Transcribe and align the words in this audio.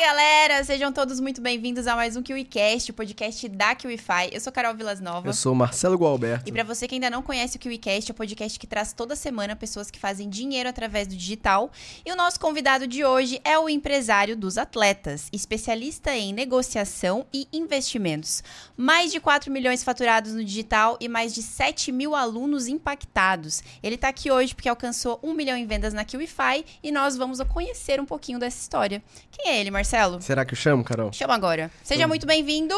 galera! 0.00 0.64
Sejam 0.64 0.90
todos 0.90 1.20
muito 1.20 1.42
bem-vindos 1.42 1.86
a 1.86 1.94
mais 1.94 2.16
um 2.16 2.22
KiwiCast, 2.22 2.90
o 2.90 2.94
podcast 2.94 3.46
da 3.50 3.74
KiwiFi. 3.74 4.30
Eu 4.32 4.40
sou 4.40 4.50
Carol 4.50 4.74
Vilas 4.74 4.98
Nova. 4.98 5.28
Eu 5.28 5.34
sou 5.34 5.54
Marcelo 5.54 5.94
Gualberto. 5.94 6.48
E 6.48 6.52
para 6.52 6.64
você 6.64 6.88
que 6.88 6.94
ainda 6.94 7.10
não 7.10 7.20
conhece 7.22 7.58
o 7.58 7.60
KiwiCast, 7.60 8.10
é 8.10 8.12
o 8.12 8.16
podcast 8.16 8.58
que 8.58 8.66
traz 8.66 8.94
toda 8.94 9.14
semana 9.14 9.54
pessoas 9.54 9.90
que 9.90 9.98
fazem 9.98 10.30
dinheiro 10.30 10.70
através 10.70 11.06
do 11.06 11.14
digital. 11.14 11.70
E 12.02 12.10
o 12.10 12.16
nosso 12.16 12.40
convidado 12.40 12.86
de 12.86 13.04
hoje 13.04 13.42
é 13.44 13.58
o 13.58 13.68
empresário 13.68 14.34
dos 14.34 14.56
atletas, 14.56 15.28
especialista 15.34 16.16
em 16.16 16.32
negociação 16.32 17.26
e 17.30 17.46
investimentos. 17.52 18.42
Mais 18.78 19.12
de 19.12 19.20
4 19.20 19.52
milhões 19.52 19.84
faturados 19.84 20.32
no 20.32 20.42
digital 20.42 20.96
e 20.98 21.08
mais 21.08 21.34
de 21.34 21.42
7 21.42 21.92
mil 21.92 22.14
alunos 22.14 22.68
impactados. 22.68 23.62
Ele 23.82 23.96
está 23.96 24.08
aqui 24.08 24.30
hoje 24.30 24.54
porque 24.54 24.68
alcançou 24.68 25.20
1 25.22 25.34
milhão 25.34 25.58
em 25.58 25.66
vendas 25.66 25.92
na 25.92 26.06
KiwiFi 26.06 26.64
e 26.82 26.90
nós 26.90 27.18
vamos 27.18 27.38
conhecer 27.42 28.00
um 28.00 28.06
pouquinho 28.06 28.38
dessa 28.38 28.58
história. 28.58 29.02
Quem 29.30 29.52
é 29.52 29.60
ele, 29.60 29.70
Marcelo? 29.70 29.89
Será 30.20 30.44
que 30.44 30.54
eu 30.54 30.56
chamo, 30.56 30.84
Carol? 30.84 31.12
Chama 31.12 31.34
agora. 31.34 31.68
Seja 31.82 32.02
então... 32.02 32.08
muito 32.08 32.24
bem-vindo. 32.24 32.74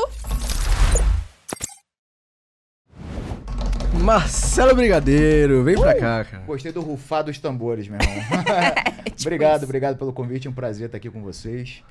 Marcelo 4.02 4.74
Brigadeiro, 4.74 5.62
vem 5.62 5.76
uh, 5.76 5.80
pra 5.80 5.94
cá, 5.94 6.24
cara. 6.24 6.42
Gostei 6.44 6.72
do 6.72 6.80
rufar 6.80 7.22
dos 7.22 7.38
tambores, 7.38 7.86
meu 7.86 8.00
irmão. 8.00 8.16
é, 8.50 9.10
tipo 9.10 9.22
obrigado, 9.22 9.56
isso. 9.56 9.64
obrigado 9.64 9.98
pelo 9.98 10.10
convite. 10.10 10.46
É 10.46 10.50
um 10.50 10.54
prazer 10.54 10.86
estar 10.86 10.96
aqui 10.96 11.10
com 11.10 11.22
vocês. 11.22 11.84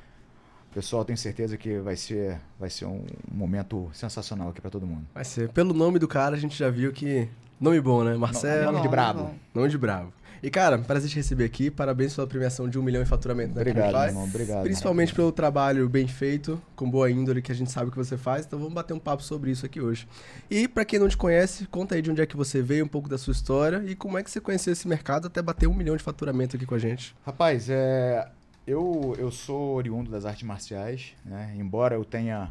Pessoal, 0.73 1.05
tenho 1.05 1.17
certeza 1.17 1.55
que 1.55 1.77
vai 1.77 1.95
ser, 1.95 2.41
vai 2.59 2.71
ser 2.71 2.85
um 2.85 3.05
momento 3.31 3.91
sensacional 3.93 4.49
aqui 4.49 4.59
para 4.59 4.71
todo 4.71 4.87
mundo. 4.87 5.05
Vai 5.13 5.23
ser. 5.23 5.49
Pelo 5.49 5.71
nome 5.71 5.99
do 5.99 6.07
cara, 6.07 6.35
a 6.35 6.39
gente 6.39 6.57
já 6.57 6.71
viu 6.71 6.91
que. 6.91 7.29
Nome 7.59 7.79
bom, 7.79 8.03
né? 8.03 8.15
Marcelo. 8.15 8.71
Nome 8.71 8.81
de 8.81 8.87
brabo. 8.87 9.35
Nome 9.53 9.69
de 9.69 9.77
brabo. 9.77 10.11
E, 10.43 10.49
cara, 10.49 10.79
prazer 10.79 11.09
te 11.09 11.15
receber 11.17 11.45
aqui. 11.45 11.69
Parabéns 11.69 12.15
pela 12.15 12.25
premiação 12.25 12.67
de 12.67 12.79
um 12.79 12.81
milhão 12.81 13.01
em 13.01 13.05
faturamento. 13.05 13.53
Né, 13.53 13.61
obrigado, 13.61 14.07
irmão. 14.07 14.23
Obrigado. 14.23 14.63
Principalmente 14.63 15.13
pelo 15.13 15.31
trabalho 15.31 15.87
bem 15.87 16.07
feito, 16.07 16.59
com 16.75 16.89
boa 16.89 17.11
índole, 17.11 17.41
que 17.41 17.51
a 17.51 17.55
gente 17.55 17.71
sabe 17.71 17.91
que 17.91 17.97
você 17.97 18.17
faz. 18.17 18.45
Então 18.45 18.57
vamos 18.57 18.73
bater 18.73 18.93
um 18.93 18.99
papo 18.99 19.21
sobre 19.21 19.51
isso 19.51 19.65
aqui 19.65 19.79
hoje. 19.79 20.07
E 20.49 20.67
para 20.67 20.83
quem 20.83 20.97
não 20.97 21.07
te 21.07 21.15
conhece, 21.15 21.67
conta 21.67 21.93
aí 21.93 22.01
de 22.01 22.09
onde 22.09 22.21
é 22.21 22.25
que 22.25 22.35
você 22.35 22.61
veio, 22.61 22.83
um 22.85 22.87
pouco 22.87 23.07
da 23.07 23.19
sua 23.19 23.33
história 23.33 23.83
e 23.85 23.95
como 23.95 24.17
é 24.17 24.23
que 24.23 24.31
você 24.31 24.41
conheceu 24.41 24.73
esse 24.73 24.87
mercado 24.87 25.27
até 25.27 25.41
bater 25.41 25.67
um 25.67 25.75
milhão 25.75 25.95
de 25.95 26.01
faturamento 26.01 26.55
aqui 26.55 26.65
com 26.65 26.73
a 26.73 26.79
gente. 26.79 27.15
Rapaz, 27.23 27.69
é... 27.69 28.27
eu, 28.65 29.15
eu 29.19 29.29
sou 29.29 29.75
oriundo 29.75 30.09
das 30.09 30.25
artes 30.25 30.43
marciais, 30.43 31.13
né? 31.23 31.53
Embora 31.55 31.93
eu 31.93 32.03
tenha 32.03 32.49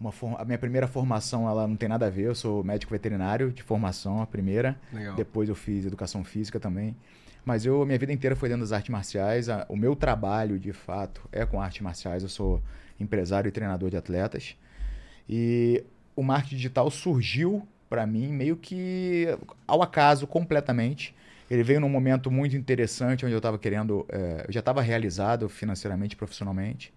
uma 0.00 0.10
form... 0.10 0.34
a 0.36 0.44
minha 0.44 0.58
primeira 0.58 0.88
formação 0.88 1.48
ela 1.48 1.68
não 1.68 1.76
tem 1.76 1.88
nada 1.88 2.06
a 2.06 2.10
ver, 2.10 2.24
eu 2.24 2.34
sou 2.34 2.64
médico 2.64 2.92
veterinário 2.92 3.52
de 3.52 3.62
formação, 3.62 4.20
a 4.20 4.26
primeira. 4.26 4.76
Legal. 4.92 5.14
Depois 5.14 5.48
eu 5.48 5.54
fiz 5.54 5.86
educação 5.86 6.24
física 6.24 6.58
também. 6.58 6.96
Mas 7.44 7.64
eu, 7.64 7.84
minha 7.86 7.98
vida 7.98 8.12
inteira 8.12 8.36
foi 8.36 8.48
dentro 8.48 8.62
das 8.62 8.72
artes 8.72 8.90
marciais. 8.90 9.46
o 9.68 9.76
meu 9.76 9.96
trabalho, 9.96 10.58
de 10.58 10.72
fato, 10.72 11.26
é 11.32 11.46
com 11.46 11.60
artes 11.60 11.80
marciais. 11.80 12.22
Eu 12.22 12.28
sou 12.28 12.62
empresário 13.00 13.48
e 13.48 13.52
treinador 13.52 13.90
de 13.90 13.96
atletas. 13.96 14.56
E 15.28 15.84
o 16.14 16.22
marketing 16.22 16.56
digital 16.56 16.90
surgiu 16.90 17.66
para 17.88 18.06
mim 18.06 18.28
meio 18.28 18.56
que 18.56 19.26
ao 19.66 19.82
acaso, 19.82 20.26
completamente. 20.26 21.14
Ele 21.50 21.62
veio 21.62 21.80
num 21.80 21.88
momento 21.88 22.30
muito 22.30 22.56
interessante, 22.56 23.24
onde 23.24 23.34
eu 23.34 23.38
estava 23.38 23.58
querendo. 23.58 24.04
É, 24.10 24.44
eu 24.46 24.52
já 24.52 24.60
estava 24.60 24.82
realizado 24.82 25.48
financeiramente, 25.48 26.14
profissionalmente, 26.14 26.92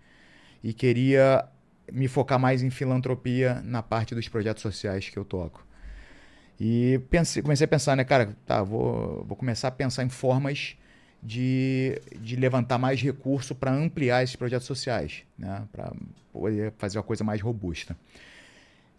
e 0.64 0.74
queria 0.74 1.46
me 1.92 2.08
focar 2.08 2.40
mais 2.40 2.62
em 2.62 2.70
filantropia 2.70 3.62
na 3.64 3.82
parte 3.82 4.14
dos 4.14 4.28
projetos 4.28 4.62
sociais 4.62 5.10
que 5.10 5.18
eu 5.18 5.26
toco. 5.26 5.66
E 6.64 7.00
pensei, 7.10 7.42
comecei 7.42 7.66
a 7.66 7.68
pensar, 7.68 7.98
né, 7.98 8.04
cara, 8.04 8.38
tá, 8.46 8.62
vou, 8.62 9.26
vou 9.26 9.36
começar 9.36 9.70
a 9.70 9.72
pensar 9.72 10.04
em 10.04 10.10
formas 10.10 10.78
de, 11.24 12.00
de 12.20 12.36
levantar 12.36 12.78
mais 12.78 13.02
recurso 13.02 13.56
para 13.56 13.74
ampliar 13.74 14.24
esses 14.24 14.36
projetos 14.36 14.68
sociais, 14.68 15.24
né, 15.36 15.64
para 15.72 15.92
poder 16.32 16.72
fazer 16.78 17.00
uma 17.00 17.04
coisa 17.04 17.24
mais 17.24 17.42
robusta. 17.42 17.98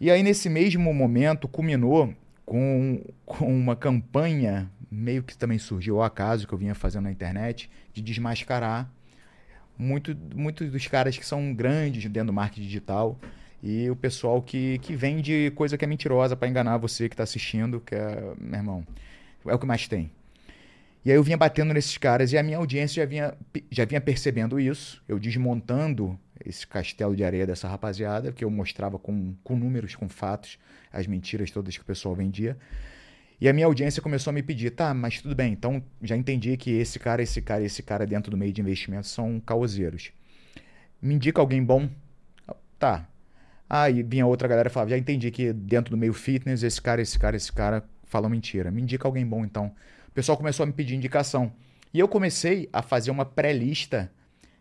E 0.00 0.10
aí, 0.10 0.24
nesse 0.24 0.48
mesmo 0.48 0.92
momento, 0.92 1.46
culminou 1.46 2.12
com, 2.44 3.00
com 3.24 3.46
uma 3.46 3.76
campanha, 3.76 4.68
meio 4.90 5.22
que 5.22 5.38
também 5.38 5.56
surgiu 5.56 5.98
ao 5.98 6.02
acaso, 6.02 6.48
que 6.48 6.52
eu 6.52 6.58
vinha 6.58 6.74
fazendo 6.74 7.04
na 7.04 7.12
internet, 7.12 7.70
de 7.94 8.02
desmascarar 8.02 8.90
muitos 9.78 10.16
muito 10.34 10.64
dos 10.64 10.88
caras 10.88 11.16
que 11.16 11.24
são 11.24 11.54
grandes 11.54 12.02
dentro 12.10 12.26
do 12.26 12.32
marketing 12.32 12.62
digital 12.66 13.16
e 13.62 13.88
o 13.88 13.94
pessoal 13.94 14.42
que, 14.42 14.78
que 14.78 14.96
vende 14.96 15.52
coisa 15.54 15.78
que 15.78 15.84
é 15.84 15.88
mentirosa 15.88 16.34
para 16.34 16.48
enganar 16.48 16.78
você 16.78 17.08
que 17.08 17.14
está 17.14 17.22
assistindo, 17.22 17.80
que 17.80 17.94
é, 17.94 18.34
meu 18.38 18.58
irmão, 18.58 18.86
é 19.46 19.54
o 19.54 19.58
que 19.58 19.66
mais 19.66 19.86
tem. 19.86 20.10
E 21.04 21.10
aí 21.10 21.16
eu 21.16 21.22
vinha 21.22 21.36
batendo 21.36 21.72
nesses 21.72 21.96
caras 21.96 22.32
e 22.32 22.38
a 22.38 22.42
minha 22.42 22.58
audiência 22.58 23.02
já 23.02 23.08
vinha, 23.08 23.34
já 23.70 23.84
vinha 23.84 24.00
percebendo 24.00 24.58
isso, 24.58 25.02
eu 25.08 25.18
desmontando 25.18 26.18
esse 26.44 26.66
castelo 26.66 27.14
de 27.14 27.24
areia 27.24 27.46
dessa 27.46 27.68
rapaziada, 27.68 28.32
que 28.32 28.44
eu 28.44 28.50
mostrava 28.50 28.98
com, 28.98 29.34
com 29.44 29.56
números, 29.56 29.94
com 29.94 30.08
fatos, 30.08 30.58
as 30.92 31.06
mentiras 31.06 31.50
todas 31.50 31.76
que 31.76 31.82
o 31.82 31.86
pessoal 31.86 32.14
vendia. 32.14 32.56
E 33.40 33.48
a 33.48 33.52
minha 33.52 33.66
audiência 33.66 34.00
começou 34.00 34.30
a 34.30 34.34
me 34.34 34.42
pedir, 34.42 34.70
tá, 34.70 34.94
mas 34.94 35.20
tudo 35.20 35.34
bem, 35.34 35.52
então 35.52 35.82
já 36.00 36.16
entendi 36.16 36.56
que 36.56 36.70
esse 36.70 36.98
cara, 36.98 37.22
esse 37.22 37.42
cara, 37.42 37.64
esse 37.64 37.82
cara 37.82 38.06
dentro 38.06 38.30
do 38.30 38.36
meio 38.36 38.52
de 38.52 38.60
investimentos 38.60 39.10
são 39.10 39.40
caoseiros. 39.40 40.12
Me 41.00 41.14
indica 41.14 41.40
alguém 41.40 41.64
bom? 41.64 41.88
Tá, 42.78 43.08
Aí 43.74 44.02
vinha 44.02 44.26
outra 44.26 44.46
galera 44.46 44.68
e 44.68 44.70
falava: 44.70 44.90
já 44.90 44.98
entendi 44.98 45.30
que 45.30 45.50
dentro 45.50 45.92
do 45.92 45.96
meio 45.96 46.12
fitness, 46.12 46.62
esse 46.62 46.78
cara, 46.78 47.00
esse 47.00 47.18
cara, 47.18 47.38
esse 47.38 47.50
cara 47.50 47.82
falam 48.04 48.28
mentira. 48.28 48.70
Me 48.70 48.82
indica 48.82 49.08
alguém 49.08 49.26
bom 49.26 49.46
então. 49.46 49.72
O 50.08 50.12
pessoal 50.12 50.36
começou 50.36 50.64
a 50.64 50.66
me 50.66 50.74
pedir 50.74 50.94
indicação. 50.94 51.50
E 51.94 51.98
eu 51.98 52.06
comecei 52.06 52.68
a 52.70 52.82
fazer 52.82 53.10
uma 53.10 53.24
pré-lista 53.24 54.12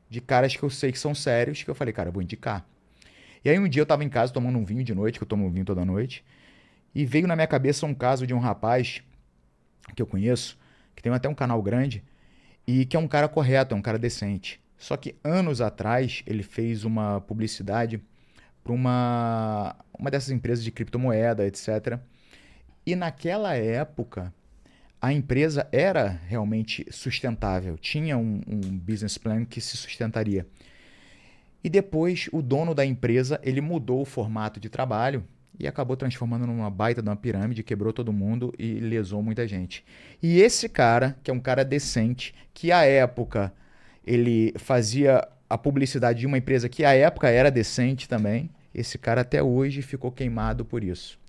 de 0.10 0.22
caras 0.22 0.56
que 0.56 0.64
eu 0.64 0.70
sei 0.70 0.94
que 0.94 1.00
são 1.00 1.14
sérios, 1.14 1.62
que 1.62 1.70
eu 1.70 1.76
falei, 1.76 1.94
cara, 1.94 2.08
eu 2.08 2.14
vou 2.14 2.22
indicar. 2.22 2.66
E 3.44 3.50
aí 3.50 3.60
um 3.60 3.68
dia 3.68 3.82
eu 3.82 3.86
tava 3.86 4.02
em 4.02 4.08
casa 4.08 4.32
tomando 4.32 4.58
um 4.58 4.64
vinho 4.64 4.84
de 4.84 4.96
noite, 4.96 5.20
que 5.20 5.24
eu 5.24 5.28
tomo 5.28 5.46
um 5.46 5.52
vinho 5.52 5.66
toda 5.66 5.84
noite, 5.84 6.24
e 6.96 7.06
veio 7.06 7.28
na 7.28 7.36
minha 7.36 7.48
cabeça 7.48 7.86
um 7.86 7.94
caso 7.94 8.26
de 8.26 8.34
um 8.34 8.40
rapaz 8.40 9.02
que 9.94 10.02
eu 10.02 10.06
conheço, 10.06 10.58
que 10.96 11.04
tem 11.04 11.12
até 11.12 11.28
um 11.28 11.36
canal 11.36 11.62
grande, 11.62 12.02
e 12.66 12.86
que 12.86 12.96
é 12.96 13.00
um 13.00 13.08
cara 13.10 13.28
correto, 13.28 13.76
é 13.76 13.78
um 13.78 13.82
cara 13.82 14.00
decente. 14.00 14.62
Só 14.78 14.96
que 14.96 15.16
anos 15.22 15.60
atrás 15.60 16.24
ele 16.26 16.44
fez 16.44 16.86
uma 16.86 17.20
publicidade 17.22 18.02
para 18.64 18.74
uma, 18.74 19.76
uma 19.98 20.12
dessas 20.12 20.30
empresas 20.30 20.64
de 20.64 20.72
criptomoeda, 20.72 21.46
etc. 21.46 22.00
E 22.86 22.96
naquela 22.96 23.56
época, 23.56 24.34
a 25.02 25.12
empresa 25.12 25.68
era 25.72 26.20
realmente 26.28 26.86
sustentável, 26.92 27.78
tinha 27.78 28.18
um, 28.18 28.42
um, 28.48 28.78
business 28.78 29.18
plan 29.18 29.44
que 29.46 29.60
se 29.60 29.76
sustentaria. 29.76 30.46
E 31.64 31.70
depois 31.70 32.30
o 32.32 32.42
dono 32.42 32.76
da 32.76 32.86
empresa 32.86 33.40
ele 33.44 33.62
mudou 33.62 34.02
o 34.02 34.06
formato 34.06 34.60
de 34.60 34.70
trabalho 34.70 35.24
e 35.60 35.68
acabou 35.68 35.96
transformando 35.96 36.48
numa 36.48 36.70
baita 36.70 37.02
de 37.02 37.10
uma 37.10 37.16
pirâmide, 37.16 37.64
quebrou 37.64 37.94
todo 37.94 38.14
mundo 38.14 38.54
e 38.58 38.80
lesou 38.80 39.22
muita 39.22 39.48
gente. 39.48 39.84
E 40.22 40.40
esse 40.40 40.68
cara, 40.68 41.18
que 41.24 41.30
é 41.30 41.34
um 41.34 41.40
cara 41.40 41.64
decente, 41.64 42.34
que 42.54 42.72
à 42.72 42.84
época 42.84 43.54
ele 44.06 44.54
fazia 44.58 45.28
a 45.52 45.58
publicidade 45.58 46.20
de 46.20 46.28
uma 46.28 46.38
empresa 46.38 46.70
que 46.70 46.86
à 46.86 46.94
época 46.94 47.30
era 47.30 47.52
decente 47.52 48.08
também. 48.08 48.50
Esse 48.74 48.98
cara 48.98 49.22
até 49.22 49.44
hoje 49.44 49.82
ficou 49.82 50.12
queimado 50.12 50.64
por 50.64 50.84
isso. 50.84 51.20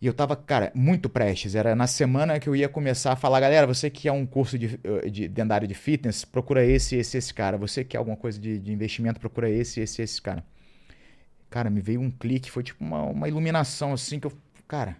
E 0.00 0.06
eu 0.06 0.12
tava, 0.12 0.34
cara, 0.34 0.72
muito 0.74 1.08
prestes. 1.08 1.54
Era 1.54 1.76
na 1.76 1.86
semana 1.86 2.40
que 2.40 2.48
eu 2.48 2.56
ia 2.56 2.68
começar 2.68 3.12
a 3.12 3.16
falar, 3.16 3.38
galera, 3.38 3.68
você 3.68 3.88
que 3.88 4.08
é 4.08 4.12
um 4.12 4.26
curso 4.26 4.58
de, 4.58 4.80
eh, 4.82 5.08
de, 5.08 5.30
área 5.48 5.68
de 5.68 5.74
fitness, 5.74 6.24
procura 6.24 6.64
esse, 6.64 6.96
esse, 6.96 7.16
esse 7.16 7.32
cara. 7.32 7.56
Você 7.56 7.84
que 7.84 7.90
quer 7.90 7.98
alguma 7.98 8.16
coisa 8.16 8.36
de, 8.36 8.58
de 8.58 8.72
investimento, 8.72 9.20
procura 9.20 9.48
esse, 9.48 9.80
esse, 9.80 10.02
esse 10.02 10.20
cara. 10.20 10.44
Cara, 11.48 11.70
me 11.70 11.80
veio 11.80 12.00
um 12.00 12.10
clique, 12.10 12.50
foi 12.50 12.64
tipo 12.64 12.82
uma, 12.82 13.04
uma 13.04 13.28
iluminação 13.28 13.92
assim 13.92 14.18
que 14.18 14.26
eu. 14.26 14.32
Cara, 14.66 14.96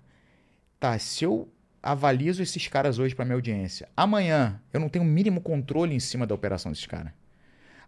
tá, 0.79 0.97
se 1.01 1.25
eu 1.25 1.49
avalizo 1.83 2.41
esses 2.41 2.69
caras 2.69 3.01
hoje 3.01 3.13
para 3.13 3.25
minha 3.25 3.35
audiência, 3.35 3.89
amanhã 3.97 4.61
eu 4.73 4.79
não 4.79 4.89
tenho 4.89 5.05
o 5.05 5.09
mínimo 5.09 5.41
controle 5.41 5.97
em 5.97 6.01
cima 6.01 6.29
da 6.29 6.35
operação 6.35 6.71
desses 6.71 6.87
caras. 6.87 7.13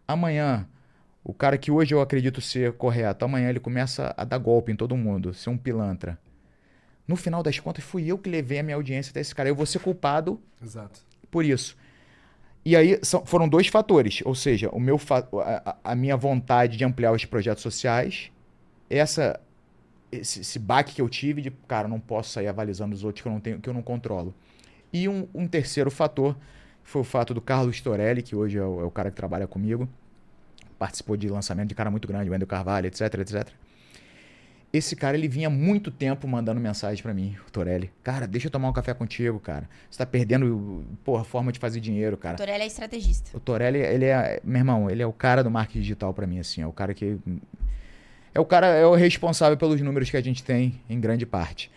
Amanhã, 0.07 0.69
o 1.23 1.33
cara 1.33 1.57
que 1.57 1.71
hoje 1.71 1.95
eu 1.95 2.01
acredito 2.01 2.41
ser 2.41 2.73
correto, 2.75 3.25
amanhã 3.25 3.49
ele 3.49 3.61
começa 3.61 4.15
a 4.17 4.25
dar 4.25 4.39
golpe 4.39 4.71
em 4.71 4.77
todo 4.77 4.97
mundo, 4.97 5.33
ser 5.33 5.51
um 5.51 5.57
pilantra. 5.57 6.19
No 7.07 7.17
final 7.17 7.43
das 7.43 7.59
contas, 7.59 7.85
fui 7.85 8.07
eu 8.07 8.19
que 8.19 8.29
levei 8.29 8.59
a 8.59 8.63
minha 8.63 8.77
audiência 8.77 9.11
até 9.11 9.21
esse 9.21 9.35
cara. 9.35 9.49
Eu 9.49 9.55
vou 9.55 9.67
ser 9.67 9.79
culpado 9.79 10.41
Exato. 10.63 11.01
por 11.31 11.45
isso. 11.45 11.77
E 12.65 12.75
aí 12.75 12.99
são, 13.03 13.27
foram 13.27 13.47
dois 13.47 13.67
fatores, 13.67 14.23
ou 14.25 14.35
seja, 14.35 14.71
o 14.71 14.81
meu 14.81 14.99
a, 15.45 15.77
a, 15.85 15.95
minha 15.95 16.17
vontade 16.17 16.79
de 16.79 16.85
ampliar 16.85 17.13
os 17.13 17.25
projetos 17.27 17.63
sociais, 17.63 18.31
essa 18.89 19.39
esse, 20.11 20.41
esse 20.41 20.59
baque 20.59 20.95
que 20.95 21.03
eu 21.03 21.09
tive 21.09 21.43
de, 21.43 21.51
cara, 21.51 21.89
não 21.89 22.01
posso 22.01 22.31
sair 22.31 22.47
avalizando 22.47 22.95
os 22.95 23.05
outros 23.05 23.23
que 23.23 23.29
eu 23.29 23.33
não 23.33 23.41
tenho, 23.41 23.61
que 23.61 23.69
eu 23.69 23.75
não 23.75 23.83
controlo. 23.83 24.35
E 24.93 25.09
um, 25.09 25.29
um 25.35 25.47
terceiro 25.47 25.91
fator 25.91 26.37
foi 26.85 27.01
o 27.01 27.05
fato 27.05 27.35
do 27.35 27.41
Carlos 27.41 27.81
Torelli, 27.81 28.23
que 28.23 28.37
hoje 28.37 28.59
é 28.59 28.63
o, 28.63 28.81
é 28.83 28.85
o 28.85 28.91
cara 28.91 29.11
que 29.11 29.17
trabalha 29.17 29.47
comigo, 29.47 29.89
participou 30.79 31.17
de 31.17 31.29
lançamento 31.29 31.69
de 31.69 31.75
cara 31.75 31.91
muito 31.91 32.07
grande, 32.07 32.31
Wendel 32.31 32.47
Carvalho, 32.47 32.87
etc, 32.87 33.01
etc. 33.15 33.49
esse 34.73 34.95
cara, 34.95 35.17
ele 35.17 35.27
vinha 35.27 35.49
muito 35.49 35.91
tempo 35.91 36.29
mandando 36.29 36.61
mensagem 36.61 37.03
para 37.03 37.15
mim, 37.15 37.37
o 37.49 37.51
Torelli. 37.51 37.91
Cara, 38.03 38.27
deixa 38.27 38.49
eu 38.49 38.51
tomar 38.51 38.69
um 38.69 38.73
café 38.73 38.93
contigo, 38.93 39.41
cara. 39.41 39.69
Você 39.91 39.99
tá 39.99 40.05
perdendo, 40.07 40.85
porra, 41.03 41.25
forma 41.25 41.51
de 41.51 41.59
fazer 41.59 41.81
dinheiro, 41.81 42.17
cara. 42.19 42.35
O 42.35 42.39
Torelli 42.39 42.63
é 42.63 42.67
estrategista. 42.67 43.37
O 43.37 43.41
Torelli, 43.41 43.79
ele 43.79 44.05
é, 44.05 44.41
meu 44.45 44.59
irmão, 44.59 44.91
ele 44.91 45.03
é 45.03 45.07
o 45.07 45.13
cara 45.13 45.43
do 45.43 45.51
marketing 45.51 45.81
digital 45.81 46.13
para 46.13 46.27
mim, 46.27 46.39
assim. 46.39 46.61
É 46.61 46.67
o 46.67 46.73
cara 46.73 46.93
que. 46.93 47.19
É 48.35 48.41
o 48.41 48.45
cara, 48.45 48.67
é 48.67 48.85
o 48.85 48.95
responsável 48.95 49.57
pelos 49.57 49.81
números 49.81 50.11
que 50.11 50.17
a 50.17 50.21
gente 50.21 50.43
tem, 50.43 50.81
em 50.91 51.01
grande 51.01 51.25
parte. 51.25 51.71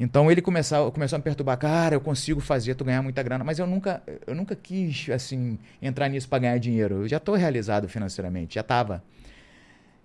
Então 0.00 0.30
ele 0.30 0.40
começou, 0.40 0.92
a 0.94 1.18
me 1.18 1.22
perturbar, 1.22 1.58
cara, 1.58 1.96
eu 1.96 2.00
consigo 2.00 2.40
fazer, 2.40 2.76
tu 2.76 2.84
ganhar 2.84 3.02
muita 3.02 3.20
grana, 3.22 3.42
mas 3.42 3.58
eu 3.58 3.66
nunca, 3.66 4.00
eu 4.26 4.34
nunca 4.34 4.54
quis 4.54 5.08
assim 5.10 5.58
entrar 5.82 6.08
nisso 6.08 6.28
para 6.28 6.38
ganhar 6.38 6.58
dinheiro. 6.58 7.02
Eu 7.02 7.08
já 7.08 7.16
estou 7.16 7.34
realizado 7.34 7.88
financeiramente, 7.88 8.54
já 8.54 8.60
estava. 8.60 9.02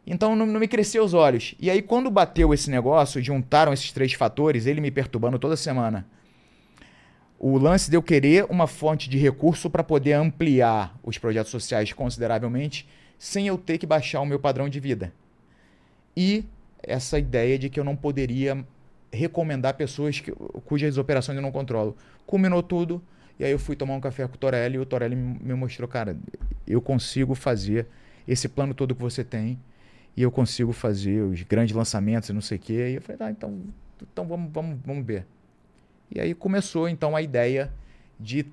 Então 0.06 0.36
não, 0.36 0.48
não, 0.48 0.60
me 0.60 0.68
cresceu 0.68 1.04
os 1.04 1.14
olhos. 1.14 1.54
E 1.60 1.70
aí 1.70 1.82
quando 1.82 2.10
bateu 2.10 2.54
esse 2.54 2.72
negócio, 2.72 3.22
juntaram 3.22 3.72
esses 3.72 3.92
três 3.92 4.14
fatores, 4.14 4.66
ele 4.66 4.82
me 4.82 4.90
perturbando 4.90 5.38
toda 5.38 5.56
semana. 5.56 6.08
O 7.38 7.58
lance 7.60 7.90
de 7.90 7.96
eu 7.96 8.02
querer 8.02 8.46
uma 8.50 8.66
fonte 8.66 9.08
de 9.08 9.18
recurso 9.18 9.70
para 9.70 9.84
poder 9.84 10.14
ampliar 10.14 10.98
os 11.04 11.20
projetos 11.20 11.52
sociais 11.52 11.94
consideravelmente, 11.94 12.88
sem 13.20 13.48
eu 13.48 13.58
ter 13.60 13.78
que 13.78 13.86
baixar 13.86 14.22
o 14.22 14.26
meu 14.26 14.40
padrão 14.40 14.68
de 14.68 14.80
vida. 14.80 15.14
E 16.18 16.46
essa 16.82 17.20
ideia 17.20 17.60
de 17.60 17.70
que 17.70 17.80
eu 17.80 17.84
não 17.84 17.96
poderia 17.96 18.66
recomendar 19.14 19.76
pessoas 19.76 20.20
que, 20.20 20.32
cujas 20.66 20.98
operações 20.98 21.36
eu 21.36 21.42
não 21.42 21.52
controlo. 21.52 21.96
Culminou 22.26 22.64
tudo, 22.64 23.02
e 23.40 23.46
aí 23.46 23.52
eu 23.52 23.60
fui 23.60 23.76
tomar 23.76 23.94
um 23.94 24.02
café 24.02 24.28
com 24.28 24.36
o 24.36 24.38
Torelli, 24.38 24.76
e 24.76 24.80
o 24.80 24.86
Torelli 24.86 25.16
me 25.16 25.54
mostrou, 25.54 25.88
cara, 25.88 26.18
eu 26.68 26.82
consigo 26.82 27.36
fazer 27.36 27.88
esse 28.28 28.50
plano 28.50 28.74
todo 28.74 28.96
que 28.96 29.02
você 29.02 29.24
tem, 29.24 29.60
e 30.16 30.22
eu 30.22 30.32
consigo 30.32 30.72
fazer 30.72 31.22
os 31.22 31.42
grandes 31.44 31.76
lançamentos 31.76 32.30
e 32.30 32.34
não 32.34 32.42
sei 32.42 32.58
o 32.58 32.62
quê. 32.62 32.90
E 32.92 32.96
eu 32.96 33.02
falei, 33.02 33.18
tá, 33.18 33.32
então, 33.32 33.62
então 34.02 34.28
vamos, 34.28 34.52
vamos, 34.52 34.80
vamos 34.86 35.06
ver. 35.06 35.26
E 36.12 36.20
aí 36.20 36.34
começou, 36.34 36.88
então, 36.88 37.16
a 37.16 37.22
ideia 37.22 37.72
de 38.20 38.46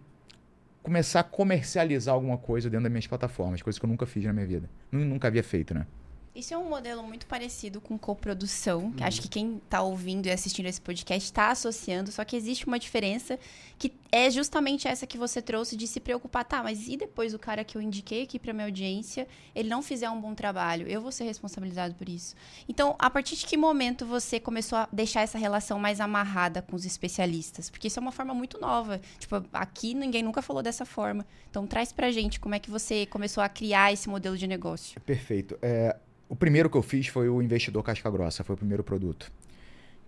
começar 0.82 1.20
a 1.20 1.24
comercializar 1.24 2.14
alguma 2.14 2.38
coisa 2.38 2.70
dentro 2.70 2.84
das 2.84 2.92
minhas 2.92 3.06
plataformas, 3.06 3.60
coisa 3.60 3.78
que 3.78 3.84
eu 3.84 3.88
nunca 3.88 4.06
fiz 4.06 4.24
na 4.24 4.32
minha 4.32 4.46
vida. 4.46 4.70
Nunca 4.90 5.28
havia 5.28 5.42
feito, 5.42 5.74
né? 5.74 5.86
Isso 6.34 6.54
é 6.54 6.58
um 6.58 6.68
modelo 6.68 7.02
muito 7.02 7.26
parecido 7.26 7.80
com 7.80 7.98
coprodução, 7.98 8.92
que 8.92 9.02
uhum. 9.02 9.08
acho 9.08 9.20
que 9.20 9.28
quem 9.28 9.56
está 9.56 9.82
ouvindo 9.82 10.26
e 10.26 10.30
assistindo 10.30 10.66
esse 10.66 10.80
podcast 10.80 11.24
está 11.24 11.50
associando, 11.50 12.12
só 12.12 12.24
que 12.24 12.36
existe 12.36 12.66
uma 12.66 12.78
diferença 12.78 13.36
que 13.76 13.92
é 14.12 14.30
justamente 14.30 14.86
essa 14.86 15.06
que 15.06 15.18
você 15.18 15.42
trouxe 15.42 15.76
de 15.76 15.88
se 15.88 15.98
preocupar, 15.98 16.44
tá, 16.44 16.62
mas 16.62 16.86
e 16.86 16.96
depois 16.96 17.34
o 17.34 17.38
cara 17.38 17.64
que 17.64 17.76
eu 17.76 17.82
indiquei 17.82 18.22
aqui 18.22 18.38
para 18.38 18.52
minha 18.52 18.66
audiência, 18.66 19.26
ele 19.54 19.68
não 19.68 19.82
fizer 19.82 20.08
um 20.08 20.20
bom 20.20 20.32
trabalho, 20.34 20.86
eu 20.86 21.00
vou 21.00 21.10
ser 21.10 21.24
responsabilizado 21.24 21.94
por 21.94 22.08
isso. 22.08 22.36
Então, 22.68 22.94
a 22.98 23.10
partir 23.10 23.36
de 23.36 23.44
que 23.44 23.56
momento 23.56 24.06
você 24.06 24.38
começou 24.38 24.78
a 24.78 24.88
deixar 24.92 25.22
essa 25.22 25.38
relação 25.38 25.80
mais 25.80 26.00
amarrada 26.00 26.62
com 26.62 26.76
os 26.76 26.84
especialistas? 26.84 27.68
Porque 27.68 27.88
isso 27.88 27.98
é 27.98 28.02
uma 28.02 28.12
forma 28.12 28.34
muito 28.34 28.60
nova. 28.60 29.00
Tipo, 29.18 29.44
aqui 29.52 29.94
ninguém 29.94 30.22
nunca 30.22 30.42
falou 30.42 30.62
dessa 30.62 30.84
forma. 30.84 31.26
Então, 31.50 31.66
traz 31.66 31.92
pra 31.92 32.10
gente 32.12 32.38
como 32.38 32.54
é 32.54 32.58
que 32.58 32.70
você 32.70 33.06
começou 33.06 33.42
a 33.42 33.48
criar 33.48 33.92
esse 33.92 34.08
modelo 34.08 34.36
de 34.36 34.46
negócio. 34.46 35.00
Perfeito. 35.00 35.58
É, 35.62 35.96
o 36.30 36.36
primeiro 36.36 36.70
que 36.70 36.76
eu 36.76 36.82
fiz 36.82 37.08
foi 37.08 37.28
o 37.28 37.42
investidor 37.42 37.82
casca 37.82 38.08
grossa, 38.08 38.44
foi 38.44 38.54
o 38.54 38.56
primeiro 38.56 38.84
produto. 38.84 39.32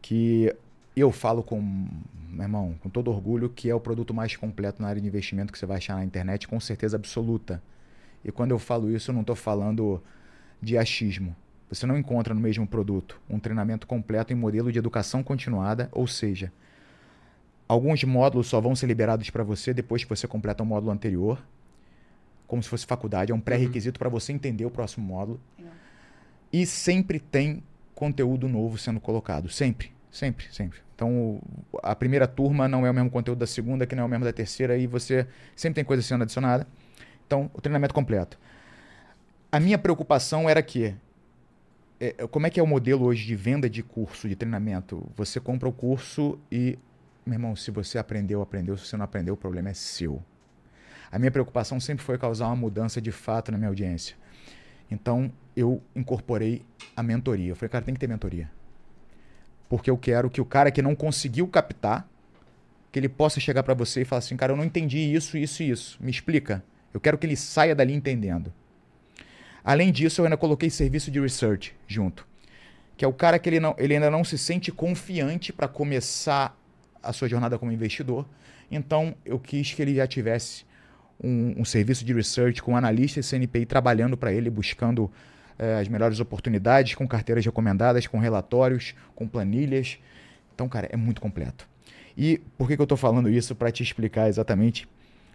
Que 0.01 0.55
eu 0.95 1.11
falo 1.11 1.43
com, 1.43 1.61
meu 2.29 2.45
irmão, 2.45 2.77
com 2.81 2.89
todo 2.89 3.11
orgulho, 3.11 3.49
que 3.49 3.69
é 3.69 3.75
o 3.75 3.81
produto 3.81 4.15
mais 4.15 4.37
completo 4.37 4.81
na 4.81 4.87
área 4.87 5.03
de 5.03 5.09
investimento 5.09 5.53
que 5.53 5.59
você 5.59 5.67
vai 5.67 5.79
achar 5.79 5.97
na 5.97 6.05
internet, 6.05 6.47
com 6.47 6.61
certeza 6.61 6.97
absoluta. 6.97 7.61
E 8.25 8.31
quando 8.31 8.53
eu 8.53 8.59
falo 8.61 8.89
isso, 8.89 9.11
eu 9.11 9.15
não 9.15 9.23
estou 9.23 9.35
falando 9.35 10.01
de 10.63 10.79
achismo. 10.79 11.35
Você 11.69 11.87
não 11.87 11.99
encontra 11.99 12.33
no 12.33 12.41
mesmo 12.41 12.69
produto 12.69 13.21
um 13.29 13.41
treinamento 13.41 13.85
completo 13.85 14.33
em 14.33 14.37
modelo 14.37 14.71
de 14.71 14.79
educação 14.79 15.25
continuada, 15.25 15.89
ou 15.91 16.07
seja, 16.07 16.53
alguns 17.67 18.05
módulos 18.05 18.47
só 18.47 18.61
vão 18.61 18.77
ser 18.77 18.87
liberados 18.87 19.29
para 19.29 19.43
você 19.43 19.75
depois 19.75 20.05
que 20.05 20.11
você 20.11 20.29
completa 20.29 20.63
o 20.63 20.67
módulo 20.67 20.93
anterior, 20.93 21.43
como 22.47 22.63
se 22.63 22.69
fosse 22.69 22.87
faculdade, 22.87 23.33
é 23.33 23.35
um 23.35 23.41
pré-requisito 23.41 23.97
uhum. 23.97 23.99
para 23.99 24.09
você 24.09 24.33
entender 24.33 24.65
o 24.65 24.71
próximo 24.71 25.05
módulo. 25.05 25.41
Legal. 25.59 25.82
E 26.53 26.67
sempre 26.67 27.19
tem 27.19 27.63
conteúdo 27.95 28.49
novo 28.49 28.77
sendo 28.77 29.01
colocado. 29.01 29.49
Sempre, 29.49 29.93
sempre, 30.11 30.47
sempre. 30.53 30.81
Então, 30.95 31.41
a 31.83 31.97
primeira 31.97 32.29
turma 32.29 32.69
não 32.69 32.87
é 32.87 32.91
o 32.91 32.95
mesmo 32.95 33.11
conteúdo 33.11 33.39
da 33.39 33.47
segunda, 33.47 33.87
que 33.87 33.97
não 33.97 34.05
é 34.05 34.07
o 34.07 34.09
mesmo 34.09 34.25
da 34.25 34.33
terceira, 34.33 34.77
e 34.77 34.87
você 34.87 35.27
sempre 35.57 35.77
tem 35.77 35.85
coisa 35.85 36.03
sendo 36.03 36.23
adicionada. 36.23 36.67
Então, 37.27 37.51
o 37.55 37.61
treinamento 37.61 37.95
completo. 37.95 38.39
A 39.51 39.59
minha 39.59 39.79
preocupação 39.79 40.49
era 40.49 40.63
que, 40.63 40.95
é, 41.99 42.13
como 42.29 42.47
é 42.47 42.51
que 42.51 42.61
é 42.61 42.63
o 42.63 42.67
modelo 42.67 43.05
hoje 43.05 43.27
de 43.27 43.35
venda 43.35 43.69
de 43.69 43.83
curso, 43.83 44.29
de 44.29 44.37
treinamento? 44.37 45.11
Você 45.17 45.41
compra 45.41 45.69
o 45.69 45.73
curso 45.73 46.39
e, 46.51 46.79
meu 47.27 47.35
irmão, 47.35 47.57
se 47.57 47.71
você 47.71 47.99
aprendeu, 47.99 48.43
aprendeu. 48.43 48.77
Se 48.77 48.87
você 48.87 48.97
não 48.97 49.05
aprendeu, 49.05 49.35
o 49.35 49.37
problema 49.37 49.71
é 49.71 49.75
seu. 49.75 50.23
A 51.11 51.19
minha 51.19 51.31
preocupação 51.31 51.79
sempre 51.81 52.05
foi 52.05 52.17
causar 52.17 52.47
uma 52.47 52.57
mudança 52.57 53.01
de 53.01 53.11
fato 53.11 53.51
na 53.53 53.59
minha 53.59 53.69
audiência. 53.69 54.17
Então, 54.93 55.33
eu 55.57 55.83
incorporei 55.97 56.63
a 56.95 57.03
mentoria. 57.03 57.53
Eu 57.53 57.57
falei, 57.57 57.71
cara, 57.71 57.83
tem 57.83 57.95
que 57.95 58.01
ter 58.01 58.07
mentoria. 58.07 58.51
Porque 59.67 59.91
eu 59.91 59.97
quero 59.97 60.29
que 60.29 60.39
o 60.39 60.45
cara 60.45 60.71
que 60.71 60.83
não 60.83 60.95
conseguiu 60.95 61.49
captar, 61.49 62.07
que 62.93 62.99
ele 62.99 63.09
possa 63.09 63.41
chegar 63.41 63.63
para 63.63 63.73
você 63.73 64.03
e 64.03 64.05
falar 64.05 64.19
assim, 64.19 64.37
cara, 64.37 64.53
eu 64.53 64.57
não 64.57 64.65
entendi 64.65 64.99
isso, 64.99 65.39
isso 65.39 65.63
e 65.63 65.71
isso. 65.71 65.99
Me 65.99 66.11
explica. 66.11 66.63
Eu 66.93 67.01
quero 67.01 67.17
que 67.17 67.27
ele 67.27 67.37
saia 67.37 67.75
dali 67.75 67.95
entendendo. 67.95 68.53
Além 69.65 69.91
disso, 69.91 70.21
eu 70.21 70.27
ainda 70.27 70.37
coloquei 70.37 70.69
serviço 70.69 71.11
de 71.11 71.19
research 71.19 71.75
junto. 71.89 72.29
Que 72.95 73.03
é 73.07 73.09
o 73.09 73.15
cara 73.15 73.39
que 73.39 73.49
ele, 73.49 73.61
não, 73.61 73.75
ele 73.79 73.95
ainda 73.95 74.11
não 74.11 74.23
se 74.23 74.37
sente 74.37 74.71
confiante 74.71 75.55
para 75.55 75.69
começar 75.69 76.55
a 77.03 77.15
sua 77.15 77.29
jornada 77.29 77.59
como 77.59 77.73
investidor. 77.73 78.27
Então, 78.71 79.15
eu 79.25 79.39
quis 79.39 79.73
que 79.73 79.81
ele 79.81 79.95
já 79.95 80.07
tivesse 80.07 80.67
um, 81.23 81.55
um 81.59 81.65
serviço 81.65 82.05
de 82.05 82.13
research 82.13 82.63
com 82.63 82.77
analistas 82.77 83.29
CNPI 83.29 83.67
trabalhando 83.67 84.17
para 84.17 84.33
ele, 84.33 84.51
buscando 84.51 85.11
é, 85.59 85.77
as 85.77 85.89
melhores 85.89 86.21
oportunidades, 86.21 86.95
com 86.95 87.07
carteiras 87.07 87.45
recomendadas, 87.45 88.07
com 88.07 88.19
relatórios, 88.19 88.95
com 89.15 89.29
planilhas. 89.29 89.99
Então, 90.55 90.69
cara, 90.69 90.89
é 90.91 90.97
muito 90.97 91.21
completo. 91.21 91.69
E 92.17 92.39
por 92.59 92.69
que, 92.69 92.77
que 92.77 92.83
eu 92.83 92.85
estou 92.85 92.99
falando 92.99 93.29
isso? 93.29 93.55
Para 93.55 93.71
te 93.71 93.83
explicar 93.83 94.29
exatamente 94.29 94.89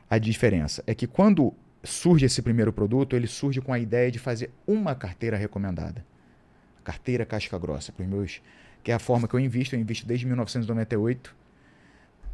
a 0.10 0.18
diferença. 0.18 0.84
É 0.86 0.94
que 0.94 1.08
quando 1.08 1.54
surge 1.84 2.26
esse 2.26 2.42
primeiro 2.42 2.74
produto, 2.74 3.16
ele 3.16 3.28
surge 3.28 3.62
com 3.62 3.74
a 3.74 3.80
ideia 3.80 4.12
de 4.12 4.20
fazer 4.20 4.52
uma 4.66 4.94
carteira 4.94 5.38
recomendada. 5.38 6.06
Carteira 6.84 7.26
casca 7.26 7.58
grossa, 7.58 7.92
para 7.92 8.06
meus, 8.06 8.42
que 8.84 8.92
é 8.92 8.96
a 8.96 9.00
forma 9.00 9.28
que 9.28 9.34
eu 9.34 9.40
invisto. 9.40 9.76
Eu 9.76 9.80
invisto 9.80 10.06
desde 10.06 10.26
1998 10.26 11.36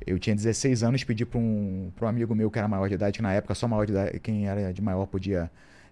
eu 0.05 0.19
tinha 0.19 0.35
16 0.35 0.83
anos, 0.83 1.03
pedi 1.03 1.25
para 1.25 1.39
um, 1.39 1.91
um 2.01 2.07
amigo 2.07 2.35
meu 2.35 2.50
que 2.50 2.57
era 2.57 2.67
maior 2.67 2.88
de 2.88 2.95
idade, 2.95 3.17
que 3.17 3.21
na 3.21 3.33
época 3.33 3.55
só 3.55 3.67
maior 3.67 3.85
de 3.85 3.91
idade, 3.91 4.19
quem 4.19 4.47
era 4.47 4.73
de 4.73 4.81
maior 4.81 5.05
podia 5.05 5.50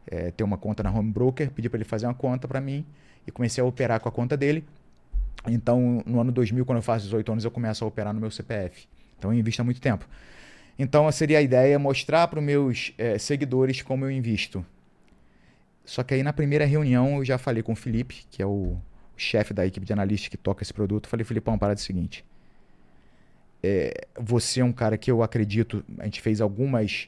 é, 0.07 0.31
ter 0.31 0.43
uma 0.43 0.57
conta 0.57 0.83
na 0.83 0.91
Home 0.91 1.11
Broker, 1.11 1.49
pedi 1.51 1.69
para 1.69 1.77
ele 1.77 1.85
fazer 1.85 2.05
uma 2.05 2.13
conta 2.13 2.47
para 2.47 2.59
mim 2.59 2.85
e 3.25 3.31
comecei 3.31 3.61
a 3.61 3.65
operar 3.65 3.99
com 3.99 4.09
a 4.09 4.11
conta 4.11 4.35
dele. 4.35 4.63
Então, 5.47 6.03
no 6.05 6.19
ano 6.19 6.31
2000, 6.31 6.65
quando 6.65 6.77
eu 6.77 6.83
faço 6.83 7.05
18 7.05 7.31
anos, 7.31 7.45
eu 7.45 7.51
começo 7.51 7.83
a 7.83 7.87
operar 7.87 8.13
no 8.13 8.19
meu 8.19 8.29
CPF. 8.29 8.87
Então, 9.17 9.33
eu 9.33 9.39
invisto 9.39 9.61
há 9.61 9.65
muito 9.65 9.81
tempo. 9.81 10.05
Então, 10.77 11.11
seria 11.11 11.39
a 11.39 11.41
ideia 11.41 11.77
mostrar 11.79 12.27
para 12.27 12.39
os 12.39 12.45
meus 12.45 12.93
é, 12.97 13.17
seguidores 13.17 13.81
como 13.81 14.05
eu 14.05 14.11
invisto. 14.11 14.65
Só 15.83 16.03
que 16.03 16.13
aí, 16.13 16.23
na 16.23 16.33
primeira 16.33 16.65
reunião, 16.65 17.17
eu 17.17 17.25
já 17.25 17.37
falei 17.37 17.63
com 17.63 17.73
o 17.73 17.75
Felipe, 17.75 18.25
que 18.29 18.41
é 18.41 18.45
o 18.45 18.77
chefe 19.17 19.53
da 19.53 19.65
equipe 19.65 19.85
de 19.85 19.93
analistas 19.93 20.29
que 20.29 20.37
toca 20.37 20.63
esse 20.63 20.73
produto. 20.73 21.07
Falei, 21.07 21.23
Filipão, 21.23 21.57
para 21.57 21.73
do 21.73 21.79
seguinte 21.79 22.23
é, 23.63 24.07
você 24.19 24.61
é 24.61 24.65
um 24.65 24.71
cara 24.71 24.97
que 24.97 25.11
eu 25.11 25.21
acredito. 25.21 25.83
A 25.99 26.05
gente 26.05 26.21
fez 26.21 26.41
algumas 26.41 27.07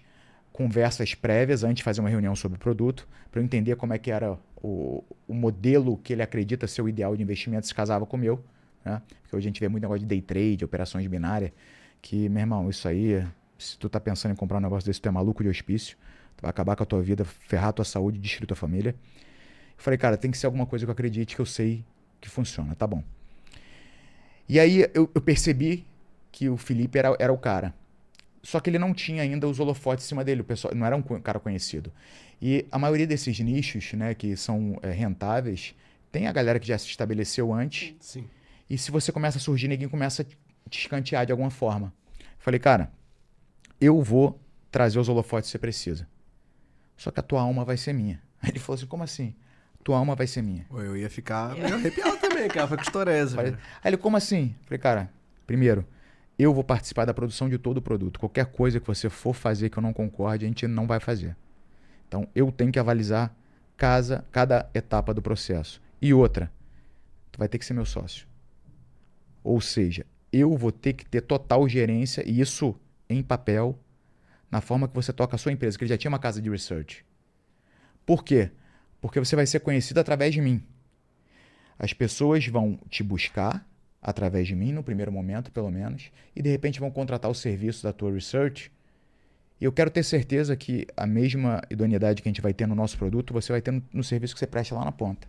conversas 0.51 1.15
prévias 1.15 1.63
antes 1.63 1.77
de 1.77 1.83
fazer 1.83 1.99
uma 1.99 2.09
reunião 2.09 2.35
sobre 2.35 2.57
o 2.57 2.59
produto, 2.59 3.07
para 3.31 3.41
eu 3.41 3.43
entender 3.43 3.75
como 3.75 3.93
é 3.93 3.97
que 3.97 4.11
era 4.11 4.37
o, 4.61 5.03
o, 5.27 5.33
modelo 5.33 5.97
que 5.97 6.13
ele 6.13 6.21
acredita 6.21 6.67
ser 6.67 6.83
o 6.83 6.87
ideal 6.87 7.15
de 7.17 7.23
investimento 7.23 7.65
se 7.65 7.73
casava 7.73 8.05
com 8.05 8.15
o 8.15 8.19
meu. 8.19 8.43
Né? 8.85 9.01
Porque 9.21 9.35
hoje 9.35 9.47
a 9.47 9.49
gente 9.49 9.59
vê 9.59 9.67
muito 9.67 9.81
negócio 9.81 10.01
de 10.01 10.05
day 10.05 10.21
trade, 10.21 10.63
operações 10.63 11.07
binárias, 11.07 11.51
que, 12.01 12.29
meu 12.29 12.41
irmão, 12.41 12.69
isso 12.69 12.87
aí, 12.87 13.25
se 13.57 13.77
tu 13.79 13.89
tá 13.89 13.99
pensando 13.99 14.33
em 14.33 14.35
comprar 14.35 14.59
um 14.59 14.61
negócio 14.61 14.85
desse, 14.85 15.01
tu 15.01 15.09
é 15.09 15.11
maluco 15.11 15.41
de 15.41 15.49
hospício, 15.49 15.97
tu 16.37 16.41
vai 16.41 16.51
acabar 16.51 16.75
com 16.75 16.83
a 16.83 16.85
tua 16.85 17.01
vida, 17.01 17.25
ferrar 17.25 17.69
a 17.69 17.73
tua 17.73 17.85
saúde, 17.85 18.19
destruir 18.19 18.45
tua 18.45 18.55
família. 18.55 18.91
Eu 18.91 19.83
falei, 19.83 19.97
cara, 19.97 20.17
tem 20.17 20.29
que 20.29 20.37
ser 20.37 20.45
alguma 20.45 20.67
coisa 20.67 20.85
que 20.85 20.89
eu 20.89 20.93
acredite 20.93 21.35
que 21.35 21.41
eu 21.41 21.45
sei 21.45 21.83
que 22.21 22.29
funciona, 22.29 22.75
tá 22.75 22.85
bom. 22.85 23.03
E 24.47 24.59
aí 24.59 24.81
eu, 24.93 25.09
eu 25.15 25.21
percebi 25.21 25.85
que 26.33 26.49
o 26.49 26.57
Felipe 26.57 26.97
era, 26.97 27.15
era 27.19 27.31
o 27.31 27.37
cara. 27.37 27.73
Só 28.41 28.59
que 28.59 28.69
ele 28.69 28.79
não 28.79 28.93
tinha 28.93 29.21
ainda 29.21 29.47
os 29.47 29.59
holofotes 29.59 30.03
em 30.03 30.09
cima 30.09 30.25
dele, 30.25 30.41
o 30.41 30.43
pessoal 30.43 30.75
não 30.75 30.85
era 30.85 30.97
um 30.97 31.01
cara 31.01 31.39
conhecido. 31.39 31.93
E 32.41 32.65
a 32.69 32.77
maioria 32.77 33.07
desses 33.07 33.39
nichos, 33.39 33.93
né, 33.93 34.13
que 34.13 34.35
são 34.35 34.77
é, 34.81 34.91
rentáveis, 34.91 35.73
tem 36.11 36.27
a 36.27 36.31
galera 36.33 36.59
que 36.59 36.67
já 36.67 36.77
se 36.77 36.87
estabeleceu 36.87 37.53
antes. 37.53 37.95
Sim. 38.01 38.27
E 38.69 38.77
se 38.77 38.91
você 38.91 39.11
começa 39.13 39.37
a 39.37 39.41
surgir, 39.41 39.69
ninguém 39.69 39.87
começa 39.87 40.23
a 40.23 40.69
te 40.69 40.79
escantear 40.79 41.25
de 41.25 41.31
alguma 41.31 41.49
forma. 41.51 41.93
Falei, 42.39 42.59
cara, 42.59 42.91
eu 43.79 44.01
vou 44.01 44.37
trazer 44.69 44.99
os 44.99 45.07
holofotes 45.07 45.47
que 45.47 45.51
você 45.51 45.59
precisa. 45.59 46.07
Só 46.97 47.11
que 47.11 47.19
a 47.19 47.23
tua 47.23 47.41
alma 47.41 47.63
vai 47.63 47.77
ser 47.77 47.93
minha. 47.93 48.21
Aí 48.41 48.49
ele 48.51 48.59
falou 48.59 48.75
assim, 48.75 48.87
como 48.87 49.03
assim? 49.03 49.35
Tua 49.83 49.97
alma 49.97 50.15
vai 50.15 50.27
ser 50.27 50.41
minha. 50.41 50.65
Eu 50.71 50.97
ia 50.97 51.09
ficar 51.09 51.55
meio 51.55 51.75
arrepiado 51.75 52.17
também. 52.17 52.47
cara. 52.49 52.67
Foi 52.67 52.77
custorese. 52.77 53.39
Aí 53.39 53.55
ele, 53.85 53.97
como 53.97 54.17
assim? 54.17 54.55
Falei, 54.63 54.79
cara, 54.79 55.09
primeiro, 55.45 55.85
eu 56.43 56.53
vou 56.53 56.63
participar 56.63 57.05
da 57.05 57.13
produção 57.13 57.49
de 57.49 57.57
todo 57.57 57.77
o 57.77 57.81
produto. 57.81 58.19
Qualquer 58.19 58.45
coisa 58.47 58.79
que 58.79 58.87
você 58.87 59.09
for 59.09 59.33
fazer 59.33 59.69
que 59.69 59.77
eu 59.77 59.81
não 59.81 59.93
concorde, 59.93 60.45
a 60.45 60.47
gente 60.47 60.67
não 60.67 60.85
vai 60.85 60.99
fazer. 60.99 61.35
Então, 62.07 62.27
eu 62.35 62.51
tenho 62.51 62.71
que 62.71 62.79
avalizar 62.79 63.35
casa, 63.75 64.23
cada 64.31 64.69
etapa 64.73 65.13
do 65.13 65.21
processo. 65.21 65.81
E 66.01 66.13
outra, 66.13 66.51
tu 67.31 67.39
vai 67.39 67.47
ter 67.47 67.57
que 67.57 67.65
ser 67.65 67.73
meu 67.73 67.85
sócio. 67.85 68.27
Ou 69.43 69.59
seja, 69.59 70.05
eu 70.31 70.55
vou 70.55 70.71
ter 70.71 70.93
que 70.93 71.05
ter 71.05 71.21
total 71.21 71.67
gerência, 71.67 72.23
e 72.27 72.39
isso 72.39 72.75
em 73.09 73.21
papel, 73.21 73.77
na 74.49 74.61
forma 74.61 74.87
que 74.87 74.95
você 74.95 75.11
toca 75.11 75.35
a 75.35 75.39
sua 75.39 75.51
empresa, 75.51 75.77
que 75.77 75.83
ele 75.83 75.89
já 75.89 75.97
tinha 75.97 76.09
uma 76.09 76.19
casa 76.19 76.41
de 76.41 76.49
research. 76.49 77.05
Por 78.05 78.23
quê? 78.23 78.51
Porque 79.01 79.19
você 79.19 79.35
vai 79.35 79.45
ser 79.45 79.59
conhecido 79.59 79.99
através 79.99 80.33
de 80.33 80.41
mim. 80.41 80.63
As 81.77 81.93
pessoas 81.93 82.45
vão 82.47 82.79
te 82.89 83.03
buscar 83.03 83.67
através 84.03 84.45
de 84.45 84.55
mim, 84.55 84.73
no 84.73 84.83
primeiro 84.83 85.11
momento, 85.11 85.49
pelo 85.49 85.71
menos, 85.71 86.11
e 86.35 86.41
de 86.41 86.49
repente 86.49 86.79
vão 86.79 86.91
contratar 86.91 87.31
o 87.31 87.33
serviço 87.33 87.81
da 87.81 87.93
tua 87.93 88.11
research. 88.11 88.69
E 89.61 89.63
eu 89.63 89.71
quero 89.71 89.89
ter 89.89 90.03
certeza 90.03 90.57
que 90.57 90.85
a 90.97 91.07
mesma 91.07 91.61
idoneidade 91.69 92.21
que 92.21 92.27
a 92.27 92.31
gente 92.31 92.41
vai 92.41 92.53
ter 92.53 92.67
no 92.67 92.75
nosso 92.75 92.97
produto, 92.97 93.33
você 93.33 93.53
vai 93.53 93.61
ter 93.61 93.71
no, 93.71 93.81
no 93.93 94.03
serviço 94.03 94.33
que 94.33 94.39
você 94.39 94.45
presta 94.45 94.75
lá 94.75 94.83
na 94.83 94.91
ponta. 94.91 95.25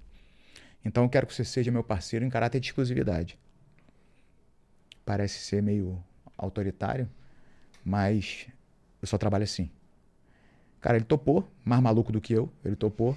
Então 0.85 1.05
eu 1.05 1.09
quero 1.09 1.27
que 1.27 1.33
você 1.33 1.45
seja 1.45 1.71
meu 1.71 1.85
parceiro 1.85 2.25
em 2.25 2.29
caráter 2.29 2.59
de 2.59 2.67
exclusividade. 2.67 3.39
Parece 5.05 5.39
ser 5.39 5.63
meio 5.63 6.03
autoritário, 6.37 7.09
mas 7.85 8.49
eu 9.01 9.07
só 9.07 9.17
trabalho 9.17 9.45
assim. 9.45 9.71
Cara, 10.81 10.97
ele 10.97 11.05
topou, 11.05 11.49
mais 11.65 11.81
maluco 11.81 12.11
do 12.11 12.21
que 12.21 12.33
eu, 12.33 12.53
ele 12.65 12.77
topou. 12.77 13.17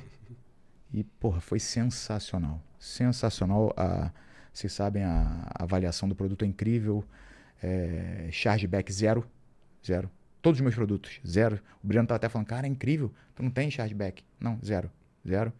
E, 0.93 1.03
porra, 1.03 1.41
foi 1.41 1.59
sensacional. 1.59 2.61
Sensacional. 2.79 3.73
A, 3.75 4.11
vocês 4.57 4.73
sabem, 4.73 5.03
a, 5.03 5.47
a 5.53 5.63
avaliação 5.63 6.09
do 6.09 6.15
produto 6.15 6.43
é 6.43 6.47
incrível. 6.47 7.03
É, 7.61 8.27
chargeback 8.31 8.91
zero. 8.91 9.23
Zero. 9.85 10.09
Todos 10.41 10.59
os 10.59 10.63
meus 10.63 10.73
produtos, 10.73 11.19
zero. 11.27 11.59
O 11.83 11.87
Breno 11.87 12.07
tá 12.07 12.15
até 12.15 12.27
falando, 12.27 12.47
cara, 12.47 12.65
é 12.65 12.69
incrível. 12.69 13.13
Tu 13.35 13.43
não 13.43 13.51
tem 13.51 13.69
chargeback. 13.69 14.23
Não, 14.39 14.59
zero. 14.65 14.89
Zero. 15.27 15.53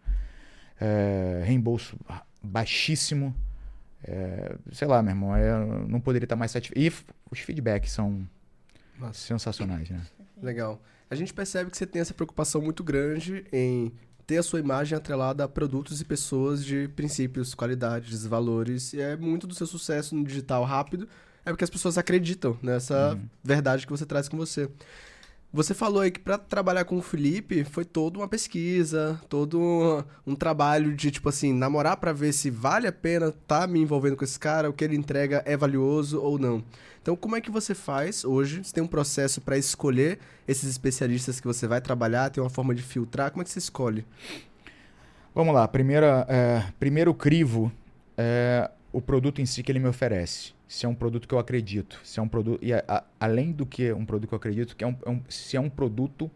É, 0.80 1.42
reembolso 1.44 1.96
baixíssimo. 2.42 3.32
É, 4.02 4.56
sei 4.72 4.88
lá, 4.88 5.00
meu 5.00 5.12
irmão, 5.12 5.36
eu 5.36 5.88
não 5.88 6.00
poderia 6.00 6.24
estar 6.24 6.36
mais 6.36 6.50
satisfeito. 6.50 7.04
E 7.04 7.14
os 7.30 7.38
feedbacks 7.38 7.92
são 7.92 8.28
Nossa. 8.98 9.20
sensacionais, 9.20 9.90
né? 9.90 10.00
Legal. 10.42 10.82
A 11.08 11.14
gente 11.14 11.32
percebe 11.32 11.70
que 11.70 11.76
você 11.76 11.86
tem 11.86 12.02
essa 12.02 12.14
preocupação 12.14 12.60
muito 12.60 12.82
grande 12.82 13.44
em 13.52 13.92
ter 14.28 14.36
a 14.36 14.42
sua 14.42 14.60
imagem 14.60 14.94
atrelada 14.94 15.42
a 15.42 15.48
produtos 15.48 16.02
e 16.02 16.04
pessoas 16.04 16.62
de 16.62 16.86
princípios, 16.88 17.54
qualidades, 17.54 18.26
valores. 18.26 18.92
E 18.92 19.00
é 19.00 19.16
muito 19.16 19.46
do 19.46 19.54
seu 19.54 19.66
sucesso 19.66 20.14
no 20.14 20.22
digital 20.22 20.64
rápido, 20.64 21.08
é 21.46 21.50
porque 21.50 21.64
as 21.64 21.70
pessoas 21.70 21.96
acreditam 21.96 22.54
nessa 22.62 23.14
uhum. 23.14 23.26
verdade 23.42 23.86
que 23.86 23.90
você 23.90 24.04
traz 24.04 24.28
com 24.28 24.36
você. 24.36 24.68
Você 25.50 25.72
falou 25.72 26.02
aí 26.02 26.10
que 26.10 26.20
para 26.20 26.36
trabalhar 26.36 26.84
com 26.84 26.98
o 26.98 27.02
Felipe 27.02 27.64
foi 27.64 27.86
toda 27.86 28.18
uma 28.18 28.28
pesquisa, 28.28 29.18
todo 29.30 29.58
um, 29.58 30.04
um 30.26 30.36
trabalho 30.36 30.94
de, 30.94 31.10
tipo 31.10 31.30
assim, 31.30 31.54
namorar 31.54 31.96
para 31.96 32.12
ver 32.12 32.34
se 32.34 32.50
vale 32.50 32.86
a 32.86 32.92
pena 32.92 33.28
estar 33.28 33.60
tá 33.60 33.66
me 33.66 33.80
envolvendo 33.80 34.14
com 34.14 34.24
esse 34.24 34.38
cara, 34.38 34.68
o 34.68 34.74
que 34.74 34.84
ele 34.84 34.94
entrega 34.94 35.42
é 35.46 35.56
valioso 35.56 36.20
ou 36.20 36.38
não. 36.38 36.62
Então, 37.08 37.16
como 37.16 37.36
é 37.36 37.40
que 37.40 37.50
você 37.50 37.74
faz 37.74 38.22
hoje? 38.22 38.62
Você 38.62 38.70
tem 38.70 38.84
um 38.84 38.86
processo 38.86 39.40
para 39.40 39.56
escolher 39.56 40.18
esses 40.46 40.68
especialistas 40.68 41.40
que 41.40 41.46
você 41.46 41.66
vai 41.66 41.80
trabalhar? 41.80 42.28
Tem 42.28 42.42
uma 42.42 42.50
forma 42.50 42.74
de 42.74 42.82
filtrar? 42.82 43.30
Como 43.30 43.40
é 43.40 43.44
que 43.46 43.50
você 43.50 43.58
escolhe? 43.58 44.04
Vamos 45.34 45.54
lá. 45.54 45.66
Primeira, 45.66 46.26
é, 46.28 46.70
primeiro 46.78 47.14
crivo 47.14 47.72
é 48.14 48.70
o 48.92 49.00
produto 49.00 49.40
em 49.40 49.46
si 49.46 49.62
que 49.62 49.72
ele 49.72 49.78
me 49.78 49.88
oferece. 49.88 50.52
Se 50.68 50.84
é 50.84 50.88
um 50.90 50.94
produto 50.94 51.26
que 51.26 51.34
eu 51.34 51.38
acredito. 51.38 51.98
Se 52.04 52.20
é 52.20 52.22
um 52.22 52.28
produto. 52.28 52.62
E 52.62 52.74
a, 52.74 52.84
a, 52.86 53.02
além 53.18 53.52
do 53.52 53.64
que 53.64 53.90
um 53.90 54.04
produto 54.04 54.28
que 54.28 54.34
eu 54.34 54.36
acredito, 54.36 54.76
que 54.76 54.84
é 54.84 54.86
um, 54.86 54.96
é 55.06 55.08
um, 55.08 55.22
se 55.30 55.56
é 55.56 55.60
um 55.60 55.70
produto 55.70 56.30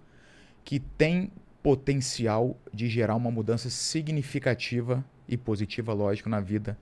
que 0.65 0.81
tem 0.81 1.31
potencial 1.63 2.57
de 2.73 2.89
gerar 2.89 3.15
uma 3.15 3.31
mudança 3.31 3.69
significativa 3.69 5.05
e 5.29 5.37
positiva, 5.37 5.93
lógico, 5.93 6.31
na 6.31 6.41
vida 6.41 6.79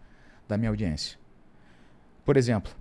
da 0.46 0.56
minha 0.56 0.70
audiência. 0.70 1.18
Por 2.24 2.36
exemplo, 2.36 2.72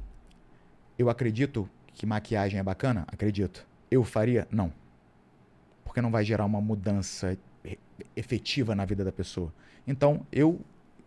eu 1.00 1.10
acredito 1.10 1.68
que 1.94 2.06
maquiagem 2.06 2.60
é 2.60 2.64
bacana? 2.64 3.06
Acredito. 3.08 3.66
Eu 3.90 4.04
faria? 4.04 4.46
Não. 4.52 4.72
Porque 5.86 6.02
não 6.02 6.12
vai 6.12 6.26
gerar 6.26 6.46
uma 6.46 6.60
mudança 6.60 7.38
efetiva 8.16 8.76
na 8.76 8.84
vida 8.84 9.06
da 9.06 9.12
pessoa. 9.12 9.54
Então, 9.88 10.28
eu 10.30 10.60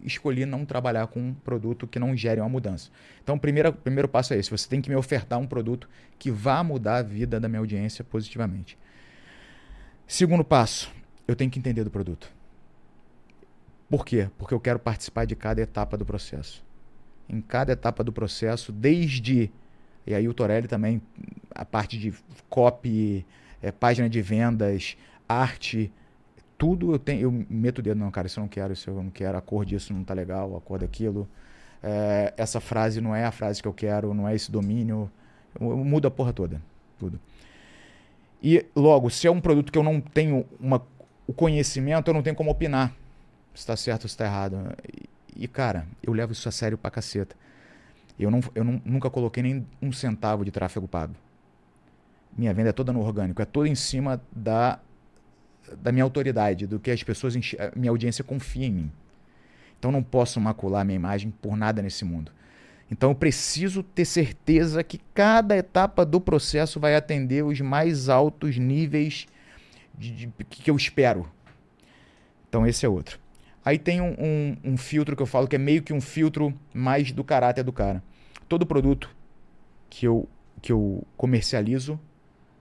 escolhi 0.02 0.46
não 0.46 0.64
trabalhar 0.64 1.06
com 1.08 1.20
um 1.20 1.34
produto 1.34 1.86
que 1.86 1.98
não 1.98 2.16
gere 2.16 2.40
uma 2.40 2.48
mudança. 2.48 2.90
Então, 3.22 3.36
o 3.36 3.38
primeiro, 3.38 3.70
primeiro 3.70 4.08
passo 4.08 4.32
é 4.32 4.38
esse: 4.38 4.50
você 4.50 4.66
tem 4.66 4.80
que 4.80 4.88
me 4.88 4.96
ofertar 4.96 5.38
um 5.38 5.46
produto 5.46 5.86
que 6.18 6.30
vá 6.30 6.64
mudar 6.64 6.96
a 6.96 7.02
vida 7.02 7.38
da 7.38 7.46
minha 7.46 7.60
audiência 7.60 8.02
positivamente. 8.02 8.78
Segundo 10.06 10.42
passo, 10.42 10.90
eu 11.28 11.36
tenho 11.36 11.50
que 11.50 11.58
entender 11.58 11.84
do 11.84 11.90
produto. 11.90 12.32
Por 13.90 14.06
quê? 14.06 14.30
Porque 14.38 14.54
eu 14.54 14.60
quero 14.60 14.78
participar 14.78 15.26
de 15.26 15.36
cada 15.36 15.60
etapa 15.60 15.98
do 15.98 16.04
processo. 16.04 16.64
Em 17.28 17.42
cada 17.42 17.72
etapa 17.72 18.02
do 18.02 18.10
processo, 18.10 18.72
desde 18.72 19.50
e 20.06 20.14
aí 20.14 20.28
o 20.28 20.34
Torelli 20.34 20.68
também, 20.68 21.00
a 21.54 21.64
parte 21.64 21.98
de 21.98 22.12
copy, 22.48 23.24
é, 23.62 23.70
página 23.70 24.08
de 24.08 24.20
vendas, 24.20 24.96
arte, 25.28 25.92
tudo 26.58 26.92
eu 26.92 26.98
tenho, 26.98 27.22
eu 27.22 27.46
meto 27.48 27.78
o 27.78 27.82
dedo, 27.82 27.98
não, 27.98 28.10
cara, 28.10 28.26
isso 28.26 28.38
eu 28.38 28.42
não 28.42 28.48
quero, 28.48 28.72
isso 28.72 28.88
eu 28.88 29.02
não 29.02 29.10
quero, 29.10 29.36
a 29.36 29.40
cor 29.40 29.64
disso 29.64 29.92
não 29.92 30.04
tá 30.04 30.14
legal, 30.14 30.56
a 30.56 30.60
cor 30.60 30.78
daquilo. 30.78 31.28
É, 31.82 32.32
essa 32.36 32.60
frase 32.60 33.00
não 33.00 33.14
é 33.14 33.24
a 33.24 33.32
frase 33.32 33.60
que 33.60 33.66
eu 33.66 33.72
quero, 33.72 34.14
não 34.14 34.28
é 34.28 34.34
esse 34.34 34.50
domínio. 34.50 35.10
Eu, 35.60 35.70
eu 35.70 35.76
mudo 35.78 36.06
a 36.06 36.10
porra 36.10 36.32
toda. 36.32 36.62
Tudo. 36.98 37.18
E 38.42 38.64
logo, 38.74 39.10
se 39.10 39.26
é 39.26 39.30
um 39.30 39.40
produto 39.40 39.72
que 39.72 39.78
eu 39.78 39.82
não 39.82 40.00
tenho 40.00 40.44
uma, 40.60 40.80
o 41.26 41.32
conhecimento, 41.32 42.08
eu 42.08 42.14
não 42.14 42.22
tenho 42.22 42.36
como 42.36 42.50
opinar 42.50 42.92
se 43.54 43.60
está 43.60 43.76
certo 43.76 44.04
ou 44.04 44.08
se 44.08 44.14
está 44.14 44.24
errado. 44.24 44.56
E, 45.36 45.44
e, 45.44 45.48
cara, 45.48 45.86
eu 46.02 46.12
levo 46.12 46.32
isso 46.32 46.48
a 46.48 46.52
sério 46.52 46.78
pra 46.78 46.90
caceta. 46.90 47.34
Eu, 48.24 48.30
não, 48.30 48.40
eu 48.54 48.64
não, 48.64 48.80
nunca 48.84 49.10
coloquei 49.10 49.42
nem 49.42 49.66
um 49.80 49.92
centavo 49.92 50.44
de 50.44 50.50
tráfego 50.50 50.86
pago. 50.88 51.14
Minha 52.36 52.54
venda 52.54 52.70
é 52.70 52.72
toda 52.72 52.92
no 52.92 53.00
orgânico, 53.00 53.42
é 53.42 53.44
toda 53.44 53.68
em 53.68 53.74
cima 53.74 54.20
da, 54.34 54.78
da 55.78 55.92
minha 55.92 56.04
autoridade, 56.04 56.66
do 56.66 56.80
que 56.80 56.90
as 56.90 57.02
pessoas, 57.02 57.34
minha 57.76 57.90
audiência 57.90 58.24
confia 58.24 58.66
em 58.66 58.72
mim. 58.72 58.92
Então 59.78 59.90
não 59.90 60.02
posso 60.02 60.40
macular 60.40 60.84
minha 60.84 60.96
imagem 60.96 61.30
por 61.42 61.56
nada 61.56 61.82
nesse 61.82 62.04
mundo. 62.04 62.32
Então 62.90 63.10
eu 63.10 63.14
preciso 63.14 63.82
ter 63.82 64.04
certeza 64.04 64.84
que 64.84 65.00
cada 65.14 65.56
etapa 65.56 66.04
do 66.04 66.20
processo 66.20 66.78
vai 66.78 66.94
atender 66.94 67.42
os 67.42 67.60
mais 67.60 68.08
altos 68.08 68.58
níveis 68.58 69.26
de, 69.96 70.10
de, 70.10 70.32
que 70.44 70.70
eu 70.70 70.76
espero. 70.76 71.28
Então 72.48 72.66
esse 72.66 72.84
é 72.84 72.88
outro. 72.88 73.18
Aí 73.64 73.78
tem 73.78 74.00
um, 74.00 74.14
um, 74.18 74.56
um, 74.72 74.76
filtro 74.76 75.16
que 75.16 75.22
eu 75.22 75.26
falo 75.26 75.48
que 75.48 75.56
é 75.56 75.58
meio 75.58 75.82
que 75.82 75.92
um 75.92 76.00
filtro 76.00 76.52
mais 76.74 77.12
do 77.12 77.24
caráter 77.24 77.62
do 77.62 77.72
cara. 77.72 78.02
Todo 78.52 78.66
produto 78.66 79.08
que 79.88 80.06
eu, 80.06 80.28
que 80.60 80.70
eu 80.70 81.06
comercializo, 81.16 81.98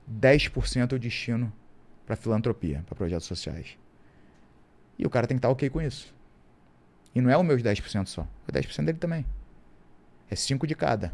10% 0.09 0.93
eu 0.93 0.97
destino 0.97 1.51
para 2.05 2.15
filantropia, 2.15 2.81
para 2.85 2.95
projetos 2.95 3.27
sociais. 3.27 3.77
E 4.97 5.05
o 5.05 5.09
cara 5.09 5.27
tem 5.27 5.35
que 5.35 5.39
estar 5.39 5.49
ok 5.49 5.69
com 5.69 5.81
isso. 5.81 6.15
E 7.13 7.19
não 7.19 7.29
é 7.29 7.35
o 7.35 7.43
meus 7.43 7.61
10% 7.61 8.07
só, 8.07 8.25
é 8.47 8.51
10% 8.53 8.85
dele 8.85 8.99
também. 8.99 9.25
É 10.29 10.35
5 10.37 10.65
de 10.65 10.75
cada. 10.75 11.11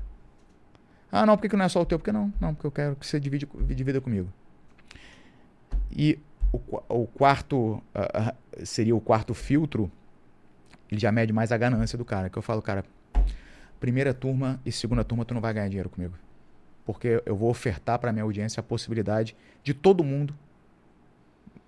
Ah, 1.11 1.25
não, 1.25 1.35
por 1.35 1.49
que 1.49 1.55
não 1.55 1.65
é 1.65 1.69
só 1.69 1.81
o 1.81 1.85
teu? 1.87 1.97
Porque 1.97 2.11
não? 2.11 2.31
Não, 2.39 2.53
porque 2.53 2.67
eu 2.67 2.71
quero 2.71 2.95
que 2.97 3.07
você 3.07 3.19
divide, 3.19 3.49
divida 3.69 3.99
comigo. 3.99 4.31
E 5.91 6.19
o, 6.53 6.61
o 6.87 7.07
quarto 7.07 7.81
uh, 7.95 8.63
seria 8.63 8.95
o 8.95 9.01
quarto 9.01 9.33
filtro, 9.33 9.91
ele 10.91 11.01
já 11.01 11.11
mede 11.11 11.33
mais 11.33 11.51
a 11.51 11.57
ganância 11.57 11.97
do 11.97 12.05
cara. 12.05 12.29
Que 12.29 12.37
eu 12.37 12.43
falo, 12.43 12.61
cara, 12.61 12.85
primeira 13.79 14.13
turma 14.13 14.59
e 14.65 14.71
segunda 14.71 15.03
turma 15.03 15.25
tu 15.25 15.33
não 15.33 15.41
vai 15.41 15.53
ganhar 15.53 15.67
dinheiro 15.67 15.89
comigo. 15.89 16.13
Porque 16.85 17.21
eu 17.25 17.35
vou 17.35 17.49
ofertar 17.49 17.99
para 17.99 18.11
minha 18.11 18.23
audiência 18.23 18.59
a 18.59 18.63
possibilidade 18.63 19.35
de 19.63 19.73
todo 19.73 20.03
mundo, 20.03 20.33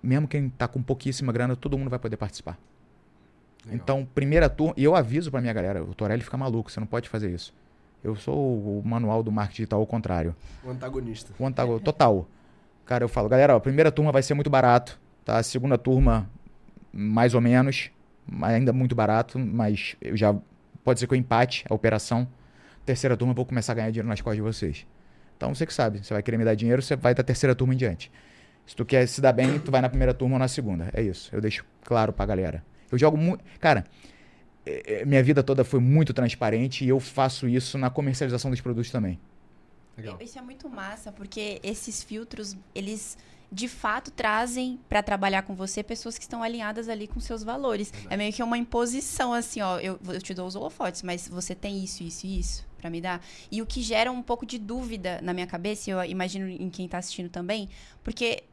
mesmo 0.02 0.26
quem 0.26 0.46
está 0.46 0.66
com 0.66 0.82
pouquíssima 0.82 1.32
grana, 1.32 1.54
todo 1.54 1.76
mundo 1.76 1.90
vai 1.90 1.98
poder 1.98 2.16
participar. 2.16 2.58
Legal. 3.64 3.76
Então, 3.76 4.08
primeira 4.14 4.48
turma, 4.48 4.72
e 4.76 4.84
eu 4.84 4.96
aviso 4.96 5.30
para 5.30 5.40
minha 5.40 5.52
galera, 5.52 5.82
o 5.82 5.94
Torelli 5.94 6.22
fica 6.22 6.36
maluco, 6.36 6.70
você 6.70 6.80
não 6.80 6.86
pode 6.86 7.08
fazer 7.08 7.30
isso. 7.30 7.52
Eu 8.02 8.16
sou 8.16 8.78
o 8.78 8.82
manual 8.82 9.22
do 9.22 9.30
marketing 9.30 9.56
digital 9.56 9.80
ao 9.80 9.86
contrário. 9.86 10.34
O 10.64 10.70
antagonista. 10.70 11.32
O 11.38 11.46
antagonista, 11.46 11.84
total. 11.84 12.26
Cara, 12.86 13.04
eu 13.04 13.08
falo, 13.08 13.28
galera, 13.28 13.54
a 13.54 13.60
primeira 13.60 13.92
turma 13.92 14.10
vai 14.10 14.22
ser 14.22 14.32
muito 14.32 14.48
barato, 14.48 14.98
tá? 15.22 15.36
A 15.36 15.42
segunda 15.42 15.76
turma, 15.76 16.28
mais 16.90 17.34
ou 17.34 17.40
menos, 17.42 17.90
ainda 18.42 18.72
muito 18.72 18.94
barato, 18.94 19.38
mas 19.38 19.96
eu 20.00 20.16
já 20.16 20.34
pode 20.84 21.00
ser 21.00 21.06
que 21.06 21.14
eu 21.14 21.18
empate 21.18 21.64
a 21.68 21.74
operação. 21.74 22.28
Terceira 22.84 23.16
turma, 23.16 23.32
eu 23.32 23.36
vou 23.36 23.46
começar 23.46 23.72
a 23.72 23.76
ganhar 23.76 23.90
dinheiro 23.90 24.08
nas 24.08 24.20
costas 24.20 24.36
de 24.36 24.42
vocês. 24.42 24.86
Então 25.36 25.54
você 25.54 25.64
que 25.64 25.72
sabe, 25.72 26.04
você 26.04 26.12
vai 26.12 26.22
querer 26.22 26.36
me 26.36 26.44
dar 26.44 26.54
dinheiro, 26.54 26.82
você 26.82 26.96
vai 26.96 27.14
da 27.14 27.22
terceira 27.22 27.54
turma 27.54 27.74
em 27.74 27.76
diante. 27.76 28.10
Se 28.66 28.76
tu 28.76 28.84
quer 28.84 29.06
se 29.06 29.20
dar 29.20 29.32
bem, 29.32 29.58
tu 29.58 29.70
vai 29.70 29.80
na 29.80 29.88
primeira 29.88 30.14
turma 30.14 30.36
ou 30.36 30.38
na 30.38 30.48
segunda. 30.48 30.90
É 30.92 31.02
isso. 31.02 31.34
Eu 31.34 31.40
deixo 31.40 31.64
claro 31.82 32.12
pra 32.12 32.26
galera. 32.26 32.64
Eu 32.90 32.98
jogo 32.98 33.16
muito. 33.16 33.42
Cara, 33.58 33.84
é, 34.64 35.00
é, 35.00 35.04
minha 35.04 35.22
vida 35.22 35.42
toda 35.42 35.64
foi 35.64 35.80
muito 35.80 36.12
transparente 36.12 36.84
e 36.84 36.88
eu 36.88 37.00
faço 37.00 37.48
isso 37.48 37.78
na 37.78 37.90
comercialização 37.90 38.50
dos 38.50 38.60
produtos 38.60 38.90
também. 38.90 39.18
Legal. 39.96 40.18
Isso 40.20 40.38
é 40.38 40.42
muito 40.42 40.68
massa, 40.68 41.10
porque 41.10 41.60
esses 41.62 42.02
filtros, 42.02 42.56
eles 42.74 43.18
de 43.52 43.68
fato 43.68 44.10
trazem 44.10 44.78
para 44.88 45.02
trabalhar 45.02 45.42
com 45.42 45.54
você 45.54 45.82
pessoas 45.82 46.16
que 46.16 46.24
estão 46.24 46.42
alinhadas 46.42 46.88
ali 46.88 47.06
com 47.06 47.18
seus 47.18 47.42
valores. 47.42 47.90
Verdade. 47.90 48.14
É 48.14 48.16
meio 48.16 48.32
que 48.32 48.42
uma 48.42 48.56
imposição, 48.56 49.32
assim, 49.32 49.60
ó, 49.60 49.78
eu, 49.78 49.98
eu 50.08 50.22
te 50.22 50.32
dou 50.32 50.46
os 50.46 50.54
holofotes, 50.54 51.02
mas 51.02 51.28
você 51.28 51.54
tem 51.54 51.82
isso, 51.82 52.02
isso 52.02 52.26
e 52.26 52.38
isso 52.38 52.70
para 52.78 52.88
me 52.88 53.00
dar. 53.00 53.22
E 53.50 53.60
o 53.60 53.66
que 53.66 53.82
gera 53.82 54.10
um 54.10 54.22
pouco 54.22 54.46
de 54.46 54.58
dúvida 54.58 55.20
na 55.22 55.34
minha 55.34 55.46
cabeça, 55.46 55.90
e 55.90 55.92
eu 55.92 56.02
imagino 56.04 56.48
em 56.48 56.70
quem 56.70 56.86
está 56.86 56.98
assistindo 56.98 57.28
também, 57.28 57.68
porque 58.02 58.44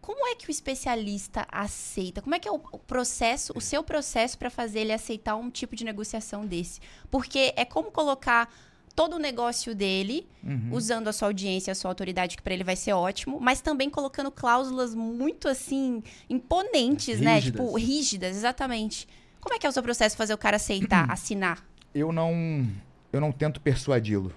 como 0.00 0.26
é 0.26 0.34
que 0.34 0.48
o 0.48 0.50
especialista 0.50 1.46
aceita? 1.52 2.22
Como 2.22 2.34
é 2.34 2.38
que 2.38 2.48
é 2.48 2.50
o 2.50 2.58
processo, 2.58 3.52
o 3.54 3.60
seu 3.60 3.82
processo 3.82 4.38
para 4.38 4.48
fazer 4.48 4.80
ele 4.80 4.92
aceitar 4.92 5.36
um 5.36 5.50
tipo 5.50 5.76
de 5.76 5.84
negociação 5.84 6.46
desse? 6.46 6.80
Porque 7.10 7.52
é 7.54 7.64
como 7.66 7.90
colocar 7.90 8.50
todo 8.98 9.14
o 9.14 9.18
negócio 9.20 9.76
dele, 9.76 10.26
uhum. 10.42 10.70
usando 10.72 11.06
a 11.06 11.12
sua 11.12 11.28
audiência, 11.28 11.70
a 11.70 11.74
sua 11.76 11.88
autoridade, 11.88 12.36
que 12.36 12.42
para 12.42 12.52
ele 12.52 12.64
vai 12.64 12.74
ser 12.74 12.94
ótimo, 12.94 13.38
mas 13.40 13.60
também 13.60 13.88
colocando 13.88 14.28
cláusulas 14.28 14.92
muito 14.92 15.46
assim 15.46 16.02
imponentes, 16.28 17.20
né? 17.20 17.36
rígidas. 17.36 17.60
né? 17.60 17.66
Tipo, 17.66 17.76
rígidas, 17.78 18.36
exatamente. 18.36 19.06
Como 19.40 19.54
é 19.54 19.58
que 19.60 19.64
é 19.64 19.68
o 19.68 19.72
seu 19.72 19.84
processo 19.84 20.16
fazer 20.16 20.34
o 20.34 20.38
cara 20.38 20.56
aceitar, 20.56 21.08
assinar? 21.12 21.64
Eu 21.94 22.10
não 22.10 22.66
eu 23.12 23.20
não 23.20 23.30
tento 23.30 23.60
persuadi-lo. 23.60 24.34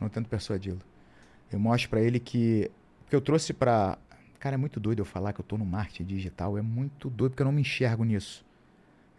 Não 0.00 0.08
tento 0.08 0.28
persuadi-lo. 0.28 0.80
Eu 1.50 1.58
mostro 1.58 1.90
para 1.90 2.00
ele 2.00 2.20
que 2.20 2.70
que 3.10 3.16
eu 3.16 3.20
trouxe 3.20 3.52
para 3.52 3.98
Cara, 4.38 4.54
é 4.54 4.56
muito 4.56 4.78
doido 4.78 5.00
eu 5.00 5.04
falar 5.04 5.32
que 5.32 5.40
eu 5.40 5.44
tô 5.44 5.58
no 5.58 5.64
marketing 5.64 6.04
digital. 6.04 6.56
É 6.56 6.62
muito 6.62 7.10
doido 7.10 7.32
porque 7.32 7.42
eu 7.42 7.46
não 7.46 7.52
me 7.52 7.62
enxergo 7.62 8.04
nisso. 8.04 8.43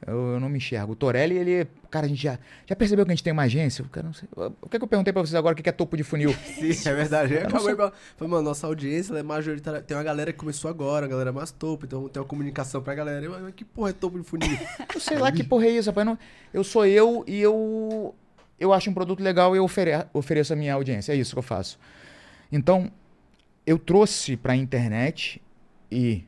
Eu, 0.08 0.34
eu, 0.34 0.40
não 0.40 0.48
me 0.48 0.58
enxergo. 0.58 0.94
O 0.94 0.96
Torelli, 0.96 1.36
ele. 1.36 1.68
Cara, 1.90 2.06
a 2.06 2.10
gente 2.10 2.22
já, 2.22 2.38
já 2.66 2.76
percebeu 2.76 3.06
que 3.06 3.12
a 3.12 3.16
gente 3.16 3.24
tem 3.24 3.34
uma 3.34 3.44
agência? 3.44 3.82
Eu, 3.82 3.90
cara, 3.90 4.06
não 4.06 4.14
sei, 4.14 4.28
o 4.36 4.70
que, 4.70 4.76
é 4.76 4.80
que 4.80 4.84
eu 4.84 4.88
perguntei 4.88 5.12
pra 5.12 5.22
vocês 5.22 5.34
agora 5.34 5.54
o 5.54 5.56
que 5.56 5.68
é 5.68 5.72
topo 5.72 5.98
de 5.98 6.04
funil? 6.04 6.32
Sim, 6.46 6.90
é 6.90 6.94
verdade. 6.94 7.34
Eu 7.34 7.40
acabei, 7.40 7.76
falei, 7.76 8.32
mano, 8.32 8.44
nossa 8.44 8.68
audiência 8.68 9.16
é 9.16 9.24
majoritária. 9.24 9.82
Tem 9.82 9.98
uma 9.98 10.04
galera 10.04 10.32
que 10.32 10.38
começou 10.38 10.70
agora, 10.70 11.08
a 11.08 11.10
galera 11.10 11.32
mais 11.32 11.52
topo, 11.52 11.86
então 11.86 12.08
tem 12.08 12.22
uma 12.22 12.28
comunicação 12.28 12.84
pra 12.84 12.94
galera. 12.94 13.26
Eu, 13.26 13.52
que 13.52 13.66
porra 13.66 13.90
é 13.90 13.94
topo 13.94 14.20
de 14.20 14.24
funil? 14.24 14.56
eu 14.94 15.00
sei 15.00 15.18
lá 15.18 15.32
que 15.32 15.44
porra 15.44 15.66
é 15.66 15.72
isso, 15.72 15.90
rapaz. 15.90 16.06
Não, 16.06 16.20
eu 16.54 16.64
sou 16.64 16.86
eu 16.86 17.24
e 17.28 17.42
eu. 17.42 18.14
Eu 18.60 18.72
acho 18.72 18.90
um 18.90 18.94
produto 18.94 19.22
legal 19.22 19.56
e 19.56 19.58
eu 19.58 19.64
ofere, 19.64 19.92
ofereço 20.14 20.54
a 20.54 20.56
minha 20.56 20.76
audiência. 20.76 21.14
É 21.14 21.16
isso 21.16 21.34
que 21.34 21.40
eu 21.40 21.44
faço. 21.44 21.80
Então, 22.52 22.92
eu 23.66 23.80
trouxe 23.80 24.38
pra 24.38 24.56
internet 24.56 25.42
e. 25.92 26.24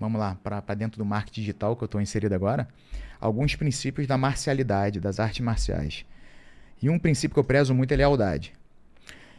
Vamos 0.00 0.18
lá, 0.18 0.34
para 0.42 0.74
dentro 0.74 0.98
do 0.98 1.04
marketing 1.04 1.42
digital 1.42 1.76
que 1.76 1.84
eu 1.84 1.86
estou 1.86 2.00
inserido 2.00 2.34
agora 2.34 2.66
alguns 3.20 3.54
princípios 3.54 4.06
da 4.06 4.16
marcialidade, 4.16 5.00
das 5.00 5.20
artes 5.20 5.40
marciais. 5.40 6.04
E 6.82 6.88
um 6.88 6.98
princípio 6.98 7.34
que 7.34 7.40
eu 7.40 7.44
prezo 7.44 7.74
muito 7.74 7.92
é 7.92 7.96
lealdade. 7.96 8.52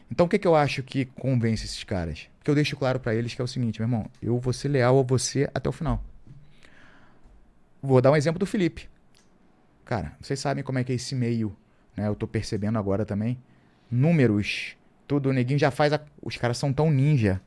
Então 0.10 0.26
o 0.26 0.30
que, 0.30 0.38
que 0.38 0.48
eu 0.48 0.56
acho 0.56 0.84
que 0.84 1.06
convence 1.06 1.66
esses 1.66 1.84
caras? 1.84 2.28
Que 2.44 2.52
eu 2.52 2.56
deixo 2.56 2.76
claro 2.76 3.00
para 3.00 3.16
eles 3.16 3.34
que 3.34 3.42
é 3.42 3.44
o 3.44 3.48
seguinte, 3.48 3.80
meu 3.80 3.88
irmão, 3.88 4.06
eu 4.22 4.38
vou 4.38 4.54
ser 4.54 4.68
leal 4.68 5.00
a 5.00 5.04
você 5.04 5.50
até 5.54 5.70
o 5.70 5.72
final. 5.72 6.04
Vou 7.82 8.02
dar 8.02 8.12
um 8.12 8.16
exemplo 8.16 8.38
do 8.38 8.46
Felipe. 8.46 8.88
Cara, 9.86 10.14
vocês 10.22 10.40
sabem 10.40 10.64
como 10.64 10.78
é 10.78 10.84
que 10.84 10.92
é 10.92 10.96
esse 10.96 11.16
meio, 11.16 11.56
né? 11.98 12.08
Eu 12.08 12.16
tô 12.16 12.28
percebendo 12.28 12.78
agora 12.78 13.06
também. 13.06 13.38
Números, 13.90 14.76
tudo, 15.08 15.30
o 15.30 15.34
neguinho 15.34 15.60
já 15.60 15.72
faz. 15.72 15.92
A... 15.92 16.00
Os 16.22 16.38
caras 16.38 16.58
são 16.58 16.72
tão 16.72 16.92
ninja 16.92 17.42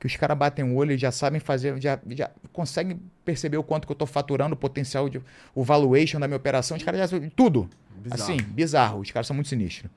que 0.00 0.06
os 0.06 0.16
caras 0.16 0.36
batem 0.36 0.64
o 0.64 0.76
olho 0.76 0.92
e 0.92 0.98
já 0.98 1.12
sabem 1.12 1.38
fazer, 1.38 1.78
já, 1.78 2.00
já 2.08 2.30
conseguem 2.54 2.98
perceber 3.22 3.58
o 3.58 3.62
quanto 3.62 3.86
que 3.86 3.92
eu 3.92 3.94
estou 3.94 4.06
faturando, 4.06 4.54
o 4.54 4.56
potencial, 4.56 5.10
de, 5.10 5.20
o 5.54 5.62
valuation 5.62 6.18
da 6.18 6.26
minha 6.26 6.38
operação. 6.38 6.74
Os 6.74 6.82
caras 6.82 7.10
já 7.10 7.20
tudo. 7.36 7.68
Bizarro. 7.98 8.22
Assim, 8.22 8.36
bizarro. 8.42 9.00
Os 9.00 9.10
caras 9.10 9.26
são 9.26 9.36
muito 9.36 9.50
sinistros. 9.50 9.90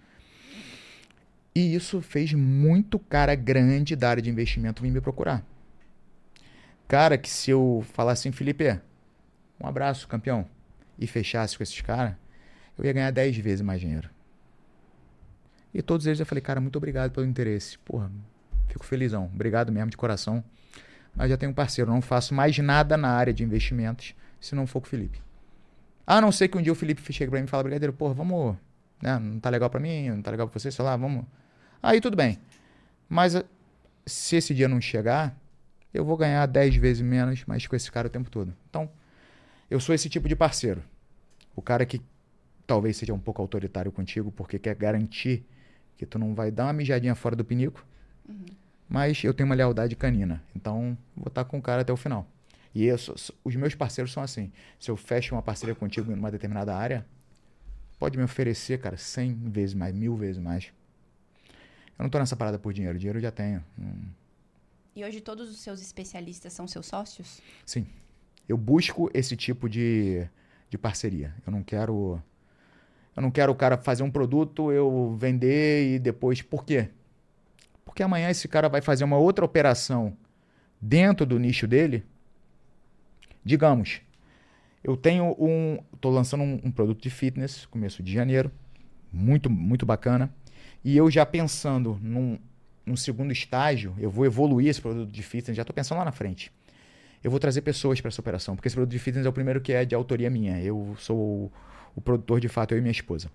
E 1.56 1.74
isso 1.74 2.02
fez 2.02 2.34
muito 2.34 3.00
cara 3.00 3.34
grande 3.34 3.96
da 3.96 4.10
área 4.10 4.22
de 4.22 4.30
investimento 4.30 4.82
vir 4.82 4.92
me 4.92 5.00
procurar. 5.00 5.42
Cara, 6.86 7.18
que 7.18 7.30
se 7.30 7.52
eu 7.52 7.86
falasse 7.94 8.28
assim, 8.28 8.36
Felipe, 8.36 8.78
um 9.58 9.66
abraço, 9.66 10.06
campeão, 10.06 10.46
e 11.00 11.08
fechasse 11.08 11.56
com 11.56 11.64
esses 11.64 11.80
caras, 11.80 12.14
eu 12.78 12.84
ia 12.84 12.92
ganhar 12.92 13.12
10 13.12 13.38
vezes 13.38 13.62
mais 13.62 13.80
dinheiro. 13.80 14.10
E 15.74 15.82
todos 15.82 16.06
eles 16.06 16.20
eu 16.20 16.26
falei, 16.26 16.42
cara, 16.42 16.60
muito 16.60 16.76
obrigado 16.76 17.12
pelo 17.12 17.26
interesse. 17.26 17.78
Porra, 17.80 18.12
Fico 18.68 18.86
felizão. 18.86 19.30
Obrigado 19.34 19.72
mesmo 19.72 19.90
de 19.90 19.98
coração. 19.98 20.44
Mas 21.16 21.30
já 21.30 21.38
tenho 21.38 21.52
um 21.52 21.56
parceiro. 21.56 21.92
Não 21.92 22.02
faço 22.02 22.34
mais 22.34 22.58
nada 22.58 22.98
na 22.98 23.10
área 23.10 23.34
de 23.34 23.44
investimentos 23.44 24.16
se 24.40 24.56
não 24.56 24.68
for 24.68 24.82
com 24.82 24.88
o 24.88 24.90
Felipe. 24.90 25.22
A 26.06 26.20
não 26.20 26.32
ser 26.32 26.48
que 26.48 26.58
um 26.58 26.62
dia 26.62 26.72
o 26.72 26.76
Felipe 26.76 27.02
chegue 27.14 27.30
pra 27.30 27.40
mim 27.40 27.46
e 27.46 27.50
fale, 27.50 27.64
brigadeiro, 27.64 27.94
pô, 27.94 28.14
vamos. 28.14 28.58
Né, 29.02 29.18
não 29.20 29.40
tá 29.40 29.50
legal 29.50 29.70
pra 29.70 29.80
mim, 29.80 30.10
não 30.10 30.22
tá 30.22 30.32
legal 30.32 30.48
pra 30.48 30.60
você, 30.60 30.72
sei 30.72 30.84
lá, 30.84 30.96
vamos. 30.96 31.26
Aí 31.82 32.02
tudo 32.02 32.18
bem. 32.18 32.40
Mas 33.08 33.42
se 34.06 34.36
esse 34.36 34.54
dia 34.54 34.68
não 34.68 34.82
chegar, 34.82 35.36
eu 35.94 36.04
vou 36.04 36.18
ganhar 36.18 36.46
10 36.46 36.76
vezes 36.76 37.02
menos, 37.02 37.44
mas 37.46 37.68
com 37.68 37.76
esse 37.76 37.92
cara 37.92 38.08
o 38.08 38.10
tempo 38.10 38.30
todo. 38.30 38.54
Então, 38.70 38.90
eu 39.70 39.80
sou 39.80 39.94
esse 39.94 40.10
tipo 40.10 40.28
de 40.28 40.36
parceiro. 40.36 40.84
O 41.56 41.62
cara 41.62 41.86
que 41.86 42.02
talvez 42.66 42.98
seja 42.98 43.14
um 43.14 43.20
pouco 43.20 43.42
autoritário 43.42 43.92
contigo 43.92 44.32
porque 44.32 44.58
quer 44.58 44.76
garantir 44.76 45.46
que 45.98 46.06
tu 46.06 46.18
não 46.18 46.34
vai 46.34 46.50
dar 46.52 46.66
uma 46.66 46.74
mijadinha 46.74 47.16
fora 47.16 47.36
do 47.36 47.46
pinico. 47.46 47.86
Uhum. 48.28 48.46
Mas 48.90 49.24
eu 49.24 49.34
tenho 49.34 49.48
uma 49.48 49.56
lealdade 49.56 49.96
canina. 49.96 50.44
Então, 50.56 50.98
vou 51.16 51.28
estar 51.28 51.44
com 51.46 51.58
o 51.58 51.62
cara 51.62 51.82
até 51.82 51.92
o 51.92 51.98
final. 51.98 52.28
E 52.76 52.86
eu, 52.86 52.96
os 53.44 53.56
meus 53.56 53.76
parceiros 53.76 54.12
são 54.12 54.24
assim. 54.24 54.52
Se 54.80 54.90
eu 54.90 54.98
fecho 54.98 55.36
uma 55.36 55.42
parceria 55.42 55.76
contigo 55.76 56.12
em 56.12 56.16
uma 56.16 56.32
determinada 56.32 56.76
área, 56.76 57.06
pode 58.00 58.18
me 58.18 58.24
oferecer, 58.24 58.80
cara, 58.80 58.98
100 58.98 59.50
vezes 59.50 59.76
mais, 59.76 59.94
mil 59.94 60.16
vezes 60.16 60.42
mais. 60.42 60.72
Eu 61.98 62.04
não 62.04 62.10
tô 62.10 62.18
nessa 62.20 62.36
parada 62.36 62.58
por 62.58 62.74
dinheiro. 62.74 62.98
Dinheiro 62.98 63.20
eu 63.20 63.22
já 63.22 63.32
tenho. 63.32 63.64
Hum. 63.78 64.10
E 64.96 65.04
hoje 65.04 65.22
todos 65.22 65.50
os 65.50 65.60
seus 65.60 65.82
especialistas 65.82 66.54
são 66.54 66.68
seus 66.68 66.86
sócios? 66.86 67.42
Sim. 67.66 67.88
Eu 68.48 68.58
busco 68.58 69.10
esse 69.14 69.36
tipo 69.36 69.70
de, 69.70 70.28
de 70.70 70.78
parceria. 70.78 71.34
Eu 71.46 71.52
não 71.52 71.64
quero. 71.64 72.22
Eu 73.16 73.22
não 73.22 73.32
quero 73.32 73.52
o 73.52 73.56
cara 73.56 73.78
fazer 73.78 74.04
um 74.04 74.12
produto, 74.12 74.72
eu 74.72 75.16
vender 75.18 75.96
e 75.96 76.00
depois. 76.00 76.42
Por 76.42 76.66
quê? 76.66 76.90
Porque 77.94 78.02
amanhã 78.02 78.32
esse 78.32 78.48
cara 78.48 78.68
vai 78.68 78.82
fazer 78.82 79.04
uma 79.04 79.18
outra 79.18 79.46
operação 79.46 80.18
dentro 80.82 81.28
do 81.28 81.38
nicho 81.38 81.68
dele. 81.68 82.04
Digamos, 83.46 84.02
eu 84.84 84.98
tenho 84.98 85.36
um. 85.38 85.78
Estou 85.94 86.12
lançando 86.12 86.42
um, 86.42 86.60
um, 86.64 86.72
produto 86.72 87.04
de 87.04 87.12
fitness, 87.12 87.68
começo 87.68 88.02
de 88.02 88.12
janeiro. 88.12 88.52
Muito, 89.12 89.48
muito 89.48 89.86
bacana. 89.86 90.34
E 90.84 90.98
eu 90.98 91.12
já 91.12 91.24
pensando 91.24 92.00
num, 92.02 92.40
num 92.84 92.98
segundo 92.98 93.32
estágio, 93.32 93.94
eu 94.00 94.10
vou 94.10 94.26
evoluir 94.26 94.70
esse 94.70 94.82
produto 94.82 95.12
de 95.12 95.22
fitness, 95.22 95.56
já 95.56 95.62
estou 95.62 95.76
pensando 95.76 96.00
lá 96.00 96.06
na 96.06 96.12
frente. 96.12 96.52
Eu 97.24 97.30
vou 97.30 97.40
trazer 97.40 97.62
pessoas 97.62 98.02
para 98.02 98.08
essa 98.08 98.20
operação, 98.20 98.56
porque 98.56 98.70
esse 98.70 98.76
produto 98.76 98.92
de 98.92 98.98
fitness 98.98 99.24
é 99.28 99.30
o 99.30 99.34
primeiro 99.34 99.62
que 99.62 99.72
é 99.72 99.86
de 99.86 99.94
autoria 99.94 100.32
minha. 100.32 100.60
Eu 100.60 100.96
sou 100.98 101.16
o, 101.16 101.52
o 101.96 102.02
produtor 102.02 102.40
de 102.40 102.48
fato, 102.48 102.72
eu 102.72 102.80
e 102.80 102.82
minha 102.82 102.92
esposa. 102.92 103.30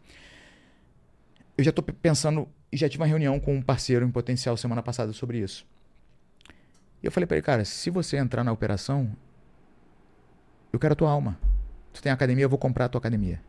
Eu 1.59 1.65
já 1.65 1.71
estou 1.71 1.85
pensando 1.85 2.49
e 2.71 2.77
já 2.77 2.89
tive 2.89 3.03
uma 3.03 3.09
reunião 3.09 3.41
com 3.41 3.57
um 3.57 3.61
parceiro 3.61 4.07
em 4.07 4.11
potencial 4.13 4.57
semana 4.57 4.81
passada 4.81 5.13
sobre 5.13 5.39
isso. 5.39 5.67
E 7.03 7.07
eu 7.07 7.11
falei 7.11 7.27
para 7.27 7.37
ele, 7.37 7.45
cara, 7.45 7.65
se 7.65 7.91
você 7.91 8.17
entrar 8.17 8.45
na 8.45 8.53
operação, 8.53 9.11
eu 10.73 10.79
quero 10.79 10.93
a 10.93 10.97
tua 10.97 11.11
alma. 11.11 11.37
Tu 11.93 12.01
tem 12.01 12.13
academia, 12.13 12.45
eu 12.45 12.49
vou 12.49 12.61
comprar 12.61 12.85
a 12.85 12.89
tua 12.89 13.01
academia. 13.01 13.41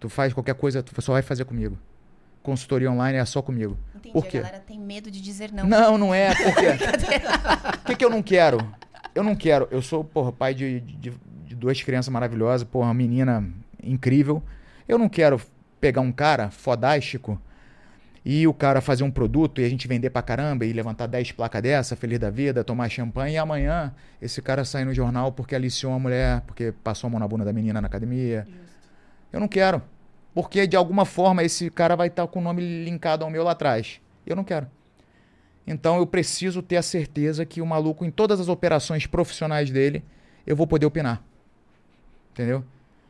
Tu 0.00 0.08
faz 0.08 0.34
qualquer 0.34 0.56
coisa, 0.56 0.82
tu 0.82 1.00
só 1.00 1.12
vai 1.12 1.22
fazer 1.22 1.44
comigo. 1.44 1.78
Consultoria 2.42 2.90
online 2.90 3.18
é 3.18 3.24
só 3.24 3.40
comigo. 3.40 3.78
Entendi, 3.94 4.12
Por 4.12 4.26
quê? 4.26 4.38
a 4.38 4.42
galera 4.42 4.60
tem 4.60 4.78
medo 4.78 5.08
de 5.08 5.20
dizer 5.20 5.52
não. 5.52 5.64
Não, 5.64 5.96
não 5.96 6.14
é. 6.14 6.34
Por 6.34 6.54
quê? 6.56 6.66
O 7.82 7.84
que, 7.86 7.96
que 7.96 8.04
eu 8.04 8.10
não 8.10 8.22
quero? 8.22 8.58
Eu 9.14 9.22
não 9.22 9.36
quero. 9.36 9.68
Eu 9.70 9.80
sou, 9.80 10.02
porra, 10.02 10.32
pai 10.32 10.54
de, 10.54 10.80
de, 10.80 11.12
de 11.44 11.54
duas 11.54 11.80
crianças 11.80 12.12
maravilhosas, 12.12 12.66
porra, 12.66 12.88
uma 12.88 12.94
menina 12.94 13.48
incrível. 13.80 14.42
Eu 14.88 14.98
não 14.98 15.08
quero 15.08 15.40
pegar 15.86 16.00
um 16.00 16.10
cara 16.10 16.50
fodástico 16.50 17.40
e 18.24 18.44
o 18.44 18.52
cara 18.52 18.80
fazer 18.80 19.04
um 19.04 19.10
produto 19.10 19.60
e 19.60 19.64
a 19.64 19.68
gente 19.68 19.86
vender 19.86 20.10
pra 20.10 20.20
caramba 20.20 20.66
e 20.66 20.72
levantar 20.72 21.06
10 21.06 21.30
placas 21.30 21.62
dessa, 21.62 21.94
feliz 21.94 22.18
da 22.18 22.28
vida, 22.28 22.64
tomar 22.64 22.88
champanhe, 22.88 23.34
e 23.34 23.38
amanhã 23.38 23.94
esse 24.20 24.42
cara 24.42 24.64
sair 24.64 24.84
no 24.84 24.92
jornal 24.92 25.30
porque 25.30 25.54
aliciou 25.54 25.92
uma 25.92 26.00
mulher, 26.00 26.40
porque 26.40 26.72
passou 26.82 27.06
a 27.06 27.10
mão 27.12 27.20
na 27.20 27.28
bunda 27.28 27.44
da 27.44 27.52
menina 27.52 27.80
na 27.80 27.86
academia. 27.86 28.44
Justo. 28.48 28.66
Eu 29.32 29.38
não 29.38 29.46
quero. 29.46 29.80
Porque 30.34 30.66
de 30.66 30.76
alguma 30.76 31.04
forma 31.04 31.44
esse 31.44 31.70
cara 31.70 31.94
vai 31.94 32.08
estar 32.08 32.26
com 32.26 32.40
o 32.40 32.42
nome 32.42 32.84
linkado 32.84 33.24
ao 33.24 33.30
meu 33.30 33.44
lá 33.44 33.52
atrás. 33.52 34.00
Eu 34.26 34.34
não 34.34 34.42
quero. 34.42 34.66
Então 35.64 35.98
eu 35.98 36.06
preciso 36.06 36.62
ter 36.62 36.78
a 36.78 36.82
certeza 36.82 37.46
que 37.46 37.60
o 37.60 37.66
maluco, 37.66 38.04
em 38.04 38.10
todas 38.10 38.40
as 38.40 38.48
operações 38.48 39.06
profissionais 39.06 39.70
dele, 39.70 40.02
eu 40.44 40.56
vou 40.56 40.66
poder 40.66 40.84
opinar. 40.84 41.22
Entendeu? 42.32 42.64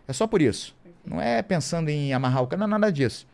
É 0.07 0.13
só 0.13 0.27
por 0.27 0.43
isso. 0.43 0.76
Não 1.07 1.21
é 1.21 1.41
pensando 1.43 1.89
em 1.89 2.13
amarrar 2.13 2.43
o 2.43 2.47
cara, 2.47 2.59
não 2.59 2.67
é 2.67 2.79
nada 2.79 2.93
disso. 2.93 3.27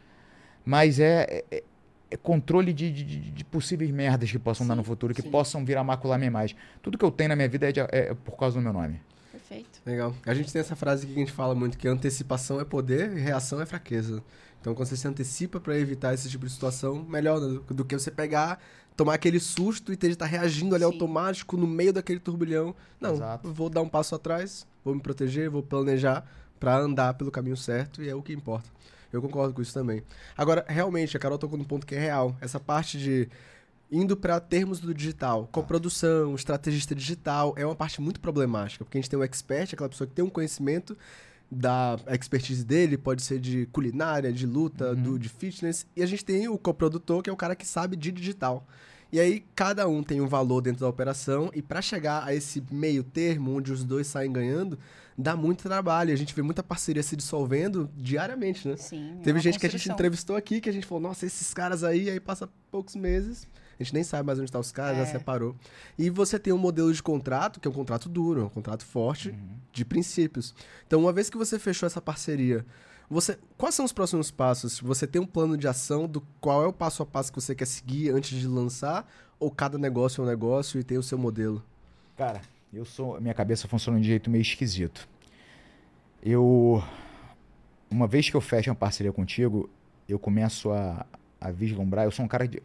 Mas 0.64 1.00
é, 1.00 1.44
é, 1.50 1.62
é 2.10 2.16
controle 2.16 2.72
de, 2.72 2.90
de, 2.92 3.04
de, 3.30 3.44
possíveis 3.44 3.90
merdas 3.90 4.30
que 4.30 4.38
possam 4.38 4.64
sim, 4.64 4.68
dar 4.68 4.76
no 4.76 4.84
futuro, 4.84 5.14
que 5.14 5.22
sim. 5.22 5.30
possam 5.30 5.64
vir 5.64 5.76
a 5.76 5.82
macular 5.82 6.18
minha 6.18 6.28
imagem. 6.28 6.56
Tudo 6.82 6.98
que 6.98 7.04
eu 7.04 7.10
tenho 7.10 7.30
na 7.30 7.36
minha 7.36 7.48
vida 7.48 7.68
é, 7.68 7.72
de, 7.72 7.80
é, 7.80 8.14
por 8.14 8.36
causa 8.36 8.58
do 8.58 8.62
meu 8.62 8.72
nome. 8.72 9.00
Perfeito. 9.32 9.80
Legal. 9.84 10.14
A 10.26 10.34
gente 10.34 10.52
tem 10.52 10.60
essa 10.60 10.76
frase 10.76 11.04
aqui 11.04 11.14
que 11.14 11.20
a 11.20 11.24
gente 11.24 11.32
fala 11.34 11.54
muito, 11.54 11.78
que 11.78 11.88
antecipação 11.88 12.60
é 12.60 12.64
poder 12.64 13.16
e 13.16 13.20
reação 13.20 13.60
é 13.60 13.66
fraqueza. 13.66 14.22
Então, 14.60 14.74
quando 14.74 14.88
você 14.88 14.96
se 14.96 15.08
antecipa 15.08 15.58
para 15.58 15.76
evitar 15.76 16.14
esse 16.14 16.28
tipo 16.28 16.46
de 16.46 16.52
situação, 16.52 17.02
melhor 17.02 17.40
do, 17.40 17.60
do, 17.60 17.84
que 17.84 17.98
você 17.98 18.12
pegar, 18.12 18.60
tomar 18.96 19.14
aquele 19.14 19.40
susto 19.40 19.92
e 19.92 19.96
ter 19.96 20.08
de 20.08 20.12
estar 20.12 20.26
tá 20.26 20.30
reagindo 20.30 20.74
ali 20.74 20.84
Sim. 20.84 20.92
automático 20.92 21.56
no 21.56 21.66
meio 21.66 21.92
daquele 21.92 22.20
turbilhão. 22.20 22.74
Não, 23.00 23.14
Exato. 23.14 23.52
vou 23.52 23.68
dar 23.68 23.82
um 23.82 23.88
passo 23.88 24.14
atrás, 24.14 24.64
vou 24.84 24.94
me 24.94 25.00
proteger, 25.00 25.50
vou 25.50 25.62
planejar 25.62 26.24
para 26.62 26.78
andar 26.78 27.14
pelo 27.14 27.28
caminho 27.28 27.56
certo 27.56 28.04
e 28.04 28.08
é 28.08 28.14
o 28.14 28.22
que 28.22 28.32
importa. 28.32 28.70
Eu 29.12 29.20
concordo 29.20 29.52
com 29.52 29.60
isso 29.60 29.74
também. 29.74 30.00
Agora, 30.38 30.64
realmente, 30.68 31.16
a 31.16 31.20
Carol 31.20 31.36
tocou 31.36 31.58
num 31.58 31.64
ponto 31.64 31.84
que 31.84 31.92
é 31.92 31.98
real. 31.98 32.36
Essa 32.40 32.60
parte 32.60 32.96
de 32.96 33.28
indo 33.90 34.16
para 34.16 34.38
termos 34.38 34.78
do 34.78 34.94
digital, 34.94 35.48
coprodução, 35.50 36.36
estrategista 36.36 36.94
digital, 36.94 37.52
é 37.56 37.66
uma 37.66 37.74
parte 37.74 38.00
muito 38.00 38.20
problemática, 38.20 38.84
porque 38.84 38.96
a 38.96 39.00
gente 39.00 39.10
tem 39.10 39.18
um 39.18 39.24
expert, 39.24 39.74
aquela 39.74 39.88
pessoa 39.88 40.06
que 40.06 40.14
tem 40.14 40.24
um 40.24 40.30
conhecimento 40.30 40.96
da 41.50 41.98
expertise 42.12 42.64
dele, 42.64 42.96
pode 42.96 43.22
ser 43.22 43.40
de 43.40 43.66
culinária, 43.66 44.32
de 44.32 44.46
luta, 44.46 44.90
uhum. 44.90 45.02
do, 45.02 45.18
de 45.18 45.28
fitness, 45.28 45.84
e 45.96 46.02
a 46.02 46.06
gente 46.06 46.24
tem 46.24 46.46
o 46.48 46.56
coprodutor, 46.56 47.22
que 47.22 47.28
é 47.28 47.32
o 47.32 47.36
cara 47.36 47.56
que 47.56 47.66
sabe 47.66 47.96
de 47.96 48.12
digital. 48.12 48.64
E 49.12 49.18
aí 49.18 49.44
cada 49.54 49.86
um 49.88 50.02
tem 50.02 50.20
um 50.20 50.28
valor 50.28 50.62
dentro 50.62 50.80
da 50.80 50.88
operação 50.88 51.50
e 51.52 51.60
para 51.60 51.82
chegar 51.82 52.24
a 52.24 52.32
esse 52.32 52.62
meio 52.70 53.02
termo 53.02 53.54
onde 53.54 53.72
os 53.72 53.84
dois 53.84 54.06
saem 54.06 54.32
ganhando, 54.32 54.78
dá 55.16 55.36
muito 55.36 55.62
trabalho. 55.62 56.12
A 56.12 56.16
gente 56.16 56.34
vê 56.34 56.42
muita 56.42 56.62
parceria 56.62 57.02
se 57.02 57.16
dissolvendo 57.16 57.90
diariamente, 57.96 58.68
né? 58.68 58.76
Sim. 58.76 59.20
Teve 59.22 59.40
gente 59.40 59.58
que 59.58 59.66
a 59.66 59.70
gente 59.70 59.90
entrevistou 59.90 60.36
aqui 60.36 60.60
que 60.60 60.68
a 60.68 60.72
gente 60.72 60.86
falou: 60.86 61.02
"Nossa, 61.02 61.26
esses 61.26 61.52
caras 61.52 61.84
aí", 61.84 62.10
aí 62.10 62.20
passa 62.20 62.48
poucos 62.70 62.96
meses, 62.96 63.46
a 63.78 63.82
gente 63.82 63.94
nem 63.94 64.04
sabe 64.04 64.26
mais 64.26 64.38
onde 64.38 64.48
estão 64.48 64.60
tá 64.60 64.66
os 64.66 64.72
caras, 64.72 64.98
é. 64.98 65.04
já 65.04 65.12
separou. 65.12 65.56
E 65.98 66.10
você 66.10 66.38
tem 66.38 66.52
um 66.52 66.58
modelo 66.58 66.92
de 66.92 67.02
contrato, 67.02 67.60
que 67.60 67.66
é 67.66 67.70
um 67.70 67.74
contrato 67.74 68.08
duro, 68.08 68.46
um 68.46 68.48
contrato 68.48 68.84
forte, 68.84 69.30
uhum. 69.30 69.56
de 69.72 69.84
princípios. 69.84 70.54
Então, 70.86 71.00
uma 71.00 71.12
vez 71.12 71.28
que 71.28 71.36
você 71.36 71.58
fechou 71.58 71.86
essa 71.86 72.00
parceria, 72.00 72.64
você, 73.10 73.38
quais 73.58 73.74
são 73.74 73.84
os 73.84 73.92
próximos 73.92 74.30
passos? 74.30 74.80
Você 74.80 75.06
tem 75.06 75.20
um 75.20 75.26
plano 75.26 75.56
de 75.56 75.68
ação 75.68 76.06
do 76.06 76.22
qual 76.40 76.62
é 76.62 76.66
o 76.66 76.72
passo 76.72 77.02
a 77.02 77.06
passo 77.06 77.32
que 77.32 77.40
você 77.40 77.54
quer 77.54 77.66
seguir 77.66 78.10
antes 78.10 78.38
de 78.38 78.46
lançar? 78.46 79.06
Ou 79.38 79.50
cada 79.50 79.76
negócio 79.76 80.22
é 80.22 80.24
um 80.24 80.28
negócio 80.28 80.80
e 80.80 80.84
tem 80.84 80.96
o 80.96 81.02
seu 81.02 81.18
modelo? 81.18 81.62
Cara, 82.16 82.40
eu 82.72 82.84
sou. 82.84 83.20
Minha 83.20 83.34
cabeça 83.34 83.68
funciona 83.68 83.98
de 83.98 84.04
um 84.04 84.08
jeito 84.08 84.30
meio 84.30 84.42
esquisito. 84.42 85.08
Eu. 86.22 86.82
Uma 87.90 88.06
vez 88.06 88.30
que 88.30 88.36
eu 88.36 88.40
fecho 88.40 88.70
uma 88.70 88.76
parceria 88.76 89.12
contigo, 89.12 89.68
eu 90.08 90.18
começo 90.18 90.70
a, 90.72 91.04
a 91.40 91.50
vislumbrar. 91.50 92.06
Eu 92.06 92.10
sou 92.10 92.24
um 92.24 92.28
cara 92.28 92.48
de. 92.48 92.60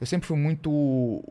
Eu 0.00 0.06
sempre 0.06 0.26
fui 0.26 0.36
muito 0.36 1.22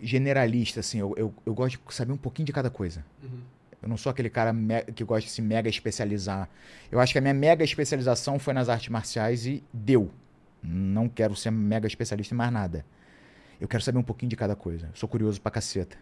generalista, 0.00 0.80
assim. 0.80 0.98
Eu, 0.98 1.14
eu, 1.16 1.34
eu 1.46 1.54
gosto 1.54 1.78
de 1.78 1.94
saber 1.94 2.12
um 2.12 2.16
pouquinho 2.16 2.46
de 2.46 2.52
cada 2.52 2.70
coisa. 2.70 3.04
Uhum. 3.22 3.40
Eu 3.80 3.88
não 3.88 3.96
sou 3.96 4.10
aquele 4.10 4.30
cara 4.30 4.52
que 4.94 5.04
gosta 5.04 5.26
de 5.28 5.30
se 5.30 5.42
mega 5.42 5.68
especializar. 5.68 6.48
Eu 6.90 6.98
acho 6.98 7.12
que 7.12 7.18
a 7.18 7.20
minha 7.20 7.34
mega 7.34 7.62
especialização 7.62 8.38
foi 8.38 8.54
nas 8.54 8.68
artes 8.68 8.88
marciais 8.88 9.46
e 9.46 9.62
deu. 9.72 10.10
Não 10.62 11.08
quero 11.08 11.36
ser 11.36 11.50
mega 11.50 11.86
especialista 11.86 12.34
em 12.34 12.38
mais 12.38 12.50
nada. 12.50 12.84
Eu 13.60 13.68
quero 13.68 13.82
saber 13.82 13.98
um 13.98 14.02
pouquinho 14.02 14.30
de 14.30 14.36
cada 14.36 14.56
coisa. 14.56 14.86
Eu 14.86 14.96
sou 14.96 15.08
curioso 15.08 15.40
pra 15.40 15.52
caceta. 15.52 15.96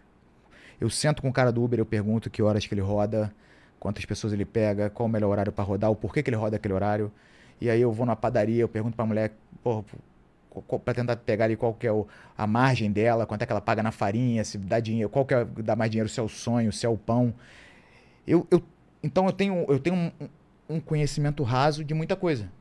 Eu 0.83 0.89
sento 0.89 1.21
com 1.21 1.29
o 1.29 1.31
cara 1.31 1.49
do 1.49 1.63
Uber, 1.63 1.79
eu 1.79 1.85
pergunto 1.85 2.29
que 2.29 2.43
horas 2.43 2.67
que 2.67 2.73
ele 2.73 2.81
roda, 2.81 3.33
quantas 3.79 4.03
pessoas 4.03 4.33
ele 4.33 4.43
pega, 4.43 4.89
qual 4.89 5.07
o 5.07 5.09
melhor 5.09 5.29
horário 5.29 5.49
para 5.49 5.63
rodar, 5.63 5.89
o 5.89 5.95
porquê 5.95 6.21
que 6.21 6.29
ele 6.29 6.35
roda 6.35 6.57
aquele 6.57 6.73
horário. 6.73 7.09
E 7.61 7.69
aí 7.69 7.79
eu 7.79 7.89
vou 7.89 8.05
na 8.05 8.17
padaria, 8.17 8.59
eu 8.59 8.67
pergunto 8.67 8.93
pra 8.93 9.05
mulher, 9.05 9.31
para 10.83 10.93
tentar 10.93 11.15
pegar 11.15 11.45
ali 11.45 11.55
qual 11.55 11.73
que 11.73 11.87
é 11.87 11.91
o, 11.93 12.05
a 12.37 12.45
margem 12.45 12.91
dela, 12.91 13.25
quanto 13.25 13.43
é 13.43 13.45
que 13.45 13.53
ela 13.53 13.61
paga 13.61 13.81
na 13.81 13.93
farinha, 13.93 14.43
se 14.43 14.57
dá 14.57 14.81
dinheiro, 14.81 15.07
qual 15.07 15.23
que 15.23 15.33
é, 15.33 15.45
dá 15.45 15.73
mais 15.73 15.89
dinheiro, 15.89 16.09
se 16.09 16.19
é 16.19 16.23
o 16.23 16.27
sonho, 16.27 16.73
se 16.73 16.85
é 16.85 16.89
o 16.89 16.97
pão. 16.97 17.33
Eu, 18.27 18.45
eu, 18.51 18.61
então 19.01 19.25
eu 19.25 19.31
tenho, 19.31 19.65
eu 19.69 19.79
tenho 19.79 19.95
um, 19.95 20.11
um 20.67 20.81
conhecimento 20.81 21.43
raso 21.43 21.81
de 21.81 21.93
muita 21.93 22.17
coisa. 22.17 22.51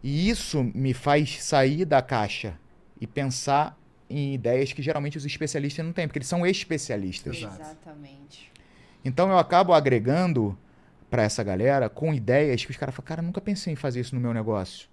E 0.00 0.30
isso 0.30 0.62
me 0.62 0.94
faz 0.94 1.42
sair 1.42 1.84
da 1.84 2.00
caixa 2.00 2.54
e 3.00 3.06
pensar 3.06 3.76
em 4.10 4.34
ideias 4.34 4.72
que 4.72 4.82
geralmente 4.82 5.16
os 5.16 5.24
especialistas 5.24 5.84
não 5.84 5.92
têm, 5.92 6.06
porque 6.06 6.18
eles 6.18 6.28
são 6.28 6.44
especialistas. 6.46 7.36
Exatamente. 7.36 8.50
Então 9.04 9.30
eu 9.30 9.38
acabo 9.38 9.72
agregando 9.72 10.58
para 11.08 11.22
essa 11.22 11.42
galera 11.42 11.88
com 11.88 12.12
ideias 12.12 12.64
que 12.64 12.70
os 12.70 12.76
caras 12.76 12.94
falam, 12.94 13.06
cara, 13.06 13.22
nunca 13.22 13.40
pensei 13.40 13.72
em 13.72 13.76
fazer 13.76 14.00
isso 14.00 14.14
no 14.14 14.20
meu 14.20 14.34
negócio. 14.34 14.88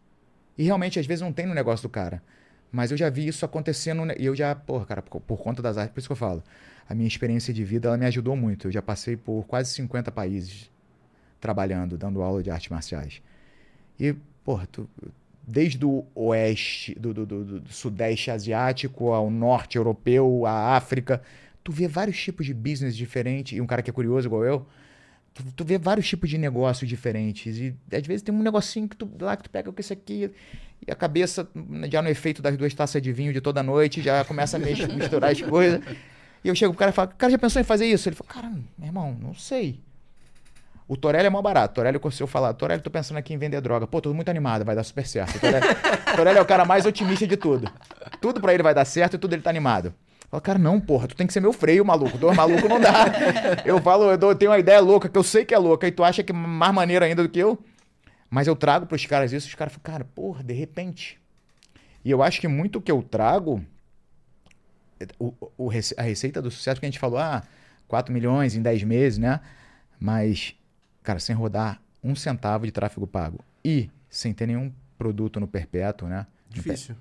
E 0.57 0.63
realmente, 0.63 0.99
às 0.99 1.05
vezes, 1.05 1.21
não 1.21 1.33
tem 1.33 1.45
no 1.45 1.53
negócio 1.53 1.83
do 1.83 1.89
cara. 1.89 2.23
Mas 2.71 2.91
eu 2.91 2.97
já 2.97 3.09
vi 3.09 3.27
isso 3.27 3.43
acontecendo, 3.45 4.03
e 4.17 4.25
eu 4.25 4.35
já, 4.35 4.53
porra, 4.55 4.85
cara, 4.85 5.01
por, 5.01 5.21
por, 5.21 5.37
conta 5.37 5.61
das 5.61 5.77
artes, 5.77 5.93
por 5.93 5.99
isso 5.99 6.07
que 6.07 6.13
eu 6.13 6.17
falo 6.17 6.43
a 6.89 6.95
minha 6.95 7.07
experiência 7.07 7.53
de 7.53 7.63
vida 7.63 7.89
ela 7.89 7.97
me 7.97 8.05
ajudou 8.05 8.35
muito. 8.35 8.67
Eu 8.67 8.71
já 8.71 8.81
passei 8.81 9.17
por 9.17 9.45
quase 9.45 9.73
50 9.73 10.11
países 10.11 10.71
trabalhando, 11.39 11.97
dando 11.97 12.21
aula 12.21 12.41
de 12.41 12.49
artes 12.49 12.69
marciais. 12.69 13.21
E, 13.99 14.15
porra, 14.43 14.67
tu, 14.71 14.89
desde 15.47 15.85
o 15.85 16.05
oeste, 16.13 16.93
do, 16.99 17.13
do, 17.13 17.25
do, 17.25 17.59
do, 17.61 17.73
sudeste 17.73 18.29
asiático 18.29 19.13
ao 19.13 19.31
norte 19.31 19.77
europeu, 19.77 20.45
à 20.45 20.75
África, 20.75 21.21
tu 21.63 21.71
vê 21.71 21.87
vários 21.87 22.21
tipos 22.21 22.45
de 22.45 22.53
business 22.53 22.97
diferentes. 22.97 23.57
E 23.57 23.61
um 23.61 23.65
cara 23.65 23.81
que 23.81 23.89
é 23.89 23.93
curioso 23.93 24.27
igual 24.27 24.43
eu, 24.43 24.67
tu, 25.33 25.43
tu 25.55 25.63
vê 25.63 25.77
vários 25.77 26.05
tipos 26.05 26.29
de 26.29 26.37
negócios 26.37 26.89
diferentes. 26.89 27.57
E 27.57 27.73
às 27.95 28.05
vezes 28.05 28.21
tem 28.21 28.35
um 28.35 28.43
negocinho 28.43 28.89
que 28.89 28.97
tu, 28.97 29.09
lá 29.21 29.37
que 29.37 29.43
tu 29.43 29.49
pega 29.49 29.71
com 29.71 29.79
esse 29.79 29.93
aqui 29.93 30.29
e 30.85 30.91
a 30.91 30.95
cabeça, 30.95 31.49
já 31.89 32.01
no 32.01 32.09
efeito 32.09 32.41
das 32.41 32.57
duas 32.57 32.73
taças 32.73 33.01
de 33.01 33.13
vinho 33.13 33.31
de 33.31 33.39
toda 33.39 33.63
noite, 33.63 34.01
já 34.01 34.25
começa 34.25 34.57
a 34.57 34.59
misturar 34.59 35.31
as 35.31 35.41
coisas. 35.41 35.81
E 36.43 36.49
eu 36.49 36.55
chego 36.55 36.73
pro 36.73 36.79
cara 36.79 36.91
e 36.91 36.93
falo, 36.93 37.09
cara, 37.17 37.31
já 37.31 37.37
pensou 37.37 37.61
em 37.61 37.65
fazer 37.65 37.85
isso? 37.85 38.09
Ele 38.09 38.17
falou, 38.17 38.33
cara, 38.33 38.49
meu 38.49 38.87
irmão, 38.87 39.17
não 39.19 39.33
sei. 39.33 39.79
O 40.87 40.95
Torelli 40.95 41.27
é 41.27 41.29
mais 41.29 41.43
barato. 41.43 41.75
Torelli, 41.75 41.99
se 42.11 42.23
eu 42.23 42.27
falar, 42.27 42.53
Torelli, 42.53 42.81
tô 42.81 42.89
pensando 42.89 43.17
aqui 43.17 43.33
em 43.33 43.37
vender 43.37 43.59
droga. 43.59 43.85
Pô, 43.85 43.99
tô 43.99 44.13
muito 44.13 44.29
animado, 44.29 44.63
vai 44.63 44.75
dar 44.75 44.83
super 44.83 45.05
certo. 45.05 45.39
Torelli, 45.39 45.65
Torelli 46.15 46.37
é 46.39 46.41
o 46.41 46.45
cara 46.45 46.63
mais 46.63 46.85
otimista 46.85 47.27
de 47.27 47.35
tudo. 47.35 47.69
Tudo 48.21 48.39
para 48.39 48.53
ele 48.53 48.63
vai 48.63 48.73
dar 48.73 48.85
certo 48.85 49.15
e 49.15 49.17
tudo 49.17 49.33
ele 49.33 49.41
tá 49.41 49.49
animado. 49.49 49.87
Eu 49.87 50.29
falo, 50.31 50.41
cara, 50.41 50.59
não, 50.59 50.79
porra, 50.79 51.07
tu 51.07 51.15
tem 51.15 51.27
que 51.27 51.33
ser 51.33 51.39
meu 51.39 51.51
freio, 51.51 51.83
maluco. 51.83 52.17
Dois 52.17 52.35
maluco 52.35 52.67
não 52.67 52.79
dá. 52.79 53.05
Eu 53.65 53.81
falo, 53.81 54.11
eu, 54.11 54.17
dou, 54.17 54.31
eu 54.31 54.35
tenho 54.35 54.51
uma 54.51 54.59
ideia 54.59 54.79
louca, 54.79 55.09
que 55.09 55.17
eu 55.17 55.23
sei 55.23 55.43
que 55.43 55.53
é 55.53 55.57
louca, 55.57 55.87
e 55.87 55.91
tu 55.91 56.03
acha 56.03 56.23
que 56.23 56.31
é 56.31 56.35
mais 56.35 56.73
maneiro 56.73 57.03
ainda 57.03 57.23
do 57.23 57.29
que 57.29 57.39
eu. 57.39 57.57
Mas 58.29 58.47
eu 58.47 58.55
trago 58.55 58.85
pros 58.85 59.05
caras 59.05 59.31
isso, 59.31 59.47
os 59.47 59.55
caras 59.55 59.73
falam, 59.73 59.83
cara, 59.83 60.05
porra, 60.05 60.43
de 60.43 60.53
repente. 60.53 61.19
E 62.03 62.11
eu 62.11 62.21
acho 62.23 62.39
que 62.39 62.47
muito 62.47 62.81
que 62.81 62.91
eu 62.91 63.01
trago 63.01 63.63
o, 65.19 65.33
o, 65.57 65.69
a 65.97 66.01
receita 66.01 66.41
do 66.41 66.49
sucesso 66.51 66.79
que 66.79 66.85
a 66.85 66.89
gente 66.89 66.99
falou, 66.99 67.19
ah, 67.19 67.43
4 67.87 68.13
milhões 68.13 68.55
em 68.55 68.61
10 68.61 68.83
meses, 68.83 69.17
né? 69.17 69.39
Mas, 69.99 70.55
cara, 71.07 71.21
sem 71.21 71.33
rodar 71.33 71.81
um 72.03 72.13
centavo 72.13 72.65
de 72.65 72.71
tráfego 72.73 73.07
pago 73.07 73.39
e 73.63 73.89
sem 74.09 74.33
ter 74.33 74.45
nenhum 74.45 74.73
produto 74.97 75.39
no 75.39 75.47
perpétuo, 75.47 76.09
né? 76.09 76.27
Difícil. 76.49 76.97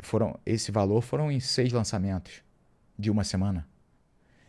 Foram, 0.00 0.40
esse 0.46 0.72
valor 0.72 1.02
foram 1.02 1.30
em 1.30 1.38
seis 1.38 1.70
lançamentos 1.70 2.42
de 2.98 3.10
uma 3.10 3.24
semana. 3.24 3.68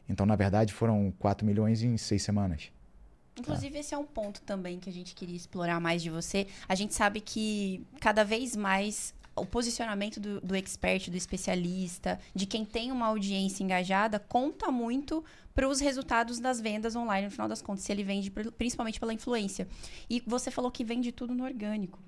Então, 0.07 0.25
na 0.25 0.37
verdade, 0.37 0.73
foram 0.73 1.13
4 1.19 1.45
milhões 1.45 1.83
em 1.83 1.97
seis 1.97 2.23
semanas. 2.23 2.71
Inclusive, 3.37 3.79
esse 3.79 3.93
é 3.93 3.97
um 3.97 4.05
ponto 4.05 4.41
também 4.43 4.79
que 4.79 4.89
a 4.89 4.93
gente 4.93 5.13
queria 5.13 5.35
explorar 5.35 5.81
mais 5.81 6.01
de 6.01 6.09
você. 6.09 6.47
A 6.67 6.73
gente 6.73 6.93
sabe 6.93 7.19
que 7.19 7.85
cada 7.99 8.23
vez 8.23 8.55
mais 8.55 9.13
o 9.39 9.45
posicionamento 9.45 10.19
do, 10.19 10.41
do 10.41 10.55
expert, 10.55 11.09
do 11.09 11.17
especialista, 11.17 12.19
de 12.33 12.45
quem 12.45 12.65
tem 12.65 12.91
uma 12.91 13.07
audiência 13.07 13.63
engajada, 13.63 14.19
conta 14.19 14.71
muito 14.71 15.23
para 15.53 15.67
os 15.67 15.79
resultados 15.79 16.39
das 16.39 16.61
vendas 16.61 16.95
online, 16.95 17.25
no 17.25 17.31
final 17.31 17.47
das 17.47 17.61
contas, 17.61 17.83
se 17.83 17.91
ele 17.91 18.03
vende 18.03 18.31
principalmente 18.31 18.99
pela 18.99 19.13
influência. 19.13 19.67
E 20.09 20.23
você 20.25 20.49
falou 20.49 20.71
que 20.71 20.83
vende 20.83 21.11
tudo 21.11 21.33
no 21.33 21.43
orgânico. 21.43 21.99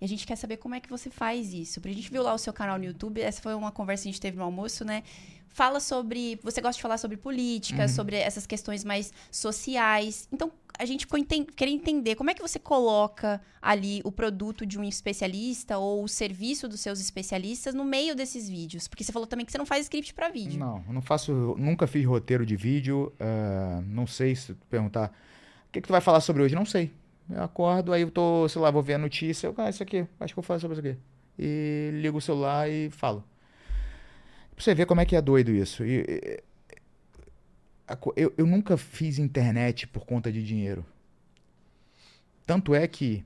E 0.00 0.04
a 0.04 0.08
gente 0.08 0.26
quer 0.26 0.36
saber 0.36 0.56
como 0.56 0.74
é 0.74 0.80
que 0.80 0.88
você 0.88 1.10
faz 1.10 1.52
isso. 1.52 1.80
A 1.84 1.88
gente 1.88 2.10
viu 2.10 2.22
lá 2.22 2.32
o 2.32 2.38
seu 2.38 2.52
canal 2.52 2.78
no 2.78 2.84
YouTube, 2.84 3.20
essa 3.20 3.42
foi 3.42 3.54
uma 3.54 3.70
conversa 3.70 4.04
que 4.04 4.08
a 4.08 4.12
gente 4.12 4.20
teve 4.20 4.36
no 4.36 4.44
almoço, 4.44 4.84
né? 4.84 5.02
Fala 5.48 5.80
sobre. 5.80 6.38
Você 6.42 6.60
gosta 6.60 6.76
de 6.76 6.82
falar 6.82 6.96
sobre 6.96 7.16
política, 7.16 7.82
uhum. 7.82 7.88
sobre 7.88 8.16
essas 8.16 8.46
questões 8.46 8.84
mais 8.84 9.12
sociais. 9.30 10.28
Então, 10.32 10.50
a 10.78 10.86
gente 10.86 11.06
querer 11.54 11.72
entender 11.72 12.14
como 12.14 12.30
é 12.30 12.34
que 12.34 12.40
você 12.40 12.58
coloca 12.58 13.38
ali 13.60 14.00
o 14.02 14.10
produto 14.10 14.64
de 14.64 14.78
um 14.78 14.84
especialista 14.84 15.76
ou 15.76 16.04
o 16.04 16.08
serviço 16.08 16.66
dos 16.66 16.80
seus 16.80 17.00
especialistas 17.00 17.74
no 17.74 17.84
meio 17.84 18.14
desses 18.14 18.48
vídeos. 18.48 18.88
Porque 18.88 19.04
você 19.04 19.12
falou 19.12 19.26
também 19.26 19.44
que 19.44 19.52
você 19.52 19.58
não 19.58 19.66
faz 19.66 19.82
script 19.82 20.14
para 20.14 20.30
vídeo. 20.30 20.58
Não, 20.58 20.82
eu 20.86 20.92
não 20.94 21.02
faço. 21.02 21.54
Nunca 21.58 21.86
fiz 21.86 22.06
roteiro 22.06 22.46
de 22.46 22.56
vídeo. 22.56 23.12
Uh, 23.20 23.82
não 23.88 24.06
sei 24.06 24.34
se 24.34 24.54
tu 24.54 24.66
perguntar. 24.70 25.12
O 25.68 25.72
que, 25.72 25.82
que 25.82 25.86
tu 25.86 25.92
vai 25.92 26.00
falar 26.00 26.20
sobre 26.20 26.42
hoje? 26.42 26.54
Não 26.54 26.64
sei. 26.64 26.90
Eu 27.30 27.42
acordo, 27.42 27.92
aí 27.92 28.02
eu 28.02 28.10
tô, 28.10 28.48
sei 28.48 28.60
lá, 28.60 28.70
vou 28.70 28.82
ver 28.82 28.94
a 28.94 28.98
notícia. 28.98 29.46
Eu, 29.46 29.54
ah, 29.56 29.70
isso 29.70 29.82
aqui, 29.82 30.06
acho 30.18 30.34
que 30.34 30.38
eu 30.38 30.42
falo 30.42 30.60
sobre 30.60 30.78
isso 30.78 30.86
aqui. 30.86 30.98
E 31.38 31.90
ligo 31.94 32.18
o 32.18 32.20
celular 32.20 32.68
e 32.68 32.90
falo. 32.90 33.24
Pra 34.54 34.64
você 34.64 34.74
ver 34.74 34.86
como 34.86 35.00
é 35.00 35.04
que 35.04 35.16
é 35.16 35.22
doido 35.22 35.50
isso. 35.50 35.84
E, 35.84 36.00
e 36.00 36.42
eu, 38.16 38.32
eu 38.36 38.46
nunca 38.46 38.76
fiz 38.76 39.18
internet 39.18 39.86
por 39.86 40.04
conta 40.04 40.30
de 40.30 40.44
dinheiro. 40.44 40.84
Tanto 42.46 42.74
é 42.74 42.86
que, 42.86 43.24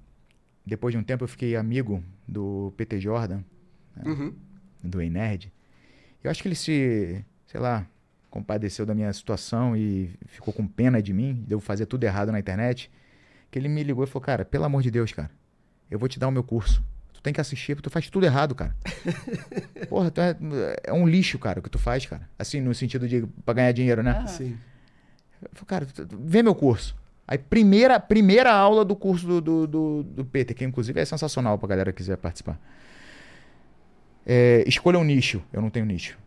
depois 0.65 0.93
de 0.93 0.99
um 0.99 1.03
tempo, 1.03 1.25
eu 1.25 1.29
fiquei 1.29 1.57
amigo 1.57 2.03
do 2.29 2.73
PT 2.77 3.01
Jordan, 3.01 3.43
né? 3.97 4.03
uhum. 4.05 4.35
do 4.83 4.99
Nerd. 4.99 5.53
Eu 6.23 6.31
acho 6.31 6.43
que 6.43 6.49
ele 6.49 6.55
se, 6.55 7.25
sei 7.47 7.61
lá, 7.61 7.87
compadeceu 8.31 8.85
da 8.85 8.95
minha 8.95 9.13
situação 9.13 9.77
e 9.77 10.11
ficou 10.27 10.53
com 10.53 10.67
pena 10.67 11.03
de 11.03 11.13
mim, 11.13 11.45
de 11.47 11.55
eu 11.55 11.61
fazer 11.61 11.87
tudo 11.87 12.05
errado 12.05 12.33
na 12.33 12.39
internet, 12.39 12.91
que 13.55 13.59
ele 13.61 13.69
me 13.69 13.85
ligou 13.85 14.03
e 14.03 14.07
falou, 14.09 14.21
cara, 14.21 14.45
pelo 14.45 14.65
amor 14.65 14.83
de 14.83 14.91
Deus, 14.91 15.13
cara, 15.13 15.31
eu 15.89 15.97
vou 15.97 16.09
te 16.09 16.19
dar 16.19 16.27
o 16.27 16.33
meu 16.33 16.43
curso. 16.43 16.83
Tu 17.13 17.23
tem 17.23 17.33
que 17.33 17.41
assistir, 17.41 17.77
porque 17.77 17.89
tu 17.89 17.93
faz 17.93 18.11
tudo 18.11 18.27
errado, 18.27 18.53
cara. 18.53 18.75
Porra, 19.89 20.11
tu 20.11 20.21
é, 20.21 20.37
é, 20.83 20.93
um 20.93 21.07
lixo, 21.07 21.39
cara, 21.39 21.61
o 21.61 21.63
que 21.63 21.71
tu 21.71 21.79
faz, 21.79 22.05
cara. 22.05 22.29
Assim, 22.37 22.61
no 22.61 22.75
sentido 22.75 23.07
de 23.07 23.25
pra 23.45 23.55
ganhar 23.55 23.71
dinheiro, 23.71 24.03
né? 24.03 24.23
Ah. 24.25 24.27
Sim. 24.27 24.59
Eu 25.41 25.51
falei, 25.53 25.67
cara, 25.69 25.87
vê 26.19 26.43
meu 26.43 26.53
curso. 26.53 26.97
Aí, 27.29 27.39
primeira, 27.39 28.01
primeira 28.01 28.53
aula 28.53 28.85
do 28.85 28.97
curso 28.97 29.25
do, 29.25 29.41
do, 29.41 29.67
do, 29.69 30.03
do 30.03 30.25
Peter, 30.25 30.57
que 30.57 30.65
inclusive 30.65 31.01
é 31.01 31.05
sensacional 31.05 31.57
pra 31.57 31.69
galera 31.69 31.93
que 31.93 31.99
quiser 31.99 32.17
participar. 32.17 32.59
É, 34.27 34.65
escolha 34.67 34.99
um 34.99 35.05
nicho. 35.05 35.41
Eu 35.53 35.63
não 35.63 35.71
tenho 35.71 35.87
nicho. 35.87 36.19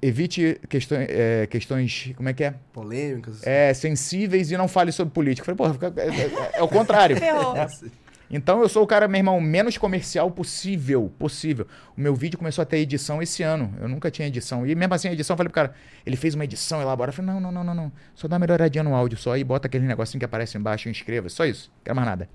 Evite 0.00 0.60
questões, 0.68 1.06
é, 1.10 1.46
questões, 1.46 2.12
como 2.16 2.28
é 2.28 2.32
que 2.32 2.44
é? 2.44 2.54
Polêmicas. 2.72 3.44
É, 3.44 3.74
sensíveis 3.74 4.50
e 4.50 4.56
não 4.56 4.68
fale 4.68 4.92
sobre 4.92 5.12
política. 5.12 5.50
Eu 5.50 5.56
falei, 5.56 5.76
porra, 5.76 5.92
é, 6.00 6.08
é, 6.08 6.58
é 6.58 6.62
o 6.62 6.68
contrário. 6.68 7.16
Então 8.30 8.60
eu 8.62 8.68
sou 8.68 8.82
o 8.82 8.86
cara, 8.86 9.06
meu 9.06 9.18
irmão, 9.18 9.40
menos 9.40 9.78
comercial 9.78 10.30
possível, 10.30 11.12
possível. 11.18 11.68
O 11.96 12.00
meu 12.00 12.14
vídeo 12.14 12.38
começou 12.38 12.62
a 12.62 12.64
ter 12.64 12.78
edição 12.78 13.22
esse 13.22 13.42
ano. 13.42 13.72
Eu 13.80 13.88
nunca 13.88 14.10
tinha 14.10 14.26
edição. 14.26 14.66
E 14.66 14.74
mesmo 14.74 14.94
assim, 14.94 15.08
a 15.08 15.12
edição, 15.12 15.34
eu 15.34 15.36
falei 15.36 15.50
pro 15.50 15.54
cara, 15.54 15.74
ele 16.04 16.16
fez 16.16 16.34
uma 16.34 16.42
edição 16.42 16.80
elaborada. 16.80 17.10
Eu 17.10 17.14
falei, 17.14 17.32
não, 17.32 17.40
não, 17.40 17.52
não, 17.52 17.62
não, 17.62 17.74
não. 17.74 17.92
Só 18.14 18.26
dá 18.26 18.34
uma 18.34 18.40
melhoradinha 18.40 18.82
no 18.82 18.94
áudio 18.94 19.16
só 19.16 19.36
e 19.36 19.44
bota 19.44 19.68
aquele 19.68 19.86
negocinho 19.86 20.18
que 20.18 20.24
aparece 20.24 20.58
embaixo 20.58 20.88
e 20.88 20.90
inscreva. 20.90 21.28
Só 21.28 21.44
isso. 21.44 21.70
Não 21.76 21.84
quero 21.84 21.96
mais 21.96 22.08
nada. 22.08 22.28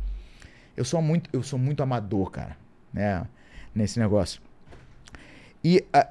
Eu 0.78 0.86
sou 0.86 1.02
muito, 1.02 1.30
eu 1.34 1.44
sou 1.44 1.60
muito 1.60 1.84
amador, 1.84 2.32
cara, 2.32 2.56
né? 2.94 3.26
Nesse 3.76 4.00
negócio. 4.00 4.42
E 5.62 5.84
a, 5.92 6.00
a, 6.00 6.08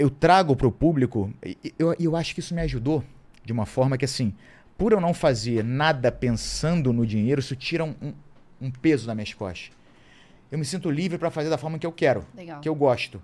eu 0.00 0.10
trago 0.10 0.56
pro 0.56 0.72
público, 0.72 1.32
e 1.44 1.74
eu, 1.78 1.94
eu 1.98 2.16
acho 2.16 2.34
que 2.34 2.40
isso 2.40 2.54
me 2.54 2.62
ajudou 2.62 3.04
de 3.44 3.52
uma 3.52 3.66
forma 3.66 3.96
que, 3.98 4.04
assim, 4.04 4.34
por 4.76 4.92
eu 4.92 5.00
não 5.00 5.12
fazer 5.12 5.62
nada 5.62 6.10
pensando 6.10 6.92
no 6.92 7.06
dinheiro, 7.06 7.40
isso 7.40 7.54
tira 7.54 7.84
um, 7.84 7.94
um 8.00 8.12
um 8.60 8.70
peso 8.70 9.06
nas 9.06 9.16
minhas 9.16 9.32
costas. 9.32 9.70
Eu 10.50 10.58
me 10.58 10.64
sinto 10.64 10.90
livre 10.90 11.16
para 11.16 11.30
fazer 11.30 11.48
da 11.48 11.56
forma 11.56 11.78
que 11.78 11.86
eu 11.86 11.92
quero, 11.92 12.26
Legal. 12.34 12.60
que 12.60 12.68
eu 12.68 12.74
gosto. 12.74 13.22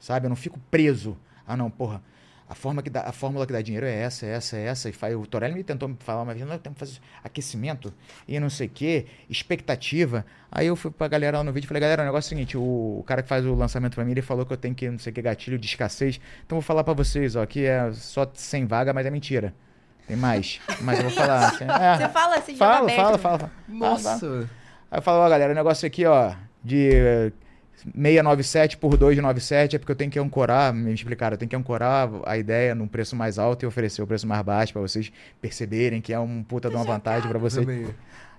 Sabe? 0.00 0.26
Eu 0.26 0.30
não 0.30 0.36
fico 0.36 0.58
preso. 0.70 1.16
Ah, 1.46 1.56
não, 1.56 1.70
porra. 1.70 2.02
A, 2.48 2.54
forma 2.54 2.82
que 2.82 2.90
dá, 2.90 3.02
a 3.02 3.12
fórmula 3.12 3.46
que 3.46 3.52
dá 3.52 3.62
dinheiro 3.62 3.86
é 3.86 3.94
essa, 3.94 4.26
é 4.26 4.30
essa, 4.30 4.56
é 4.56 4.66
essa. 4.66 4.88
E 4.88 4.92
faz, 4.92 5.14
o 5.14 5.26
Torelli 5.26 5.54
me 5.54 5.64
tentou 5.64 5.88
me 5.88 5.96
falar 5.98 6.22
uma 6.22 6.34
vez, 6.34 6.46
não, 6.46 6.58
temos 6.58 6.78
que 6.78 6.86
fazer 6.86 7.00
aquecimento 7.22 7.92
e 8.28 8.38
não 8.38 8.50
sei 8.50 8.66
o 8.66 8.70
quê, 8.70 9.06
expectativa. 9.30 10.26
Aí 10.50 10.66
eu 10.66 10.76
fui 10.76 10.90
pra 10.90 11.08
galera 11.08 11.38
lá 11.38 11.44
no 11.44 11.52
vídeo 11.52 11.66
e 11.66 11.68
falei, 11.68 11.80
galera, 11.80 12.02
o 12.02 12.06
negócio 12.06 12.28
é 12.28 12.34
o 12.34 12.36
seguinte, 12.36 12.56
o, 12.56 12.98
o 13.00 13.04
cara 13.06 13.22
que 13.22 13.28
faz 13.28 13.46
o 13.46 13.54
lançamento 13.54 13.94
pra 13.94 14.04
mim, 14.04 14.12
ele 14.12 14.22
falou 14.22 14.44
que 14.44 14.52
eu 14.52 14.56
tenho 14.56 14.74
que, 14.74 14.88
não 14.90 14.98
sei 14.98 15.10
o 15.10 15.14
que, 15.14 15.22
gatilho 15.22 15.58
de 15.58 15.66
escassez. 15.66 16.20
Então 16.44 16.56
eu 16.56 16.60
vou 16.60 16.66
falar 16.66 16.84
para 16.84 16.94
vocês, 16.94 17.34
ó, 17.34 17.46
que 17.46 17.64
é 17.64 17.90
só 17.92 18.30
sem 18.34 18.66
vaga, 18.66 18.92
mas 18.92 19.06
é 19.06 19.10
mentira. 19.10 19.54
Tem 20.06 20.16
mais. 20.16 20.60
Mas 20.82 20.98
eu 20.98 21.04
vou 21.04 21.12
falar. 21.12 21.46
Assim, 21.48 21.64
é, 21.64 21.96
Você 21.96 22.08
fala 22.10 22.36
assim, 22.36 22.56
fala, 22.56 22.88
fala, 22.90 23.18
fala, 23.18 23.38
fala. 23.38 23.52
Nossa. 23.66 24.50
Aí 24.90 24.98
eu 24.98 25.02
falo, 25.02 25.24
ó, 25.24 25.28
galera, 25.28 25.52
o 25.52 25.56
negócio 25.56 25.86
aqui, 25.86 26.04
ó, 26.04 26.34
de 26.62 27.32
697 27.76 28.78
por 28.78 28.96
297 28.96 29.76
é 29.76 29.78
porque 29.78 29.92
eu 29.92 29.96
tenho 29.96 30.10
que 30.10 30.18
ancorar, 30.18 30.72
me 30.72 30.92
explicaram, 30.92 31.34
eu 31.34 31.38
tenho 31.38 31.48
que 31.48 31.56
ancorar 31.56 32.08
a 32.24 32.38
ideia 32.38 32.74
num 32.74 32.88
preço 32.88 33.14
mais 33.14 33.38
alto 33.38 33.62
e 33.62 33.66
oferecer 33.66 34.02
o 34.02 34.06
preço 34.06 34.26
mais 34.26 34.42
baixo 34.42 34.72
para 34.72 34.82
vocês 34.82 35.12
perceberem 35.40 36.00
que 36.00 36.12
é 36.12 36.18
um 36.18 36.42
puta 36.42 36.70
de 36.70 36.76
uma 36.76 36.84
vantagem 36.84 37.28
para 37.28 37.38
vocês. 37.38 37.66
Também. 37.66 37.86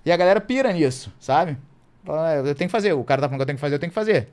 E 0.04 0.10
a 0.10 0.16
galera 0.16 0.40
pira 0.40 0.72
nisso, 0.72 1.12
sabe? 1.20 1.56
Fala, 2.04 2.34
Eu 2.36 2.54
tenho 2.54 2.68
que 2.68 2.72
fazer, 2.72 2.92
o 2.92 3.04
cara 3.04 3.20
tá 3.22 3.28
falando 3.28 3.38
que 3.38 3.42
eu 3.42 3.46
tenho 3.46 3.56
que 3.56 3.60
fazer, 3.60 3.74
eu 3.74 3.78
tenho 3.78 3.90
que 3.90 3.94
fazer. 3.94 4.28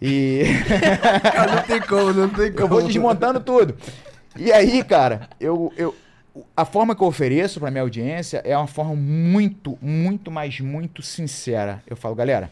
E 0.00 0.44
Cara, 1.22 1.56
não 1.56 1.62
tem 1.62 1.80
como, 1.80 2.12
não 2.12 2.28
tem 2.28 2.52
como. 2.52 2.64
eu 2.64 2.68
vou 2.68 2.82
desmontando 2.82 3.40
tudo. 3.40 3.76
E 4.36 4.50
aí, 4.50 4.82
cara, 4.82 5.28
eu, 5.38 5.72
eu, 5.76 5.94
a 6.56 6.64
forma 6.64 6.94
que 6.94 7.02
eu 7.02 7.06
ofereço 7.06 7.60
para 7.60 7.70
minha 7.70 7.82
audiência 7.82 8.40
é 8.44 8.56
uma 8.56 8.66
forma 8.66 8.94
muito, 8.94 9.78
muito, 9.82 10.30
mas 10.30 10.60
muito 10.60 11.02
sincera. 11.02 11.82
Eu 11.86 11.96
falo, 11.96 12.14
galera, 12.14 12.50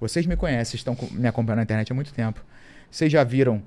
vocês 0.00 0.26
me 0.26 0.36
conhecem, 0.36 0.76
estão 0.76 0.96
me 1.12 1.26
acompanhando 1.26 1.58
na 1.58 1.62
internet 1.62 1.90
há 1.92 1.94
muito 1.94 2.12
tempo. 2.12 2.44
Vocês 2.90 3.10
já 3.10 3.24
viram 3.24 3.62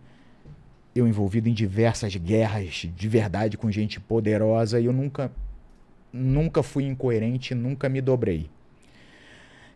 eu 0.95 1.07
envolvido 1.07 1.47
em 1.47 1.53
diversas 1.53 2.15
guerras 2.15 2.87
de 2.95 3.07
verdade 3.07 3.57
com 3.57 3.71
gente 3.71 3.99
poderosa 3.99 4.79
e 4.79 4.85
eu 4.85 4.93
nunca, 4.93 5.31
nunca 6.11 6.63
fui 6.63 6.85
incoerente, 6.85 7.53
nunca 7.53 7.87
me 7.87 8.01
dobrei. 8.01 8.49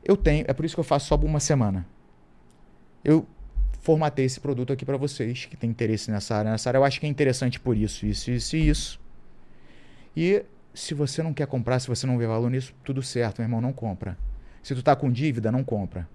Eu 0.03 0.17
tenho, 0.17 0.45
é 0.47 0.53
por 0.53 0.65
isso 0.65 0.75
que 0.75 0.79
eu 0.79 0.83
faço 0.83 1.07
só 1.07 1.15
uma 1.15 1.39
semana. 1.39 1.85
Eu 3.03 3.25
formatei 3.79 4.25
esse 4.25 4.39
produto 4.39 4.73
aqui 4.73 4.85
para 4.85 4.97
vocês 4.97 5.45
que 5.45 5.55
têm 5.55 5.69
interesse 5.69 6.09
nessa 6.09 6.35
área. 6.35 6.51
Nessa 6.51 6.69
área 6.69 6.77
eu 6.77 6.83
acho 6.83 6.99
que 6.99 7.05
é 7.05 7.09
interessante 7.09 7.59
por 7.59 7.77
isso, 7.77 8.05
isso, 8.05 8.31
isso 8.31 8.55
e 8.55 8.69
isso. 8.69 9.01
E 10.15 10.43
se 10.73 10.93
você 10.93 11.21
não 11.21 11.33
quer 11.33 11.47
comprar, 11.47 11.79
se 11.79 11.87
você 11.87 12.05
não 12.05 12.17
vê 12.17 12.25
valor 12.27 12.49
nisso, 12.49 12.73
tudo 12.83 13.01
certo, 13.01 13.39
meu 13.39 13.45
irmão, 13.45 13.61
não 13.61 13.71
compra. 13.71 14.17
Se 14.61 14.73
tu 14.73 14.81
tá 14.81 14.95
com 14.95 15.11
dívida, 15.11 15.51
não 15.51 15.63
compra. 15.63 16.07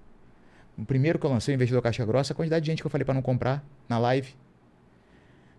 O 0.79 0.85
primeiro 0.85 1.19
que 1.19 1.27
eu 1.27 1.31
lancei, 1.31 1.55
o 1.55 1.57
Investidor 1.57 1.83
Caixa 1.83 2.05
Grossa, 2.05 2.33
a 2.33 2.37
quantidade 2.37 2.64
de 2.64 2.71
gente 2.71 2.81
que 2.81 2.87
eu 2.87 2.91
falei 2.91 3.05
para 3.05 3.14
não 3.14 3.23
comprar 3.23 3.64
na 3.88 3.99
live. 3.99 4.33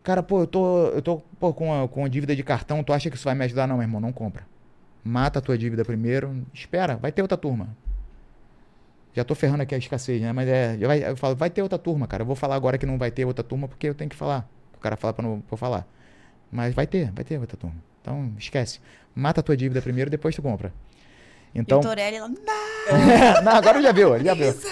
Cara, 0.01 0.23
pô, 0.23 0.41
eu 0.41 0.47
tô, 0.47 0.87
eu 0.87 1.01
tô 1.01 1.21
pô, 1.37 1.53
com, 1.53 1.83
a, 1.83 1.87
com 1.87 2.05
a 2.05 2.07
dívida 2.07 2.33
de 2.35 2.41
cartão, 2.41 2.81
tu 2.83 2.93
acha 2.93 3.09
que 3.09 3.17
isso 3.17 3.25
vai 3.25 3.35
me 3.35 3.43
ajudar? 3.43 3.67
Não, 3.67 3.75
meu 3.75 3.83
irmão, 3.83 3.99
não 3.99 4.13
compra. 4.13 4.47
Mata 5.03 5.39
a 5.39 5.41
tua 5.41 5.57
dívida 5.57 5.83
primeiro, 5.83 6.45
espera, 6.53 6.95
vai 6.95 7.11
ter 7.11 7.21
outra 7.21 7.37
turma. 7.37 7.75
Já 9.13 9.23
tô 9.25 9.35
ferrando 9.35 9.63
aqui 9.63 9.75
a 9.75 9.77
escassez, 9.77 10.21
né? 10.21 10.31
Mas 10.31 10.47
é, 10.47 10.77
vai, 10.77 11.03
eu 11.03 11.17
falo, 11.17 11.35
vai 11.35 11.49
ter 11.49 11.61
outra 11.61 11.77
turma, 11.77 12.07
cara. 12.07 12.21
Eu 12.21 12.27
vou 12.27 12.35
falar 12.35 12.55
agora 12.55 12.77
que 12.77 12.85
não 12.85 12.97
vai 12.97 13.11
ter 13.11 13.25
outra 13.25 13.43
turma 13.43 13.67
porque 13.67 13.89
eu 13.89 13.95
tenho 13.95 14.09
que 14.09 14.15
falar. 14.15 14.47
O 14.75 14.79
cara 14.79 14.95
fala 14.95 15.13
pra 15.13 15.23
não 15.23 15.41
pra 15.41 15.53
eu 15.53 15.57
falar. 15.57 15.85
Mas 16.51 16.73
vai 16.73 16.87
ter, 16.87 17.11
vai 17.11 17.25
ter 17.25 17.37
outra 17.37 17.57
turma. 17.57 17.75
Então, 18.01 18.33
esquece. 18.37 18.79
Mata 19.13 19.41
a 19.41 19.43
tua 19.43 19.57
dívida 19.57 19.81
primeiro, 19.81 20.09
depois 20.09 20.35
tu 20.35 20.41
compra. 20.41 20.71
Então, 21.53 21.79
E 21.79 21.81
o 21.81 21.83
Torelli, 21.83 22.17
ela, 22.17 22.27
não. 22.27 22.35
não, 23.43 23.51
agora 23.53 23.77
ele 23.77 23.87
já 23.87 23.91
viu, 23.91 24.15
ele 24.15 24.25
já 24.25 24.33
viu. 24.33 24.53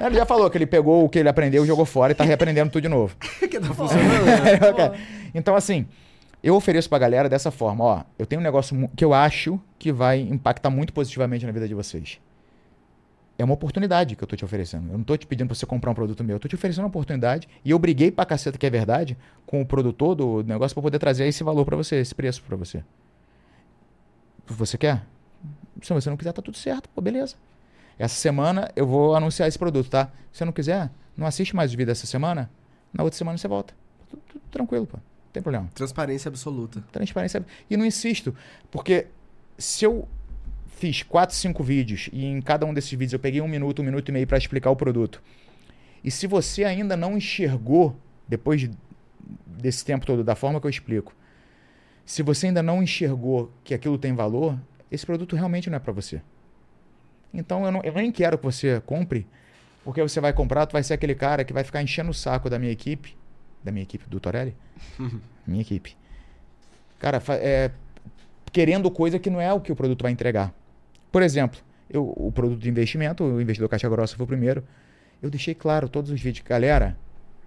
Ele 0.00 0.16
já 0.16 0.26
falou 0.26 0.50
que 0.50 0.58
ele 0.58 0.66
pegou 0.66 1.04
o 1.04 1.08
que 1.08 1.18
ele 1.20 1.28
aprendeu, 1.28 1.64
jogou 1.64 1.84
fora 1.84 2.10
e 2.10 2.14
tá 2.14 2.24
reaprendendo 2.24 2.70
tudo 2.70 2.82
de 2.82 2.88
novo. 2.88 3.14
que 3.38 3.60
tá 3.60 3.72
funcionando? 3.72 4.24
né? 4.24 4.58
Pô. 4.58 4.96
então, 5.32 5.54
assim, 5.54 5.86
eu 6.42 6.56
ofereço 6.56 6.88
pra 6.88 6.98
galera 6.98 7.28
dessa 7.28 7.52
forma, 7.52 7.84
ó, 7.84 8.02
eu 8.18 8.26
tenho 8.26 8.40
um 8.40 8.42
negócio 8.42 8.90
que 8.96 9.04
eu 9.04 9.14
acho 9.14 9.60
que 9.78 9.92
vai 9.92 10.18
impactar 10.20 10.70
muito 10.70 10.92
positivamente 10.92 11.46
na 11.46 11.52
vida 11.52 11.68
de 11.68 11.74
vocês. 11.74 12.18
É 13.38 13.44
uma 13.44 13.54
oportunidade 13.54 14.16
que 14.16 14.24
eu 14.24 14.26
tô 14.28 14.34
te 14.34 14.44
oferecendo. 14.44 14.90
Eu 14.90 14.98
não 14.98 15.04
tô 15.04 15.16
te 15.16 15.26
pedindo 15.26 15.46
pra 15.46 15.54
você 15.54 15.66
comprar 15.66 15.92
um 15.92 15.94
produto 15.94 16.24
meu, 16.24 16.36
eu 16.36 16.40
tô 16.40 16.48
te 16.48 16.54
oferecendo 16.56 16.82
uma 16.82 16.88
oportunidade 16.88 17.48
e 17.64 17.70
eu 17.70 17.78
briguei 17.78 18.10
pra 18.10 18.24
caceta 18.26 18.58
que 18.58 18.66
é 18.66 18.70
verdade 18.70 19.16
com 19.46 19.60
o 19.60 19.66
produtor 19.66 20.16
do 20.16 20.42
negócio 20.42 20.74
pra 20.74 20.82
poder 20.82 20.98
trazer 20.98 21.26
esse 21.26 21.44
valor 21.44 21.64
pra 21.64 21.76
você, 21.76 21.96
esse 21.96 22.14
preço 22.14 22.42
pra 22.42 22.56
você. 22.56 22.82
Você 24.46 24.76
quer? 24.76 25.02
Se 25.80 25.92
você 25.92 26.10
não 26.10 26.16
quiser, 26.16 26.32
tá 26.32 26.42
tudo 26.42 26.56
certo, 26.56 26.88
pô, 26.90 27.00
beleza. 27.00 27.36
Essa 27.98 28.14
semana 28.14 28.70
eu 28.74 28.86
vou 28.86 29.14
anunciar 29.14 29.48
esse 29.48 29.58
produto, 29.58 29.88
tá? 29.88 30.06
Se 30.32 30.38
você 30.38 30.44
não 30.44 30.52
quiser, 30.52 30.90
não 31.16 31.26
assiste 31.26 31.54
mais 31.54 31.72
o 31.72 31.76
vídeo 31.76 31.90
essa 31.92 32.06
semana, 32.06 32.50
na 32.92 33.02
outra 33.04 33.16
semana 33.16 33.38
você 33.38 33.48
volta. 33.48 33.74
Tudo, 34.10 34.22
tudo 34.28 34.42
tranquilo, 34.50 34.86
pô. 34.86 34.96
Não 34.96 35.32
tem 35.32 35.42
problema. 35.42 35.68
Transparência 35.74 36.28
absoluta. 36.28 36.82
Transparência. 36.92 37.44
E 37.70 37.76
não 37.76 37.86
insisto, 37.86 38.34
porque 38.70 39.06
se 39.56 39.84
eu 39.84 40.06
fiz 40.66 41.02
quatro, 41.02 41.34
cinco 41.36 41.62
vídeos 41.62 42.10
e 42.12 42.24
em 42.24 42.40
cada 42.42 42.66
um 42.66 42.74
desses 42.74 42.90
vídeos 42.90 43.12
eu 43.12 43.18
peguei 43.18 43.40
um 43.40 43.48
minuto, 43.48 43.80
um 43.80 43.84
minuto 43.84 44.08
e 44.08 44.12
meio 44.12 44.26
para 44.26 44.36
explicar 44.36 44.70
o 44.70 44.76
produto. 44.76 45.22
E 46.02 46.10
se 46.10 46.26
você 46.26 46.64
ainda 46.64 46.96
não 46.96 47.16
enxergou, 47.16 47.96
depois 48.26 48.60
de- 48.60 48.70
desse 49.46 49.84
tempo 49.84 50.04
todo, 50.04 50.24
da 50.24 50.34
forma 50.34 50.60
que 50.60 50.66
eu 50.66 50.70
explico, 50.70 51.14
se 52.04 52.22
você 52.22 52.48
ainda 52.48 52.62
não 52.62 52.82
enxergou 52.82 53.52
que 53.62 53.72
aquilo 53.72 53.96
tem 53.96 54.12
valor, 54.12 54.58
esse 54.92 55.06
produto 55.06 55.34
realmente 55.34 55.70
não 55.70 55.76
é 55.76 55.80
para 55.80 55.92
você. 55.92 56.20
Então 57.32 57.64
eu, 57.64 57.72
não, 57.72 57.80
eu 57.82 57.92
nem 57.94 58.12
quero 58.12 58.36
que 58.36 58.44
você 58.44 58.80
compre, 58.84 59.26
porque 59.82 60.02
você 60.02 60.20
vai 60.20 60.32
comprar, 60.34 60.66
tu 60.66 60.72
vai 60.72 60.82
ser 60.82 60.92
aquele 60.92 61.14
cara 61.14 61.44
que 61.44 61.52
vai 61.52 61.64
ficar 61.64 61.82
enchendo 61.82 62.10
o 62.10 62.14
saco 62.14 62.50
da 62.50 62.58
minha 62.58 62.70
equipe, 62.70 63.16
da 63.64 63.72
minha 63.72 63.82
equipe 63.82 64.04
do 64.08 64.20
Torelli, 64.20 64.54
minha 65.46 65.62
equipe. 65.62 65.96
Cara, 66.98 67.22
é, 67.30 67.70
querendo 68.52 68.90
coisa 68.90 69.18
que 69.18 69.30
não 69.30 69.40
é 69.40 69.52
o 69.52 69.60
que 69.60 69.72
o 69.72 69.76
produto 69.76 70.02
vai 70.02 70.12
entregar. 70.12 70.54
Por 71.10 71.22
exemplo, 71.22 71.58
eu, 71.88 72.12
o 72.16 72.30
produto 72.30 72.60
de 72.60 72.68
investimento, 72.68 73.24
o 73.24 73.40
investidor 73.40 73.68
caixa 73.68 73.88
grossa 73.88 74.14
foi 74.14 74.24
o 74.24 74.26
primeiro. 74.26 74.62
Eu 75.22 75.30
deixei 75.30 75.54
claro 75.54 75.88
todos 75.88 76.10
os 76.10 76.20
vídeos, 76.20 76.44
galera. 76.46 76.96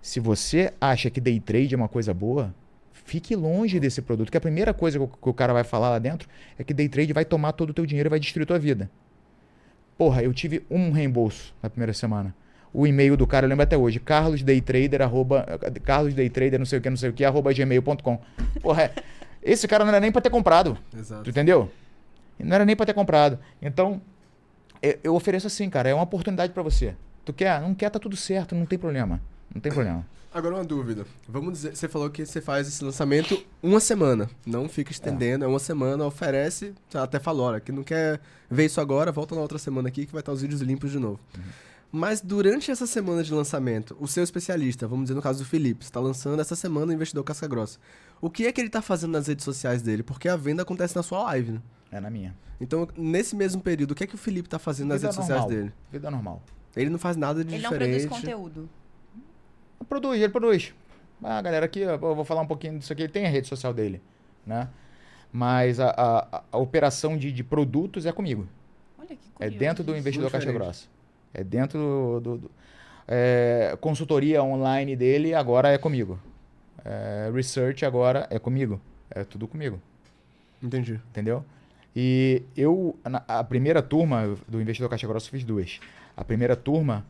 Se 0.02 0.20
você 0.20 0.74
acha 0.82 1.10
que 1.10 1.22
day 1.22 1.40
trade 1.40 1.74
é 1.74 1.78
uma 1.78 1.88
coisa 1.88 2.14
boa, 2.14 2.54
fique 3.06 3.36
longe 3.36 3.80
desse 3.80 4.02
produto. 4.02 4.30
Que 4.30 4.38
a 4.38 4.42
primeira 4.42 4.74
coisa 4.74 4.98
que 4.98 5.04
o, 5.06 5.08
que 5.08 5.30
o 5.30 5.34
cara 5.34 5.54
vai 5.54 5.64
falar 5.64 5.92
lá 5.92 6.00
dentro 6.00 6.28
é 6.60 6.64
que 6.64 6.74
day 6.74 6.90
trade 6.90 7.14
vai 7.14 7.24
tomar 7.24 7.54
todo 7.54 7.70
o 7.70 7.74
teu 7.74 7.86
dinheiro 7.86 8.08
e 8.08 8.10
vai 8.10 8.20
destruir 8.20 8.46
tua 8.46 8.60
vida. 8.60 8.90
Porra, 9.98 10.22
eu 10.22 10.34
tive 10.34 10.66
um 10.70 10.92
reembolso 10.92 11.54
na 11.64 11.70
primeira 11.70 11.94
semana. 11.94 12.36
O 12.74 12.86
e-mail 12.86 13.16
do 13.16 13.26
cara, 13.26 13.46
eu 13.46 13.50
lembro 13.50 13.64
até 13.64 13.78
hoje, 13.78 14.02
carlosdaytrader, 14.02 15.02
arroba, 15.02 15.46
carlosdaytrader, 15.86 16.60
não 16.60 16.66
sei 16.66 16.80
o 16.80 16.82
que, 16.82 16.90
não 16.90 16.98
sei 16.98 17.10
o 17.10 17.14
que, 17.14 17.24
arroba 17.24 17.54
gmail.com. 17.54 18.20
Porra, 18.62 18.84
é, 18.84 18.94
esse 19.42 19.66
cara 19.66 19.86
não 19.86 19.92
era 19.92 20.02
nem 20.02 20.12
pra 20.12 20.22
ter 20.22 20.30
comprado. 20.30 20.78
Tu 20.92 20.98
Exato. 20.98 21.30
entendeu? 21.30 21.72
Não 22.38 22.54
era 22.54 22.66
nem 22.66 22.76
pra 22.76 22.86
ter 22.86 22.94
comprado. 22.94 23.40
Então, 23.62 24.02
eu, 24.82 25.00
eu 25.06 25.16
ofereço 25.16 25.48
assim, 25.48 25.70
cara, 25.70 25.88
é 25.88 25.94
uma 25.94 26.04
oportunidade 26.04 26.52
pra 26.52 26.62
você. 26.62 26.94
Tu 27.24 27.32
quer? 27.32 27.62
Não 27.62 27.74
quer, 27.74 27.90
tá 27.90 27.98
tudo 27.98 28.18
certo, 28.18 28.54
não 28.54 28.66
tem 28.66 28.78
problema. 28.78 29.22
Não 29.54 29.62
tem 29.62 29.72
problema. 29.72 30.06
Agora 30.36 30.56
uma 30.56 30.66
dúvida. 30.66 31.06
Vamos 31.30 31.54
dizer, 31.54 31.78
você 31.78 31.88
falou 31.88 32.10
que 32.10 32.26
você 32.26 32.42
faz 32.42 32.68
esse 32.68 32.84
lançamento 32.84 33.42
uma 33.64 33.80
semana. 33.80 34.30
Não 34.46 34.68
fica 34.68 34.92
estendendo, 34.92 35.46
é, 35.46 35.48
é 35.48 35.50
uma 35.50 35.60
semana, 35.60 36.06
oferece. 36.06 36.74
Até 36.94 37.20
falou, 37.20 37.46
olha, 37.46 37.62
que 37.62 37.72
não 37.72 37.84
quer 37.84 38.20
ver 38.52 38.66
isso 38.66 38.82
agora, 38.82 39.14
volta 39.14 39.34
na 39.34 39.40
outra 39.40 39.58
semana 39.58 39.88
aqui 39.88 40.06
que 40.06 40.12
vai 40.12 40.20
estar 40.20 40.34
os 40.34 40.42
vídeos 40.42 40.60
limpos 40.60 40.92
de 40.92 41.00
novo. 41.00 41.22
Uhum. 41.38 41.44
Mas 41.90 42.20
durante 42.20 42.70
essa 42.70 42.86
semana 42.86 43.24
de 43.24 43.34
lançamento, 43.34 43.96
o 43.98 44.10
seu 44.10 44.26
especialista, 44.26 44.86
vamos 44.86 45.06
dizer 45.06 45.16
no 45.16 45.22
caso 45.22 45.40
do 45.40 45.46
Felipe, 45.46 45.86
está 45.86 46.02
lançando 46.02 46.42
essa 46.42 46.54
semana 46.54 46.92
o 46.92 46.94
Investidor 46.94 47.24
Casca 47.24 47.48
Grossa. 47.48 47.80
O 48.20 48.30
que 48.30 48.46
é 48.46 48.52
que 48.52 48.60
ele 48.60 48.68
está 48.68 48.82
fazendo 48.82 49.14
nas 49.14 49.28
redes 49.28 49.46
sociais 49.46 49.82
dele? 49.82 50.04
Porque 50.04 50.28
a 50.28 50.36
venda 50.36 50.64
acontece 50.64 50.98
na 50.98 51.04
sua 51.04 51.24
live, 51.24 51.54
né? 51.54 51.62
É 51.94 52.02
na 52.02 52.10
minha. 52.10 52.36
Então, 52.60 52.90
nesse 52.98 53.38
mesmo 53.38 53.62
período, 53.62 53.92
o 53.92 53.96
que 53.96 54.04
é 54.04 54.08
que 54.08 54.16
o 54.16 54.18
Felipe 54.18 54.48
está 54.48 54.60
fazendo 54.60 54.92
Vida 54.92 54.96
nas 54.96 55.16
redes 55.16 55.18
normal. 55.18 55.38
sociais 55.38 55.62
dele? 55.62 55.74
Vida 55.90 56.12
normal. 56.12 56.44
Ele 56.76 56.90
não 56.90 57.00
faz 57.00 57.16
nada 57.16 57.42
de 57.42 57.56
ele 57.56 57.64
diferente. 57.64 57.84
Ele 57.84 58.04
não 58.04 58.10
produz 58.10 58.22
conteúdo. 58.22 58.70
Produz, 59.88 60.22
ele 60.22 60.32
produz. 60.32 60.74
Ah, 61.24 61.42
galera, 61.42 61.66
aqui 61.66 61.80
eu 61.80 61.98
vou 61.98 62.26
falar 62.26 62.42
um 62.42 62.48
pouquinho 62.48 62.80
disso 62.80 62.92
aqui. 62.92 63.04
Ele 63.04 63.12
tem 63.12 63.26
a 63.26 63.30
rede 63.30 63.48
social 63.48 63.74
dele, 63.74 64.02
né? 64.46 64.70
Mas 65.32 65.80
a, 65.80 65.90
a, 65.90 66.44
a 66.52 66.58
operação 66.58 67.18
de, 67.18 67.32
de, 67.32 67.44
produtos 67.44 68.06
é 68.06 68.12
comigo. 68.12 68.48
Olha 68.98 69.08
que 69.10 69.30
curioso. 69.30 69.36
É 69.40 69.50
dentro 69.50 69.84
do 69.84 69.96
investidor 69.96 70.32
Caixa 70.32 70.52
Grossa. 70.52 70.88
É 71.34 71.44
dentro 71.44 71.80
do... 71.80 72.20
do, 72.20 72.38
do 72.38 72.52
é, 73.08 73.78
consultoria 73.80 74.44
online 74.44 74.96
dele 74.96 75.34
agora 75.34 75.70
é 75.70 75.78
comigo. 75.78 76.20
É, 76.84 77.30
research 77.34 77.86
agora 77.86 78.28
é 78.30 78.40
comigo. 78.40 78.80
É 79.10 79.24
tudo 79.24 79.48
comigo. 79.48 79.80
Entendi. 80.62 81.00
Entendeu? 81.10 81.44
E 81.96 82.44
eu, 82.58 82.98
na, 83.04 83.24
a 83.28 83.44
primeira 83.44 83.82
turma 83.82 84.36
do 84.48 84.62
Investidor 84.62 84.90
Caixa 84.90 85.08
Grossa, 85.08 85.28
eu 85.28 85.32
fiz 85.32 85.44
duas. 85.44 85.80
A 86.18 86.24
primeira 86.24 86.56
turma, 86.56 87.06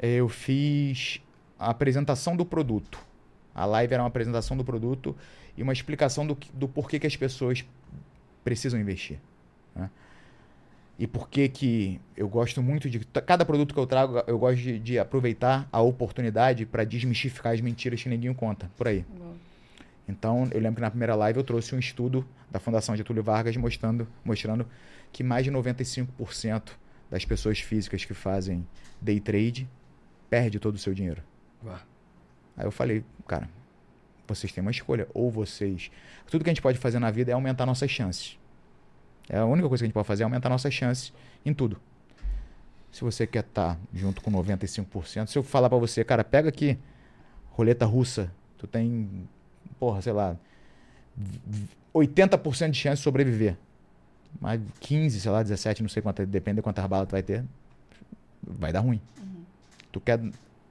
eu 0.00 0.28
fiz 0.28 1.20
a 1.60 1.68
apresentação 1.68 2.34
do 2.34 2.46
produto. 2.46 2.98
A 3.54 3.66
live 3.66 3.92
era 3.92 4.02
uma 4.02 4.08
apresentação 4.08 4.56
do 4.56 4.64
produto 4.64 5.14
e 5.56 5.62
uma 5.62 5.74
explicação 5.74 6.26
do, 6.26 6.36
do 6.54 6.66
porquê 6.66 6.98
que 6.98 7.06
as 7.06 7.14
pessoas 7.14 7.64
precisam 8.42 8.80
investir. 8.80 9.18
Né? 9.76 9.90
E 10.98 11.06
por 11.06 11.28
que 11.28 11.48
que 11.50 12.00
eu 12.16 12.28
gosto 12.28 12.62
muito 12.62 12.88
de... 12.88 13.00
Cada 13.00 13.44
produto 13.44 13.74
que 13.74 13.80
eu 13.80 13.86
trago, 13.86 14.22
eu 14.26 14.38
gosto 14.38 14.56
de, 14.56 14.78
de 14.78 14.98
aproveitar 14.98 15.68
a 15.70 15.82
oportunidade 15.82 16.64
para 16.64 16.82
desmistificar 16.84 17.52
as 17.52 17.60
mentiras 17.60 18.02
que 18.02 18.08
ninguém 18.08 18.32
conta 18.32 18.70
por 18.76 18.88
aí. 18.88 19.04
Então, 20.08 20.48
eu 20.50 20.60
lembro 20.60 20.76
que 20.76 20.80
na 20.80 20.90
primeira 20.90 21.14
live 21.14 21.38
eu 21.38 21.44
trouxe 21.44 21.74
um 21.74 21.78
estudo 21.78 22.26
da 22.50 22.58
Fundação 22.58 22.96
Getúlio 22.96 23.22
Vargas 23.22 23.56
mostrando, 23.56 24.08
mostrando 24.24 24.66
que 25.12 25.22
mais 25.22 25.44
de 25.44 25.52
95% 25.52 26.70
das 27.10 27.24
pessoas 27.24 27.60
físicas 27.60 28.04
que 28.04 28.14
fazem 28.14 28.66
day 29.00 29.20
trade 29.20 29.68
perde 30.28 30.58
todo 30.58 30.76
o 30.76 30.78
seu 30.78 30.94
dinheiro. 30.94 31.22
Aí 32.56 32.64
eu 32.66 32.70
falei, 32.70 33.04
cara, 33.26 33.48
vocês 34.26 34.52
têm 34.52 34.62
uma 34.62 34.70
escolha. 34.70 35.08
Ou 35.12 35.30
vocês. 35.30 35.90
Tudo 36.30 36.44
que 36.44 36.50
a 36.50 36.52
gente 36.52 36.62
pode 36.62 36.78
fazer 36.78 36.98
na 36.98 37.10
vida 37.10 37.30
é 37.30 37.34
aumentar 37.34 37.66
nossas 37.66 37.90
chances. 37.90 38.38
É 39.28 39.38
a 39.38 39.44
única 39.44 39.68
coisa 39.68 39.82
que 39.82 39.86
a 39.86 39.88
gente 39.88 39.94
pode 39.94 40.06
fazer 40.06 40.22
é 40.22 40.24
aumentar 40.24 40.48
nossas 40.48 40.72
chances 40.72 41.12
em 41.44 41.52
tudo. 41.52 41.80
Se 42.90 43.02
você 43.02 43.26
quer 43.26 43.44
estar 43.44 43.74
tá 43.74 43.80
junto 43.94 44.20
com 44.20 44.30
95%, 44.30 45.28
se 45.28 45.38
eu 45.38 45.42
falar 45.42 45.68
para 45.68 45.78
você, 45.78 46.04
cara, 46.04 46.24
pega 46.24 46.48
aqui 46.48 46.76
roleta 47.50 47.86
russa, 47.86 48.32
tu 48.58 48.66
tem, 48.66 49.08
porra, 49.78 50.02
sei 50.02 50.12
lá, 50.12 50.36
80% 51.94 52.70
de 52.70 52.78
chance 52.78 52.96
de 52.96 53.04
sobreviver. 53.04 53.56
Mas 54.40 54.60
15, 54.80 55.20
sei 55.20 55.30
lá, 55.30 55.42
17, 55.42 55.82
não 55.82 55.88
sei 55.88 56.02
quanto, 56.02 56.24
depende 56.26 56.56
de 56.56 56.62
quantas 56.62 56.84
balas 56.86 57.08
tu 57.08 57.12
vai 57.12 57.22
ter, 57.22 57.44
vai 58.42 58.72
dar 58.72 58.80
ruim. 58.80 59.00
Uhum. 59.18 59.44
Tu 59.92 60.00
quer 60.00 60.20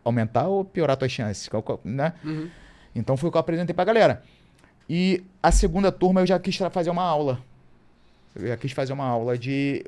aumentar 0.03 0.47
ou 0.47 0.63
piorar 0.63 0.97
tuas 0.97 1.11
chances, 1.11 1.49
né? 1.83 2.13
Uhum. 2.23 2.49
Então 2.95 3.15
foi 3.15 3.29
o 3.29 3.31
que 3.31 3.37
eu 3.37 3.41
apresentei 3.41 3.73
pra 3.73 3.85
galera. 3.85 4.23
E 4.89 5.23
a 5.41 5.51
segunda 5.51 5.91
turma 5.91 6.21
eu 6.21 6.25
já 6.25 6.39
quis 6.39 6.57
fazer 6.57 6.89
uma 6.89 7.03
aula. 7.03 7.39
Eu 8.35 8.47
já 8.47 8.57
quis 8.57 8.71
fazer 8.71 8.93
uma 8.93 9.05
aula 9.05 9.37
de. 9.37 9.85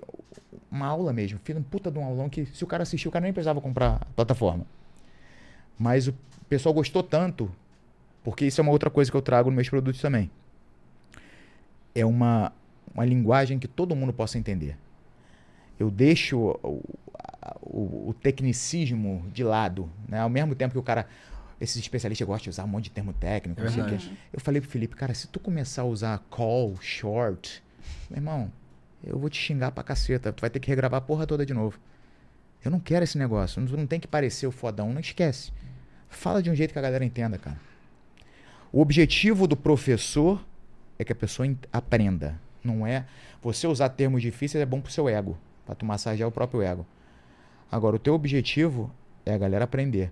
Uma 0.71 0.87
aula 0.87 1.11
mesmo. 1.11 1.39
Fiz 1.43 1.55
um 1.55 1.63
puta 1.63 1.91
de 1.91 1.97
um 1.97 2.05
aulão 2.05 2.29
que, 2.29 2.45
se 2.45 2.63
o 2.63 2.67
cara 2.67 2.83
assistiu, 2.83 3.09
o 3.09 3.11
cara 3.11 3.23
nem 3.23 3.33
precisava 3.33 3.59
comprar 3.59 3.95
a 3.95 4.05
plataforma. 4.15 4.65
Mas 5.77 6.07
o 6.07 6.13
pessoal 6.47 6.73
gostou 6.73 7.01
tanto, 7.01 7.51
porque 8.23 8.45
isso 8.45 8.61
é 8.61 8.63
uma 8.63 8.71
outra 8.71 8.89
coisa 8.89 9.09
que 9.09 9.17
eu 9.17 9.21
trago 9.21 9.49
nos 9.49 9.55
meus 9.55 9.69
produtos 9.69 9.99
também. 9.99 10.29
É 11.95 12.05
uma, 12.05 12.53
uma 12.93 13.03
linguagem 13.03 13.57
que 13.57 13.67
todo 13.67 13.95
mundo 13.95 14.13
possa 14.13 14.37
entender. 14.37 14.77
Eu 15.79 15.89
deixo 15.89 16.59
o, 17.61 18.09
o 18.09 18.13
tecnicismo 18.13 19.25
de 19.33 19.43
lado, 19.43 19.89
né? 20.07 20.19
Ao 20.19 20.29
mesmo 20.29 20.55
tempo 20.55 20.73
que 20.73 20.79
o 20.79 20.83
cara 20.83 21.07
esses 21.59 21.77
especialistas 21.77 22.27
gostam 22.27 22.45
de 22.45 22.49
usar 22.49 22.63
um 22.63 22.67
monte 22.67 22.85
de 22.85 22.89
termo 22.89 23.13
técnico. 23.13 23.61
É 23.61 23.65
eu 24.33 24.39
falei 24.39 24.59
pro 24.59 24.69
Felipe, 24.69 24.95
cara, 24.95 25.13
se 25.13 25.27
tu 25.27 25.39
começar 25.39 25.83
a 25.83 25.85
usar 25.85 26.17
call, 26.29 26.75
short, 26.81 27.61
meu 28.09 28.17
irmão, 28.17 28.51
eu 29.03 29.17
vou 29.17 29.29
te 29.29 29.37
xingar 29.37 29.71
pra 29.71 29.83
caceta. 29.83 30.33
Tu 30.33 30.41
vai 30.41 30.49
ter 30.49 30.59
que 30.59 30.67
regravar 30.67 30.97
a 30.97 31.01
porra 31.01 31.27
toda 31.27 31.45
de 31.45 31.53
novo. 31.53 31.79
Eu 32.63 32.71
não 32.71 32.79
quero 32.79 33.03
esse 33.03 33.17
negócio. 33.17 33.61
Não, 33.61 33.77
não 33.77 33.87
tem 33.87 33.99
que 33.99 34.07
parecer 34.07 34.47
o 34.47 34.51
fodão. 34.51 34.91
Não 34.91 34.99
esquece. 34.99 35.51
Fala 36.09 36.41
de 36.41 36.49
um 36.49 36.55
jeito 36.55 36.73
que 36.73 36.79
a 36.79 36.81
galera 36.81 37.05
entenda, 37.05 37.37
cara. 37.37 37.59
O 38.71 38.81
objetivo 38.81 39.47
do 39.47 39.57
professor 39.57 40.43
é 40.97 41.03
que 41.03 41.11
a 41.11 41.15
pessoa 41.15 41.47
aprenda. 41.71 42.39
Não 42.63 42.85
é. 42.85 43.05
Você 43.41 43.65
usar 43.65 43.89
termos 43.89 44.21
difíceis 44.21 44.61
é 44.61 44.65
bom 44.65 44.79
pro 44.79 44.91
seu 44.91 45.09
ego. 45.09 45.37
Pra 45.65 45.73
tu 45.73 45.85
massagear 45.85 46.29
o 46.29 46.31
próprio 46.31 46.61
ego. 46.61 46.85
Agora, 47.71 47.95
o 47.95 47.99
teu 47.99 48.13
objetivo 48.13 48.91
é 49.25 49.33
a 49.33 49.37
galera 49.37 49.63
aprender. 49.63 50.11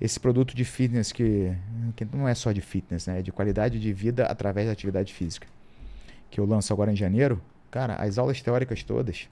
Esse 0.00 0.20
produto 0.20 0.54
de 0.54 0.64
fitness 0.64 1.12
que, 1.12 1.56
que 1.96 2.04
não 2.04 2.28
é 2.28 2.34
só 2.34 2.52
de 2.52 2.60
fitness, 2.60 3.06
né? 3.06 3.20
É 3.20 3.22
de 3.22 3.32
qualidade 3.32 3.80
de 3.80 3.92
vida 3.92 4.26
através 4.26 4.66
da 4.66 4.72
atividade 4.72 5.14
física. 5.14 5.46
Que 6.30 6.40
eu 6.40 6.44
lanço 6.44 6.72
agora 6.72 6.92
em 6.92 6.96
janeiro. 6.96 7.40
Cara, 7.70 7.94
as 7.94 8.18
aulas 8.18 8.42
teóricas 8.42 8.82
todas. 8.82 9.28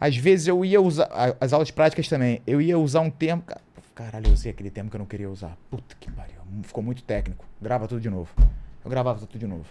Às 0.00 0.16
vezes 0.16 0.48
eu 0.48 0.64
ia 0.64 0.80
usar. 0.80 1.08
As 1.40 1.52
aulas 1.52 1.70
práticas 1.70 2.08
também. 2.08 2.42
Eu 2.46 2.60
ia 2.60 2.78
usar 2.78 3.00
um 3.00 3.10
termo. 3.10 3.42
Caralho, 3.94 4.26
eu 4.28 4.32
usei 4.32 4.50
aquele 4.50 4.70
termo 4.70 4.90
que 4.90 4.96
eu 4.96 5.00
não 5.00 5.06
queria 5.06 5.30
usar. 5.30 5.56
Puta 5.70 5.96
que 5.98 6.10
pariu. 6.10 6.36
Ficou 6.62 6.82
muito 6.82 7.02
técnico. 7.02 7.44
Grava 7.60 7.88
tudo 7.88 8.00
de 8.00 8.10
novo. 8.10 8.32
Eu 8.84 8.90
gravava 8.90 9.18
tudo 9.20 9.38
de 9.38 9.46
novo. 9.46 9.66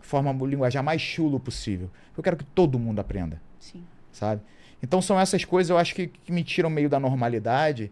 Forma 0.00 0.32
linguajar 0.46 0.82
mais 0.82 1.00
chulo 1.00 1.38
possível. 1.38 1.90
Eu 2.16 2.22
quero 2.22 2.36
que 2.36 2.44
todo 2.44 2.78
mundo 2.78 2.98
aprenda. 2.98 3.40
Sim. 3.58 3.84
Sabe? 4.12 4.42
Então 4.82 5.02
são 5.02 5.18
essas 5.18 5.44
coisas, 5.44 5.70
eu 5.70 5.78
acho, 5.78 5.94
que, 5.94 6.06
que 6.06 6.32
me 6.32 6.42
tiram 6.42 6.70
meio 6.70 6.88
da 6.88 6.98
normalidade 6.98 7.90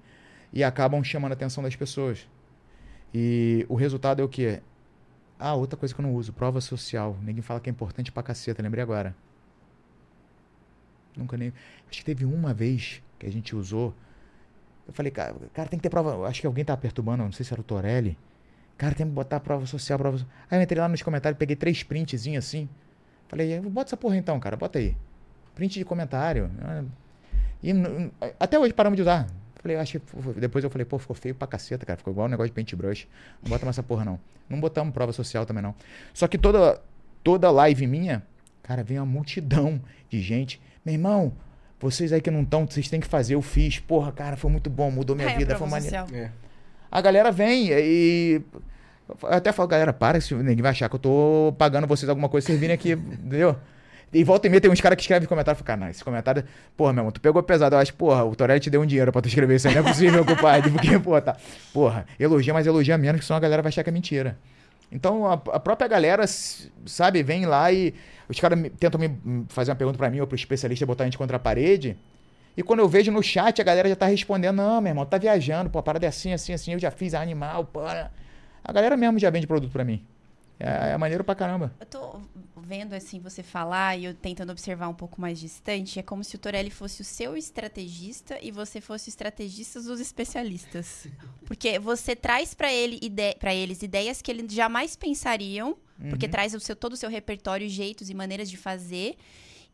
e 0.53 0.65
acabam 0.65 1.03
chamando 1.05 1.33
a 1.33 1.35
atenção 1.35 1.63
das 1.63 1.77
pessoas. 1.77 2.27
E 3.13 3.67
o 3.69 3.75
resultado 3.75 4.21
é 4.21 4.25
o 4.25 4.29
quê? 4.29 4.61
Ah, 5.39 5.55
outra 5.55 5.79
coisa 5.79 5.95
que 5.95 6.01
eu 6.01 6.03
não 6.03 6.15
uso, 6.15 6.33
prova 6.33 6.61
social. 6.61 7.17
Ninguém 7.23 7.43
fala 7.43 7.61
que 7.61 7.69
é 7.69 7.73
importante 7.73 8.11
pra 8.11 8.23
caceta, 8.23 8.63
lembrei 8.63 8.83
agora. 8.83 9.15
Nunca 11.17 11.37
nem. 11.37 11.53
Acho 11.89 12.01
que 12.01 12.05
teve 12.05 12.25
uma 12.25 12.55
vez 12.55 13.03
que 13.19 13.27
a 13.27 13.33
gente 13.33 13.55
usou. 13.55 13.95
Eu 14.87 14.93
falei, 14.93 15.13
cara, 15.13 15.35
cara 15.53 15.69
tem 15.69 15.79
que 15.79 15.83
ter 15.83 15.91
prova. 15.91 16.27
Acho 16.27 16.41
que 16.41 16.47
alguém 16.47 16.65
tava 16.65 16.81
perturbando, 16.81 17.23
não 17.23 17.33
sei 17.33 17.45
se 17.45 17.53
era 17.53 17.61
o 17.61 17.65
Torelli. 17.65 18.17
Cara, 18.77 18.95
tem 18.95 19.07
que 19.07 19.13
botar 19.13 19.41
prova 19.41 19.67
social, 19.67 19.99
prova. 19.99 20.27
Aí 20.51 20.59
eu 20.59 20.63
entrei 20.63 20.81
lá 20.81 20.89
nos 20.89 21.03
comentários, 21.03 21.39
peguei 21.39 21.57
três 21.57 21.83
printzinhos 21.83 22.45
assim. 22.45 22.69
Falei, 23.29 23.61
bota 23.61 23.91
essa 23.91 23.97
porra 23.97 24.17
então, 24.17 24.39
cara, 24.41 24.57
bota 24.57 24.79
aí 24.79 24.97
print 25.59 25.77
de 25.77 25.85
comentário. 25.85 26.49
E 27.61 27.73
até 28.39 28.57
hoje 28.57 28.73
paramos 28.73 28.97
de 28.97 29.03
usar. 29.03 29.27
Falei, 29.61 29.77
acho 29.77 29.99
que, 29.99 30.41
depois 30.41 30.63
eu 30.63 30.71
falei, 30.71 30.85
pô, 30.85 31.01
ficou 31.01 31.17
feio 31.17 31.35
pra 31.35 31.49
caceta, 31.49 31.85
cara. 31.85 31.97
Ficou 31.97 32.13
igual 32.13 32.29
um 32.29 32.31
negócio 32.31 32.49
de 32.49 32.55
paintbrush. 32.55 33.09
Não 33.43 33.51
bota 33.51 33.65
mais 33.67 33.75
essa 33.75 33.83
porra, 33.83 34.05
não. 34.05 34.21
Não 34.49 34.61
botamos 34.61 34.95
prova 34.95 35.13
social 35.13 35.45
também, 35.45 35.63
não. 35.63 35.75
Só 36.15 36.29
que 36.29 36.39
toda, 36.39 36.81
toda 37.25 37.51
live 37.51 37.89
minha, 37.89 38.23
cara, 38.63 38.85
vem 38.85 39.01
uma 39.01 39.07
multidão 39.07 39.81
de 40.09 40.21
gente. 40.21 40.61
Meu 40.85 40.95
irmão, 40.95 41.33
vocês 41.81 42.13
aí 42.13 42.21
que 42.21 42.31
não 42.31 42.43
estão, 42.43 42.69
vocês 42.69 42.89
têm 42.89 43.01
que 43.01 43.09
fazer. 43.09 43.35
Eu 43.35 43.43
fiz. 43.43 43.81
Porra, 43.81 44.13
cara, 44.13 44.37
foi 44.37 44.49
muito 44.49 44.71
bom, 44.71 44.93
mudou 44.93 45.17
minha 45.17 45.29
é, 45.29 45.37
vida. 45.37 45.59
Foi 45.59 45.69
maneiro. 45.69 45.97
É. 46.15 46.31
A 46.89 47.01
galera 47.01 47.33
vem 47.33 47.69
e. 47.69 48.41
Eu 49.23 49.33
até 49.33 49.51
falo, 49.51 49.69
galera, 49.69 49.93
para, 49.93 50.19
ninguém 50.31 50.63
vai 50.63 50.71
achar 50.71 50.89
que 50.89 50.95
eu 50.95 51.01
tô 51.01 51.53
pagando 51.59 51.87
vocês 51.89 52.09
alguma 52.09 52.29
coisa, 52.29 52.47
vocês 52.47 52.61
virem 52.61 52.75
aqui, 52.75 52.93
entendeu? 52.93 53.57
E 54.13 54.25
volta 54.25 54.47
e 54.47 54.51
meia 54.51 54.61
tem 54.61 54.71
uns 54.71 54.81
caras 54.81 54.97
que 54.97 55.03
escrevem 55.03 55.29
comentário 55.29 55.59
e 55.59 55.63
falam, 55.63 55.81
cara, 55.81 55.91
esse 55.91 56.03
comentário, 56.03 56.45
porra, 56.77 56.93
meu 56.93 57.01
irmão, 57.03 57.13
tu 57.13 57.21
pegou 57.21 57.43
pesado. 57.43 57.75
Eu 57.75 57.81
acho, 57.81 57.93
porra, 57.95 58.25
o 58.25 58.35
Torelli 58.35 58.61
te 58.61 58.71
deu 58.71 58.81
um 58.81 58.87
dinheiro 58.87 59.13
pra 59.13 59.21
tu 59.21 59.29
escrever 59.29 59.57
isso 59.57 59.69
aí, 59.69 59.75
não 59.75 59.83
é 59.83 59.85
possível, 59.85 60.25
compadre. 60.27 60.71
Porque, 60.71 60.99
porra, 60.99 61.21
tá. 61.21 61.37
Porra, 61.73 62.07
elogia, 62.19 62.55
mas 62.55 62.67
elogia 62.67 62.97
menos, 62.97 63.21
que 63.21 63.27
senão 63.27 63.37
a 63.37 63.41
galera 63.41 63.63
vai 63.63 63.69
achar 63.69 63.83
que 63.83 63.91
é 63.91 63.93
mentira. 63.93 64.39
Então 64.91 65.27
a, 65.27 65.35
a 65.35 65.61
própria 65.61 65.87
galera, 65.87 66.25
sabe, 66.87 67.23
vem 67.23 67.45
lá 67.45 67.71
e 67.71 67.95
os 68.29 68.41
caras 68.41 68.59
tentam 68.79 68.99
me 68.99 69.45
fazer 69.49 69.71
uma 69.71 69.77
pergunta 69.77 69.99
para 69.99 70.11
mim 70.11 70.21
ou 70.21 70.27
pro 70.27 70.37
especialista 70.37 70.87
botar 70.87 71.05
a 71.05 71.07
gente 71.07 71.19
contra 71.19 71.37
a 71.37 71.41
parede. 71.41 71.97
E 72.57 72.63
quando 72.63 72.81
eu 72.81 72.89
vejo 72.89 73.13
no 73.13 73.23
chat, 73.23 73.61
a 73.61 73.65
galera 73.65 73.89
já 73.89 73.97
tá 73.97 74.07
respondendo: 74.07 74.57
Não, 74.57 74.81
meu 74.81 74.91
irmão, 74.91 75.07
tá 75.07 75.19
viajando, 75.19 75.71
pô, 75.71 75.79
a 75.79 75.83
parada 75.83 76.07
é 76.07 76.09
assim, 76.09 76.33
assim, 76.33 76.53
assim, 76.53 76.73
eu 76.73 76.79
já 76.79 76.91
fiz 76.91 77.15
animal, 77.15 77.65
pô. 77.65 77.81
A 77.83 78.73
galera 78.73 78.97
mesmo 78.97 79.19
já 79.19 79.31
vende 79.31 79.47
produto 79.47 79.71
para 79.71 79.85
mim. 79.85 80.05
É, 80.61 80.91
é 80.93 80.97
maneiro 80.97 81.23
pra 81.23 81.35
caramba. 81.35 81.73
Eu 81.79 81.87
tô 81.87 82.21
vendo 82.57 82.93
assim 82.93 83.21
você 83.21 83.43
falar 83.43 83.97
e 83.97 84.05
eu 84.05 84.15
tentando 84.15 84.51
observar 84.51 84.89
um 84.89 84.95
pouco 84.95 85.21
mais 85.21 85.39
distante, 85.39 85.99
é 85.99 86.03
como 86.03 86.25
se 86.25 86.37
o 86.37 86.39
Torelli 86.39 86.71
fosse 86.71 87.01
o 87.01 87.05
seu 87.05 87.37
estrategista 87.37 88.39
e 88.43 88.51
você 88.51 88.81
fosse 88.81 89.09
o 89.09 89.11
estrategista 89.11 89.81
dos 89.81 90.01
especialistas. 90.01 91.07
Porque 91.47 91.79
você 91.79 92.17
traz 92.17 92.55
para 92.55 92.73
ele 92.73 92.99
ide 93.01 93.37
eles 93.55 93.83
ideias 93.83 94.21
que 94.21 94.31
eles 94.31 94.53
jamais 94.53 94.97
pensariam, 94.97 95.77
uhum. 96.01 96.11
porque 96.11 96.29
traz 96.29 96.55
o 96.55 96.61
seu, 96.61 96.77
todo 96.77 96.93
o 96.93 96.97
seu 96.97 97.09
repertório, 97.09 97.69
jeitos 97.69 98.11
e 98.11 98.15
maneiras 98.15 98.51
de 98.51 98.57
fazer. 98.57 99.17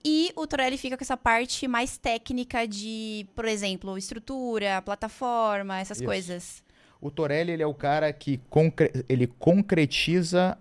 E 0.05 0.31
o 0.37 0.47
Torelli 0.47 0.77
fica 0.77 0.99
com 0.99 1.03
essa 1.03 1.17
parte 1.17 1.67
mais 1.67 1.97
técnica 1.97 2.69
de, 2.69 3.27
por 3.35 3.47
exemplo, 3.47 3.97
estrutura, 3.97 4.83
plataforma, 4.83 5.81
essas 5.81 5.97
Isso. 5.97 6.05
coisas. 6.05 6.63
O 7.01 7.11
Torelli, 7.11 7.53
ele 7.53 7.63
é 7.63 7.67
o 7.67 7.75
cara 7.75 8.13
que 8.13 8.39
concre 8.51 9.05
ele 9.09 9.27
concretiza 9.27 10.59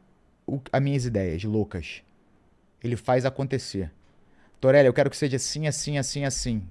as 0.71 0.81
minhas 0.81 1.05
ideias 1.05 1.43
loucas. 1.43 2.03
Ele 2.83 2.95
faz 2.95 3.25
acontecer. 3.25 3.91
Torelli, 4.59 4.87
eu 4.87 4.93
quero 4.93 5.09
que 5.09 5.17
seja 5.17 5.37
assim, 5.37 5.67
assim, 5.67 5.97
assim, 5.97 6.25
assim. 6.25 6.63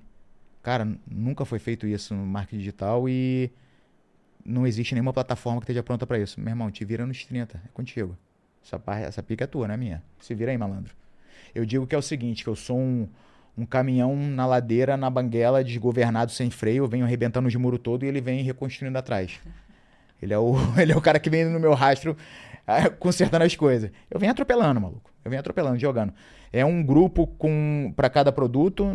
Cara, 0.62 0.87
nunca 1.11 1.45
foi 1.45 1.59
feito 1.59 1.87
isso 1.87 2.14
no 2.14 2.25
marketing 2.25 2.59
digital 2.59 3.09
e 3.09 3.51
não 4.45 4.66
existe 4.66 4.95
nenhuma 4.95 5.12
plataforma 5.12 5.61
que 5.61 5.64
esteja 5.64 5.83
pronta 5.83 6.07
para 6.07 6.18
isso. 6.18 6.41
Meu 6.41 6.51
irmão, 6.51 6.70
te 6.70 6.85
vira 6.85 7.07
nos 7.07 7.25
30, 7.25 7.61
é 7.64 7.68
contigo. 7.73 8.16
Essa, 8.64 8.81
essa 9.01 9.23
pica 9.23 9.45
é 9.45 9.47
tua, 9.47 9.66
não 9.66 9.75
é 9.75 9.77
minha. 9.77 10.03
Se 10.20 10.35
vira 10.35 10.51
aí, 10.51 10.59
malandro. 10.59 10.95
Eu 11.55 11.64
digo 11.64 11.87
que 11.87 11.95
é 11.95 11.99
o 11.99 12.03
seguinte, 12.03 12.45
que 12.45 12.49
eu 12.49 12.57
sou 12.57 12.79
um, 12.79 13.09
um 13.57 13.66
caminhão 13.66 14.16
na 14.16 14.47
ladeira, 14.47 14.97
na 14.97 15.11
banguela, 15.11 15.62
desgovernado, 15.62 16.31
sem 16.31 16.51
freio, 16.51 16.85
eu 16.85 16.89
venho 16.89 17.05
arrebentando 17.05 17.49
os 17.49 17.55
muros 17.57 17.81
todo 17.81 18.05
e 18.05 18.09
ele 18.09 18.20
vem 18.20 18.43
reconstruindo 18.43 18.97
atrás. 18.97 19.41
Ele 20.20 20.33
é 20.33 20.39
o, 20.39 20.55
ele 20.81 20.93
é 20.93 20.97
o 20.97 21.01
cara 21.01 21.18
que 21.18 21.29
vem 21.29 21.45
no 21.45 21.61
meu 21.61 21.75
rastro 21.75 22.16
consertando 22.99 23.45
as 23.45 23.57
coisas. 23.57 23.91
Eu 24.11 24.18
venho 24.18 24.33
atropelando, 24.33 24.81
maluco. 24.81 25.11
Eu 25.25 25.31
venho 25.31 25.41
atropelando, 25.41 25.79
jogando. 25.79 26.12
É 26.53 26.64
um 26.64 26.83
grupo 26.83 27.27
com 27.27 27.93
para 27.97 28.11
cada 28.11 28.31
produto 28.31 28.93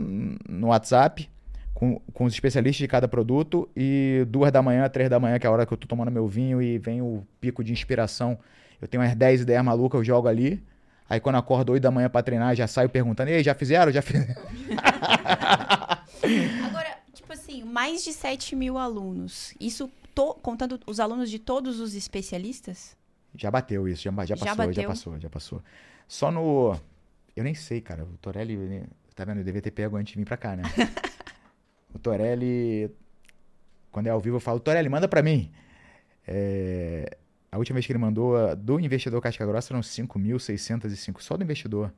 no 0.47 0.67
WhatsApp, 0.67 1.29
com, 1.73 1.99
com 2.13 2.25
os 2.25 2.33
especialistas 2.33 2.79
de 2.79 2.87
cada 2.87 3.07
produto, 3.07 3.67
e 3.75 4.25
duas 4.27 4.51
da 4.51 4.61
manhã, 4.61 4.87
três 4.89 5.09
da 5.09 5.19
manhã, 5.19 5.39
que 5.39 5.47
é 5.47 5.49
a 5.49 5.53
hora 5.53 5.65
que 5.65 5.73
eu 5.73 5.77
tô 5.77 5.87
tomando 5.87 6.11
meu 6.11 6.27
vinho 6.27 6.61
e 6.61 6.77
vem 6.77 7.01
o 7.01 7.25
pico 7.39 7.63
de 7.63 7.71
inspiração. 7.71 8.37
Eu 8.81 8.87
tenho 8.87 9.01
umas 9.01 9.15
10 9.15 9.41
ideias 9.41 9.63
malucas, 9.63 9.99
eu 9.99 10.03
jogo 10.03 10.27
ali. 10.27 10.63
Aí 11.09 11.19
quando 11.19 11.37
acordo 11.37 11.71
8 11.71 11.81
da 11.81 11.89
manhã 11.89 12.09
pra 12.09 12.21
treinar, 12.21 12.55
já 12.55 12.67
saio 12.67 12.89
perguntando, 12.89 13.29
ei, 13.29 13.43
já 13.43 13.55
fizeram? 13.55 13.91
Já 13.91 14.01
fizeram? 14.01 14.35
Agora, 16.65 16.97
tipo 17.13 17.31
assim, 17.31 17.63
mais 17.63 18.03
de 18.03 18.11
7 18.11 18.55
mil 18.55 18.77
alunos. 18.77 19.53
Isso 19.59 19.89
to, 20.13 20.33
contando 20.41 20.79
os 20.85 20.99
alunos 20.99 21.29
de 21.29 21.39
todos 21.39 21.79
os 21.79 21.95
especialistas? 21.95 22.96
Já 23.37 23.51
bateu 23.51 23.87
isso, 23.87 24.03
já, 24.03 24.11
já, 24.11 24.35
já 24.35 24.35
passou, 24.35 24.55
bateu. 24.55 24.73
já 24.73 24.87
passou, 24.87 25.19
já 25.19 25.29
passou. 25.29 25.63
Só 26.07 26.31
no. 26.31 26.75
Eu 27.35 27.43
nem 27.43 27.53
sei, 27.53 27.79
cara. 27.79 28.03
O 28.03 28.17
Torelli, 28.17 28.83
tá 29.15 29.23
vendo? 29.23 29.39
Eu 29.39 29.43
devia 29.43 29.61
ter 29.61 29.71
pego 29.71 29.95
antes 29.95 30.13
de 30.13 30.19
vir 30.19 30.25
pra 30.25 30.37
cá, 30.37 30.55
né? 30.55 30.63
o 31.93 31.99
Torelli. 31.99 32.89
Quando 33.91 34.07
é 34.07 34.09
ao 34.09 34.19
vivo, 34.19 34.37
eu 34.37 34.41
falo, 34.41 34.59
Torelli, 34.59 34.89
manda 34.89 35.07
pra 35.07 35.21
mim. 35.21 35.51
É, 36.27 37.17
a 37.51 37.57
última 37.57 37.75
vez 37.75 37.85
que 37.85 37.91
ele 37.91 37.99
mandou 37.99 38.55
do 38.55 38.79
investidor 38.79 39.21
Casca 39.21 39.45
Grossa 39.45 39.73
eram 39.73 39.81
5.605, 39.81 41.21
só 41.21 41.37
do 41.37 41.43
investidor. 41.43 41.93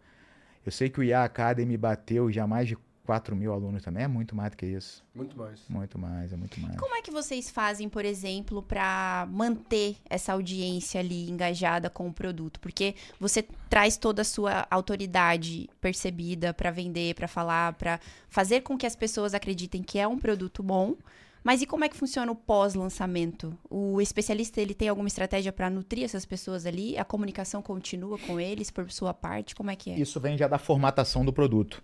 Eu 0.65 0.71
sei 0.71 0.89
que 0.89 0.99
o 0.99 1.03
IA 1.03 1.23
Academy 1.23 1.75
bateu 1.77 2.31
já 2.31 2.45
mais 2.45 2.67
de 2.67 2.77
4 3.05 3.35
mil 3.35 3.51
alunos 3.51 3.83
também. 3.83 4.03
É 4.03 4.07
muito 4.07 4.35
mais 4.35 4.51
do 4.51 4.57
que 4.57 4.65
isso. 4.65 5.03
Muito 5.15 5.37
mais. 5.37 5.61
Muito 5.67 5.97
mais, 5.97 6.31
é 6.31 6.37
muito 6.37 6.59
mais. 6.59 6.77
Como 6.77 6.95
é 6.95 7.01
que 7.01 7.09
vocês 7.09 7.49
fazem, 7.49 7.89
por 7.89 8.05
exemplo, 8.05 8.61
para 8.61 9.27
manter 9.31 9.97
essa 10.09 10.33
audiência 10.33 10.99
ali 10.99 11.29
engajada 11.29 11.89
com 11.89 12.07
o 12.07 12.13
produto? 12.13 12.59
Porque 12.59 12.95
você 13.19 13.43
traz 13.69 13.97
toda 13.97 14.21
a 14.21 14.25
sua 14.25 14.67
autoridade 14.69 15.69
percebida 15.81 16.53
para 16.53 16.71
vender, 16.71 17.15
para 17.15 17.27
falar, 17.27 17.73
para 17.73 17.99
fazer 18.29 18.61
com 18.61 18.77
que 18.77 18.85
as 18.85 18.95
pessoas 18.95 19.33
acreditem 19.33 19.81
que 19.81 19.97
é 19.97 20.07
um 20.07 20.17
produto 20.17 20.61
bom. 20.61 20.95
Mas 21.43 21.61
e 21.61 21.65
como 21.65 21.85
é 21.85 21.89
que 21.89 21.97
funciona 21.97 22.31
o 22.31 22.35
pós-lançamento? 22.35 23.57
O 23.69 24.01
especialista 24.01 24.61
ele 24.61 24.73
tem 24.73 24.89
alguma 24.89 25.07
estratégia 25.07 25.51
para 25.51 25.69
nutrir 25.69 26.03
essas 26.03 26.25
pessoas 26.25 26.65
ali? 26.65 26.97
A 26.97 27.05
comunicação 27.05 27.61
continua 27.61 28.19
com 28.19 28.39
eles 28.39 28.69
por 28.69 28.91
sua 28.91 29.13
parte? 29.13 29.55
Como 29.55 29.71
é 29.71 29.75
que 29.75 29.89
é? 29.89 29.99
Isso 29.99 30.19
vem 30.19 30.37
já 30.37 30.47
da 30.47 30.57
formatação 30.57 31.23
do 31.23 31.31
produto 31.31 31.81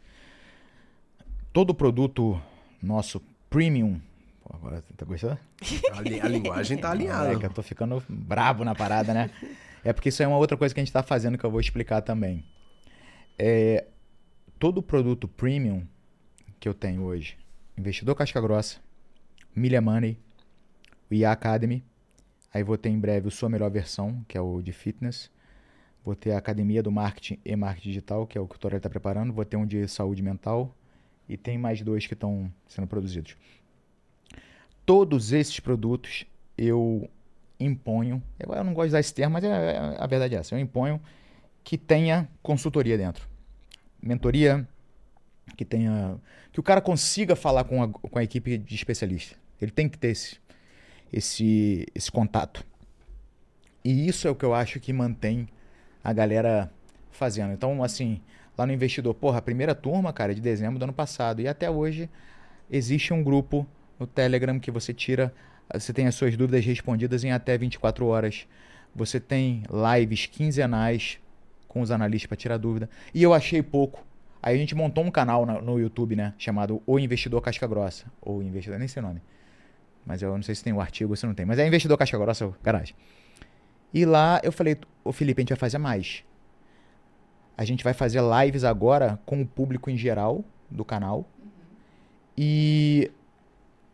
todo 1.56 1.74
produto 1.74 2.38
nosso 2.84 3.22
premium. 3.50 4.02
Pô, 4.44 4.54
agora 4.58 4.84
tá 4.98 5.06
gostando? 5.06 5.40
A, 5.90 6.00
a 6.00 6.28
linguagem 6.28 6.78
tá 6.78 6.92
alinhada. 6.92 7.32
É 7.32 7.40
que 7.40 7.46
eu 7.46 7.50
tô 7.50 7.64
ficando 7.64 8.04
brabo 8.10 8.66
na 8.66 8.76
parada, 8.76 9.14
né? 9.14 9.32
É 9.82 9.94
porque 9.94 10.10
isso 10.10 10.22
é 10.22 10.28
uma 10.28 10.36
outra 10.36 10.58
coisa 10.58 10.76
que 10.76 10.82
a 10.82 10.84
gente 10.84 10.92
tá 10.92 11.02
fazendo 11.02 11.38
que 11.38 11.46
eu 11.46 11.50
vou 11.50 11.62
explicar 11.62 12.02
também. 12.02 12.44
É, 13.40 13.86
todo 14.60 14.84
produto 14.84 15.30
premium 15.30 15.88
que 16.60 16.68
eu 16.68 16.74
tenho 16.74 17.04
hoje, 17.04 17.38
investidor 17.78 18.16
casca 18.16 18.42
grossa, 18.42 18.82
Milha 19.56 19.80
Money, 19.80 20.18
o 21.10 21.14
IA 21.14 21.32
Academy, 21.32 21.86
aí 22.54 22.64
vou 22.64 22.78
ter 22.78 22.90
em 22.90 23.00
breve 23.00 23.30
o 23.30 23.32
sua 23.32 23.48
melhor 23.48 23.72
versão, 23.72 24.26
que 24.28 24.38
é 24.38 24.42
o 24.42 24.62
de 24.62 24.74
fitness, 24.74 25.32
vou 26.04 26.16
ter 26.16 26.34
a 26.34 26.38
academia 26.38 26.84
do 26.84 26.92
marketing 26.92 27.40
e 27.46 27.56
marketing 27.56 27.88
digital, 27.88 28.28
que 28.28 28.38
é 28.38 28.42
o 28.42 28.46
que 28.46 28.58
o 28.58 28.60
Torel 28.60 28.76
está 28.76 28.90
preparando, 28.90 29.32
vou 29.32 29.46
ter 29.46 29.56
um 29.56 29.66
de 29.66 29.88
saúde 29.88 30.22
mental, 30.22 30.76
e 31.28 31.38
tem 31.38 31.58
mais 31.58 31.82
dois 31.82 32.08
que 32.08 32.14
estão 32.14 32.52
sendo 32.68 32.88
produzidos. 32.88 33.36
Todos 34.86 35.32
esses 35.32 35.60
produtos 35.60 36.26
eu 36.58 37.10
imponho, 37.60 38.22
eu, 38.40 38.54
eu 38.54 38.64
não 38.64 38.74
gosto 38.74 38.88
de 38.88 38.90
usar 38.90 39.00
esse 39.00 39.14
termo, 39.14 39.34
mas 39.34 39.44
é, 39.44 39.48
é, 39.48 39.78
a 39.98 40.08
verdade 40.08 40.36
é 40.36 40.40
essa, 40.40 40.56
eu 40.56 40.60
imponho 40.60 41.02
que 41.64 41.78
tenha 41.78 42.30
consultoria 42.44 42.98
dentro. 42.98 43.28
Mentoria, 44.02 44.68
que 45.58 45.66
tenha. 45.66 46.20
que 46.52 46.60
o 46.60 46.64
cara 46.64 46.80
consiga 46.80 47.36
falar 47.36 47.64
com 47.64 47.82
a, 47.82 47.90
com 47.90 48.20
a 48.20 48.24
equipe 48.24 48.58
de 48.58 48.76
especialista. 48.76 49.36
Ele 49.60 49.72
tem 49.72 49.90
que 49.90 49.98
ter 49.98 50.10
esse, 50.10 50.38
esse, 51.12 51.88
esse 51.96 52.12
contato. 52.12 52.64
E 53.84 54.08
isso 54.08 54.28
é 54.28 54.32
o 54.32 54.36
que 54.36 54.46
eu 54.46 54.54
acho 54.54 54.80
que 54.80 54.94
mantém 54.94 55.48
a 56.04 56.14
galera 56.14 56.72
fazendo. 57.12 57.54
Então, 57.54 57.84
assim, 57.84 58.22
lá 58.58 58.66
no 58.66 58.74
investidor. 58.74 59.14
Porra, 59.14 59.40
a 59.40 59.42
primeira 59.42 59.76
turma, 59.76 60.12
cara, 60.14 60.32
é 60.32 60.36
de 60.36 60.42
dezembro 60.42 60.80
do 60.80 60.84
ano 60.84 60.94
passado. 60.94 61.42
E 61.42 61.48
até 61.48 61.70
hoje 61.70 62.10
existe 62.70 63.14
um 63.14 63.24
grupo 63.24 63.68
no 64.00 64.08
Telegram 64.08 64.60
que 64.60 64.72
você 64.72 64.94
tira, 64.94 65.34
você 65.74 65.94
tem 65.94 66.08
as 66.08 66.16
suas 66.16 66.36
dúvidas 66.36 66.66
respondidas 66.66 67.24
em 67.24 67.32
até 67.32 67.58
24 67.58 68.06
horas. 68.06 68.48
Você 68.96 69.20
tem 69.20 69.64
lives 69.70 70.26
quinzenais 70.26 71.20
com 71.68 71.82
os 71.82 71.92
analistas 71.92 72.28
para 72.28 72.38
tirar 72.38 72.58
dúvida. 72.58 72.90
E 73.14 73.22
eu 73.22 73.34
achei 73.34 73.62
pouco. 73.62 74.06
Aí 74.42 74.56
a 74.56 74.58
gente 74.58 74.76
montou 74.76 75.04
um 75.04 75.12
canal 75.12 75.46
no 75.46 75.80
YouTube, 75.80 76.16
né? 76.16 76.34
Chamado 76.38 76.82
O 76.86 77.00
Investidor 77.00 77.42
Casca 77.42 77.68
Grossa. 77.68 78.06
Ou 78.22 78.42
Investidor, 78.44 78.80
nem 78.80 78.88
sei 78.88 79.02
o 79.02 79.06
nome. 79.06 79.22
Mas 80.06 80.22
eu 80.22 80.32
não 80.36 80.44
sei 80.44 80.54
se 80.54 80.64
tem 80.64 80.72
o 80.72 80.78
um 80.78 80.82
artigo 80.82 81.12
ou 81.12 81.16
se 81.16 81.26
não 81.26 81.34
tem. 81.34 81.46
Mas 81.46 81.58
é 81.58 81.68
Investidor 81.68 81.98
Casca 81.98 82.18
Grossa, 82.18 82.54
garagem. 82.64 82.96
E 83.94 84.06
lá 84.06 84.40
eu 84.44 84.52
falei, 84.52 84.78
ô 85.04 85.12
Felipe, 85.12 85.42
a 85.42 85.44
gente 85.44 85.50
vai 85.50 85.58
fazer 85.58 85.78
mais. 85.78 86.24
A 87.58 87.64
gente 87.64 87.84
vai 87.84 87.94
fazer 87.94 88.22
lives 88.22 88.64
agora 88.64 89.20
com 89.26 89.42
o 89.42 89.46
público 89.46 89.90
em 89.90 89.98
geral 89.98 90.44
do 90.70 90.84
canal. 90.84 91.20
Uhum. 91.20 91.50
E 92.38 93.12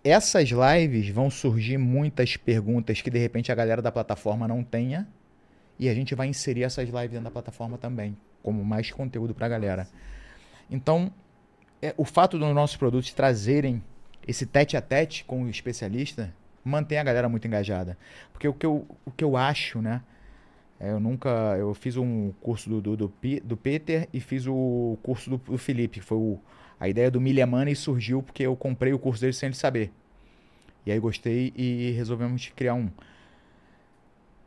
essas 0.04 0.50
lives 0.50 1.10
vão 1.10 1.30
surgir 1.30 1.78
muitas 1.78 2.36
perguntas 2.36 3.02
que 3.02 3.10
de 3.10 3.20
repente 3.20 3.52
a 3.52 3.56
galera 3.56 3.82
da 3.82 3.92
plataforma 3.92 4.48
não 4.48 4.64
tenha. 4.64 5.08
E 5.78 5.90
a 5.90 5.94
gente 5.94 6.14
vai 6.14 6.28
inserir 6.28 6.64
essas 6.64 6.88
lives 6.88 7.12
dentro 7.12 7.24
da 7.24 7.32
plataforma 7.32 7.78
também, 7.78 8.16
como 8.44 8.64
mais 8.64 8.92
conteúdo 8.92 9.34
para 9.34 9.48
a 9.48 9.50
galera. 9.50 9.88
Então, 10.70 11.12
é, 11.82 11.94
o 11.98 12.06
fato 12.06 12.38
dos 12.38 12.54
nossos 12.54 12.78
produtos 12.78 13.12
trazerem 13.14 13.82
esse 14.28 14.46
tete 14.46 14.78
a 14.78 14.82
tete 14.82 15.24
com 15.26 15.44
o 15.44 15.50
especialista 15.50 16.34
mantém 16.64 17.00
a 17.00 17.04
galera 17.04 17.28
muito 17.28 17.48
engajada. 17.48 17.98
Porque 18.32 18.48
o 18.48 18.54
que 18.54 18.66
eu, 18.66 18.88
o 19.04 19.12
que 19.12 19.24
eu 19.24 19.36
acho, 19.36 19.82
né? 19.82 20.02
É, 20.82 20.90
eu 20.90 21.00
nunca. 21.00 21.30
Eu 21.60 21.76
fiz 21.76 21.96
um 21.96 22.32
curso 22.42 22.68
do, 22.68 22.82
do, 22.82 22.98
do, 22.98 23.14
do 23.44 23.58
Peter 23.58 24.10
e 24.12 24.20
fiz 24.20 24.48
o 24.48 24.98
curso 25.04 25.30
do, 25.30 25.38
do 25.38 25.58
Felipe, 25.60 26.00
que 26.00 26.06
foi 26.06 26.18
o, 26.18 26.40
a 26.80 26.90
ideia 26.90 27.12
do 27.12 27.22
Milha 27.22 27.46
Money 27.46 27.76
surgiu 27.76 28.24
porque 28.24 28.42
eu 28.42 28.56
comprei 28.56 28.92
o 28.92 28.98
curso 28.98 29.22
dele 29.22 29.34
sem 29.34 29.48
ele 29.48 29.56
saber. 29.56 29.92
E 30.84 30.92
aí 30.92 30.98
gostei 30.98 31.54
e 31.56 31.92
resolvemos 31.92 32.52
criar 32.56 32.74
um. 32.74 32.90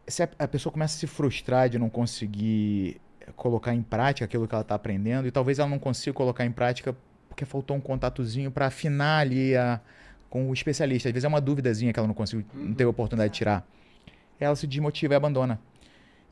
Se 0.09 0.25
a, 0.25 0.29
a 0.41 0.49
pessoa 0.49 0.73
começa 0.73 0.97
a 0.97 0.99
se 0.99 1.07
frustrar 1.07 1.69
de 1.69 1.79
não 1.79 1.89
conseguir 1.89 3.01
colocar 3.37 3.73
em 3.73 3.81
prática 3.81 4.25
aquilo 4.25 4.49
que 4.49 4.55
ela 4.55 4.63
está 4.63 4.75
aprendendo, 4.75 5.29
e 5.29 5.31
talvez 5.31 5.61
ela 5.61 5.69
não 5.69 5.79
consiga 5.79 6.13
colocar 6.13 6.45
em 6.45 6.51
prática 6.51 6.97
porque 7.29 7.45
faltou 7.45 7.77
um 7.77 7.81
contatozinho 7.81 8.51
para 8.51 8.67
afinar 8.67 9.21
ali 9.21 9.57
a, 9.57 9.81
com 10.29 10.51
o 10.51 10.53
especialista. 10.53 11.09
Às 11.09 11.13
vezes 11.13 11.25
é 11.25 11.29
uma 11.29 11.41
duvidazinha 11.41 11.93
que 11.93 11.99
ela 12.01 12.09
não 12.09 12.15
conseguiu, 12.15 12.45
não 12.53 12.75
teve 12.75 12.89
a 12.89 12.91
oportunidade 12.91 13.33
de 13.33 13.39
tirar. 13.39 13.65
Ela 14.41 14.57
se 14.57 14.67
desmotiva 14.67 15.15
e 15.15 15.17
abandona. 15.17 15.61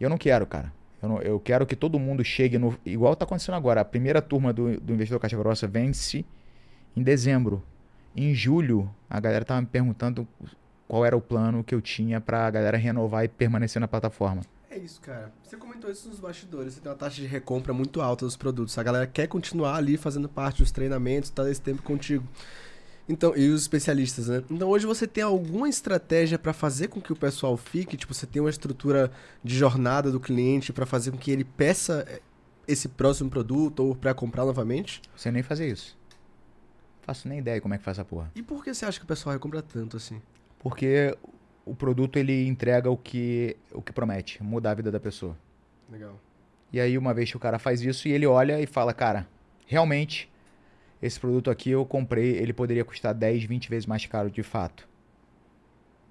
E 0.02 0.04
eu 0.04 0.10
não 0.10 0.18
quero, 0.18 0.44
cara. 0.44 0.72
Eu, 1.00 1.08
não, 1.08 1.22
eu 1.22 1.38
quero 1.38 1.64
que 1.64 1.76
todo 1.76 1.96
mundo 1.96 2.24
chegue 2.24 2.58
no. 2.58 2.76
Igual 2.84 3.12
está 3.12 3.24
acontecendo 3.24 3.54
agora. 3.54 3.82
A 3.82 3.84
primeira 3.84 4.20
turma 4.20 4.52
do, 4.52 4.80
do 4.80 4.92
Investidor 4.92 5.20
Caixa 5.20 5.36
Grossa 5.36 5.68
vence 5.68 6.24
em 6.96 7.04
dezembro. 7.04 7.62
Em 8.16 8.34
julho, 8.34 8.92
a 9.08 9.20
galera 9.20 9.42
estava 9.42 9.60
me 9.60 9.66
perguntando 9.68 10.26
qual 10.88 11.06
era 11.06 11.16
o 11.16 11.20
plano 11.20 11.62
que 11.62 11.72
eu 11.72 11.80
tinha 11.80 12.20
para 12.20 12.48
a 12.48 12.50
galera 12.50 12.76
renovar 12.76 13.24
e 13.24 13.28
permanecer 13.28 13.78
na 13.78 13.86
plataforma. 13.86 14.42
É 14.68 14.76
isso, 14.76 15.00
cara. 15.00 15.32
Você 15.44 15.56
comentou 15.56 15.88
isso 15.88 16.08
nos 16.08 16.18
bastidores. 16.18 16.74
Você 16.74 16.80
tem 16.80 16.90
uma 16.90 16.98
taxa 16.98 17.20
de 17.20 17.28
recompra 17.28 17.72
muito 17.72 18.00
alta 18.00 18.24
dos 18.24 18.36
produtos. 18.36 18.76
A 18.78 18.82
galera 18.82 19.06
quer 19.06 19.28
continuar 19.28 19.76
ali 19.76 19.96
fazendo 19.96 20.28
parte 20.28 20.62
dos 20.62 20.72
treinamentos, 20.72 21.30
tá 21.30 21.48
esse 21.48 21.62
tempo 21.62 21.80
contigo. 21.80 22.26
Então, 23.08 23.36
e 23.36 23.48
os 23.48 23.62
especialistas, 23.62 24.28
né? 24.28 24.44
Então, 24.50 24.68
hoje 24.68 24.86
você 24.86 25.06
tem 25.06 25.24
alguma 25.24 25.68
estratégia 25.68 26.38
para 26.38 26.52
fazer 26.52 26.88
com 26.88 27.00
que 27.00 27.12
o 27.12 27.16
pessoal 27.16 27.56
fique? 27.56 27.96
Tipo, 27.96 28.14
você 28.14 28.26
tem 28.26 28.40
uma 28.40 28.50
estrutura 28.50 29.10
de 29.42 29.56
jornada 29.56 30.10
do 30.10 30.20
cliente 30.20 30.72
para 30.72 30.86
fazer 30.86 31.10
com 31.10 31.18
que 31.18 31.30
ele 31.30 31.44
peça 31.44 32.06
eh, 32.08 32.20
esse 32.66 32.88
próximo 32.88 33.28
produto 33.28 33.80
ou 33.80 33.96
para 33.96 34.14
comprar 34.14 34.44
novamente? 34.44 35.02
Você 35.16 35.30
nem 35.30 35.42
fazer 35.42 35.68
isso. 35.68 35.98
Faço 37.02 37.28
nem 37.28 37.40
ideia 37.40 37.60
como 37.60 37.74
é 37.74 37.78
que 37.78 37.84
faz 37.84 37.98
essa 37.98 38.04
porra. 38.04 38.30
E 38.34 38.42
por 38.42 38.62
que 38.62 38.72
você 38.72 38.86
acha 38.86 38.98
que 38.98 39.04
o 39.04 39.08
pessoal 39.08 39.32
recompra 39.32 39.60
tanto 39.60 39.96
assim? 39.96 40.22
Porque 40.60 41.16
o 41.66 41.74
produto 41.74 42.16
ele 42.16 42.46
entrega 42.46 42.88
o 42.88 42.96
que 42.96 43.56
o 43.72 43.82
que 43.82 43.92
promete, 43.92 44.40
mudar 44.42 44.70
a 44.70 44.74
vida 44.74 44.90
da 44.90 45.00
pessoa. 45.00 45.36
Legal. 45.90 46.18
E 46.72 46.80
aí 46.80 46.96
uma 46.96 47.12
vez 47.12 47.30
que 47.30 47.36
o 47.36 47.40
cara 47.40 47.58
faz 47.58 47.82
isso 47.82 48.06
e 48.06 48.12
ele 48.12 48.26
olha 48.26 48.60
e 48.60 48.66
fala, 48.66 48.94
cara, 48.94 49.28
realmente 49.66 50.31
esse 51.02 51.18
produto 51.18 51.50
aqui 51.50 51.70
eu 51.70 51.84
comprei, 51.84 52.36
ele 52.36 52.52
poderia 52.52 52.84
custar 52.84 53.12
10, 53.12 53.44
20 53.44 53.68
vezes 53.68 53.86
mais 53.86 54.06
caro 54.06 54.30
de 54.30 54.42
fato. 54.42 54.88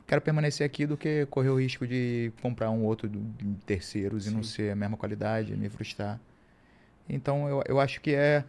Quero 0.06 0.22
permanecer 0.22 0.66
aqui 0.66 0.86
do 0.86 0.98
que 0.98 1.26
correr 1.28 1.48
o 1.50 1.58
risco 1.58 1.88
de 1.88 2.34
comprar 2.42 2.70
um 2.70 2.84
outro 2.84 3.08
de 3.08 3.56
terceiros 3.66 4.26
Sim. 4.26 4.32
e 4.32 4.34
não 4.34 4.44
ser 4.44 4.72
a 4.72 4.76
mesma 4.76 4.98
qualidade, 4.98 5.56
me 5.56 5.70
frustrar. 5.70 6.20
Então 7.08 7.48
eu, 7.48 7.64
eu 7.66 7.80
acho 7.80 8.02
que 8.02 8.14
é. 8.14 8.44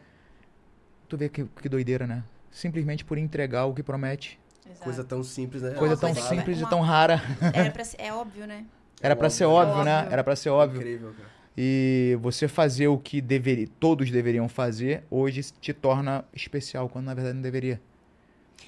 Tu 1.09 1.17
vê 1.17 1.29
que, 1.29 1.45
que 1.45 1.69
doideira, 1.69 2.07
né? 2.07 2.25
Simplesmente 2.51 3.05
por 3.05 3.17
entregar 3.17 3.67
o 3.67 3.75
que 3.75 3.83
promete. 3.83 4.41
Exato. 4.67 4.83
Coisa 4.83 5.05
tão 5.05 5.23
simples, 5.23 5.63
né? 5.63 5.75
Coisa 5.75 5.97
tão 5.97 6.13
coisa 6.13 6.29
simples 6.29 6.59
uma... 6.59 6.67
e 6.67 6.71
tão 6.71 6.81
rara. 6.81 7.23
Era 7.55 7.71
pra 7.71 7.85
ser, 7.85 8.01
é 8.01 8.13
óbvio, 8.13 8.47
né? 8.47 8.67
Era 9.01 9.15
para 9.15 9.31
ser 9.31 9.45
óbvio, 9.45 9.85
né? 9.85 10.09
Era 10.11 10.25
para 10.25 10.35
ser 10.35 10.51
óbvio. 10.51 10.81
Incrível, 10.81 11.13
cara. 11.13 11.29
E 11.57 12.19
você 12.21 12.49
fazer 12.49 12.89
o 12.89 12.99
que 12.99 13.21
deveria, 13.21 13.69
todos 13.79 14.11
deveriam 14.11 14.49
fazer, 14.49 15.05
hoje 15.11 15.43
te 15.61 15.73
torna 15.73 16.25
especial, 16.33 16.89
quando 16.89 17.07
na 17.07 17.15
verdade 17.15 17.35
não 17.35 17.43
deveria. 17.43 17.81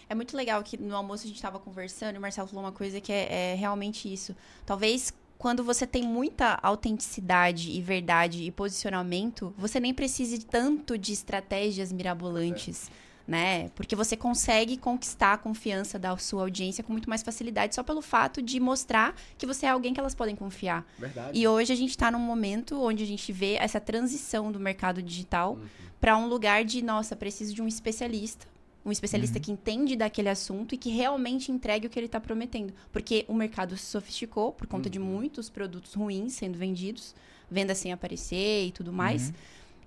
É 0.09 0.15
muito 0.15 0.37
legal 0.37 0.63
que 0.63 0.77
no 0.77 0.95
almoço 0.95 1.25
a 1.25 1.27
gente 1.27 1.37
estava 1.37 1.59
conversando 1.59 2.17
e 2.17 2.19
o 2.19 2.21
Marcelo 2.21 2.47
falou 2.47 2.65
uma 2.65 2.73
coisa 2.73 3.01
que 3.01 3.13
é, 3.13 3.53
é 3.53 3.55
realmente 3.55 4.13
isso. 4.13 4.37
Talvez 4.67 5.15
quando 5.39 5.65
você 5.65 5.87
tem 5.87 6.03
muita 6.03 6.59
autenticidade 6.63 7.71
e 7.71 7.81
verdade 7.81 8.45
e 8.45 8.51
posicionamento, 8.51 9.53
você 9.59 9.81
nem 9.81 9.93
precise 9.93 10.45
tanto 10.45 10.97
de 10.97 11.13
estratégias 11.13 11.93
mirabolantes. 11.93 12.89
É 12.89 13.04
né? 13.27 13.71
Porque 13.75 13.97
você 13.97 14.17
consegue 14.17 14.77
conquistar 14.77 15.33
a 15.33 15.39
confiança 15.39 15.99
da 15.99 16.17
sua 16.17 16.43
audiência 16.43 16.85
com 16.85 16.93
muito 16.93 17.09
mais 17.09 17.23
facilidade 17.23 17.75
só 17.75 17.83
pelo 17.83 18.03
fato 18.03 18.43
de 18.43 18.61
mostrar 18.61 19.15
que 19.39 19.47
você 19.47 19.67
é 19.67 19.71
alguém 19.71 19.95
que 19.95 20.01
elas 20.01 20.15
podem 20.15 20.37
confiar. 20.37 20.87
Verdade. 20.99 21.39
E 21.39 21.49
hoje 21.49 21.73
a 21.73 21.77
gente 21.77 21.91
está 21.91 22.11
num 22.11 22.19
momento 22.19 22.81
onde 22.81 23.03
a 23.03 23.07
gente 23.07 23.33
vê 23.33 23.55
essa 23.55 23.81
transição 23.81 24.53
do 24.53 24.61
mercado 24.61 25.03
digital 25.03 25.55
uhum. 25.55 25.67
para 26.01 26.17
um 26.17 26.27
lugar 26.27 26.65
de, 26.65 26.83
nossa, 26.83 27.17
preciso 27.17 27.55
de 27.55 27.63
um 27.63 27.69
especialista. 27.69 28.47
Um 28.85 28.93
especialista 28.93 29.39
uhum. 29.39 29.43
que 29.43 29.53
entende 29.53 29.97
daquele 29.97 30.29
assunto 30.29 30.75
e 30.75 30.79
que 30.79 30.91
realmente 30.91 31.51
entregue 31.51 31.87
o 31.87 31.91
que 31.91 31.99
ele 31.99 32.05
está 32.05 32.21
prometendo. 32.21 32.75
Porque 32.93 33.25
o 33.27 33.33
mercado 33.33 33.75
se 33.79 33.87
sofisticou 33.87 34.53
por 34.53 34.67
conta 34.67 34.89
uhum. 34.89 34.93
de 34.93 34.99
muitos 34.99 35.49
produtos 35.49 35.95
ruins 35.95 36.35
sendo 36.35 36.59
vendidos, 36.59 37.15
venda 37.51 37.75
sem 37.75 37.91
aparecer 37.91 38.67
e 38.67 38.73
tudo 38.73 38.93
mais. 38.93 39.29
Uhum. 39.29 39.35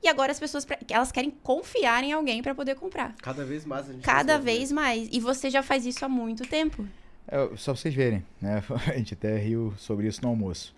E 0.01 0.07
agora 0.07 0.31
as 0.31 0.39
pessoas 0.39 0.65
elas 0.89 1.11
querem 1.11 1.31
confiar 1.31 2.03
em 2.03 2.13
alguém 2.13 2.41
para 2.41 2.53
poder 2.53 2.75
comprar. 2.75 3.15
Cada 3.21 3.43
vez 3.43 3.65
mais 3.65 3.89
a 3.89 3.93
gente 3.93 4.03
Cada 4.03 4.37
vez 4.37 4.71
mais. 4.71 5.09
E 5.11 5.19
você 5.19 5.49
já 5.49 5.63
faz 5.63 5.85
isso 5.85 6.03
há 6.05 6.09
muito 6.09 6.43
tempo. 6.47 6.87
É, 7.27 7.37
só 7.57 7.73
pra 7.73 7.81
vocês 7.81 7.93
verem, 7.93 8.23
né? 8.41 8.63
A 8.87 8.97
gente 8.97 9.13
até 9.13 9.37
riu 9.37 9.73
sobre 9.77 10.07
isso 10.07 10.21
no 10.21 10.29
almoço. 10.29 10.73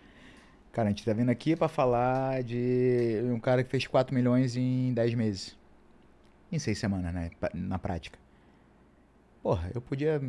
Cara, 0.72 0.88
a 0.88 0.92
gente 0.92 1.04
tá 1.04 1.14
vindo 1.14 1.30
aqui 1.30 1.56
para 1.56 1.68
falar 1.68 2.44
de 2.44 3.22
um 3.26 3.40
cara 3.40 3.64
que 3.64 3.70
fez 3.70 3.88
4 3.88 4.14
milhões 4.14 4.56
em 4.56 4.94
10 4.94 5.16
meses. 5.16 5.58
Em 6.52 6.60
6 6.60 6.78
semanas, 6.78 7.14
né? 7.14 7.32
Na 7.54 7.80
prática. 7.80 8.18
Porra, 9.42 9.72
eu 9.74 9.82
podia 9.82 10.22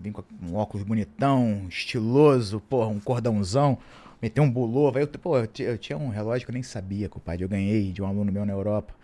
vir 0.00 0.12
com 0.12 0.22
um 0.42 0.56
óculos 0.56 0.84
bonitão, 0.84 1.66
estiloso, 1.68 2.60
porra, 2.60 2.88
um 2.88 3.00
cordãozão, 3.00 3.78
meter 4.20 4.40
um 4.40 4.50
bulova. 4.50 5.00
Eu, 5.00 5.08
pô, 5.08 5.38
eu, 5.38 5.78
tinha 5.78 5.96
um 5.96 6.08
relógio 6.08 6.44
que 6.46 6.50
eu 6.50 6.54
nem 6.54 6.62
sabia, 6.62 7.08
compadre. 7.08 7.44
Eu 7.44 7.48
ganhei 7.48 7.92
de 7.92 8.02
um 8.02 8.06
aluno 8.06 8.30
meu 8.30 8.44
na 8.44 8.52
Europa. 8.52 8.94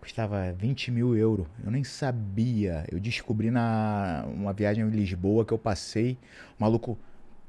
Custava 0.00 0.52
20 0.52 0.90
mil 0.90 1.16
euros. 1.16 1.46
Eu 1.64 1.70
nem 1.70 1.82
sabia. 1.82 2.84
Eu 2.90 3.00
descobri 3.00 3.50
na 3.50 4.24
uma 4.28 4.52
viagem 4.52 4.84
em 4.84 4.90
Lisboa 4.90 5.44
que 5.44 5.52
eu 5.52 5.58
passei. 5.58 6.18
O 6.58 6.62
maluco. 6.62 6.98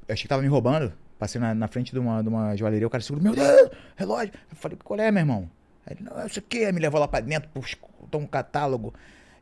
Eu 0.08 0.12
achei 0.12 0.22
que 0.22 0.28
tava 0.28 0.42
me 0.42 0.48
roubando. 0.48 0.92
Passei 1.18 1.40
na, 1.40 1.54
na 1.54 1.68
frente 1.68 1.92
de 1.92 1.98
uma, 1.98 2.22
de 2.22 2.28
uma 2.28 2.56
joalheria. 2.56 2.86
O 2.86 2.90
cara 2.90 3.02
segurou: 3.02 3.22
Meu 3.22 3.34
Deus, 3.34 3.70
relógio. 3.96 4.32
Eu 4.50 4.56
falei: 4.56 4.78
Qual 4.82 4.98
é, 4.98 5.10
meu 5.10 5.20
irmão? 5.20 5.50
Ele: 5.88 6.02
Não, 6.02 6.20
é 6.20 6.26
isso 6.26 6.38
aqui. 6.38 6.64
Aí 6.64 6.72
me 6.72 6.80
levou 6.80 6.98
lá 6.98 7.06
pra 7.06 7.20
dentro, 7.20 7.48
botou 7.52 8.20
um 8.20 8.26
catálogo. 8.26 8.94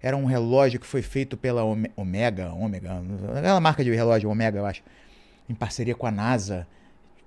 Era 0.02 0.16
um 0.16 0.26
relógio 0.26 0.78
que 0.78 0.86
foi 0.86 1.00
feito 1.00 1.34
pela 1.34 1.64
Omega, 1.64 2.52
Omega, 2.52 3.02
aquela 3.38 3.58
marca 3.58 3.82
de 3.82 3.90
relógio 3.90 4.28
Omega, 4.28 4.58
eu 4.58 4.66
acho, 4.66 4.82
em 5.48 5.54
parceria 5.54 5.94
com 5.94 6.06
a 6.06 6.10
NASA 6.10 6.66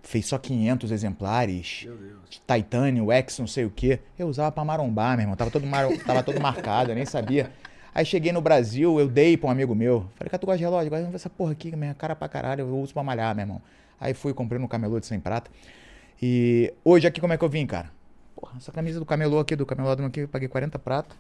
fez 0.04 0.26
só 0.26 0.38
500 0.38 0.92
exemplares. 0.92 1.84
Meu 1.86 1.98
Deus. 1.98 2.42
Titânio, 2.48 3.12
X, 3.12 3.40
não 3.40 3.48
sei 3.48 3.66
o 3.66 3.70
quê. 3.70 4.00
Eu 4.18 4.28
usava 4.28 4.52
pra 4.52 4.64
marombar, 4.64 5.18
meu 5.18 5.24
irmão. 5.24 5.36
Tava 5.36 5.52
todo, 5.52 5.66
mar... 5.66 5.88
Tava 6.06 6.24
todo 6.24 6.40
marcado, 6.40 6.92
eu 6.92 6.96
nem 6.96 7.06
sabia. 7.06 7.52
Aí 7.94 8.06
cheguei 8.06 8.32
no 8.32 8.42
Brasil, 8.42 9.00
eu 9.00 9.08
dei 9.08 9.36
pra 9.36 9.48
um 9.48 9.52
amigo 9.52 9.74
meu. 9.74 10.02
Falei, 10.16 10.30
cara, 10.30 10.40
tu 10.40 10.46
gosta 10.46 10.58
de 10.60 10.64
relógio? 10.64 10.94
Agora 10.94 11.16
essa 11.16 11.30
porra 11.30 11.52
aqui, 11.52 11.76
minha 11.76 11.94
cara 11.94 12.16
pra 12.16 12.30
caralho, 12.30 12.62
eu 12.62 12.78
uso 12.80 12.94
pra 12.94 13.04
malhar, 13.04 13.36
meu 13.36 13.44
irmão. 13.44 13.62
Aí 14.00 14.14
fui, 14.14 14.34
comprei 14.34 14.62
no 14.62 14.68
camelô 14.68 15.00
de 15.00 15.08
100 15.08 15.20
prata. 15.20 15.50
E 16.22 16.74
hoje 16.86 17.08
aqui 17.08 17.20
como 17.20 17.34
é 17.34 17.38
que 17.38 17.44
eu 17.44 17.50
vim, 17.50 17.66
cara? 17.66 17.92
Porra, 18.36 18.54
essa 18.58 18.72
camisa 18.72 19.00
do 19.00 19.06
camelô 19.06 19.40
aqui, 19.40 19.56
do 19.56 19.66
camelô 19.66 19.92
aqui, 19.92 20.22
eu 20.22 20.28
paguei 20.28 20.48
40 20.48 20.78
prata. 20.78 21.16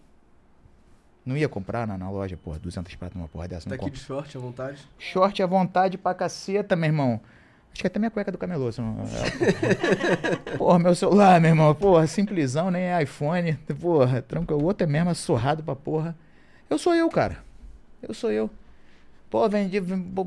Não 1.25 1.35
ia 1.35 1.49
comprar 1.49 1.85
na, 1.85 1.97
na 1.97 2.09
loja, 2.09 2.37
porra, 2.37 2.57
200 2.57 2.95
prata 2.95 3.17
numa 3.17 3.27
porra 3.27 3.47
dessa. 3.47 3.67
Tá 3.67 3.75
aqui 3.75 3.89
de 3.89 3.99
short 3.99 4.37
à 4.37 4.39
vontade? 4.39 4.87
Short 4.97 5.43
à 5.43 5.45
vontade 5.45 5.97
pra 5.97 6.13
caceta, 6.13 6.75
meu 6.75 6.87
irmão. 6.87 7.19
Acho 7.73 7.81
que 7.81 7.87
até 7.87 7.99
minha 7.99 8.09
cueca 8.09 8.31
do 8.31 8.37
camelô. 8.37 8.69
Não... 8.77 8.97
porra, 10.57 10.79
meu 10.79 10.95
celular, 10.95 11.39
meu 11.39 11.51
irmão. 11.51 11.75
Porra, 11.75 12.07
simplesão, 12.07 12.71
nem 12.71 12.83
é 12.83 13.03
iPhone. 13.03 13.53
Porra, 13.79 14.21
tranquilo. 14.21 14.61
O 14.61 14.65
outro 14.65 14.87
é 14.87 14.89
mesmo 14.89 15.13
surrado 15.13 15.63
pra 15.63 15.75
porra. 15.75 16.17
Eu 16.69 16.77
sou 16.77 16.95
eu, 16.95 17.07
cara. 17.09 17.37
Eu 18.01 18.13
sou 18.13 18.31
eu. 18.31 18.49
Pô, 19.29 19.47
vendi 19.49 19.79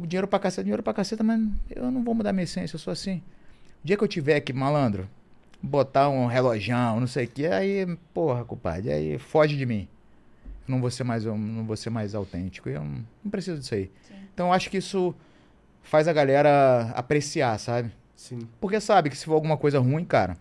dinheiro 0.06 0.28
pra 0.28 0.38
caceta, 0.38 0.62
dinheiro 0.62 0.82
pra 0.82 0.92
caceta, 0.92 1.24
mas 1.24 1.40
eu 1.70 1.90
não 1.90 2.04
vou 2.04 2.14
mudar 2.14 2.32
minha 2.32 2.44
essência, 2.44 2.74
eu 2.74 2.80
sou 2.80 2.92
assim. 2.92 3.22
O 3.82 3.86
dia 3.86 3.96
que 3.96 4.04
eu 4.04 4.08
tiver 4.08 4.40
que, 4.40 4.52
malandro, 4.52 5.08
botar 5.62 6.08
um 6.10 6.26
relojão, 6.26 7.00
não 7.00 7.06
sei 7.06 7.24
o 7.24 7.28
que, 7.28 7.46
aí, 7.46 7.86
porra, 8.12 8.44
culpado, 8.44 8.90
aí 8.90 9.18
foge 9.18 9.56
de 9.56 9.64
mim. 9.64 9.88
Eu 10.68 10.72
não 10.72 10.80
vou 10.80 10.90
ser 10.90 11.04
mais, 11.04 11.24
não 11.24 11.64
vou 11.64 11.76
ser 11.76 11.88
mais 11.88 12.14
autêntico. 12.14 12.68
Eu 12.68 12.84
não, 12.84 13.04
não 13.24 13.30
preciso 13.30 13.58
disso 13.58 13.74
aí. 13.74 13.90
Sim. 14.06 14.14
Então, 14.34 14.48
eu 14.48 14.52
acho 14.52 14.68
que 14.68 14.76
isso 14.76 15.14
faz 15.82 16.08
a 16.08 16.12
galera 16.12 16.92
apreciar, 16.94 17.58
sabe? 17.58 17.92
Sim. 18.14 18.48
Porque 18.60 18.80
sabe 18.80 19.10
que 19.10 19.16
se 19.16 19.24
for 19.24 19.34
alguma 19.34 19.56
coisa 19.56 19.78
ruim, 19.78 20.04
cara, 20.04 20.36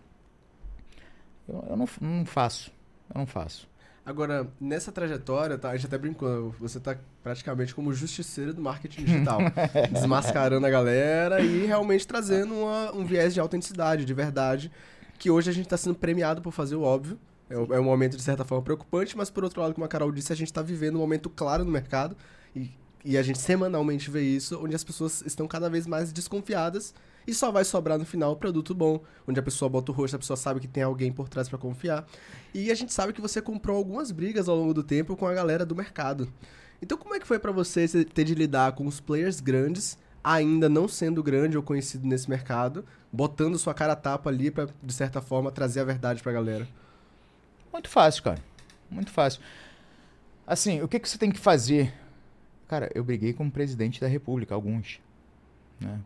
eu, 1.48 1.64
eu 1.70 1.76
não, 1.76 1.88
não 2.00 2.26
faço. 2.26 2.70
Eu 3.12 3.18
não 3.18 3.26
faço. 3.26 3.68
Agora, 4.04 4.48
nessa 4.60 4.90
trajetória, 4.90 5.58
tá, 5.58 5.70
a 5.70 5.76
gente 5.76 5.86
até 5.86 5.98
brincou, 5.98 6.54
você 6.58 6.80
tá 6.80 6.96
praticamente 7.22 7.74
como 7.74 7.92
justiceiro 7.92 8.54
do 8.54 8.62
marketing 8.62 9.04
digital. 9.04 9.40
desmascarando 9.92 10.66
a 10.66 10.70
galera 10.70 11.40
e 11.40 11.66
realmente 11.66 12.06
trazendo 12.06 12.54
uma, 12.54 12.92
um 12.94 13.04
viés 13.04 13.34
de 13.34 13.40
autenticidade, 13.40 14.04
de 14.04 14.14
verdade, 14.14 14.70
que 15.18 15.30
hoje 15.30 15.50
a 15.50 15.52
gente 15.52 15.66
está 15.66 15.76
sendo 15.76 15.94
premiado 15.94 16.40
por 16.40 16.50
fazer 16.50 16.76
o 16.76 16.82
óbvio. 16.82 17.18
É, 17.48 17.54
é 17.54 17.80
um 17.80 17.84
momento, 17.84 18.16
de 18.16 18.22
certa 18.22 18.44
forma, 18.44 18.64
preocupante, 18.64 19.16
mas 19.16 19.30
por 19.30 19.44
outro 19.44 19.60
lado, 19.60 19.74
como 19.74 19.84
a 19.84 19.88
Carol 19.88 20.10
disse, 20.10 20.32
a 20.32 20.36
gente 20.36 20.48
está 20.48 20.62
vivendo 20.62 20.96
um 20.96 21.00
momento 21.00 21.28
claro 21.28 21.64
no 21.64 21.70
mercado 21.70 22.16
e 22.54 22.70
e 23.04 23.16
a 23.16 23.22
gente 23.22 23.38
semanalmente 23.38 24.10
vê 24.10 24.22
isso, 24.22 24.62
onde 24.62 24.74
as 24.74 24.84
pessoas 24.84 25.22
estão 25.22 25.48
cada 25.48 25.70
vez 25.70 25.86
mais 25.86 26.12
desconfiadas 26.12 26.94
e 27.26 27.34
só 27.34 27.50
vai 27.50 27.64
sobrar 27.64 27.98
no 27.98 28.04
final 28.04 28.32
o 28.32 28.36
produto 28.36 28.74
bom, 28.74 29.00
onde 29.26 29.38
a 29.38 29.42
pessoa 29.42 29.68
bota 29.68 29.92
o 29.92 29.94
rosto, 29.94 30.16
a 30.16 30.18
pessoa 30.18 30.36
sabe 30.36 30.60
que 30.60 30.68
tem 30.68 30.82
alguém 30.82 31.12
por 31.12 31.28
trás 31.28 31.48
para 31.48 31.58
confiar. 31.58 32.06
E 32.52 32.70
a 32.70 32.74
gente 32.74 32.92
sabe 32.92 33.12
que 33.12 33.20
você 33.20 33.40
comprou 33.40 33.76
algumas 33.76 34.10
brigas 34.10 34.48
ao 34.48 34.56
longo 34.56 34.74
do 34.74 34.82
tempo 34.82 35.16
com 35.16 35.26
a 35.26 35.34
galera 35.34 35.64
do 35.64 35.76
mercado. 35.76 36.32
Então 36.82 36.96
como 36.96 37.14
é 37.14 37.20
que 37.20 37.26
foi 37.26 37.38
para 37.38 37.52
você 37.52 37.86
ter 38.04 38.24
de 38.24 38.34
lidar 38.34 38.72
com 38.72 38.86
os 38.86 39.00
players 39.00 39.40
grandes, 39.40 39.98
ainda 40.22 40.68
não 40.68 40.88
sendo 40.88 41.22
grande 41.22 41.56
ou 41.56 41.62
conhecido 41.62 42.06
nesse 42.06 42.28
mercado, 42.28 42.84
botando 43.12 43.58
sua 43.58 43.74
cara 43.74 43.96
tapa 43.96 44.30
ali 44.30 44.50
para 44.50 44.68
de 44.82 44.92
certa 44.92 45.20
forma 45.20 45.50
trazer 45.50 45.80
a 45.80 45.84
verdade 45.84 46.22
para 46.22 46.32
a 46.32 46.34
galera? 46.34 46.68
Muito 47.72 47.88
fácil, 47.88 48.22
cara. 48.22 48.42
Muito 48.90 49.10
fácil. 49.10 49.40
Assim, 50.46 50.82
o 50.82 50.88
que, 50.88 50.98
que 50.98 51.08
você 51.08 51.16
tem 51.16 51.30
que 51.30 51.38
fazer 51.38 51.94
Cara, 52.70 52.88
eu 52.94 53.02
briguei 53.02 53.32
com 53.32 53.44
o 53.44 53.50
presidente 53.50 54.00
da 54.00 54.06
república, 54.06 54.54
alguns. 54.54 55.00
Né? 55.80 55.98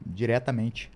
Diretamente. 0.00 0.90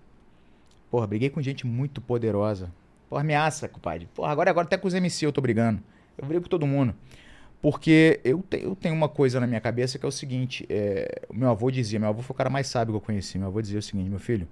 Porra, 0.89 1.05
briguei 1.05 1.29
com 1.29 1.39
gente 1.43 1.67
muito 1.67 2.01
poderosa. 2.01 2.73
Porra, 3.07 3.21
ameaça, 3.21 3.67
compadre. 3.67 4.09
Porra, 4.15 4.31
agora, 4.31 4.49
agora 4.49 4.65
até 4.65 4.79
com 4.79 4.87
os 4.87 4.95
MC 4.95 5.27
eu 5.27 5.31
tô 5.31 5.39
brigando. 5.39 5.79
Eu 6.17 6.25
brigo 6.25 6.41
com 6.41 6.49
todo 6.49 6.65
mundo. 6.65 6.95
Porque 7.61 8.19
eu, 8.23 8.41
te, 8.41 8.63
eu 8.63 8.75
tenho 8.75 8.95
uma 8.95 9.07
coisa 9.07 9.39
na 9.39 9.45
minha 9.45 9.61
cabeça 9.61 9.99
que 9.99 10.05
é 10.07 10.09
o 10.09 10.11
seguinte: 10.11 10.65
é, 10.67 11.21
meu 11.31 11.51
avô 11.51 11.69
dizia, 11.69 11.99
meu 11.99 12.09
avô 12.09 12.23
foi 12.23 12.33
o 12.33 12.37
cara 12.37 12.49
mais 12.49 12.65
sábio 12.65 12.93
que 12.93 12.97
eu 12.97 13.01
conheci. 13.01 13.37
Meu 13.37 13.49
avô 13.49 13.61
dizia 13.61 13.77
o 13.77 13.83
seguinte: 13.83 14.09
meu 14.09 14.17
filho, 14.17 14.47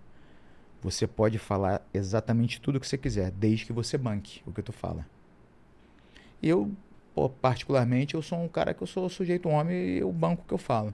você 0.83 1.07
pode 1.07 1.39
falar 1.39 1.81
exatamente 1.91 2.61
tudo 2.61 2.75
o 2.75 2.79
que 2.79 2.87
você 2.87 2.95
quiser, 2.95 3.31
desde 3.31 3.65
que 3.65 3.73
você 3.73 3.97
banque 3.97 4.43
o 4.45 4.53
que 4.53 4.61
tu 4.61 4.71
fala. 4.71 5.03
E 6.43 6.47
eu 6.47 6.71
pô, 7.19 7.29
particularmente, 7.29 8.15
eu 8.15 8.21
sou 8.21 8.41
um 8.41 8.47
cara 8.47 8.73
que 8.73 8.81
eu 8.81 8.87
sou 8.87 9.09
sujeito 9.09 9.49
homem 9.49 9.97
e 9.97 10.03
o 10.03 10.11
banco 10.11 10.45
que 10.47 10.53
eu 10.53 10.57
falo. 10.57 10.93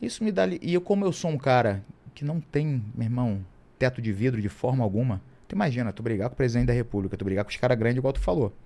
Isso 0.00 0.24
me 0.24 0.32
dá. 0.32 0.46
E 0.46 0.72
eu, 0.72 0.80
como 0.80 1.04
eu 1.04 1.12
sou 1.12 1.30
um 1.30 1.36
cara 1.36 1.84
que 2.14 2.24
não 2.24 2.40
tem, 2.40 2.82
meu 2.94 3.04
irmão, 3.04 3.44
teto 3.78 4.00
de 4.00 4.10
vidro 4.10 4.40
de 4.40 4.48
forma 4.48 4.82
alguma. 4.82 5.20
Tu 5.46 5.54
imagina, 5.54 5.92
tu 5.92 6.02
brigar 6.02 6.30
com 6.30 6.34
o 6.34 6.36
presidente 6.36 6.68
da 6.68 6.72
república, 6.72 7.14
tu 7.14 7.26
brigar 7.26 7.44
com 7.44 7.50
os 7.50 7.56
caras 7.58 7.76
grandes, 7.76 7.98
igual 7.98 8.14
tu 8.14 8.20
falou. 8.20 8.56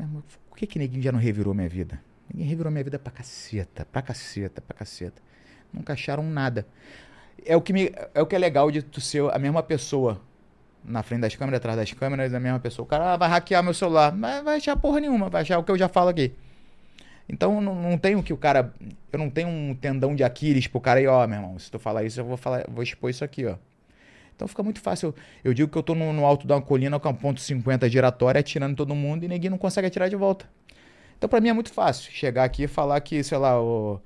Irmão, 0.00 0.22
por 0.48 0.56
que 0.56 0.66
que 0.66 0.78
ninguém 0.78 1.02
já 1.02 1.12
não 1.12 1.18
revirou 1.18 1.52
minha 1.52 1.68
vida? 1.68 2.00
Ninguém 2.32 2.48
revirou 2.48 2.72
minha 2.72 2.82
vida 2.84 2.98
pra 2.98 3.12
caceta, 3.12 3.84
pra 3.84 4.00
caceta, 4.00 4.62
pra 4.62 4.74
caceta. 4.74 5.20
Nunca 5.70 5.92
acharam 5.92 6.22
nada. 6.22 6.66
É 7.44 7.54
o 7.54 7.60
que, 7.60 7.74
me, 7.74 7.92
é, 8.14 8.22
o 8.22 8.26
que 8.26 8.34
é 8.34 8.38
legal 8.38 8.70
de 8.70 8.80
tu 8.80 9.02
ser 9.02 9.22
a 9.30 9.38
mesma 9.38 9.62
pessoa 9.62 10.18
na 10.84 11.02
frente 11.02 11.22
das 11.22 11.34
câmeras, 11.34 11.58
atrás 11.58 11.76
das 11.76 11.92
câmeras, 11.92 12.34
a 12.34 12.40
mesma 12.40 12.60
pessoa. 12.60 12.84
O 12.84 12.88
cara 12.88 13.14
ah, 13.14 13.16
vai 13.16 13.28
hackear 13.28 13.62
meu 13.62 13.74
celular, 13.74 14.14
mas 14.14 14.44
vai 14.44 14.56
achar 14.56 14.76
porra 14.76 15.00
nenhuma, 15.00 15.28
vai 15.28 15.42
achar 15.42 15.58
o 15.58 15.64
que 15.64 15.70
eu 15.70 15.78
já 15.78 15.88
falo 15.88 16.10
aqui. 16.10 16.32
Então 17.28 17.60
não, 17.60 17.74
não 17.74 17.98
tenho 17.98 18.22
que 18.22 18.32
o 18.32 18.36
cara. 18.36 18.72
Eu 19.12 19.18
não 19.18 19.30
tenho 19.30 19.48
um 19.48 19.74
tendão 19.74 20.14
de 20.14 20.22
Aquiles 20.22 20.66
pro 20.66 20.80
cara 20.80 21.00
aí, 21.00 21.06
ó, 21.06 21.26
meu 21.26 21.38
irmão. 21.38 21.58
Se 21.58 21.70
tu 21.70 21.78
falar 21.78 22.04
isso, 22.04 22.20
eu 22.20 22.24
vou 22.24 22.36
falar, 22.36 22.64
vou 22.68 22.82
expor 22.82 23.10
isso 23.10 23.24
aqui, 23.24 23.46
ó. 23.46 23.56
Então 24.36 24.48
fica 24.48 24.62
muito 24.62 24.80
fácil. 24.80 25.14
Eu 25.42 25.54
digo 25.54 25.70
que 25.70 25.78
eu 25.78 25.82
tô 25.82 25.94
no, 25.94 26.12
no 26.12 26.26
alto 26.26 26.46
uma 26.46 26.60
colina 26.60 26.98
com 26.98 27.08
um 27.08 27.14
ponto 27.14 27.40
50 27.40 27.88
giratória, 27.88 28.40
atirando 28.40 28.76
todo 28.76 28.94
mundo 28.94 29.24
e 29.24 29.28
ninguém 29.28 29.50
não 29.50 29.58
consegue 29.58 29.86
atirar 29.86 30.10
de 30.10 30.16
volta. 30.16 30.48
Então 31.16 31.28
para 31.28 31.40
mim 31.40 31.48
é 31.48 31.52
muito 31.52 31.72
fácil 31.72 32.10
chegar 32.12 32.44
aqui 32.44 32.64
e 32.64 32.68
falar 32.68 33.00
que, 33.00 33.22
sei 33.22 33.38
lá, 33.38 33.60
o, 33.60 34.00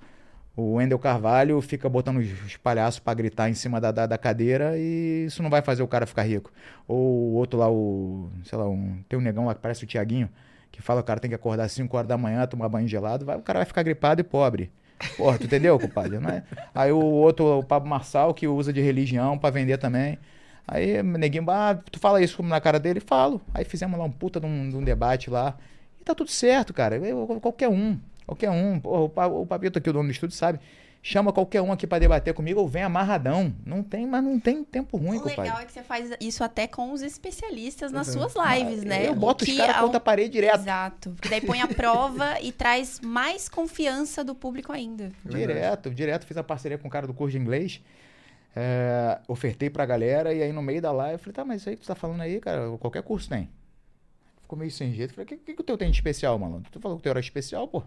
o 0.58 0.74
Wendel 0.74 0.98
Carvalho 0.98 1.60
fica 1.60 1.88
botando 1.88 2.16
os 2.18 2.56
palhaços 2.56 2.98
para 2.98 3.14
gritar 3.14 3.48
em 3.48 3.54
cima 3.54 3.80
da, 3.80 3.92
da, 3.92 4.06
da, 4.06 4.18
cadeira 4.18 4.76
e 4.76 5.24
isso 5.24 5.40
não 5.40 5.48
vai 5.48 5.62
fazer 5.62 5.84
o 5.84 5.86
cara 5.86 6.04
ficar 6.04 6.24
rico. 6.24 6.50
Ou 6.88 6.98
o 6.98 7.34
outro 7.34 7.60
lá, 7.60 7.70
o. 7.70 8.28
sei 8.44 8.58
lá, 8.58 8.68
um, 8.68 9.00
tem 9.08 9.16
um 9.16 9.22
negão 9.22 9.46
lá 9.46 9.54
que 9.54 9.60
parece 9.60 9.84
o 9.84 9.86
Tiaguinho, 9.86 10.28
que 10.72 10.82
fala 10.82 11.00
que 11.00 11.04
o 11.04 11.06
cara 11.06 11.20
tem 11.20 11.28
que 11.28 11.34
acordar 11.36 11.62
às 11.62 11.72
5 11.72 11.96
horas 11.96 12.08
da 12.08 12.18
manhã, 12.18 12.44
tomar 12.44 12.68
banho 12.68 12.88
gelado, 12.88 13.24
vai, 13.24 13.36
o 13.36 13.42
cara 13.42 13.60
vai 13.60 13.66
ficar 13.66 13.84
gripado 13.84 14.20
e 14.20 14.24
pobre. 14.24 14.72
Porra, 15.16 15.38
tu 15.38 15.44
entendeu, 15.44 15.78
compadre? 15.78 16.18
Não 16.18 16.28
é? 16.28 16.42
Aí 16.74 16.90
o 16.90 16.98
outro, 16.98 17.60
o 17.60 17.62
Pablo 17.62 17.88
Marçal, 17.88 18.34
que 18.34 18.48
usa 18.48 18.72
de 18.72 18.80
religião 18.80 19.38
para 19.38 19.50
vender 19.50 19.78
também. 19.78 20.18
Aí, 20.66 21.00
neguinho, 21.04 21.48
ah, 21.50 21.78
tu 21.90 22.00
fala 22.00 22.20
isso 22.20 22.42
na 22.42 22.60
cara 22.60 22.80
dele? 22.80 22.98
Falo. 22.98 23.40
Aí 23.54 23.64
fizemos 23.64 23.96
lá 23.96 24.04
um 24.04 24.10
puta 24.10 24.40
de 24.40 24.46
um, 24.46 24.68
de 24.68 24.76
um 24.76 24.82
debate 24.82 25.30
lá. 25.30 25.56
E 26.00 26.04
tá 26.04 26.16
tudo 26.16 26.30
certo, 26.30 26.74
cara. 26.74 26.96
Eu, 26.96 27.28
qualquer 27.40 27.68
um. 27.68 27.96
Qualquer 28.28 28.50
um. 28.50 28.78
Porra, 28.78 29.26
o, 29.26 29.42
o 29.42 29.46
Papito 29.46 29.78
aqui, 29.78 29.90
o 29.90 29.92
dono 29.92 30.08
do 30.08 30.12
estúdio, 30.12 30.36
sabe? 30.36 30.60
chama 31.02 31.32
qualquer 31.32 31.62
um 31.62 31.72
aqui 31.72 31.86
para 31.86 31.98
debater 31.98 32.34
comigo 32.34 32.60
ou 32.60 32.68
vem 32.68 32.82
amarradão. 32.82 33.54
Não 33.64 33.82
tem, 33.82 34.06
mas 34.06 34.22
não 34.22 34.38
tem 34.38 34.62
tempo 34.62 34.96
ruim, 34.96 35.16
O 35.18 35.20
compadre. 35.20 35.42
legal 35.42 35.60
é 35.60 35.64
que 35.64 35.72
você 35.72 35.82
faz 35.82 36.10
isso 36.20 36.44
até 36.44 36.66
com 36.66 36.92
os 36.92 37.02
especialistas 37.02 37.92
nas 37.92 38.08
uhum. 38.08 38.28
suas 38.28 38.34
lives, 38.34 38.84
né? 38.84 39.06
Eu 39.08 39.14
boto 39.14 39.44
os 39.44 39.56
caras 39.56 39.76
contra 39.76 39.96
a 39.98 40.00
parede 40.00 40.30
direto. 40.30 40.60
Exato. 40.60 41.10
Porque 41.10 41.28
daí 41.28 41.40
põe 41.40 41.60
a 41.60 41.68
prova 41.68 42.38
e 42.42 42.52
traz 42.52 43.00
mais 43.00 43.48
confiança 43.48 44.22
do 44.22 44.34
público 44.34 44.72
ainda. 44.72 45.10
Direto, 45.24 45.90
direto. 45.90 46.26
Fiz 46.26 46.36
a 46.36 46.44
parceria 46.44 46.76
com 46.76 46.88
o 46.88 46.90
cara 46.90 47.06
do 47.06 47.14
curso 47.14 47.32
de 47.32 47.38
inglês. 47.38 47.80
É, 48.54 49.20
ofertei 49.28 49.70
pra 49.70 49.86
galera 49.86 50.34
e 50.34 50.42
aí 50.42 50.52
no 50.52 50.62
meio 50.62 50.82
da 50.82 50.90
live 50.90 51.14
eu 51.14 51.18
falei, 51.18 51.32
tá, 51.32 51.44
mas 51.44 51.60
isso 51.60 51.68
aí 51.68 51.76
que 51.76 51.82
tu 51.82 51.86
tá 51.86 51.94
falando 51.94 52.20
aí, 52.22 52.40
cara, 52.40 52.76
qualquer 52.78 53.02
curso 53.02 53.28
tem. 53.28 53.48
Ficou 54.42 54.58
meio 54.58 54.70
sem 54.70 54.92
jeito. 54.92 55.14
Falei, 55.14 55.24
o 55.24 55.28
que, 55.28 55.36
que, 55.36 55.54
que 55.54 55.60
o 55.60 55.64
teu 55.64 55.78
tem 55.78 55.90
de 55.90 55.96
especial, 55.96 56.38
malandro? 56.38 56.70
Tu 56.70 56.80
falou 56.80 56.96
que 56.96 57.02
o 57.02 57.04
teu 57.04 57.10
era 57.10 57.20
especial, 57.20 57.68
pô. 57.68 57.82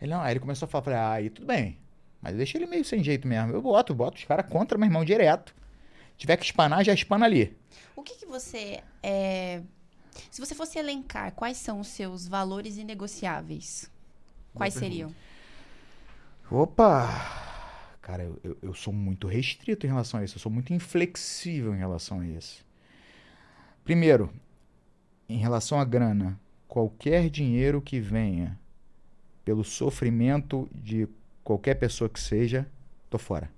Ele, 0.00 0.12
não, 0.12 0.20
aí 0.20 0.32
ele 0.32 0.40
começou 0.40 0.66
a 0.66 0.68
falar, 0.68 0.84
falei, 0.84 0.98
ah, 0.98 1.12
aí 1.12 1.30
tudo 1.30 1.46
bem. 1.46 1.78
Mas 2.20 2.36
deixa 2.36 2.56
ele 2.56 2.66
meio 2.66 2.84
sem 2.84 3.02
jeito 3.04 3.28
mesmo. 3.28 3.52
Eu 3.52 3.60
boto, 3.60 3.94
boto 3.94 4.16
os 4.16 4.24
caras 4.24 4.46
contra 4.50 4.78
meu 4.78 4.86
irmão 4.86 5.04
direto. 5.04 5.54
Se 6.12 6.18
tiver 6.18 6.36
que 6.36 6.44
espanar, 6.44 6.84
já 6.84 6.94
espana 6.94 7.26
ali. 7.26 7.56
O 7.94 8.02
que, 8.02 8.14
que 8.14 8.26
você. 8.26 8.82
É... 9.02 9.60
Se 10.30 10.40
você 10.40 10.54
fosse 10.54 10.78
elencar, 10.78 11.32
quais 11.32 11.56
são 11.58 11.80
os 11.80 11.88
seus 11.88 12.26
valores 12.26 12.78
inegociáveis? 12.78 13.90
Quais 14.54 14.74
seriam? 14.74 15.14
Opa! 16.50 17.08
Cara, 18.00 18.22
eu, 18.22 18.38
eu, 18.44 18.58
eu, 18.62 18.74
sou 18.74 18.92
muito 18.92 19.26
restrito 19.26 19.86
em 19.86 19.88
relação 19.88 20.20
a 20.20 20.24
isso. 20.24 20.36
Eu 20.36 20.40
sou 20.40 20.52
muito 20.52 20.72
inflexível 20.72 21.74
em 21.74 21.78
relação 21.78 22.20
a 22.20 22.26
isso. 22.26 22.64
Primeiro, 23.82 24.32
em 25.28 25.38
relação 25.38 25.80
à 25.80 25.84
grana, 25.84 26.38
qualquer 26.68 27.28
dinheiro 27.28 27.82
que 27.82 27.98
venha 27.98 28.58
pelo 29.44 29.62
sofrimento 29.62 30.68
de 30.72 31.08
qualquer 31.42 31.74
pessoa 31.74 32.08
que 32.08 32.18
seja, 32.18 32.66
tô 33.10 33.18
fora. 33.18 33.50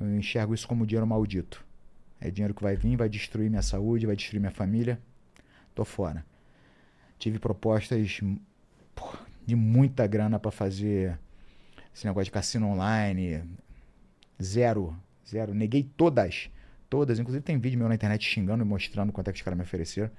Eu 0.00 0.16
enxergo 0.16 0.54
isso 0.54 0.66
como 0.66 0.86
dinheiro 0.86 1.06
maldito. 1.06 1.64
É 2.20 2.30
dinheiro 2.30 2.54
que 2.54 2.62
vai 2.62 2.76
vir, 2.76 2.96
vai 2.96 3.08
destruir 3.08 3.50
minha 3.50 3.62
saúde, 3.62 4.06
vai 4.06 4.16
destruir 4.16 4.40
minha 4.40 4.50
família. 4.50 5.00
Tô 5.74 5.84
fora. 5.84 6.24
Tive 7.18 7.38
propostas 7.38 8.20
de 9.46 9.56
muita 9.56 10.06
grana 10.06 10.38
para 10.38 10.50
fazer 10.50 11.18
esse 11.94 12.06
negócio 12.06 12.26
de 12.26 12.30
cassino 12.30 12.68
online. 12.68 13.42
Zero. 14.42 14.96
Zero. 15.28 15.54
Neguei 15.54 15.82
todas. 15.96 16.50
Todas. 16.88 17.18
Inclusive 17.18 17.42
tem 17.44 17.58
vídeo 17.58 17.78
meu 17.78 17.88
na 17.88 17.94
internet 17.94 18.24
xingando 18.24 18.64
e 18.64 18.66
mostrando 18.66 19.12
quanto 19.12 19.28
é 19.28 19.32
que 19.32 19.36
os 19.38 19.42
caras 19.42 19.56
me 19.56 19.64
ofereceram. 19.64 20.10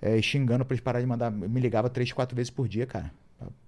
É, 0.00 0.20
xingando 0.22 0.64
pra 0.64 0.74
eles 0.74 0.82
pararem 0.82 1.06
de 1.06 1.08
mandar. 1.08 1.30
Me 1.30 1.60
ligava 1.60 1.90
três, 1.90 2.12
quatro 2.12 2.36
vezes 2.36 2.50
por 2.50 2.68
dia, 2.68 2.86
cara. 2.86 3.12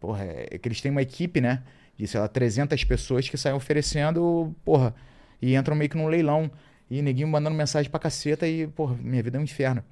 Porra, 0.09 0.25
é 0.25 0.57
que 0.57 0.67
eles 0.67 0.81
têm 0.81 0.91
uma 0.91 1.03
equipe, 1.03 1.39
né? 1.39 1.63
De, 1.95 2.07
sei 2.07 2.19
lá, 2.19 2.27
300 2.27 2.83
pessoas 2.85 3.29
que 3.29 3.37
saem 3.37 3.55
oferecendo, 3.55 4.57
porra, 4.65 4.95
e 5.43 5.55
entram 5.55 5.77
meio 5.77 5.91
que 5.91 5.99
num 5.99 6.07
leilão. 6.07 6.51
E 6.91 7.03
neguinho 7.03 7.29
mandando 7.29 7.55
mensagem 7.55 7.91
pra 7.91 8.01
caceta 8.01 8.49
e, 8.49 8.67
porra, 8.69 8.95
minha 8.95 9.23
vida 9.23 9.37
é 9.37 9.41
um 9.41 9.45
inferno. 9.45 9.85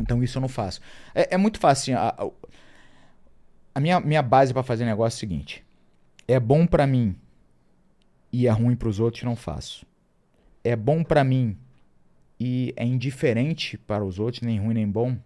Então 0.00 0.20
isso 0.20 0.38
eu 0.38 0.40
não 0.40 0.48
faço. 0.48 0.80
É, 1.14 1.34
é 1.34 1.36
muito 1.36 1.60
fácil. 1.60 1.96
Assim, 1.96 2.04
a, 2.18 2.28
a, 3.72 3.78
minha, 3.78 4.00
minha 4.00 4.20
base 4.20 4.52
para 4.52 4.64
fazer 4.64 4.84
negócio 4.84 5.14
é 5.14 5.18
o 5.18 5.20
seguinte: 5.20 5.64
é 6.26 6.40
bom 6.40 6.66
para 6.66 6.84
mim 6.84 7.14
e 8.32 8.48
é 8.48 8.50
ruim 8.50 8.74
para 8.74 8.88
os 8.88 8.98
outros, 8.98 9.22
não 9.22 9.36
faço. 9.36 9.86
É 10.64 10.74
bom 10.74 11.04
para 11.04 11.22
mim 11.22 11.56
e 12.40 12.74
é 12.76 12.84
indiferente 12.84 13.78
para 13.78 14.04
os 14.04 14.18
outros, 14.18 14.42
nem 14.42 14.58
ruim 14.58 14.74
nem 14.74 14.90
bom. 14.90 15.16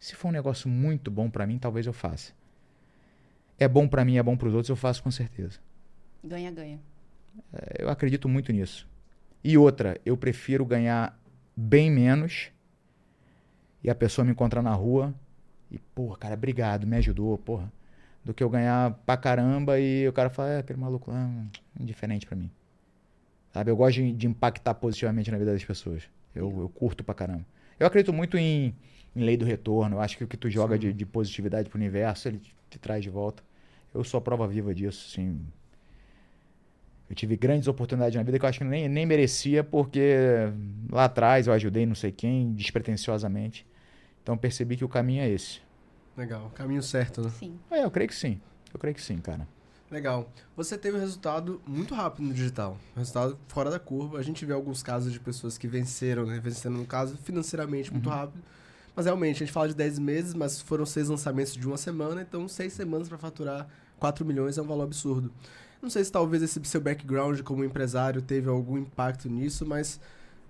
Se 0.00 0.16
for 0.16 0.30
um 0.30 0.32
negócio 0.32 0.68
muito 0.68 1.12
bom 1.12 1.30
para 1.30 1.46
mim, 1.46 1.60
talvez 1.60 1.86
eu 1.86 1.92
faça 1.92 2.39
é 3.60 3.68
bom 3.68 3.86
para 3.86 4.04
mim, 4.06 4.16
é 4.16 4.22
bom 4.22 4.36
para 4.38 4.48
os 4.48 4.54
outros, 4.54 4.70
eu 4.70 4.74
faço 4.74 5.02
com 5.02 5.10
certeza. 5.10 5.58
Ganha, 6.24 6.50
ganha. 6.50 6.80
É, 7.52 7.84
eu 7.84 7.90
acredito 7.90 8.26
muito 8.26 8.50
nisso. 8.52 8.88
E 9.44 9.56
outra, 9.58 10.00
eu 10.04 10.16
prefiro 10.16 10.64
ganhar 10.64 11.18
bem 11.54 11.90
menos 11.90 12.50
e 13.84 13.90
a 13.90 13.94
pessoa 13.94 14.24
me 14.24 14.32
encontrar 14.32 14.62
na 14.62 14.72
rua 14.72 15.14
e, 15.70 15.78
porra, 15.78 16.16
cara, 16.16 16.34
obrigado, 16.34 16.86
me 16.86 16.96
ajudou, 16.96 17.36
porra. 17.36 17.70
Do 18.24 18.34
que 18.34 18.42
eu 18.42 18.50
ganhar 18.50 18.92
pra 19.06 19.16
caramba 19.16 19.78
e 19.78 20.08
o 20.08 20.12
cara 20.12 20.30
falar, 20.30 20.50
é, 20.50 20.58
aquele 20.58 20.78
maluco 20.78 21.10
lá, 21.10 21.18
hum, 21.18 21.48
indiferente 21.78 22.26
para 22.26 22.36
mim. 22.36 22.50
Sabe, 23.52 23.70
eu 23.70 23.76
gosto 23.76 23.96
de, 23.96 24.12
de, 24.12 24.26
impactar 24.26 24.74
positivamente 24.74 25.30
na 25.30 25.38
vida 25.38 25.52
das 25.52 25.64
pessoas. 25.64 26.02
Eu, 26.34 26.50
eu 26.60 26.68
curto 26.68 27.02
pra 27.02 27.14
caramba. 27.14 27.44
Eu 27.78 27.86
acredito 27.86 28.12
muito 28.12 28.36
em, 28.36 28.74
em 29.16 29.22
lei 29.22 29.36
do 29.36 29.44
retorno. 29.44 29.96
Eu 29.96 30.00
acho 30.00 30.16
que 30.16 30.24
o 30.24 30.28
que 30.28 30.36
tu 30.36 30.50
joga 30.50 30.78
de, 30.78 30.92
de 30.92 31.06
positividade 31.06 31.68
pro 31.68 31.78
universo, 31.78 32.28
ele 32.28 32.40
te 32.68 32.78
traz 32.78 33.02
de 33.02 33.10
volta 33.10 33.42
eu 33.94 34.04
sou 34.04 34.18
a 34.18 34.20
prova 34.20 34.46
viva 34.46 34.74
disso, 34.74 35.10
sim. 35.10 35.40
Eu 37.08 37.16
tive 37.16 37.36
grandes 37.36 37.66
oportunidades 37.66 38.14
na 38.14 38.22
vida 38.22 38.38
que 38.38 38.44
eu 38.44 38.48
acho 38.48 38.58
que 38.60 38.64
nem, 38.64 38.88
nem 38.88 39.04
merecia, 39.04 39.64
porque 39.64 40.14
lá 40.90 41.06
atrás 41.06 41.48
eu 41.48 41.52
ajudei 41.52 41.84
não 41.84 41.94
sei 41.94 42.12
quem, 42.12 42.52
despretensiosamente. 42.52 43.66
Então 44.22 44.36
percebi 44.38 44.76
que 44.76 44.84
o 44.84 44.88
caminho 44.88 45.22
é 45.22 45.28
esse. 45.28 45.60
Legal, 46.16 46.50
caminho 46.54 46.82
certo, 46.82 47.22
né? 47.22 47.30
Sim. 47.30 47.58
É, 47.70 47.84
eu 47.84 47.90
creio 47.90 48.08
que 48.08 48.14
sim. 48.14 48.40
Eu 48.72 48.78
creio 48.78 48.94
que 48.94 49.02
sim, 49.02 49.18
cara. 49.18 49.48
Legal. 49.90 50.30
Você 50.56 50.78
teve 50.78 50.96
um 50.96 51.00
resultado 51.00 51.60
muito 51.66 51.94
rápido 51.94 52.26
no 52.26 52.32
digital. 52.32 52.78
Um 52.94 53.00
resultado 53.00 53.36
fora 53.48 53.70
da 53.70 53.80
curva. 53.80 54.18
A 54.18 54.22
gente 54.22 54.46
vê 54.46 54.52
alguns 54.52 54.82
casos 54.82 55.12
de 55.12 55.18
pessoas 55.18 55.58
que 55.58 55.66
venceram, 55.66 56.24
né? 56.26 56.38
Vencendo, 56.38 56.78
no 56.78 56.86
caso, 56.86 57.16
financeiramente 57.16 57.92
muito 57.92 58.08
uhum. 58.08 58.14
rápido. 58.14 58.40
Mas 58.94 59.06
realmente, 59.06 59.36
a 59.36 59.46
gente 59.46 59.52
fala 59.52 59.68
de 59.68 59.74
10 59.74 59.98
meses, 59.98 60.34
mas 60.34 60.60
foram 60.60 60.84
seis 60.84 61.08
lançamentos 61.08 61.54
de 61.54 61.66
uma 61.66 61.76
semana, 61.76 62.22
então 62.22 62.46
seis 62.48 62.72
semanas 62.72 63.08
para 63.08 63.18
faturar 63.18 63.68
4 63.98 64.24
milhões 64.24 64.58
é 64.58 64.62
um 64.62 64.66
valor 64.66 64.84
absurdo. 64.84 65.32
Não 65.80 65.88
sei 65.88 66.04
se 66.04 66.12
talvez 66.12 66.42
esse 66.42 66.60
seu 66.64 66.80
background 66.80 67.40
como 67.40 67.64
empresário 67.64 68.20
teve 68.20 68.48
algum 68.48 68.76
impacto 68.76 69.28
nisso, 69.30 69.64
mas 69.64 69.98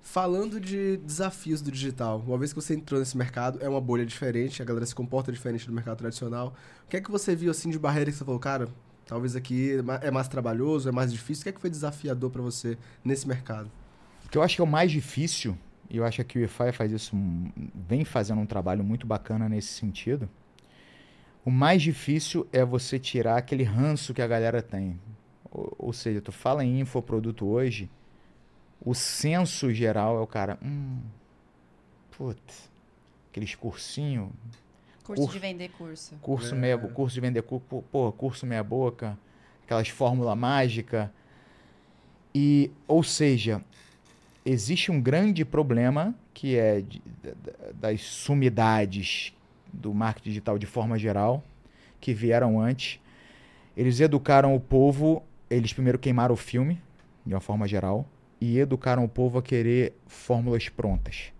falando 0.02 0.58
de 0.58 0.96
desafios 0.96 1.60
do 1.60 1.70
digital, 1.70 2.22
uma 2.26 2.38
vez 2.38 2.52
que 2.52 2.60
você 2.60 2.74
entrou 2.74 2.98
nesse 2.98 3.16
mercado, 3.16 3.58
é 3.62 3.68
uma 3.68 3.80
bolha 3.80 4.04
diferente, 4.04 4.62
a 4.62 4.64
galera 4.64 4.86
se 4.86 4.94
comporta 4.94 5.30
diferente 5.30 5.66
do 5.66 5.72
mercado 5.72 5.98
tradicional. 5.98 6.54
O 6.84 6.88
que 6.88 6.96
é 6.96 7.00
que 7.00 7.10
você 7.10 7.36
viu 7.36 7.50
assim 7.50 7.70
de 7.70 7.78
barreira 7.78 8.10
que 8.10 8.16
você 8.16 8.24
falou, 8.24 8.40
cara, 8.40 8.68
talvez 9.06 9.36
aqui 9.36 9.76
é 10.00 10.10
mais 10.10 10.26
trabalhoso, 10.26 10.88
é 10.88 10.92
mais 10.92 11.12
difícil? 11.12 11.42
O 11.42 11.44
que 11.44 11.48
é 11.50 11.52
que 11.52 11.60
foi 11.60 11.70
desafiador 11.70 12.30
para 12.30 12.42
você 12.42 12.76
nesse 13.04 13.28
mercado? 13.28 13.70
O 14.24 14.28
que 14.28 14.38
eu 14.38 14.42
acho 14.42 14.56
que 14.56 14.60
é 14.60 14.64
o 14.64 14.66
mais 14.66 14.90
difícil, 14.90 15.56
e 15.90 15.96
eu 15.96 16.04
acho 16.04 16.22
que 16.24 16.38
o 16.38 16.44
EFI 16.44 16.72
faz 16.72 16.92
isso, 16.92 17.16
vem 17.74 18.04
fazendo 18.04 18.40
um 18.40 18.46
trabalho 18.46 18.84
muito 18.84 19.06
bacana 19.06 19.48
nesse 19.48 19.68
sentido, 19.68 20.28
o 21.44 21.50
mais 21.50 21.82
difícil 21.82 22.46
é 22.52 22.64
você 22.64 22.98
tirar 22.98 23.36
aquele 23.36 23.64
ranço 23.64 24.14
que 24.14 24.22
a 24.22 24.26
galera 24.26 24.62
tem. 24.62 25.00
Ou, 25.50 25.74
ou 25.78 25.92
seja, 25.92 26.20
tu 26.20 26.30
fala 26.30 26.64
em 26.64 26.80
infoproduto 26.80 27.46
hoje, 27.46 27.90
o 28.80 28.94
senso 28.94 29.72
geral 29.72 30.16
é 30.18 30.20
o 30.20 30.26
cara, 30.26 30.58
hum, 30.62 31.00
putz, 32.16 32.70
aquele 33.30 33.46
cursinho. 33.56 34.32
Curso, 35.02 35.22
curso 35.22 35.32
de 35.32 35.38
vender 35.40 35.68
curso. 35.70 36.14
Curso, 36.22 36.54
é. 36.54 36.58
meia, 36.58 36.78
curso 36.78 37.14
de 37.14 37.20
vender 37.20 37.42
curso, 37.42 37.66
pô, 37.90 38.12
curso 38.12 38.46
meia 38.46 38.62
boca, 38.62 39.18
aquelas 39.64 39.88
fórmula 39.88 40.36
mágica. 40.36 41.12
E, 42.32 42.70
ou 42.86 43.02
seja, 43.02 43.60
existe 44.44 44.90
um 44.90 45.00
grande 45.00 45.44
problema 45.44 46.14
que 46.32 46.56
é 46.56 46.80
de, 46.80 47.00
de, 47.00 47.34
das 47.74 48.00
sumidades 48.02 49.34
do 49.72 49.94
marketing 49.94 50.30
digital 50.30 50.58
de 50.58 50.66
forma 50.66 50.98
geral, 50.98 51.42
que 52.00 52.12
vieram 52.12 52.60
antes. 52.60 53.00
Eles 53.76 54.00
educaram 54.00 54.54
o 54.54 54.60
povo, 54.60 55.22
eles 55.48 55.72
primeiro 55.72 55.98
queimaram 55.98 56.34
o 56.34 56.36
filme, 56.36 56.80
de 57.24 57.34
uma 57.34 57.40
forma 57.40 57.68
geral, 57.68 58.06
e 58.40 58.58
educaram 58.58 59.04
o 59.04 59.08
povo 59.08 59.38
a 59.38 59.42
querer 59.42 59.94
fórmulas 60.06 60.68
prontas. 60.68 61.32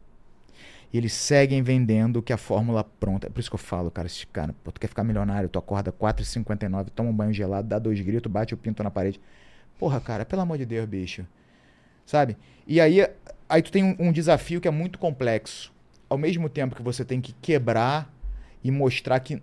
E 0.93 0.99
eles 0.99 1.13
seguem 1.13 1.63
vendendo 1.63 2.21
que 2.21 2.33
a 2.33 2.37
fórmula 2.37 2.83
pronta. 2.83 3.29
É 3.29 3.31
por 3.31 3.41
isso 3.41 3.49
que 3.49 3.55
eu 3.55 3.61
falo, 3.61 3.91
cara, 3.91 4.07
esse 4.07 4.27
cara, 4.27 4.55
pô, 4.65 4.73
tu 4.73 4.81
quer 4.81 4.89
ficar 4.89 5.05
milionário, 5.05 5.49
tu 5.49 5.59
acorda 5.59 5.93
4h59, 5.93 6.91
toma 6.91 7.11
um 7.11 7.15
banho 7.15 7.33
gelado, 7.33 7.69
dá 7.69 7.79
dois 7.79 8.01
gritos, 8.01 8.31
bate 8.31 8.55
o 8.55 8.57
pinto 8.57 8.83
na 8.83 8.91
parede. 8.91 9.21
Porra, 9.79 10.01
cara, 10.01 10.25
pelo 10.27 10.43
amor 10.43 10.59
de 10.59 10.67
Deus, 10.67 10.87
bicho. 10.89 11.25
Sabe? 12.11 12.37
E 12.67 12.81
aí, 12.81 13.09
aí 13.49 13.63
tu 13.63 13.71
tem 13.71 13.85
um, 13.85 14.09
um 14.09 14.13
desafio 14.13 14.61
que 14.61 14.67
é 14.67 14.71
muito 14.73 14.99
complexo. 14.99 15.73
Ao 16.09 16.19
mesmo 16.19 16.49
tempo 16.49 16.75
que 16.75 16.83
você 16.83 17.05
tem 17.05 17.21
que 17.21 17.33
quebrar 17.35 18.13
e 18.65 18.71
mostrar 18.73 19.21
que, 19.21 19.41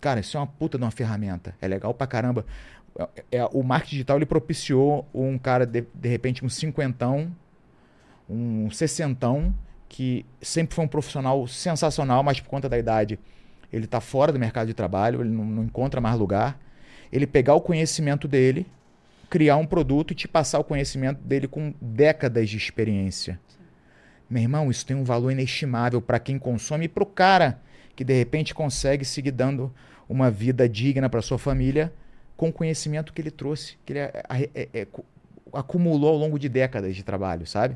cara, 0.00 0.20
isso 0.20 0.38
é 0.38 0.40
uma 0.40 0.46
puta 0.46 0.78
de 0.78 0.84
uma 0.84 0.90
ferramenta. 0.90 1.54
É 1.60 1.68
legal 1.68 1.92
pra 1.92 2.06
caramba. 2.06 2.46
É, 2.98 3.08
é, 3.32 3.44
o 3.52 3.62
marketing 3.62 3.96
digital 3.96 4.16
ele 4.16 4.24
propiciou 4.24 5.06
um 5.12 5.36
cara, 5.36 5.66
de, 5.66 5.84
de 5.94 6.08
repente, 6.08 6.42
um 6.42 6.48
cinquentão, 6.48 7.30
um 8.26 8.70
sessentão, 8.70 9.54
que 9.86 10.24
sempre 10.40 10.74
foi 10.74 10.86
um 10.86 10.88
profissional 10.88 11.46
sensacional, 11.46 12.22
mas 12.22 12.40
por 12.40 12.48
conta 12.48 12.70
da 12.70 12.78
idade 12.78 13.18
ele 13.70 13.84
está 13.84 14.00
fora 14.00 14.32
do 14.32 14.38
mercado 14.38 14.66
de 14.66 14.72
trabalho, 14.72 15.20
ele 15.20 15.28
não, 15.28 15.44
não, 15.44 15.64
encontra 15.64 16.00
mais 16.00 16.18
lugar. 16.18 16.58
Ele 17.12 17.26
pegar 17.26 17.54
o 17.54 17.60
conhecimento 17.60 18.26
dele, 18.26 18.66
criar 19.32 19.56
um 19.56 19.64
produto 19.64 20.10
e 20.10 20.14
te 20.14 20.28
passar 20.28 20.58
o 20.58 20.64
conhecimento 20.64 21.18
dele 21.22 21.48
com 21.48 21.72
décadas 21.80 22.50
de 22.50 22.58
experiência. 22.58 23.40
Sim. 23.48 23.56
Meu 24.28 24.42
irmão, 24.42 24.70
isso 24.70 24.84
tem 24.84 24.94
um 24.94 25.04
valor 25.04 25.30
inestimável 25.32 26.02
para 26.02 26.18
quem 26.18 26.38
consome 26.38 26.84
e 26.84 26.88
para 26.88 27.02
o 27.02 27.06
cara 27.06 27.58
que 27.96 28.04
de 28.04 28.12
repente 28.12 28.54
consegue 28.54 29.06
seguir 29.06 29.30
dando 29.30 29.72
uma 30.06 30.30
vida 30.30 30.68
digna 30.68 31.08
para 31.08 31.22
sua 31.22 31.38
família 31.38 31.90
com 32.36 32.50
o 32.50 32.52
conhecimento 32.52 33.10
que 33.10 33.22
ele 33.22 33.30
trouxe, 33.30 33.78
que 33.86 33.94
ele 33.94 34.00
é, 34.00 34.22
é, 34.28 34.50
é, 34.54 34.68
é 34.74 34.86
acumulou 35.50 36.10
ao 36.10 36.16
longo 36.18 36.38
de 36.38 36.50
décadas 36.50 36.94
de 36.94 37.02
trabalho, 37.02 37.46
sabe? 37.46 37.74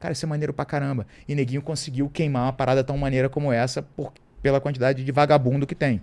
Cara, 0.00 0.10
isso 0.10 0.26
é 0.26 0.28
maneiro 0.28 0.52
pra 0.52 0.64
caramba. 0.64 1.06
E 1.28 1.36
Neguinho 1.36 1.62
conseguiu 1.62 2.10
queimar 2.10 2.46
uma 2.46 2.52
parada 2.52 2.82
tão 2.82 2.98
maneira 2.98 3.28
como 3.28 3.52
essa 3.52 3.80
por, 3.80 4.12
pela 4.42 4.60
quantidade 4.60 5.04
de 5.04 5.12
vagabundo 5.12 5.68
que 5.68 5.74
tem. 5.76 6.02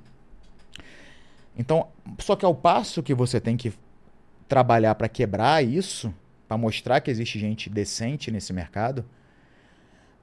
Então, 1.57 1.87
só 2.19 2.37
que 2.37 2.45
ao 2.45 2.55
passo 2.55 3.03
que 3.03 3.13
você 3.13 3.41
tem 3.41 3.57
que 3.57 3.73
trabalhar 4.53 4.93
para 4.93 5.09
quebrar 5.09 5.65
isso, 5.65 6.13
para 6.47 6.55
mostrar 6.59 7.01
que 7.01 7.09
existe 7.09 7.39
gente 7.39 7.71
decente 7.71 8.29
nesse 8.29 8.53
mercado, 8.53 9.03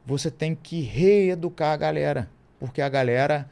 você 0.06 0.30
tem 0.30 0.54
que 0.54 0.82
reeducar 0.82 1.72
a 1.72 1.76
galera. 1.76 2.30
Porque 2.60 2.80
a 2.80 2.88
galera 2.88 3.50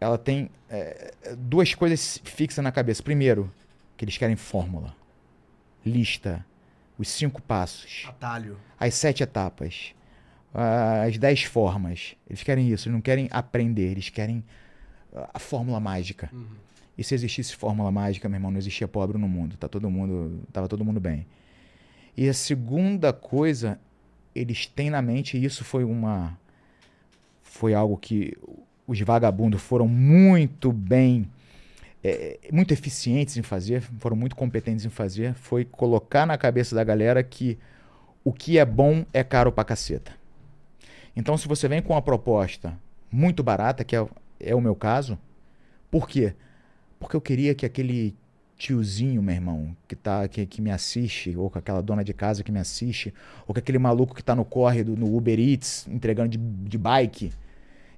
ela 0.00 0.18
tem 0.18 0.50
é, 0.68 1.14
duas 1.38 1.76
coisas 1.76 2.20
fixas 2.24 2.64
na 2.64 2.72
cabeça. 2.72 3.04
Primeiro, 3.04 3.52
que 3.96 4.04
eles 4.04 4.18
querem 4.18 4.34
fórmula, 4.34 4.96
lista, 5.86 6.44
os 6.98 7.08
cinco 7.08 7.40
passos. 7.40 8.04
Atalho. 8.08 8.58
As 8.76 8.94
sete 8.94 9.22
etapas. 9.22 9.94
As 11.06 11.16
dez 11.18 11.44
formas. 11.44 12.16
Eles 12.28 12.42
querem 12.42 12.68
isso, 12.68 12.88
eles 12.88 12.94
não 12.94 13.00
querem 13.00 13.28
aprender, 13.30 13.92
eles 13.92 14.08
querem 14.08 14.42
a 15.32 15.38
fórmula 15.38 15.78
mágica. 15.78 16.28
Uhum. 16.32 16.46
E 16.96 17.02
se 17.02 17.14
existisse 17.14 17.56
fórmula 17.56 17.90
mágica, 17.90 18.28
meu 18.28 18.36
irmão, 18.36 18.50
não 18.50 18.58
existia 18.58 18.86
pobre 18.86 19.18
no 19.18 19.28
mundo. 19.28 19.56
Tá 19.56 19.68
todo 19.68 19.90
mundo, 19.90 20.40
tava 20.52 20.68
todo 20.68 20.84
mundo 20.84 21.00
bem. 21.00 21.26
E 22.16 22.28
a 22.28 22.34
segunda 22.34 23.12
coisa, 23.12 23.78
eles 24.34 24.66
têm 24.66 24.90
na 24.90 25.02
mente, 25.02 25.36
e 25.36 25.44
isso 25.44 25.64
foi 25.64 25.84
uma 25.84 26.38
foi 27.42 27.74
algo 27.74 27.96
que 27.96 28.36
os 28.86 29.00
vagabundos 29.00 29.62
foram 29.62 29.86
muito 29.86 30.72
bem 30.72 31.28
é, 32.04 32.38
muito 32.52 32.72
eficientes 32.72 33.38
em 33.38 33.42
fazer, 33.42 33.80
foram 33.80 34.14
muito 34.14 34.36
competentes 34.36 34.84
em 34.84 34.90
fazer, 34.90 35.32
foi 35.34 35.64
colocar 35.64 36.26
na 36.26 36.36
cabeça 36.36 36.74
da 36.74 36.84
galera 36.84 37.22
que 37.22 37.58
o 38.22 38.32
que 38.32 38.58
é 38.58 38.64
bom 38.64 39.06
é 39.12 39.24
caro 39.24 39.50
pra 39.50 39.64
caceta. 39.64 40.12
Então, 41.16 41.38
se 41.38 41.48
você 41.48 41.66
vem 41.66 41.80
com 41.80 41.94
uma 41.94 42.02
proposta 42.02 42.78
muito 43.10 43.42
barata, 43.42 43.84
que 43.84 43.96
é, 43.96 44.06
é 44.38 44.54
o 44.54 44.60
meu 44.60 44.74
caso, 44.74 45.18
por 45.90 46.06
quê? 46.06 46.34
Porque 47.04 47.16
eu 47.16 47.20
queria 47.20 47.54
que 47.54 47.66
aquele 47.66 48.16
tiozinho, 48.56 49.22
meu 49.22 49.34
irmão, 49.34 49.76
que, 49.86 49.94
tá, 49.94 50.26
que, 50.26 50.46
que 50.46 50.62
me 50.62 50.70
assiste, 50.70 51.36
ou 51.36 51.50
com 51.50 51.58
aquela 51.58 51.82
dona 51.82 52.02
de 52.02 52.14
casa 52.14 52.42
que 52.42 52.50
me 52.50 52.58
assiste, 52.58 53.12
ou 53.46 53.52
com 53.52 53.58
aquele 53.58 53.78
maluco 53.78 54.14
que 54.14 54.22
está 54.22 54.34
no 54.34 54.42
corre 54.42 54.82
do, 54.82 54.96
no 54.96 55.14
Uber 55.14 55.38
Eats, 55.38 55.86
entregando 55.86 56.30
de, 56.30 56.38
de 56.38 56.78
bike, 56.78 57.30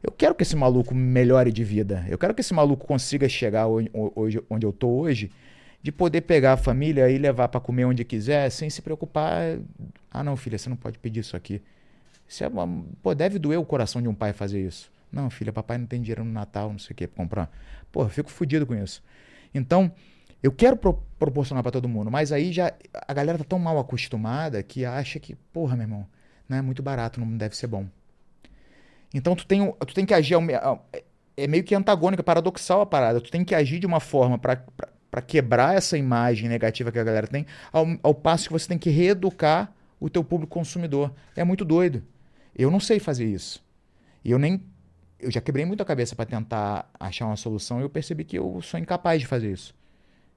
eu 0.03 0.11
quero 0.11 0.35
que 0.35 0.43
esse 0.43 0.57
maluco 0.57 0.93
melhore 0.93 1.53
de 1.53 1.63
vida. 1.63 2.05
Eu 2.09 2.19
quero 2.19 2.35
que 2.35 2.41
esse 2.41 2.53
maluco 2.53 2.85
consiga 2.85 3.29
chegar 3.29 3.69
hoje, 3.69 3.89
hoje 3.93 4.43
onde 4.51 4.67
eu 4.67 4.73
tô 4.73 4.89
hoje, 4.89 5.31
de 5.81 5.93
poder 5.93 6.23
pegar 6.23 6.55
a 6.55 6.57
família 6.57 7.09
e 7.09 7.17
levar 7.17 7.47
para 7.47 7.61
comer 7.61 7.85
onde 7.85 8.05
quiser, 8.05 8.51
sem 8.51 8.69
se 8.69 8.83
preocupar. 8.83 9.57
Ah, 10.11 10.25
não, 10.25 10.37
filha, 10.37 10.59
você 10.59 10.69
não 10.69 10.77
pode 10.77 10.99
pedir 10.99 11.21
isso 11.21 11.37
aqui. 11.37 11.63
Isso 12.27 12.43
é 12.43 12.49
uma... 12.49 12.85
Pô, 13.01 13.15
deve 13.15 13.39
doer 13.39 13.61
o 13.61 13.65
coração 13.65 14.03
de 14.03 14.09
um 14.09 14.15
pai 14.15 14.33
fazer 14.33 14.67
isso. 14.67 14.91
Não, 15.13 15.31
filha, 15.31 15.53
papai 15.53 15.79
não 15.79 15.87
tem 15.87 16.01
dinheiro 16.01 16.25
no 16.25 16.33
Natal, 16.33 16.71
não 16.71 16.79
sei 16.79 16.93
o 16.93 16.97
que, 16.97 17.07
pra 17.07 17.17
comprar. 17.17 17.51
Pô, 17.93 18.03
eu 18.03 18.09
fico 18.09 18.31
fodido 18.31 18.67
com 18.67 18.75
isso. 18.75 19.03
Então, 19.55 19.91
eu 20.43 20.53
quero 20.53 20.77
pro 20.77 21.03
proporcionar 21.19 21.63
para 21.63 21.73
todo 21.73 21.89
mundo, 21.89 22.11
mas 22.11 22.31
aí 22.31 22.53
já 22.53 22.73
a 23.09 23.15
galera 23.15 23.39
tá 23.39 23.45
tão 23.45 23.59
mal 23.59 23.79
acostumada 23.79 24.63
que 24.63 24.85
acha 24.85 25.19
que, 25.19 25.35
porra, 25.35 25.75
meu 25.75 25.85
irmão, 25.85 26.07
não 26.47 26.59
é 26.59 26.63
muito 26.63 26.83
barato, 26.83 27.19
não 27.19 27.37
deve 27.39 27.57
ser 27.57 27.67
bom. 27.67 27.87
Então 29.15 29.35
tu 29.35 29.47
tem, 29.47 29.73
tu 29.73 29.95
tem 29.95 30.05
que 30.05 30.13
agir. 30.13 30.35
É, 30.35 31.03
é 31.37 31.47
meio 31.47 31.65
que 31.65 31.75
antagônica, 31.75 32.23
paradoxal 32.23 32.81
a 32.83 32.87
parada. 32.87 33.21
Tu 33.21 33.31
tem 33.31 33.45
que 33.45 33.55
agir 33.55 33.79
de 33.79 33.87
uma 33.87 34.01
forma 34.01 34.39
para 34.39 35.23
quebrar 35.23 35.75
essa 35.75 35.97
imagem 35.97 36.49
negativa 36.49 36.93
que 36.93 36.99
a 36.99 37.05
galera 37.05 37.27
tem, 37.27 37.47
ao, 37.73 37.87
ao 38.03 38.15
passo 38.15 38.47
que 38.47 38.53
você 38.53 38.69
tem 38.69 38.79
que 38.79 38.91
reeducar 38.91 39.73
o 39.99 40.11
teu 40.11 40.23
público 40.23 40.53
consumidor. 40.53 41.13
É 41.35 41.45
muito 41.45 41.65
doido. 41.65 42.03
Eu 42.55 42.71
não 42.71 42.81
sei 42.81 42.99
fazer 42.99 43.27
isso. 43.27 43.65
Eu 44.25 44.39
nem. 44.39 44.63
Eu 45.19 45.31
já 45.31 45.41
quebrei 45.41 45.65
muito 45.65 45.83
a 45.83 45.87
cabeça 45.87 46.15
para 46.15 46.27
tentar 46.27 46.91
achar 46.99 47.27
uma 47.27 47.37
solução 47.37 47.81
e 47.81 47.83
eu 47.83 47.91
percebi 47.91 48.25
que 48.25 48.39
eu 48.39 48.61
sou 48.63 48.79
incapaz 48.79 49.21
de 49.21 49.27
fazer 49.27 49.53
isso. 49.53 49.75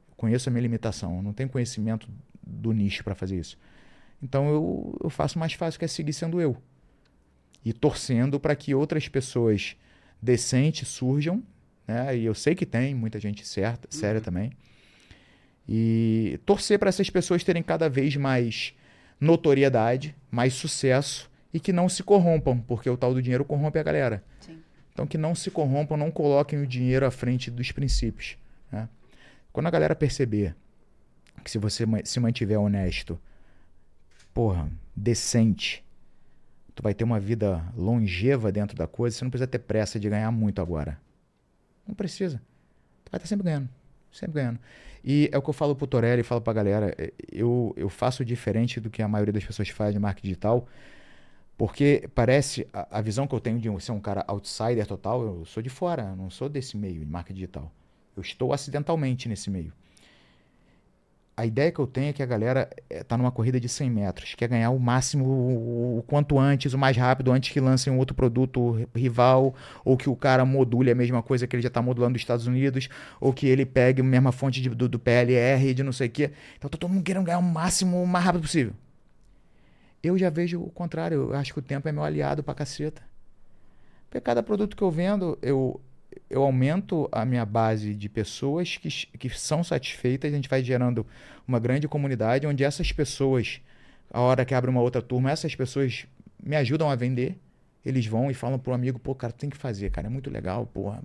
Eu 0.10 0.16
conheço 0.16 0.50
a 0.50 0.52
minha 0.52 0.62
limitação, 0.62 1.18
eu 1.18 1.22
não 1.22 1.34
tenho 1.34 1.50
conhecimento 1.50 2.08
do 2.46 2.72
nicho 2.72 3.04
para 3.04 3.14
fazer 3.14 3.38
isso. 3.38 3.58
Então 4.22 4.50
eu, 4.50 4.98
eu 5.04 5.10
faço 5.10 5.38
mais 5.38 5.54
fácil 5.54 5.80
que 5.80 5.86
é 5.86 5.88
seguir 5.88 6.14
sendo 6.14 6.40
eu 6.40 6.58
e 7.64 7.74
torcendo 7.74 8.40
para 8.40 8.56
que 8.56 8.74
outras 8.74 9.08
pessoas 9.08 9.76
decentes 10.22 10.88
surjam, 10.88 11.44
né? 11.88 12.18
E 12.18 12.26
eu 12.26 12.34
sei 12.34 12.56
que 12.56 12.66
tem 12.66 12.94
muita 12.94 13.20
gente 13.20 13.46
certa, 13.46 13.88
uhum. 13.92 14.00
séria 14.00 14.22
também. 14.22 14.52
E 15.68 16.40
torcer 16.46 16.80
para 16.80 16.90
essas 16.90 17.10
pessoas 17.10 17.44
terem 17.44 17.62
cada 17.62 17.90
vez 17.90 18.16
mais 18.16 18.74
notoriedade, 19.20 20.16
mais 20.32 20.54
sucesso 20.54 21.30
e 21.54 21.60
que 21.60 21.74
não 21.74 21.90
se 21.90 22.04
corrompam, 22.04 22.60
porque 22.60 22.90
o 22.90 22.98
tal 22.98 23.14
do 23.14 23.22
dinheiro 23.22 23.46
corrompe 23.46 23.78
a 23.78 23.84
galera. 23.84 24.24
Sim. 24.40 24.60
Então 25.00 25.08
que 25.08 25.18
não 25.18 25.34
se 25.34 25.50
corrompam, 25.50 25.96
não 25.96 26.12
coloquem 26.12 26.62
o 26.62 26.68
dinheiro 26.68 27.06
à 27.06 27.12
frente 27.12 27.50
dos 27.50 27.72
princípios. 27.72 28.38
Né? 28.70 28.90
Quando 29.54 29.68
a 29.68 29.70
galera 29.70 29.96
perceber 29.96 30.54
que 31.42 31.50
se 31.50 31.58
você 31.58 31.86
se 32.04 32.20
mantiver 32.20 32.60
honesto, 32.60 33.18
porra, 34.34 34.70
decente, 34.94 35.86
tu 36.76 36.84
vai 36.84 36.94
ter 36.94 37.06
uma 37.06 37.18
vida 37.18 37.64
longeva 37.78 38.52
dentro 38.52 38.76
da 38.76 38.88
coisa, 38.88 39.16
você 39.16 39.24
não 39.24 39.32
precisa 39.32 39.48
ter 39.48 39.60
pressa 39.60 39.98
de 39.98 40.10
ganhar 40.10 40.30
muito 40.32 40.62
agora. 40.62 41.00
Não 41.88 41.96
precisa. 41.96 42.42
Tu 43.06 43.10
vai 43.10 43.20
estar 43.20 43.28
sempre 43.28 43.46
ganhando. 43.46 43.70
Sempre 44.12 44.34
ganhando. 44.34 44.60
E 45.02 45.30
é 45.32 45.38
o 45.38 45.42
que 45.42 45.50
eu 45.50 45.54
falo 45.54 45.78
pro 45.78 45.88
Torelli, 45.88 46.24
falo 46.24 46.42
pra 46.42 46.52
galera, 46.52 46.94
é, 46.98 47.14
eu, 47.32 47.74
eu 47.78 47.88
faço 47.88 48.26
diferente 48.26 48.82
do 48.82 48.90
que 48.90 49.02
a 49.02 49.08
maioria 49.08 49.32
das 49.32 49.46
pessoas 49.46 49.70
faz 49.70 49.94
de 49.94 50.00
marketing 50.00 50.28
digital, 50.28 50.68
porque 51.60 52.10
parece, 52.16 52.66
a, 52.74 53.00
a 53.00 53.02
visão 53.02 53.28
que 53.28 53.36
eu 53.36 53.40
tenho 53.40 53.60
de 53.60 53.84
ser 53.84 53.92
um 53.92 54.00
cara 54.00 54.24
outsider 54.28 54.88
total, 54.88 55.22
eu 55.22 55.46
sou 55.46 55.62
de 55.62 55.70
fora, 55.70 56.16
não 56.16 56.32
sou 56.32 56.50
desse 56.50 56.76
meio 56.76 57.02
de 57.02 57.06
marketing 57.06 57.36
digital. 57.36 57.72
Eu 58.18 58.22
estou 58.22 58.52
acidentalmente 58.52 59.30
nesse 59.30 59.52
meio 59.52 59.72
a 61.40 61.46
ideia 61.46 61.72
que 61.72 61.80
eu 61.80 61.88
tenho 61.88 62.10
é 62.10 62.14
que 62.14 62.22
a 62.22 62.26
galera 62.26 62.70
está 62.90 63.16
eh, 63.16 63.18
numa 63.18 63.32
corrida 63.32 63.62
de 63.62 63.70
100 63.70 63.90
metros, 63.90 64.36
quer 64.36 64.50
ganhar 64.50 64.72
o 64.72 64.80
máximo, 64.80 65.24
o, 65.24 66.00
o, 66.00 66.04
quanto 66.04 66.38
antes, 66.38 66.74
o 66.74 66.78
mais 66.78 66.98
rápido, 66.98 67.32
antes 67.32 67.54
que 67.54 67.62
lancem 67.62 67.94
um 67.94 67.98
outro 67.98 68.14
produto 68.14 68.86
rival, 68.94 69.56
ou 69.86 69.96
que 69.96 70.10
o 70.10 70.18
cara 70.18 70.44
module 70.44 70.92
a 70.92 70.96
mesma 70.96 71.24
coisa 71.24 71.48
que 71.48 71.56
ele 71.56 71.64
já 71.64 71.70
está 71.70 71.82
modulando 71.82 72.14
nos 72.14 72.22
Estados 72.22 72.46
Unidos, 72.46 72.90
ou 73.22 73.32
que 73.32 73.48
ele 73.48 73.66
pegue 73.66 74.02
a 74.02 74.04
mesma 74.04 74.34
fonte 74.34 74.62
de, 74.62 74.68
do, 74.68 74.90
do 74.90 75.00
PLR 75.00 75.74
de 75.74 75.82
não 75.82 75.94
sei 75.94 76.08
o 76.08 76.12
quê. 76.12 76.32
Então 76.58 76.70
todo 76.70 76.90
mundo 76.90 77.04
querendo 77.04 77.24
ganhar 77.24 77.40
o 77.40 77.44
máximo, 77.44 78.04
o 78.04 78.08
mais 78.08 78.26
rápido 78.26 78.42
possível. 78.42 78.74
Eu 80.02 80.18
já 80.18 80.30
vejo 80.30 80.62
o 80.62 80.70
contrário, 80.70 81.30
eu 81.32 81.36
acho 81.36 81.54
que 81.54 81.60
o 81.60 81.62
tempo 81.62 81.88
é 81.88 81.92
meu 81.92 82.04
aliado 82.04 82.42
pra 82.42 82.54
caceta. 82.54 83.02
Porque 84.10 84.22
cada 84.22 84.42
produto 84.42 84.76
que 84.76 84.82
eu 84.82 84.90
vendo, 84.90 85.38
eu, 85.42 85.80
eu 86.30 86.44
aumento 86.44 87.08
a 87.12 87.26
minha 87.26 87.46
base 87.46 87.94
de 87.94 88.10
pessoas 88.10 88.78
que, 88.78 88.90
que 88.90 89.30
são 89.30 89.64
satisfeitas, 89.64 90.32
a 90.32 90.36
gente 90.36 90.50
vai 90.50 90.64
gerando 90.64 91.06
uma 91.48 91.60
grande 91.60 91.88
comunidade 91.88 92.48
onde 92.48 92.64
essas 92.64 92.92
pessoas, 92.92 93.62
a 94.12 94.20
hora 94.22 94.46
que 94.46 94.54
abre 94.54 94.70
uma 94.70 94.82
outra 94.82 95.02
turma, 95.02 95.32
essas 95.32 95.54
pessoas 95.54 96.08
me 96.42 96.56
ajudam 96.56 96.90
a 96.90 96.96
vender. 96.96 97.38
Eles 97.86 98.06
vão 98.06 98.32
e 98.32 98.34
falam 98.34 98.58
pro 98.60 98.74
amigo, 98.74 99.00
pô, 99.00 99.14
cara, 99.14 99.32
tem 99.32 99.50
que 99.50 99.58
fazer, 99.58 99.90
cara, 99.92 100.08
é 100.08 100.10
muito 100.10 100.30
legal, 100.30 100.66
porra. 100.66 101.02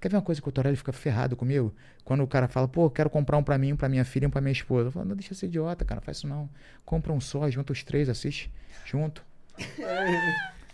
Quer 0.00 0.10
ver 0.10 0.16
uma 0.16 0.22
coisa 0.22 0.40
que 0.42 0.48
o 0.48 0.52
Torelli 0.52 0.76
fica 0.76 0.92
ferrado 0.92 1.34
comigo? 1.36 1.74
Quando 2.04 2.22
o 2.22 2.26
cara 2.26 2.48
fala, 2.48 2.68
pô, 2.68 2.90
quero 2.90 3.08
comprar 3.08 3.38
um 3.38 3.42
pra 3.42 3.56
mim, 3.56 3.72
um 3.72 3.76
pra 3.76 3.88
minha 3.88 4.04
filha 4.04 4.24
e 4.24 4.26
um 4.26 4.30
pra 4.30 4.40
minha 4.40 4.52
esposa. 4.52 4.88
Eu 4.88 4.92
falo, 4.92 5.06
não, 5.06 5.16
deixa 5.16 5.34
ser 5.34 5.46
idiota, 5.46 5.84
cara, 5.84 6.00
faz 6.00 6.18
isso 6.18 6.28
não. 6.28 6.48
Compra 6.84 7.12
um 7.12 7.20
só, 7.20 7.48
junta 7.50 7.72
os 7.72 7.82
três, 7.82 8.08
assiste 8.08 8.50
junto. 8.84 9.24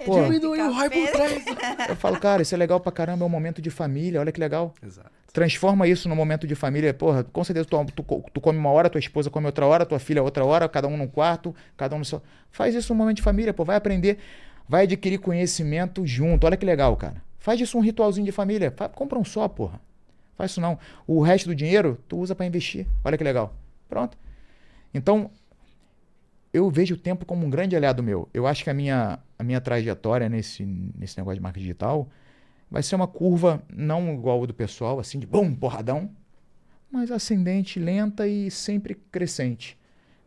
Pô, 0.04 0.20
Diminuiu 0.22 0.68
o 0.68 0.72
hype 0.72 0.92
por 0.92 1.12
trás. 1.12 1.44
Eu 1.88 1.96
falo, 1.96 2.18
cara, 2.18 2.42
isso 2.42 2.54
é 2.54 2.58
legal 2.58 2.80
pra 2.80 2.90
caramba, 2.90 3.24
é 3.24 3.26
um 3.26 3.30
momento 3.30 3.62
de 3.62 3.70
família, 3.70 4.20
olha 4.20 4.32
que 4.32 4.40
legal. 4.40 4.74
Exato. 4.82 5.10
Transforma 5.32 5.86
isso 5.86 6.08
num 6.08 6.16
momento 6.16 6.46
de 6.46 6.54
família. 6.54 6.92
Porra, 6.92 7.24
com 7.24 7.42
certeza 7.44 7.66
tu, 7.66 7.84
tu, 7.94 8.24
tu, 8.32 8.40
come 8.40 8.58
uma 8.58 8.70
hora, 8.70 8.90
tua 8.90 8.98
esposa 8.98 9.30
come 9.30 9.46
outra 9.46 9.64
hora, 9.64 9.86
tua 9.86 9.98
filha 9.98 10.22
outra 10.22 10.44
hora, 10.44 10.68
cada 10.68 10.88
um 10.88 10.96
num 10.96 11.06
quarto, 11.06 11.54
cada 11.76 11.94
um 11.94 12.00
no 12.00 12.04
seu. 12.04 12.20
Faz 12.50 12.74
isso 12.74 12.92
num 12.92 12.98
momento 12.98 13.16
de 13.16 13.22
família, 13.22 13.54
pô, 13.54 13.64
vai 13.64 13.76
aprender, 13.76 14.18
vai 14.68 14.82
adquirir 14.82 15.18
conhecimento 15.18 16.06
junto. 16.06 16.44
Olha 16.44 16.56
que 16.56 16.66
legal, 16.66 16.96
cara. 16.96 17.22
Faz 17.42 17.60
isso 17.60 17.76
um 17.76 17.80
ritualzinho 17.80 18.24
de 18.24 18.30
família. 18.30 18.70
Faz, 18.70 18.92
compra 18.94 19.18
um 19.18 19.24
só, 19.24 19.48
porra. 19.48 19.80
Faz 20.36 20.52
isso 20.52 20.60
não. 20.60 20.78
O 21.08 21.20
resto 21.20 21.48
do 21.48 21.56
dinheiro 21.56 21.98
tu 22.08 22.16
usa 22.16 22.36
para 22.36 22.46
investir. 22.46 22.86
Olha 23.04 23.18
que 23.18 23.24
legal. 23.24 23.52
Pronto. 23.88 24.16
Então, 24.94 25.28
eu 26.52 26.70
vejo 26.70 26.94
o 26.94 26.96
tempo 26.96 27.26
como 27.26 27.44
um 27.44 27.50
grande 27.50 27.74
aliado 27.74 28.00
meu. 28.00 28.28
Eu 28.32 28.46
acho 28.46 28.62
que 28.62 28.70
a 28.70 28.74
minha, 28.74 29.18
a 29.36 29.42
minha 29.42 29.60
trajetória 29.60 30.28
nesse, 30.28 30.64
nesse 30.64 31.18
negócio 31.18 31.38
de 31.38 31.42
marca 31.42 31.58
digital 31.58 32.08
vai 32.70 32.80
ser 32.80 32.94
uma 32.94 33.08
curva 33.08 33.60
não 33.74 34.14
igual 34.14 34.44
a 34.44 34.46
do 34.46 34.54
pessoal, 34.54 35.00
assim, 35.00 35.18
de 35.18 35.26
bum, 35.26 35.52
porradão, 35.52 36.10
mas 36.92 37.10
ascendente, 37.10 37.80
lenta 37.80 38.28
e 38.28 38.52
sempre 38.52 38.94
crescente. 38.94 39.76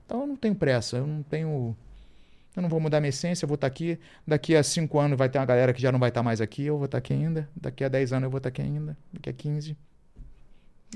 Então 0.06 0.20
eu 0.20 0.28
não 0.28 0.36
tenho 0.36 0.54
pressa, 0.54 0.98
eu 0.98 1.08
não 1.08 1.24
tenho. 1.24 1.78
Eu 2.56 2.62
não 2.62 2.70
vou 2.70 2.80
mudar 2.80 3.02
minha 3.02 3.10
essência, 3.10 3.46
eu 3.46 3.48
vou 3.48 3.56
estar 3.56 3.68
aqui. 3.68 4.00
Daqui 4.26 4.56
a 4.56 4.64
cinco 4.64 5.00
anos 5.00 5.18
vai 5.18 5.30
ter 5.30 5.38
uma 5.40 5.46
galera 5.46 5.74
que 5.74 5.82
já 5.82 5.92
não 5.92 6.00
vai 6.00 6.10
estar 6.10 6.24
mais 6.24 6.40
aqui, 6.40 6.64
eu 6.64 6.78
vou 6.78 6.86
estar 6.86 7.00
aqui 7.00 7.14
ainda. 7.14 7.50
Daqui 7.56 7.84
a 7.84 7.90
dez 7.90 8.14
anos 8.14 8.26
eu 8.26 8.32
vou 8.32 8.38
estar 8.38 8.50
aqui 8.50 8.62
ainda. 8.62 8.98
Daqui 9.12 9.30
a 9.30 9.34
quinze. 9.34 9.78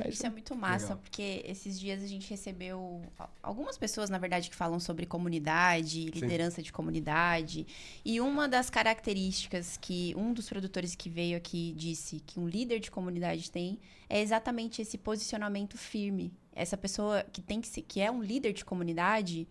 É 0.02 0.10
isso 0.10 0.26
é 0.26 0.30
muito 0.30 0.56
massa, 0.56 0.90
Legal. 0.90 1.00
porque 1.00 1.44
esses 1.46 1.78
dias 1.80 2.02
a 2.02 2.08
gente 2.08 2.30
recebeu 2.30 3.02
algumas 3.44 3.78
pessoas, 3.78 4.10
na 4.10 4.18
verdade, 4.18 4.50
que 4.50 4.56
falam 4.56 4.80
sobre 4.80 5.06
comunidade, 5.06 6.06
liderança 6.12 6.58
Sim. 6.58 6.62
de 6.62 6.72
comunidade. 6.72 7.68
E 8.06 8.22
uma 8.22 8.48
das 8.48 8.70
características 8.70 9.78
que 9.78 10.14
um 10.16 10.32
dos 10.32 10.48
produtores 10.48 10.96
que 10.96 11.10
veio 11.10 11.36
aqui 11.36 11.74
disse 11.76 12.22
que 12.22 12.40
um 12.40 12.48
líder 12.48 12.80
de 12.80 12.90
comunidade 12.90 13.52
tem 13.52 13.80
é 14.08 14.22
exatamente 14.22 14.82
esse 14.82 14.98
posicionamento 14.98 15.78
firme. 15.78 16.32
Essa 16.54 16.78
pessoa 16.78 17.26
que 17.34 17.42
tem 17.42 17.60
que 17.60 17.68
ser, 17.68 17.82
que 17.82 18.00
é 18.00 18.10
um 18.10 18.22
líder 18.24 18.54
de 18.54 18.64
comunidade, 18.64 19.48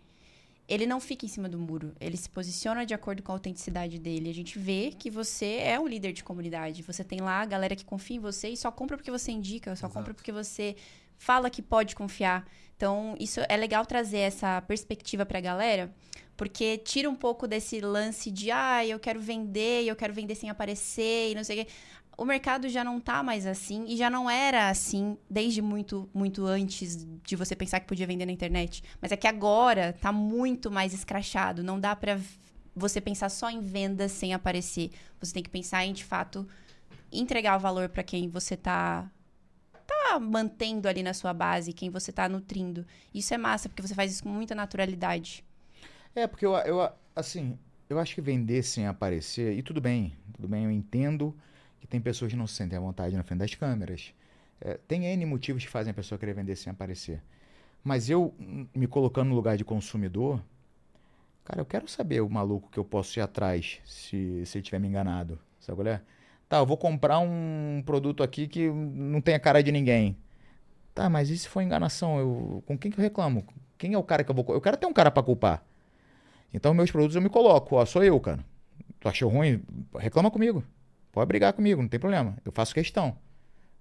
ele 0.68 0.86
não 0.86 1.00
fica 1.00 1.24
em 1.24 1.28
cima 1.28 1.48
do 1.48 1.58
muro, 1.58 1.94
ele 1.98 2.16
se 2.16 2.28
posiciona 2.28 2.84
de 2.84 2.92
acordo 2.92 3.22
com 3.22 3.32
a 3.32 3.34
autenticidade 3.34 3.98
dele. 3.98 4.28
A 4.28 4.34
gente 4.34 4.58
vê 4.58 4.92
que 4.96 5.10
você 5.10 5.56
é 5.62 5.80
um 5.80 5.88
líder 5.88 6.12
de 6.12 6.22
comunidade. 6.22 6.82
Você 6.82 7.02
tem 7.02 7.20
lá 7.20 7.40
a 7.40 7.46
galera 7.46 7.74
que 7.74 7.84
confia 7.84 8.18
em 8.18 8.20
você 8.20 8.50
e 8.50 8.56
só 8.56 8.70
compra 8.70 8.96
porque 8.96 9.10
você 9.10 9.32
indica, 9.32 9.74
só 9.74 9.86
Exato. 9.86 9.94
compra 9.94 10.12
porque 10.12 10.30
você 10.30 10.76
fala 11.16 11.48
que 11.48 11.62
pode 11.62 11.96
confiar. 11.96 12.46
Então, 12.76 13.16
isso 13.18 13.40
é 13.48 13.56
legal 13.56 13.84
trazer 13.86 14.18
essa 14.18 14.60
perspectiva 14.62 15.24
para 15.24 15.38
a 15.38 15.40
galera, 15.40 15.92
porque 16.36 16.78
tira 16.78 17.10
um 17.10 17.16
pouco 17.16 17.48
desse 17.48 17.80
lance 17.80 18.30
de, 18.30 18.50
ah, 18.50 18.86
eu 18.86 19.00
quero 19.00 19.20
vender, 19.20 19.84
eu 19.84 19.96
quero 19.96 20.12
vender 20.12 20.36
sem 20.36 20.50
aparecer 20.50 21.32
e 21.32 21.34
não 21.34 21.42
sei 21.42 21.62
o 21.62 21.64
quê 21.64 21.72
o 22.18 22.24
mercado 22.24 22.68
já 22.68 22.82
não 22.82 22.98
tá 22.98 23.22
mais 23.22 23.46
assim 23.46 23.84
e 23.86 23.96
já 23.96 24.10
não 24.10 24.28
era 24.28 24.68
assim 24.68 25.16
desde 25.30 25.62
muito 25.62 26.10
muito 26.12 26.44
antes 26.44 27.06
de 27.22 27.36
você 27.36 27.54
pensar 27.54 27.78
que 27.78 27.86
podia 27.86 28.08
vender 28.08 28.26
na 28.26 28.32
internet. 28.32 28.82
Mas 29.00 29.12
é 29.12 29.16
que 29.16 29.28
agora 29.28 29.92
tá 29.92 30.10
muito 30.10 30.68
mais 30.68 30.92
escrachado, 30.92 31.62
não 31.62 31.78
dá 31.78 31.94
para 31.94 32.18
você 32.74 33.00
pensar 33.00 33.28
só 33.28 33.48
em 33.48 33.60
vendas 33.60 34.10
sem 34.10 34.34
aparecer. 34.34 34.90
Você 35.20 35.32
tem 35.32 35.44
que 35.44 35.48
pensar 35.48 35.84
em 35.84 35.92
de 35.92 36.04
fato 36.04 36.46
entregar 37.12 37.56
o 37.56 37.60
valor 37.60 37.88
para 37.88 38.02
quem 38.02 38.28
você 38.28 38.56
tá 38.56 39.08
tá 39.86 40.18
mantendo 40.18 40.88
ali 40.88 41.04
na 41.04 41.14
sua 41.14 41.32
base, 41.32 41.72
quem 41.72 41.88
você 41.88 42.10
tá 42.10 42.28
nutrindo. 42.28 42.84
Isso 43.14 43.32
é 43.32 43.38
massa 43.38 43.68
porque 43.68 43.80
você 43.80 43.94
faz 43.94 44.10
isso 44.10 44.24
com 44.24 44.28
muita 44.28 44.56
naturalidade. 44.56 45.44
É, 46.16 46.26
porque 46.26 46.44
eu, 46.44 46.54
eu 46.56 46.92
assim, 47.14 47.56
eu 47.88 47.96
acho 48.00 48.16
que 48.16 48.20
vender 48.20 48.64
sem 48.64 48.88
aparecer, 48.88 49.56
e 49.56 49.62
tudo 49.62 49.80
bem, 49.80 50.16
tudo 50.34 50.48
bem, 50.48 50.64
eu 50.64 50.70
entendo 50.70 51.32
que 51.80 51.86
tem 51.86 52.00
pessoas 52.00 52.30
que 52.30 52.36
não 52.36 52.46
se 52.46 52.54
sentem 52.54 52.76
à 52.76 52.80
vontade 52.80 53.16
na 53.16 53.22
frente 53.22 53.40
das 53.40 53.54
câmeras. 53.54 54.14
É, 54.60 54.78
tem 54.88 55.04
N 55.06 55.26
motivos 55.26 55.64
que 55.64 55.70
fazem 55.70 55.90
a 55.90 55.94
pessoa 55.94 56.18
querer 56.18 56.34
vender 56.34 56.56
sem 56.56 56.70
aparecer. 56.70 57.22
Mas 57.82 58.10
eu, 58.10 58.34
me 58.74 58.86
colocando 58.86 59.28
no 59.28 59.34
lugar 59.34 59.56
de 59.56 59.64
consumidor, 59.64 60.42
cara, 61.44 61.60
eu 61.60 61.64
quero 61.64 61.88
saber 61.88 62.20
o 62.20 62.28
maluco 62.28 62.68
que 62.70 62.78
eu 62.78 62.84
posso 62.84 63.18
ir 63.18 63.22
atrás 63.22 63.80
se, 63.84 64.44
se 64.44 64.58
ele 64.58 64.62
tiver 64.62 64.78
me 64.78 64.88
enganado. 64.88 65.38
Sabe 65.60 65.76
qual 65.76 65.86
é? 65.86 66.02
Tá, 66.48 66.58
eu 66.58 66.66
vou 66.66 66.76
comprar 66.76 67.18
um 67.18 67.82
produto 67.84 68.22
aqui 68.22 68.48
que 68.48 68.68
não 68.70 69.20
tem 69.20 69.34
a 69.34 69.40
cara 69.40 69.62
de 69.62 69.70
ninguém. 69.70 70.16
Tá, 70.94 71.08
mas 71.08 71.30
e 71.30 71.38
se 71.38 71.48
enganação? 71.60 72.18
Eu, 72.18 72.62
com 72.66 72.76
quem 72.76 72.90
que 72.90 72.98
eu 72.98 73.02
reclamo? 73.02 73.46
Quem 73.76 73.94
é 73.94 73.98
o 73.98 74.02
cara 74.02 74.24
que 74.24 74.30
eu 74.30 74.34
vou... 74.34 74.44
Eu 74.48 74.60
quero 74.60 74.76
ter 74.76 74.86
um 74.86 74.92
cara 74.92 75.10
para 75.10 75.22
culpar. 75.22 75.62
Então, 76.52 76.74
meus 76.74 76.90
produtos 76.90 77.14
eu 77.14 77.22
me 77.22 77.28
coloco. 77.28 77.76
Ó, 77.76 77.84
sou 77.86 78.02
eu, 78.02 78.18
cara. 78.18 78.44
Tu 78.98 79.08
achou 79.08 79.30
ruim? 79.30 79.62
Reclama 79.96 80.30
comigo. 80.30 80.64
Pode 81.12 81.28
brigar 81.28 81.52
comigo, 81.52 81.80
não 81.80 81.88
tem 81.88 81.98
problema. 81.98 82.36
Eu 82.44 82.52
faço 82.52 82.74
questão. 82.74 83.16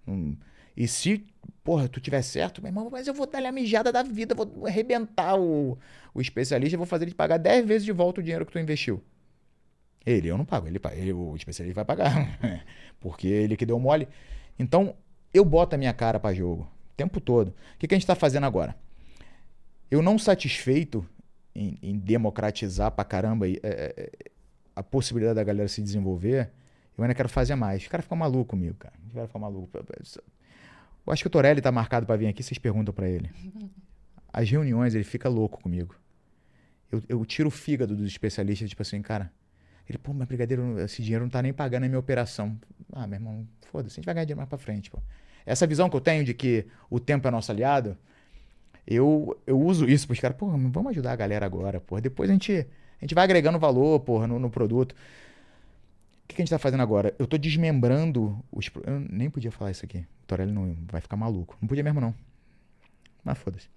Hum. 0.07 0.36
E 0.75 0.88
se, 0.88 1.25
porra, 1.63 1.89
tu 1.89 1.99
tiver 1.99 2.21
certo, 2.21 2.61
meu 2.61 2.69
irmão, 2.69 2.89
mas 2.91 3.07
eu 3.07 3.13
vou 3.13 3.25
dar 3.25 3.43
a 3.43 3.51
mijada 3.51 3.91
da 3.91 4.03
vida, 4.03 4.36
vou 4.36 4.67
arrebentar 4.67 5.36
o, 5.36 5.78
o 6.13 6.21
especialista, 6.21 6.78
vou 6.78 6.86
fazer 6.86 7.05
ele 7.05 7.15
pagar 7.15 7.38
10 7.38 7.65
vezes 7.65 7.86
de 7.86 7.91
volta 7.91 8.21
o 8.21 8.23
dinheiro 8.23 8.45
que 8.45 8.51
tu 8.51 8.59
investiu. 8.59 9.03
Ele, 10.05 10.30
eu 10.30 10.38
não 10.38 10.45
pago, 10.45 10.67
ele, 10.67 10.80
ele 10.93 11.11
o 11.11 11.36
especialista 11.36 11.75
vai 11.75 11.86
pagar. 11.86 12.39
Porque 12.99 13.28
ele 13.28 13.57
que 13.57 13.65
deu 13.65 13.80
mole. 13.80 14.07
Então, 14.57 14.95
eu 15.34 15.43
boto 15.43 15.75
a 15.75 15.78
minha 15.78 15.93
cara 15.93 16.19
para 16.19 16.34
jogo 16.34 16.63
o 16.63 16.95
tempo 16.95 17.19
todo. 17.19 17.49
O 17.49 17.78
que, 17.78 17.88
que 17.88 17.93
a 17.93 17.97
gente 17.97 18.03
está 18.03 18.15
fazendo 18.15 18.45
agora? 18.45 18.75
Eu 19.89 20.01
não 20.01 20.17
satisfeito 20.17 21.05
em, 21.53 21.78
em 21.82 21.97
democratizar 21.97 22.91
pra 22.91 23.03
caramba 23.03 23.49
é, 23.49 23.59
é, 23.63 24.09
a 24.75 24.84
possibilidade 24.84 25.36
da 25.36 25.43
galera 25.43 25.67
se 25.67 25.82
desenvolver, 25.82 26.51
eu 26.98 27.04
ainda 27.04 27.14
quero 27.14 27.30
fazer 27.30 27.56
mais. 27.56 27.86
O 27.86 27.89
cara 27.89 28.02
fica 28.02 28.16
maluco 28.16 28.45
comigo, 28.45 28.76
cara. 28.76 28.95
O 29.10 29.14
cara 29.14 29.28
fica 29.28 29.39
maluco. 29.39 29.70
Eu 29.78 31.14
acho 31.14 31.24
que 31.24 31.28
o 31.28 31.30
Torelli 31.30 31.62
tá 31.62 31.72
marcado 31.72 32.06
para 32.06 32.16
vir 32.16 32.28
aqui, 32.28 32.41
vocês 32.41 32.58
perguntam 32.58 32.93
para 32.93 33.08
ele. 33.08 33.30
As 34.34 34.50
reuniões, 34.50 34.93
ele 34.93 35.04
fica 35.04 35.30
louco 35.30 35.62
comigo. 35.62 35.95
Eu, 36.91 37.02
eu 37.08 37.26
tiro 37.26 37.48
o 37.48 37.52
fígado 37.52 37.95
dos 37.95 38.08
especialistas, 38.08 38.70
tipo 38.70 38.82
assim, 38.82 39.02
cara. 39.02 39.32
Ele, 39.88 39.98
pô, 39.98 40.14
mas 40.14 40.28
brigadeiro, 40.28 40.80
esse 40.80 41.02
dinheiro 41.02 41.24
não 41.24 41.30
tá 41.30 41.41
nem 41.41 41.54
pagando 41.54 41.86
a 41.86 41.88
minha 41.88 42.00
operação. 42.00 42.60
Ah, 42.91 43.08
meu 43.08 43.18
irmão, 43.18 43.48
foda-se, 43.72 43.93
a 43.93 43.95
gente 43.98 44.06
vai 44.06 44.14
ganhar 44.14 44.26
dinheiro 44.26 44.38
mais 44.38 44.50
pra 44.50 44.58
frente, 44.58 44.91
pô. 44.91 45.00
Essa 45.45 45.66
visão 45.66 45.89
que 45.89 45.95
eu 45.95 46.02
tenho 46.02 46.26
de 46.26 46.34
que 46.34 46.66
o 46.89 47.00
tempo 47.00 47.26
é 47.28 47.32
nosso 47.32 47.52
aliado, 47.52 47.98
eu, 48.86 49.39
eu 49.48 49.60
uso 49.60 49.88
isso 49.88 50.06
pros 50.06 50.20
caras, 50.20 50.36
pô, 50.36 50.48
vamos 50.48 50.88
ajudar 50.88 51.14
a 51.14 51.16
galera 51.16 51.45
agora, 51.45 51.80
pô. 51.80 52.00
Depois 52.02 52.30
a 52.30 52.34
gente, 52.34 52.52
a 52.54 53.06
gente 53.06 53.16
vai 53.16 53.24
agregando 53.24 53.58
valor, 53.58 54.02
pô, 54.02 54.28
no, 54.28 54.38
no 54.39 54.50
produto. 54.50 54.93
O 56.38 56.38
que, 56.38 56.44
a 56.44 56.46
gente 56.46 56.54
está 56.54 56.60
fazendo 56.60 56.82
agora? 56.82 57.16
Eu 57.18 57.24
estou 57.24 57.40
desmembrando 57.40 58.40
os. 58.52 58.70
Eu 58.86 59.00
nem 59.10 59.28
podia 59.28 59.52
falar 59.52 59.72
isso 59.72 59.84
aqui. 59.84 59.98
O 59.98 60.28
Torelli 60.28 60.52
não 60.52 60.78
vai 60.88 61.02
ficar 61.02 61.18
maluco. 61.18 61.58
Não 61.60 61.68
podia 61.68 61.84
mesmo, 61.84 62.00
não. 62.00 62.14
Mas 63.24 63.40
foda-se. 63.40 63.68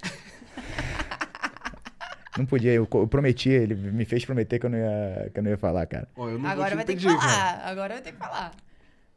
não 2.38 2.46
podia, 2.46 2.72
eu, 2.72 2.88
eu, 2.90 3.06
prometi, 3.06 3.50
ele 3.50 3.74
me 3.74 4.06
fez 4.06 4.24
prometer 4.24 4.58
que 4.58 4.64
eu 4.64 4.70
não 4.70 4.78
ia, 4.78 5.30
que 5.34 5.38
eu 5.38 5.42
não 5.42 5.50
ia 5.50 5.58
falar, 5.58 5.84
cara. 5.84 6.08
Oh, 6.16 6.28
Agora 6.46 6.74
vai 6.74 6.84
ter 6.86 6.96
que 6.96 7.02
falar. 7.02 7.18
Cara. 7.18 7.68
Agora 7.68 7.92
vai 7.92 8.02
ter 8.02 8.12
que 8.12 8.18
falar. 8.18 8.52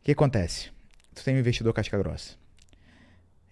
O 0.02 0.04
que 0.04 0.12
acontece? 0.12 0.70
Tu 1.14 1.24
tem 1.24 1.34
um 1.34 1.40
investidor 1.40 1.72
casca 1.72 1.98
grossa. 1.98 2.36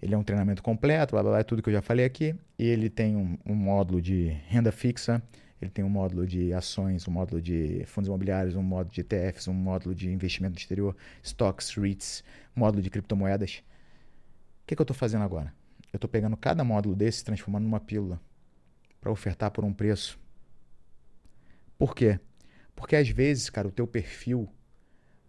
Ele 0.02 0.14
é 0.14 0.18
um 0.18 0.24
treinamento 0.24 0.62
completo, 0.62 1.14
blá, 1.14 1.24
blá, 1.24 1.32
blá, 1.32 1.44
tudo 1.46 1.62
que 1.62 1.70
eu 1.70 1.74
já 1.74 1.82
falei 1.82 2.04
aqui. 2.04 2.36
E 2.60 2.68
ele 2.68 2.90
tem 2.90 3.16
um, 3.16 3.38
um 3.46 3.56
módulo 3.56 4.02
de 4.02 4.36
renda 4.50 4.70
fixa 4.70 5.24
ele 5.64 5.72
tem 5.72 5.84
um 5.84 5.90
módulo 5.90 6.28
de 6.28 6.54
ações, 6.54 7.08
um 7.08 7.12
módulo 7.12 7.42
de 7.42 7.84
fundos 7.86 8.08
imobiliários, 8.08 8.56
um 8.56 8.62
módulo 8.62 8.94
de 8.94 9.02
ETFs, 9.02 9.48
um 9.48 9.54
módulo 9.54 9.96
de 9.96 10.12
investimento 10.12 10.54
no 10.54 10.60
exterior, 10.60 10.96
stocks, 11.24 11.76
REITs, 11.76 12.24
módulo 12.56 12.82
de 12.82 12.90
criptomoedas. 12.90 13.64
O 14.64 14.68
que, 14.68 14.76
que 14.76 14.82
eu 14.82 14.84
estou 14.84 14.96
fazendo 14.96 15.24
agora? 15.24 15.54
Eu 15.92 15.98
estou 15.98 16.10
pegando 16.10 16.36
cada 16.36 16.64
módulo 16.64 16.96
desse 16.96 17.22
e 17.22 17.26
transformando 17.26 17.64
numa 17.64 17.80
pílula 17.80 18.20
para 19.00 19.12
ofertar 19.12 19.52
por 19.52 19.64
um 19.64 19.74
preço. 19.74 20.20
Por 21.78 21.96
quê? 21.96 22.20
Porque 22.76 22.96
às 22.96 23.10
vezes, 23.10 23.50
cara, 23.50 23.68
o 23.68 23.72
teu 23.72 23.86
perfil 23.86 24.50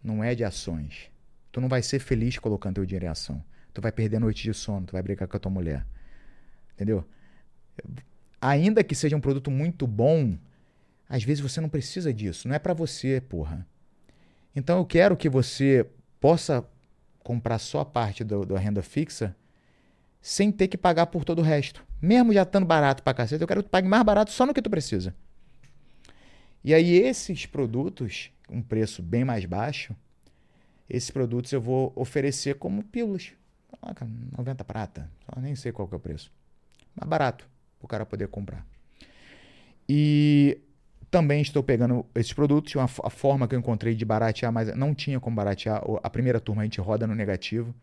não 0.03 0.23
é 0.23 0.35
de 0.35 0.45
ações. 0.45 1.11
Tu 1.51 1.61
não 1.61 1.69
vai 1.69 1.83
ser 1.83 1.99
feliz 1.99 2.39
colocando 2.39 2.77
teu 2.77 2.87
dinheiro 2.87 3.07
em 3.07 3.09
ação. 3.09 3.45
Tu 3.73 3.81
vai 3.81 3.93
perder 3.93 4.19
noite 4.19 4.43
de 4.43 4.55
sono, 4.55 4.87
tu 4.87 4.93
vai 4.93 5.03
brigar 5.03 5.29
com 5.29 5.37
a 5.37 5.41
tua 5.41 5.51
mulher. 5.51 5.87
Entendeu? 6.73 7.07
Ainda 8.45 8.85
que 8.85 8.95
seja 8.95 9.17
um 9.17 9.21
produto 9.21 9.51
muito 9.51 9.87
bom, 9.87 10.37
às 11.09 11.25
vezes 11.25 11.41
você 11.41 11.61
não 11.61 11.69
precisa 11.69 12.13
disso, 12.13 12.47
não 12.47 12.55
é 12.55 12.59
para 12.59 12.75
você, 12.75 13.21
porra. 13.21 13.67
Então 14.55 14.79
eu 14.79 14.85
quero 14.85 15.17
que 15.17 15.29
você 15.29 15.89
possa 16.21 16.65
comprar 17.21 17.59
só 17.59 17.81
a 17.81 17.85
parte 17.85 18.23
do, 18.23 18.45
da 18.45 18.59
renda 18.59 18.83
fixa 18.83 19.35
sem 20.21 20.53
ter 20.53 20.69
que 20.69 20.77
pagar 20.77 21.07
por 21.07 21.25
todo 21.25 21.39
o 21.39 21.43
resto. 21.43 21.85
Mesmo 22.01 22.33
já 22.33 22.43
estando 22.43 22.67
barato 22.67 23.03
pra 23.03 23.15
cacete, 23.15 23.41
eu 23.41 23.49
quero 23.49 23.63
que 23.63 23.69
tu 23.69 23.71
pague 23.71 23.89
mais 23.89 24.03
barato 24.03 24.31
só 24.31 24.45
no 24.45 24.53
que 24.53 24.63
tu 24.63 24.71
precisa. 24.71 25.15
E 26.63 26.75
aí 26.75 26.97
esses 26.97 27.47
produtos, 27.47 28.31
um 28.49 28.61
preço 28.61 29.03
bem 29.03 29.25
mais 29.25 29.47
baixo, 29.47 29.97
esses 30.89 31.11
produtos 31.11 31.51
eu 31.51 31.61
vou 31.61 31.93
oferecer 31.97 32.57
como 32.57 32.85
pílulas. 32.85 33.33
Ah, 33.83 33.95
90 34.37 34.65
prata, 34.65 35.11
nem 35.39 35.57
sei 35.57 35.73
qual 35.73 35.89
que 35.89 35.95
é 35.95 35.97
o 35.97 36.01
preço. 36.01 36.31
Mais 36.95 37.09
barato, 37.09 37.49
o 37.85 37.89
cara 37.89 38.05
poder 38.07 38.29
comprar. 38.29 38.67
E 39.89 40.59
também 41.11 41.41
estou 41.43 41.63
pegando 41.63 42.05
esses 42.15 42.33
produtos, 42.33 42.75
uma, 42.75 42.85
a 42.85 43.11
forma 43.11 43.47
que 43.47 43.55
eu 43.55 43.59
encontrei 43.59 43.95
de 43.95 44.05
baratear, 44.05 44.51
mas 44.53 44.75
não 44.77 44.95
tinha 44.95 45.21
como 45.21 45.37
baratear. 45.37 45.83
A 46.03 46.11
primeira 46.11 46.41
turma 46.41 46.63
a 46.63 46.65
gente 46.65 46.81
roda 46.81 47.07
no 47.07 47.15
negativo, 47.15 47.75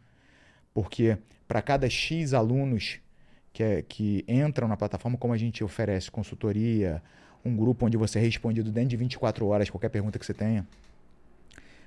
porque 0.73 1.17
para 1.47 1.61
cada 1.61 1.89
X 1.89 2.33
alunos 2.33 2.99
que, 3.53 3.63
é, 3.63 3.81
que 3.81 4.25
entram 4.27 4.67
na 4.67 4.75
plataforma, 4.75 5.17
como 5.17 5.33
a 5.33 5.37
gente 5.37 5.63
oferece 5.63 6.09
consultoria, 6.09 7.01
um 7.43 7.55
grupo 7.55 7.85
onde 7.85 7.97
você 7.97 8.19
é 8.19 8.21
respondido 8.21 8.71
dentro 8.71 8.89
de 8.89 8.97
24 8.97 9.45
horas 9.47 9.69
qualquer 9.69 9.89
pergunta 9.89 10.19
que 10.19 10.25
você 10.25 10.33
tenha, 10.33 10.67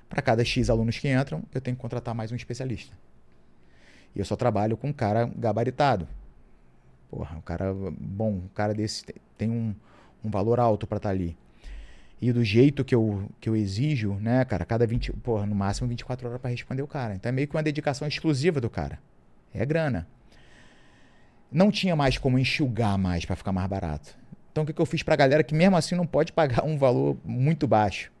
para 0.09 0.21
cada 0.21 0.43
X 0.43 0.69
alunos 0.69 0.97
que 0.97 1.07
entram, 1.09 1.43
eu 1.53 1.61
tenho 1.61 1.75
que 1.75 1.81
contratar 1.81 2.13
mais 2.13 2.31
um 2.31 2.35
especialista. 2.35 2.95
E 4.15 4.19
eu 4.19 4.25
só 4.25 4.35
trabalho 4.35 4.77
com 4.77 4.89
um 4.89 4.93
cara 4.93 5.29
gabaritado. 5.35 6.07
Porra, 7.15 7.37
um 7.37 7.41
cara 7.41 7.73
bom, 7.73 8.31
um 8.31 8.47
cara 8.53 8.73
desse 8.73 9.05
tem 9.37 9.49
um, 9.49 9.73
um 10.21 10.29
valor 10.29 10.59
alto 10.59 10.85
para 10.85 10.97
estar 10.97 11.07
tá 11.07 11.15
ali. 11.15 11.37
E 12.21 12.33
do 12.33 12.43
jeito 12.43 12.83
que 12.83 12.93
eu, 12.93 13.29
que 13.39 13.47
eu 13.47 13.55
exijo, 13.55 14.15
né, 14.15 14.43
cara, 14.43 14.65
cada 14.65 14.85
20, 14.85 15.13
porra, 15.13 15.45
no 15.45 15.55
máximo 15.55 15.87
24 15.87 16.27
horas 16.27 16.41
para 16.41 16.49
responder 16.49 16.81
o 16.81 16.87
cara. 16.87 17.15
Então 17.15 17.29
é 17.29 17.31
meio 17.31 17.47
que 17.47 17.55
uma 17.55 17.63
dedicação 17.63 18.05
exclusiva 18.05 18.59
do 18.59 18.69
cara. 18.69 18.99
É 19.53 19.65
grana. 19.65 20.05
Não 21.49 21.71
tinha 21.71 21.95
mais 21.95 22.17
como 22.17 22.37
enxugar 22.37 22.97
mais 22.97 23.23
para 23.23 23.37
ficar 23.37 23.53
mais 23.53 23.69
barato. 23.69 24.17
Então 24.51 24.65
o 24.65 24.67
que, 24.67 24.73
que 24.73 24.81
eu 24.81 24.85
fiz 24.85 25.01
para 25.01 25.13
a 25.13 25.17
galera 25.17 25.41
que 25.41 25.55
mesmo 25.55 25.77
assim 25.77 25.95
não 25.95 26.05
pode 26.05 26.33
pagar 26.33 26.65
um 26.65 26.77
valor 26.77 27.17
muito 27.23 27.65
baixo? 27.65 28.11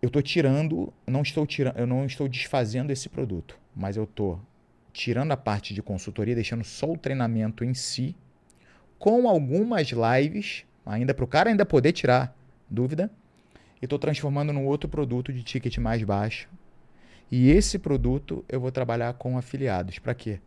Eu 0.00 0.06
estou 0.06 0.22
tirando, 0.22 0.92
não 1.04 1.22
estou 1.22 1.44
tirando, 1.44 1.78
eu 1.78 1.86
não 1.86 2.06
estou 2.06 2.28
desfazendo 2.28 2.92
esse 2.92 3.08
produto, 3.08 3.58
mas 3.74 3.96
eu 3.96 4.04
estou 4.04 4.40
tirando 4.94 5.32
a 5.32 5.36
parte 5.36 5.74
de 5.74 5.82
consultoria, 5.82 6.34
deixando 6.34 6.64
só 6.64 6.90
o 6.90 6.96
treinamento 6.96 7.62
em 7.62 7.74
si, 7.74 8.16
com 8.98 9.28
algumas 9.28 9.88
lives, 9.88 10.64
ainda 10.86 11.12
para 11.12 11.24
o 11.24 11.28
cara 11.28 11.50
ainda 11.50 11.66
poder 11.66 11.92
tirar 11.92 12.34
dúvida, 12.70 13.10
e 13.82 13.84
estou 13.84 13.98
transformando 13.98 14.54
num 14.54 14.64
outro 14.64 14.88
produto 14.88 15.30
de 15.30 15.42
ticket 15.42 15.76
mais 15.76 16.02
baixo. 16.02 16.48
E 17.30 17.50
esse 17.50 17.78
produto 17.78 18.42
eu 18.48 18.58
vou 18.58 18.72
trabalhar 18.72 19.12
com 19.14 19.36
afiliados. 19.36 19.98
Para 19.98 20.14
quê? 20.14 20.40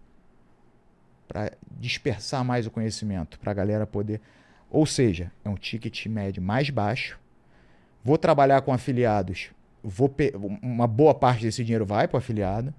Para 1.28 1.52
dispersar 1.80 2.44
mais 2.44 2.66
o 2.66 2.72
conhecimento, 2.72 3.38
para 3.38 3.52
a 3.52 3.54
galera 3.54 3.86
poder. 3.86 4.20
Ou 4.72 4.88
seja, 4.88 5.32
é 5.46 5.50
um 5.50 5.56
ticket 5.56 6.08
médio 6.08 6.42
mais 6.42 6.72
baixo, 6.72 7.20
Vou 8.08 8.18
trabalhar 8.18 8.62
com 8.62 8.72
afiliados. 8.72 9.50
Vou 9.84 10.10
uma 10.62 10.88
boa 10.88 11.14
parte 11.14 11.42
desse 11.42 11.62
dinheiro 11.62 11.86
vai 11.86 12.08
para 12.08 12.16
o 12.16 12.20
afiliado. 12.20 12.74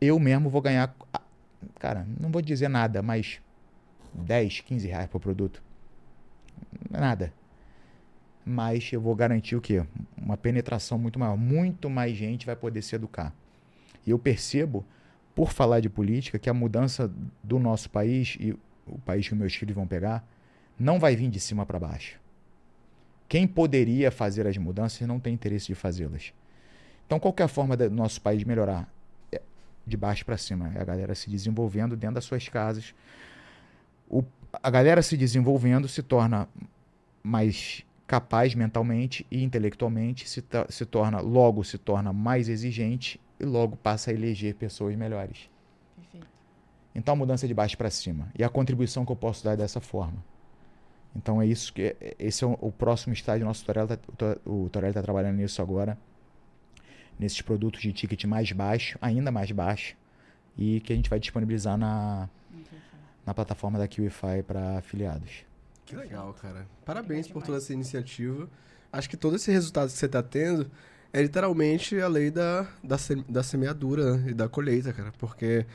Eu 0.00 0.18
mesmo 0.18 0.48
vou 0.48 0.62
ganhar, 0.62 0.94
cara, 1.78 2.06
não 2.18 2.30
vou 2.30 2.40
dizer 2.40 2.68
nada, 2.68 3.02
mas 3.02 3.40
10, 4.14 4.60
15 4.60 4.88
reais 4.88 5.08
por 5.08 5.20
produto. 5.20 5.62
Nada. 6.90 7.32
Mas 8.44 8.90
eu 8.92 9.00
vou 9.00 9.14
garantir 9.14 9.56
o 9.56 9.60
quê? 9.60 9.84
Uma 10.16 10.36
penetração 10.36 10.98
muito 10.98 11.18
maior. 11.18 11.36
Muito 11.36 11.90
mais 11.90 12.16
gente 12.16 12.46
vai 12.46 12.56
poder 12.56 12.82
se 12.82 12.94
educar. 12.94 13.34
E 14.06 14.10
eu 14.10 14.18
percebo, 14.18 14.84
por 15.34 15.52
falar 15.52 15.80
de 15.80 15.88
política, 15.88 16.38
que 16.38 16.48
a 16.48 16.54
mudança 16.54 17.10
do 17.42 17.58
nosso 17.58 17.90
país 17.90 18.36
e 18.40 18.56
o 18.86 18.98
país 19.04 19.28
que 19.28 19.34
meus 19.34 19.54
filhos 19.54 19.74
vão 19.74 19.86
pegar 19.86 20.26
não 20.78 20.98
vai 20.98 21.14
vir 21.14 21.28
de 21.28 21.38
cima 21.38 21.66
para 21.66 21.78
baixo. 21.78 22.18
Quem 23.28 23.46
poderia 23.46 24.10
fazer 24.10 24.46
as 24.46 24.56
mudanças 24.56 25.06
não 25.06 25.20
tem 25.20 25.34
interesse 25.34 25.66
de 25.66 25.74
fazê-las. 25.74 26.32
Então, 27.06 27.20
qual 27.20 27.34
é 27.38 27.42
a 27.42 27.48
forma 27.48 27.76
do 27.76 27.90
nosso 27.90 28.20
país 28.20 28.42
melhorar? 28.42 28.88
É 29.90 29.96
de 29.96 29.96
baixo 29.96 30.24
para 30.24 30.36
cima. 30.36 30.72
É 30.76 30.80
a 30.80 30.84
galera 30.84 31.14
se 31.14 31.28
desenvolvendo 31.28 31.96
dentro 31.96 32.14
das 32.14 32.24
suas 32.24 32.48
casas. 32.48 32.94
O, 34.08 34.22
a 34.52 34.70
galera 34.70 35.02
se 35.02 35.16
desenvolvendo 35.16 35.88
se 35.88 36.02
torna 36.02 36.48
mais 37.22 37.84
capaz 38.06 38.54
mentalmente 38.54 39.26
e 39.30 39.42
intelectualmente, 39.42 40.28
se, 40.28 40.42
se 40.68 40.86
torna, 40.86 41.20
logo 41.20 41.62
se 41.62 41.78
torna 41.78 42.12
mais 42.12 42.48
exigente 42.48 43.20
e 43.38 43.44
logo 43.44 43.76
passa 43.76 44.10
a 44.10 44.14
eleger 44.14 44.54
pessoas 44.54 44.96
melhores. 44.96 45.50
Perfeito. 45.96 46.26
Então 46.94 47.14
a 47.14 47.16
mudança 47.16 47.46
é 47.46 47.48
de 47.48 47.54
baixo 47.54 47.76
para 47.76 47.90
cima. 47.90 48.28
E 48.38 48.44
a 48.44 48.48
contribuição 48.48 49.04
que 49.04 49.12
eu 49.12 49.16
posso 49.16 49.44
dar 49.44 49.52
é 49.52 49.56
dessa 49.56 49.80
forma. 49.80 50.24
Então 51.14 51.42
é 51.42 51.46
isso 51.46 51.72
que 51.72 51.96
esse 52.18 52.44
é 52.44 52.46
o, 52.46 52.56
o 52.60 52.70
próximo 52.72 53.12
estágio 53.12 53.40
do 53.40 53.48
nosso 53.48 53.60
tutorial. 53.60 53.88
Tá, 53.88 53.96
o 54.46 54.64
tutorial 54.64 54.90
está 54.90 55.02
trabalhando 55.02 55.36
nisso 55.36 55.60
agora. 55.60 55.98
Nesses 57.20 57.42
produtos 57.42 57.82
de 57.82 57.92
ticket 57.92 58.24
mais 58.24 58.50
baixo, 58.50 58.98
ainda 59.00 59.30
mais 59.30 59.52
baixo, 59.52 59.94
e 60.56 60.80
que 60.80 60.92
a 60.92 60.96
gente 60.96 61.10
vai 61.10 61.20
disponibilizar 61.20 61.76
na, 61.76 62.30
na 63.26 63.34
plataforma 63.34 63.78
da 63.78 63.86
QIFI 63.86 64.42
para 64.46 64.78
afiliados. 64.78 65.44
Que 65.84 65.94
legal, 65.94 66.32
cara. 66.32 66.66
Parabéns 66.84 67.28
por 67.28 67.42
toda 67.42 67.58
essa 67.58 67.74
iniciativa. 67.74 68.48
Acho 68.90 69.10
que 69.10 69.16
todo 69.18 69.36
esse 69.36 69.52
resultado 69.52 69.88
que 69.88 69.98
você 69.98 70.06
está 70.06 70.22
tendo 70.22 70.70
é 71.12 71.20
literalmente 71.20 72.00
a 72.00 72.08
lei 72.08 72.30
da, 72.30 72.66
da, 72.82 72.96
da 73.28 73.42
semeadura 73.42 74.16
né? 74.16 74.30
e 74.30 74.34
da 74.34 74.48
colheita, 74.48 74.92
cara. 74.92 75.12
Porque 75.18 75.66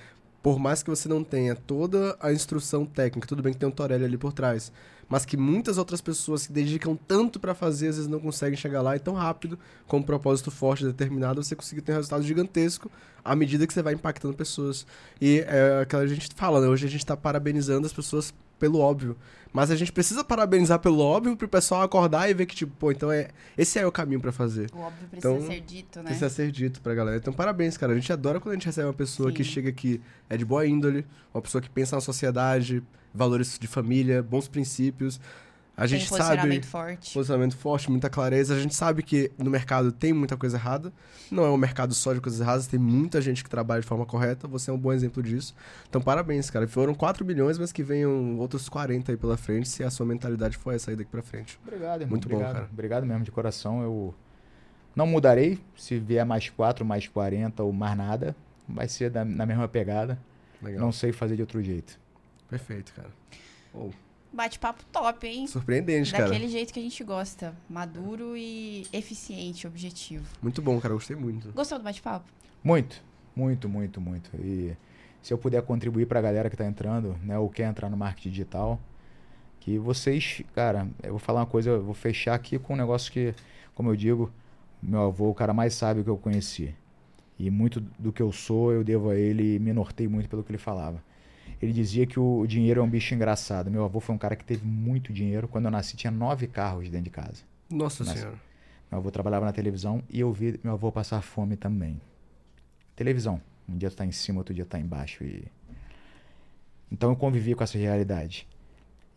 por 0.45 0.59
mais 0.59 0.83
que 0.83 0.91
você 0.91 1.09
não 1.09 1.23
tenha 1.23 1.55
toda 1.55 2.15
a 2.19 2.31
instrução 2.31 2.85
técnica, 2.85 3.27
tudo 3.27 3.41
bem 3.41 3.51
que 3.51 3.57
tem 3.57 3.67
um 3.67 3.71
Torelli 3.71 4.05
ali 4.05 4.15
por 4.15 4.31
trás, 4.31 4.71
mas 5.09 5.25
que 5.25 5.35
muitas 5.35 5.79
outras 5.79 6.01
pessoas 6.01 6.43
se 6.43 6.51
dedicam 6.51 6.95
tanto 6.95 7.39
para 7.39 7.55
fazer, 7.55 7.87
às 7.87 7.95
vezes 7.95 8.07
não 8.07 8.19
conseguem 8.19 8.55
chegar 8.55 8.83
lá 8.83 8.95
e 8.95 8.99
tão 8.99 9.15
rápido, 9.15 9.57
com 9.87 9.97
um 9.97 10.03
propósito 10.03 10.51
forte 10.51 10.85
determinado, 10.85 11.43
você 11.43 11.55
consegue 11.55 11.81
ter 11.81 11.93
um 11.93 11.95
resultado 11.95 12.21
gigantesco 12.21 12.91
à 13.23 13.35
medida 13.35 13.65
que 13.65 13.73
você 13.73 13.81
vai 13.81 13.95
impactando 13.95 14.35
pessoas. 14.35 14.85
E 15.19 15.39
é 15.47 15.81
aquela 15.81 16.05
que 16.05 16.11
a 16.11 16.13
gente 16.13 16.29
fala, 16.35 16.61
né? 16.61 16.67
Hoje 16.67 16.85
a 16.85 16.89
gente 16.91 16.99
está 16.99 17.17
parabenizando 17.17 17.87
as 17.87 17.93
pessoas 17.93 18.31
pelo 18.59 18.79
óbvio. 18.79 19.17
Mas 19.55 19.71
a 19.71 19.75
gente 19.77 19.89
precisa 19.89 20.21
parabenizar 20.21 20.79
pelo 20.79 20.99
óbvio 20.99 21.37
pro 21.37 21.47
pessoal 21.47 21.81
acordar 21.81 22.29
e 22.29 22.33
ver 22.33 22.45
que, 22.45 22.53
tipo, 22.53 22.75
pô, 22.77 22.91
então 22.91 23.09
é. 23.09 23.29
Esse 23.57 23.79
é 23.79 23.87
o 23.87 23.91
caminho 23.91 24.19
para 24.19 24.33
fazer. 24.33 24.69
O 24.73 24.79
óbvio 24.79 25.07
precisa 25.07 25.33
então, 25.33 25.47
ser 25.47 25.61
dito, 25.61 25.99
né? 25.99 26.05
Precisa 26.05 26.29
ser 26.29 26.51
dito 26.51 26.81
pra 26.81 26.93
galera. 26.93 27.15
Então, 27.15 27.31
parabéns, 27.31 27.77
cara. 27.77 27.93
A 27.93 27.95
gente 27.95 28.11
adora 28.11 28.41
quando 28.41 28.51
a 28.51 28.55
gente 28.55 28.65
recebe 28.65 28.85
uma 28.85 28.93
pessoa 28.93 29.29
Sim. 29.29 29.35
que 29.35 29.43
chega 29.45 29.69
aqui, 29.69 30.01
é 30.29 30.35
de 30.35 30.43
boa 30.43 30.67
índole, 30.67 31.05
uma 31.33 31.41
pessoa 31.41 31.61
que 31.61 31.69
pensa 31.69 31.95
na 31.95 32.01
sociedade, 32.01 32.83
valores 33.13 33.57
de 33.57 33.65
família, 33.65 34.21
bons 34.21 34.49
princípios. 34.49 35.21
A 35.77 35.85
gente 35.85 36.07
tem 36.07 36.17
posicionamento 36.17 36.65
sabe, 36.65 36.71
forte. 36.71 37.13
Posicionamento 37.13 37.57
forte, 37.57 37.91
muita 37.91 38.09
clareza. 38.09 38.55
A 38.55 38.59
gente 38.59 38.73
sabe 38.73 39.03
que 39.03 39.31
no 39.37 39.49
mercado 39.49 39.91
tem 39.91 40.13
muita 40.13 40.37
coisa 40.37 40.55
errada. 40.55 40.91
Não 41.29 41.43
é 41.43 41.49
um 41.49 41.57
mercado 41.57 41.93
só 41.93 42.13
de 42.13 42.21
coisas 42.21 42.39
erradas, 42.39 42.65
tem 42.65 42.79
muita 42.79 43.19
gente 43.19 43.43
que 43.43 43.49
trabalha 43.49 43.81
de 43.81 43.87
forma 43.87 44.05
correta. 44.05 44.47
Você 44.47 44.71
é 44.71 44.73
um 44.73 44.77
bom 44.77 44.93
exemplo 44.93 45.21
disso. 45.21 45.53
Então, 45.89 46.01
parabéns, 46.01 46.49
cara. 46.49 46.65
Foram 46.67 46.93
4 46.95 47.25
milhões, 47.25 47.57
mas 47.57 47.73
que 47.73 47.83
venham 47.83 48.37
outros 48.37 48.69
40 48.69 49.11
aí 49.11 49.17
pela 49.17 49.35
frente, 49.35 49.67
se 49.67 49.83
a 49.83 49.89
sua 49.89 50.05
mentalidade 50.05 50.55
for 50.55 50.73
essa 50.73 50.91
aí 50.91 50.95
daqui 50.95 51.11
pra 51.11 51.21
frente. 51.21 51.59
Obrigado, 51.65 52.01
irmão. 52.01 52.11
Muito 52.11 52.25
Obrigado. 52.25 52.47
bom, 52.47 52.53
cara. 52.53 52.69
Obrigado 52.71 53.05
mesmo, 53.05 53.23
de 53.23 53.31
coração. 53.31 53.81
Eu 53.81 54.15
não 54.95 55.05
mudarei. 55.05 55.59
Se 55.75 55.99
vier 55.99 56.25
mais 56.25 56.49
4, 56.49 56.85
mais 56.85 57.07
40 57.07 57.63
ou 57.63 57.73
mais 57.73 57.97
nada, 57.97 58.33
vai 58.67 58.87
ser 58.87 59.09
da, 59.09 59.25
na 59.25 59.45
mesma 59.45 59.67
pegada. 59.67 60.17
Legal. 60.61 60.79
Não 60.79 60.91
sei 60.93 61.11
fazer 61.11 61.35
de 61.35 61.41
outro 61.41 61.61
jeito. 61.61 61.99
Perfeito, 62.49 62.93
cara. 62.93 63.09
Oh. 63.73 63.89
Bate-papo 64.35 64.83
top, 64.91 65.25
hein? 65.25 65.47
Surpreendente, 65.47 66.11
Daquele 66.11 66.17
cara. 66.17 66.29
Daquele 66.29 66.51
jeito 66.51 66.73
que 66.73 66.79
a 66.79 66.83
gente 66.83 67.03
gosta. 67.03 67.55
Maduro 67.69 68.35
e 68.35 68.85
eficiente, 68.91 69.65
objetivo. 69.65 70.25
Muito 70.41 70.61
bom, 70.61 70.79
cara. 70.79 70.93
Gostei 70.93 71.15
muito. 71.15 71.51
Gostou 71.53 71.77
do 71.77 71.83
bate-papo? 71.83 72.25
Muito. 72.61 73.01
Muito, 73.33 73.69
muito, 73.69 74.01
muito. 74.01 74.29
E 74.37 74.75
se 75.21 75.33
eu 75.33 75.37
puder 75.37 75.61
contribuir 75.61 76.05
para 76.05 76.19
a 76.19 76.21
galera 76.21 76.49
que 76.49 76.55
está 76.55 76.65
entrando, 76.65 77.17
né, 77.23 77.39
ou 77.39 77.49
quer 77.49 77.69
entrar 77.69 77.89
no 77.89 77.95
marketing 77.95 78.29
digital, 78.29 78.79
que 79.59 79.77
vocês, 79.77 80.41
cara, 80.53 80.87
eu 81.01 81.11
vou 81.11 81.19
falar 81.19 81.39
uma 81.39 81.45
coisa, 81.45 81.69
eu 81.69 81.81
vou 81.83 81.93
fechar 81.93 82.35
aqui 82.35 82.59
com 82.59 82.73
um 82.73 82.77
negócio 82.77 83.11
que, 83.11 83.33
como 83.73 83.89
eu 83.89 83.95
digo, 83.95 84.31
meu 84.83 85.01
avô, 85.01 85.29
o 85.29 85.33
cara 85.33 85.53
mais 85.53 85.73
sábio 85.73 86.03
que 86.03 86.09
eu 86.09 86.17
conheci. 86.17 86.75
E 87.39 87.49
muito 87.49 87.79
do 87.79 88.11
que 88.11 88.21
eu 88.21 88.31
sou, 88.31 88.71
eu 88.71 88.83
devo 88.83 89.09
a 89.09 89.15
ele 89.15 89.55
e 89.55 89.59
me 89.59 89.73
nortei 89.73 90.07
muito 90.07 90.29
pelo 90.29 90.43
que 90.43 90.51
ele 90.51 90.57
falava. 90.57 91.01
Ele 91.65 91.73
dizia 91.73 92.05
que 92.05 92.19
o 92.19 92.45
dinheiro 92.45 92.79
é 92.79 92.83
um 92.83 92.89
bicho 92.89 93.15
engraçado. 93.15 93.71
Meu 93.71 93.83
avô 93.83 93.99
foi 93.99 94.13
um 94.13 94.19
cara 94.19 94.35
que 94.35 94.45
teve 94.45 94.63
muito 94.63 95.11
dinheiro. 95.11 95.47
Quando 95.47 95.65
eu 95.65 95.71
nasci, 95.71 95.97
tinha 95.97 96.11
nove 96.11 96.45
carros 96.45 96.87
dentro 96.89 97.05
de 97.05 97.09
casa. 97.09 97.43
Nossa 97.71 98.03
Nasci. 98.03 98.19
Senhora. 98.19 98.37
Meu 98.91 98.99
avô 98.99 99.09
trabalhava 99.09 99.45
na 99.45 99.51
televisão 99.51 100.03
e 100.07 100.19
eu 100.19 100.31
vi 100.31 100.59
meu 100.63 100.73
avô 100.73 100.91
passar 100.91 101.23
fome 101.23 101.55
também. 101.57 101.99
Televisão. 102.95 103.41
Um 103.67 103.75
dia 103.75 103.89
tu 103.89 103.95
tá 103.95 104.05
em 104.05 104.11
cima, 104.11 104.37
outro 104.37 104.53
dia 104.53 104.63
tá 104.63 104.79
embaixo. 104.79 105.23
E... 105.23 105.43
Então 106.91 107.09
eu 107.09 107.15
convivi 107.15 107.55
com 107.55 107.63
essa 107.63 107.79
realidade. 107.79 108.47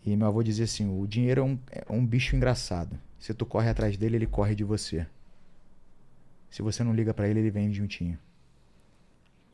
E 0.07 0.17
meu 0.17 0.27
avô 0.27 0.43
dizia 0.43 0.65
assim: 0.65 0.89
o 0.89 1.07
dinheiro 1.07 1.43
é 1.43 1.45
um, 1.45 1.59
é 1.71 1.93
um 1.93 2.07
bicho 2.07 2.35
engraçado. 2.35 2.99
Se 3.21 3.35
tu 3.35 3.45
corre 3.45 3.69
atrás 3.69 3.95
dele, 3.99 4.17
ele 4.17 4.27
corre 4.27 4.55
de 4.55 4.65
você. 4.65 5.07
Se 6.49 6.63
você 6.63 6.83
não 6.83 6.95
liga 6.95 7.13
para 7.13 7.29
ele, 7.29 7.41
ele 7.41 7.51
vem 7.51 7.71
juntinho. 7.75 8.19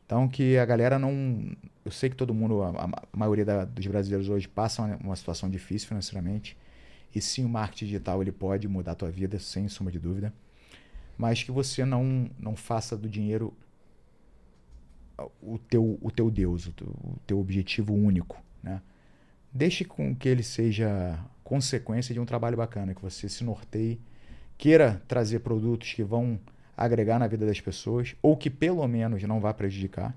Então, 0.05 0.27
que 0.27 0.57
a 0.57 0.65
galera 0.65 0.99
não. 0.99 1.55
Eu 1.83 1.91
sei 1.91 2.09
que 2.09 2.15
todo 2.15 2.33
mundo, 2.33 2.61
a, 2.61 2.69
a 2.69 3.17
maioria 3.17 3.43
da, 3.43 3.65
dos 3.65 3.85
brasileiros 3.87 4.29
hoje 4.29 4.47
passa 4.47 4.81
uma, 4.81 4.95
uma, 4.97 5.15
situação 5.15 5.49
difícil 5.49 5.87
financeiramente. 5.87 6.55
E 7.13 7.21
sim, 7.21 7.43
o 7.45 7.49
marketing 7.49 7.85
digital 7.85 8.21
ele 8.21 8.31
pode 8.31 8.67
mudar 8.67 8.91
a 8.91 8.95
tua 8.95 9.09
vida, 9.09 9.39
sem 9.39 9.67
sombra 9.67 9.91
de 9.91 9.99
dúvida. 9.99 10.33
Mas 11.17 11.41
que 11.41 11.51
você 11.51 11.85
não, 11.85 12.29
não 12.37 12.55
faça 12.55 12.95
do 12.95 13.09
dinheiro 13.09 13.53
o 15.41 15.57
teu, 15.57 15.97
o 16.01 16.11
teu 16.11 16.29
Deus, 16.29 16.67
o 16.67 16.73
teu, 16.73 16.87
o 16.87 17.19
teu 17.25 17.39
objetivo 17.39 17.93
único. 17.93 18.43
Né? 18.61 18.81
Deixe 19.51 19.85
com 19.85 20.15
que 20.15 20.27
ele 20.27 20.43
seja 20.43 21.17
consequência 21.43 22.13
de 22.13 22.19
um 22.19 22.25
trabalho 22.25 22.57
bacana, 22.57 22.93
que 22.93 23.01
você 23.01 23.29
se 23.29 23.43
norteie, 23.43 23.99
queira 24.57 25.01
trazer 25.07 25.39
produtos 25.39 25.93
que 25.93 26.03
vão 26.03 26.39
agregar 26.77 27.19
na 27.19 27.27
vida 27.27 27.45
das 27.45 27.59
pessoas, 27.59 28.15
ou 28.21 28.35
que 28.35 28.49
pelo 28.49 28.85
menos 28.87 29.21
não 29.23 29.39
vá 29.39 29.53
prejudicar. 29.53 30.15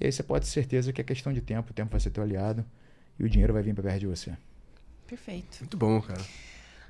E 0.00 0.06
aí 0.06 0.12
você 0.12 0.22
pode 0.22 0.46
ter 0.46 0.50
certeza 0.50 0.92
que 0.92 1.00
é 1.00 1.04
questão 1.04 1.32
de 1.32 1.40
tempo, 1.40 1.70
o 1.70 1.74
tempo 1.74 1.90
vai 1.90 2.00
ser 2.00 2.10
teu 2.10 2.22
aliado 2.22 2.64
e 3.18 3.24
o 3.24 3.28
dinheiro 3.28 3.52
vai 3.52 3.62
vir 3.62 3.74
para 3.74 3.84
perto 3.84 4.00
de 4.00 4.06
você. 4.06 4.32
Perfeito. 5.06 5.58
Muito 5.60 5.76
bom, 5.76 6.00
cara. 6.00 6.22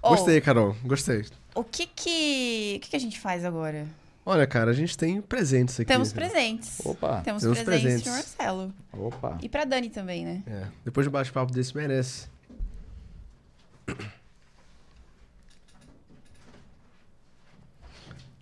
Oh, 0.02 0.10
gostei, 0.10 0.40
Carol. 0.40 0.76
Gostei. 0.84 1.24
O 1.54 1.64
que 1.64 1.86
que, 1.86 2.74
o 2.76 2.80
que 2.80 2.90
que 2.90 2.96
a 2.96 3.00
gente 3.00 3.18
faz 3.18 3.44
agora? 3.44 3.86
Olha, 4.26 4.46
cara, 4.46 4.70
a 4.70 4.74
gente 4.74 4.96
tem 4.96 5.20
presentes 5.20 5.78
aqui. 5.78 5.88
Temos 5.88 6.12
presentes. 6.12 6.80
Opa. 6.84 7.20
Temos, 7.20 7.42
Temos 7.42 7.60
presentes, 7.60 8.06
Marcelo. 8.06 8.72
Opa. 8.92 9.38
E 9.42 9.48
pra 9.48 9.64
Dani 9.64 9.90
também, 9.90 10.24
né? 10.24 10.42
É. 10.46 10.66
Depois 10.84 11.04
de 11.04 11.08
um 11.10 11.12
bate-papo 11.12 11.52
desse, 11.52 11.76
merece. 11.76 12.26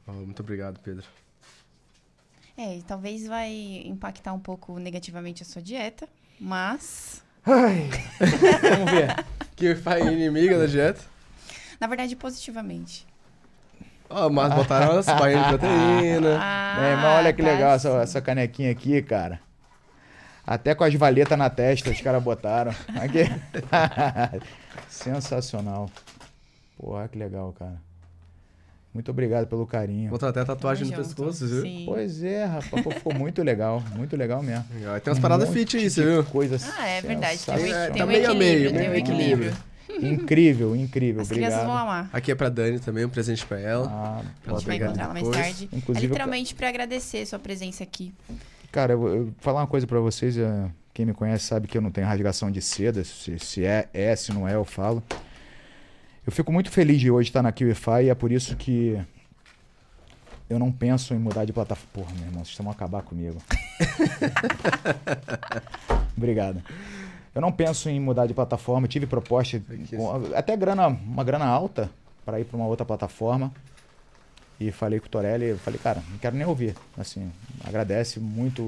Muito 0.07 0.41
obrigado, 0.41 0.81
Pedro. 0.81 1.07
É, 2.57 2.81
talvez 2.87 3.27
vai 3.27 3.83
impactar 3.85 4.33
um 4.33 4.41
pouco 4.41 4.79
negativamente 4.79 5.43
a 5.43 5.47
sua 5.47 5.63
dieta, 5.63 6.09
mas. 6.39 7.25
Ai. 7.45 7.89
Vamos 8.63 8.91
ver. 8.91 9.25
Que 9.57 9.75
faz 9.75 10.05
inimiga 10.07 10.59
da 10.59 10.67
dieta? 10.67 11.01
Na 11.81 11.87
verdade, 11.87 12.15
positivamente. 12.15 13.07
Ó, 14.09 14.27
oh, 14.27 14.31
mas 14.31 14.53
botaram 14.55 14.99
as 14.99 15.07
barrinhas 15.07 15.43
de 15.45 15.49
proteína. 15.59 16.39
Ah, 16.39 16.77
Meu 16.79 16.91
irmão, 16.91 17.17
olha 17.17 17.33
que 17.33 17.43
tá 17.43 17.51
legal 17.51 17.75
essa, 17.75 17.89
essa, 18.03 18.21
canequinha 18.21 18.71
aqui, 18.71 19.01
cara. 19.01 19.41
Até 20.47 20.75
com 20.75 20.85
as 20.85 20.95
valetas 20.95 21.39
na 21.39 21.49
testa 21.49 21.91
os 21.91 22.01
caras 22.01 22.23
botaram. 22.23 22.73
Aqui. 23.01 23.25
Sensacional. 24.89 25.89
Porra, 26.77 27.09
que 27.09 27.17
legal, 27.17 27.55
cara. 27.59 27.81
Muito 28.95 29.11
obrigado 29.11 29.47
pelo 29.47 29.67
carinho. 29.67 30.11
Botou 30.11 30.29
até 30.29 30.45
tatuagem 30.45 30.87
no 30.87 30.95
pescoço, 30.95 31.47
viu? 31.47 31.63
Sim. 31.63 31.85
Pois 31.87 32.23
é, 32.23 32.45
rapaz. 32.45 32.85
Pô, 32.85 32.91
ficou 32.91 33.15
muito 33.15 33.41
legal. 33.45 33.83
Muito 33.97 34.17
legal 34.17 34.43
mesmo. 34.43 34.65
Legal. 34.75 35.01
Tem 35.01 35.11
umas 35.11 35.19
paradas 35.21 35.49
fit 35.49 35.77
aí, 35.77 35.89
você 35.89 36.05
viu? 36.05 36.25
Coisa 36.25 36.59
ah, 36.79 36.87
é 36.87 37.01
verdade. 37.01 37.39
Tem, 37.39 37.55
um, 37.55 37.67
é, 37.67 37.87
tem 37.89 37.99
tá 37.99 38.05
um 38.05 38.07
meio 38.07 38.25
equilíbrio. 38.25 38.73
Meio, 38.73 38.73
tem 38.73 38.91
um 38.91 38.95
equilíbrio. 38.95 39.53
Incrível, 40.01 40.77
incrível. 40.77 41.23
As 41.23 41.29
obrigado. 41.29 41.51
crianças 41.51 41.67
vão 41.67 41.77
amar. 41.77 42.11
Aqui 42.13 42.33
é 42.33 42.35
pra 42.35 42.49
Dani 42.49 42.79
também, 42.81 43.05
um 43.05 43.09
presente 43.09 43.45
pra 43.47 43.59
ela. 43.59 43.87
Ah, 43.89 44.23
a 44.47 44.55
gente 44.55 44.67
vai 44.67 44.77
encontrar 44.77 45.05
ela 45.05 45.13
mais 45.13 45.29
tarde. 45.29 45.69
Inclusive, 45.73 46.07
é 46.07 46.09
literalmente 46.09 46.53
eu... 46.53 46.57
pra 46.57 46.69
agradecer 46.69 47.27
sua 47.27 47.39
presença 47.39 47.83
aqui. 47.83 48.13
Cara, 48.71 48.95
eu 48.95 48.99
vou 48.99 49.29
falar 49.39 49.61
uma 49.61 49.67
coisa 49.67 49.87
pra 49.87 50.01
vocês. 50.01 50.37
É, 50.37 50.71
quem 50.95 51.07
me 51.07 51.15
conhece 51.15 51.47
sabe 51.47 51.69
que 51.69 51.77
eu 51.77 51.83
não 51.83 51.91
tenho 51.91 52.07
rasgação 52.07 52.51
de 52.51 52.61
seda. 52.61 53.05
Se, 53.05 53.39
se 53.39 53.65
é, 53.65 53.89
é, 53.93 54.15
se 54.17 54.33
não 54.33 54.47
é, 54.47 54.55
eu 54.55 54.65
falo. 54.65 55.03
Eu 56.25 56.31
fico 56.31 56.53
muito 56.53 56.71
feliz 56.71 57.01
de 57.01 57.11
hoje 57.11 57.31
estar 57.31 57.43
na 57.43 57.51
QIFI 57.51 58.05
e 58.05 58.09
é 58.09 58.15
por 58.15 58.31
isso 58.31 58.55
que 58.55 58.97
eu 60.49 60.57
não 60.57 60.71
penso 60.71 61.13
em 61.15 61.19
mudar 61.19 61.45
de 61.45 61.53
plataforma. 61.53 61.91
Porra, 61.93 62.15
meu 62.17 62.29
irmão, 62.29 62.45
vocês 62.45 62.57
vão 62.57 62.71
acabar 62.71 63.03
comigo. 63.03 63.43
Obrigado. 66.17 66.63
Eu 67.35 67.41
não 67.41 67.51
penso 67.51 67.89
em 67.89 67.99
mudar 67.99 68.27
de 68.27 68.35
plataforma. 68.35 68.85
Eu 68.85 68.89
tive 68.89 69.05
proposta, 69.05 69.61
até 70.37 70.57
grana, 70.57 70.87
uma 70.87 71.25
grana 71.25 71.45
alta, 71.45 71.91
para 72.25 72.39
ir 72.39 72.45
para 72.45 72.57
uma 72.57 72.67
outra 72.67 72.87
plataforma. 72.87 73.53
E 74.61 74.71
falei 74.71 75.01
com 75.01 75.07
o 75.07 75.11
Torelli, 75.11 75.57
falei, 75.57 75.81
cara, 75.83 76.05
não 76.09 76.19
quero 76.19 76.37
nem 76.37 76.47
ouvir. 76.47 76.77
Assim, 76.97 77.33
agradece 77.65 78.21
muito 78.21 78.63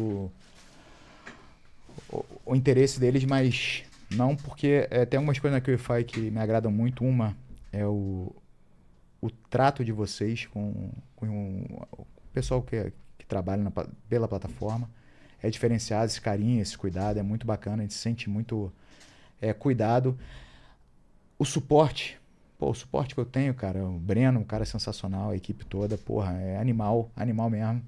o, 2.09 2.24
o 2.44 2.57
interesse 2.57 2.98
deles, 2.98 3.24
mas 3.24 3.84
não 4.11 4.34
porque 4.34 4.88
é, 4.90 5.05
tem 5.05 5.18
algumas 5.18 5.38
coisas 5.38 5.57
na 5.57 5.64
QIFI 5.64 6.02
que 6.02 6.20
me 6.32 6.40
agradam 6.40 6.72
muito. 6.72 7.05
Uma 7.05 7.36
é 7.75 7.87
o, 7.87 8.35
o 9.20 9.31
trato 9.31 9.85
de 9.85 9.93
vocês 9.93 10.47
com, 10.47 10.91
com 11.16 11.64
o 11.93 12.07
pessoal 12.33 12.62
que, 12.62 12.93
que 13.18 13.27
trabalha 13.27 13.62
na, 13.62 13.70
pela 14.09 14.29
plataforma 14.29 14.89
é 15.43 15.51
diferenciado, 15.51 16.07
esse 16.07 16.20
carinho, 16.20 16.62
esse 16.62 16.77
cuidado, 16.77 17.18
é 17.18 17.22
muito 17.22 17.47
bacana, 17.47 17.79
a 17.79 17.81
gente 17.83 17.93
se 17.93 18.01
sente 18.01 18.31
muito 18.31 18.72
é, 19.43 19.53
cuidado. 19.53 20.18
O 21.39 21.45
suporte, 21.45 22.18
pô, 22.59 22.70
o 22.70 22.75
suporte 22.75 23.14
que 23.14 23.20
eu 23.20 23.27
tenho, 23.27 23.53
cara, 23.53 23.85
o 23.85 23.99
Breno, 23.99 24.41
um 24.41 24.45
cara 24.45 24.64
sensacional, 24.64 25.31
a 25.31 25.37
equipe 25.37 25.66
toda, 25.66 25.99
porra, 25.99 26.33
é 26.41 26.57
animal, 26.57 27.11
animal 27.14 27.51
mesmo. 27.51 27.83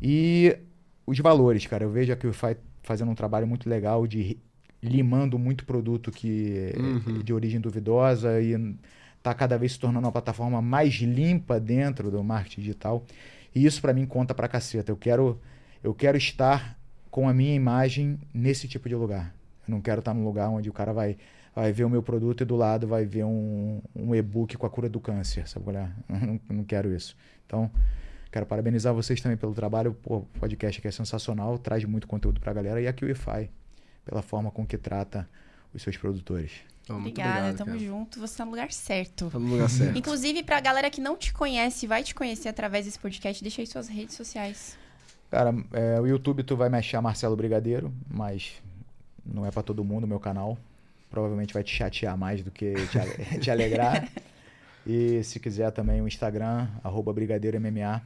E 0.00 0.56
os 1.04 1.18
valores, 1.18 1.66
cara, 1.66 1.82
eu 1.82 1.90
vejo 1.90 2.12
aqui 2.12 2.28
o 2.28 2.32
Fai 2.32 2.56
fazendo 2.84 3.10
um 3.10 3.14
trabalho 3.14 3.46
muito 3.46 3.68
legal 3.68 4.06
de 4.06 4.38
limando 4.82 5.38
muito 5.38 5.64
produto 5.64 6.10
que 6.10 6.72
uhum. 6.76 7.22
de 7.22 7.32
origem 7.32 7.60
duvidosa 7.60 8.40
e 8.40 8.76
tá 9.22 9.34
cada 9.34 9.58
vez 9.58 9.72
se 9.72 9.78
tornando 9.78 10.06
uma 10.06 10.12
plataforma 10.12 10.62
mais 10.62 10.94
limpa 10.94 11.58
dentro 11.58 12.10
do 12.10 12.22
marketing 12.22 12.60
digital. 12.60 13.04
E 13.54 13.64
isso 13.64 13.80
para 13.80 13.92
mim 13.92 14.06
conta 14.06 14.34
pra 14.34 14.46
caceta. 14.48 14.92
Eu 14.92 14.96
quero 14.96 15.40
eu 15.82 15.94
quero 15.94 16.16
estar 16.16 16.78
com 17.10 17.28
a 17.28 17.34
minha 17.34 17.54
imagem 17.54 18.18
nesse 18.32 18.68
tipo 18.68 18.88
de 18.88 18.94
lugar. 18.94 19.34
Eu 19.66 19.72
não 19.72 19.80
quero 19.80 20.00
estar 20.00 20.14
num 20.14 20.24
lugar 20.24 20.48
onde 20.48 20.68
o 20.68 20.72
cara 20.72 20.92
vai, 20.92 21.16
vai 21.54 21.72
ver 21.72 21.84
o 21.84 21.90
meu 21.90 22.02
produto 22.02 22.42
e 22.42 22.44
do 22.44 22.56
lado 22.56 22.86
vai 22.86 23.04
ver 23.04 23.24
um, 23.24 23.80
um 23.94 24.14
e-book 24.14 24.56
com 24.56 24.66
a 24.66 24.70
cura 24.70 24.88
do 24.88 25.00
câncer, 25.00 25.48
sabe? 25.48 25.70
É? 25.76 25.88
Eu 26.08 26.26
não, 26.26 26.40
não 26.48 26.64
quero 26.64 26.94
isso. 26.94 27.16
Então, 27.46 27.70
quero 28.30 28.46
parabenizar 28.46 28.92
vocês 28.94 29.20
também 29.20 29.36
pelo 29.36 29.54
trabalho. 29.54 29.96
o 30.04 30.20
podcast 30.38 30.78
aqui 30.78 30.88
é 30.88 30.90
sensacional, 30.90 31.58
traz 31.58 31.84
muito 31.84 32.06
conteúdo 32.06 32.40
para 32.40 32.50
a 32.50 32.54
galera. 32.54 32.80
E 32.80 32.86
a 32.86 32.92
QIFI, 32.92 33.50
pela 34.08 34.22
forma 34.22 34.50
com 34.50 34.66
que 34.66 34.78
trata 34.78 35.28
os 35.74 35.82
seus 35.82 35.98
produtores. 35.98 36.50
Oh, 36.88 36.94
Obrigada, 36.94 37.30
obrigado, 37.30 37.56
tamo 37.58 37.72
cara. 37.72 37.84
junto. 37.84 38.20
Você 38.20 38.38
tá 38.38 38.44
no 38.46 38.52
lugar 38.52 38.72
certo. 38.72 39.28
Tá 39.30 39.38
no 39.38 39.50
lugar 39.50 39.68
certo. 39.68 39.98
Inclusive, 39.98 40.42
pra 40.42 40.58
galera 40.60 40.88
que 40.88 41.00
não 41.00 41.14
te 41.14 41.30
conhece, 41.34 41.86
vai 41.86 42.02
te 42.02 42.14
conhecer 42.14 42.48
através 42.48 42.86
desse 42.86 42.98
podcast, 42.98 43.42
deixa 43.42 43.60
aí 43.60 43.66
suas 43.66 43.86
redes 43.86 44.16
sociais. 44.16 44.78
Cara, 45.30 45.54
é, 45.74 46.00
o 46.00 46.06
YouTube 46.06 46.42
tu 46.42 46.56
vai 46.56 46.70
me 46.70 46.78
achar 46.78 47.02
Marcelo 47.02 47.36
Brigadeiro, 47.36 47.92
mas 48.08 48.54
não 49.22 49.44
é 49.44 49.50
para 49.50 49.62
todo 49.62 49.84
mundo 49.84 50.04
o 50.04 50.08
meu 50.08 50.18
canal. 50.18 50.56
Provavelmente 51.10 51.52
vai 51.52 51.62
te 51.62 51.74
chatear 51.74 52.16
mais 52.16 52.42
do 52.42 52.50
que 52.50 52.72
te, 52.72 53.38
te 53.40 53.50
alegrar. 53.50 54.08
E 54.86 55.22
se 55.22 55.38
quiser 55.38 55.70
também 55.70 56.00
o 56.00 56.08
Instagram, 56.08 56.66
arroba 56.82 57.12
BrigadeiroMMA. 57.12 58.00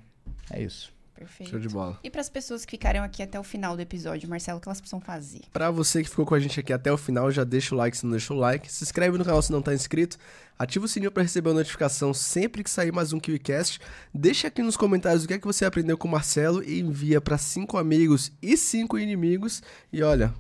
É 0.51 0.61
isso. 0.61 0.93
Perfeito. 1.23 1.51
Show 1.51 1.61
de 1.61 1.69
bola. 1.69 1.99
E 2.03 2.11
para 2.11 2.21
as 2.21 2.29
pessoas 2.29 2.65
que 2.65 2.73
ficaram 2.73 3.03
aqui 3.05 3.23
até 3.23 3.39
o 3.39 3.45
final 3.45 3.77
do 3.77 3.83
episódio, 3.83 4.29
Marcelo, 4.29 4.59
o 4.59 4.61
que 4.61 4.69
elas 4.69 4.81
precisam 4.81 5.01
fazer? 5.01 5.43
Para 5.53 5.71
você 5.71 6.03
que 6.03 6.09
ficou 6.09 6.27
com 6.27 6.35
a 6.35 6.41
gente 6.41 6.59
aqui 6.59 6.73
até 6.73 6.93
o 6.93 6.97
final, 6.97 7.31
já 7.31 7.45
deixa 7.45 7.75
o 7.75 7.79
like 7.79 7.97
se 7.97 8.05
não 8.05 8.11
deixou 8.11 8.37
o 8.37 8.41
like. 8.41 8.71
Se 8.71 8.83
inscreve 8.83 9.17
no 9.17 9.25
canal 9.25 9.41
se 9.41 9.53
não 9.53 9.61
está 9.61 9.73
inscrito. 9.73 10.19
Ativa 10.59 10.85
o 10.85 10.89
sininho 10.89 11.11
para 11.11 11.23
receber 11.23 11.51
a 11.51 11.55
notificação 11.55 12.13
sempre 12.13 12.65
que 12.65 12.71
sair 12.71 12.93
mais 12.93 13.13
um 13.13 13.21
KiwiCast. 13.21 13.81
Deixa 14.13 14.49
aqui 14.49 14.63
nos 14.63 14.77
comentários 14.77 15.25
o 15.25 15.29
que 15.29 15.35
é 15.35 15.39
que 15.39 15.47
você 15.47 15.65
aprendeu 15.65 15.97
com 15.97 16.09
o 16.09 16.11
Marcelo 16.11 16.63
e 16.63 16.81
envia 16.81 17.21
para 17.21 17.39
cinco 17.39 17.79
amigos 17.79 18.33
e 18.43 18.57
cinco 18.57 18.99
inimigos. 18.99 19.63
E 19.93 20.03
olha, 20.03 20.33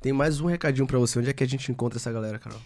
tem 0.00 0.12
mais 0.12 0.40
um 0.40 0.46
recadinho 0.46 0.86
para 0.86 0.98
você. 0.98 1.18
Onde 1.18 1.30
é 1.30 1.32
que 1.32 1.44
a 1.44 1.48
gente 1.48 1.70
encontra 1.72 1.98
essa 1.98 2.12
galera, 2.12 2.38
Carol? 2.38 2.60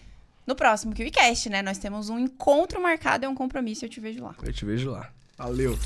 No 0.45 0.55
próximo 0.55 0.93
KiwiCast, 0.93 1.49
né? 1.49 1.61
Nós 1.61 1.77
temos 1.77 2.09
um 2.09 2.19
encontro 2.19 2.81
marcado, 2.81 3.25
é 3.25 3.29
um 3.29 3.35
compromisso. 3.35 3.85
Eu 3.85 3.89
te 3.89 3.99
vejo 3.99 4.23
lá. 4.23 4.35
Eu 4.43 4.53
te 4.53 4.65
vejo 4.65 4.91
lá. 4.91 5.09
Valeu! 5.37 5.77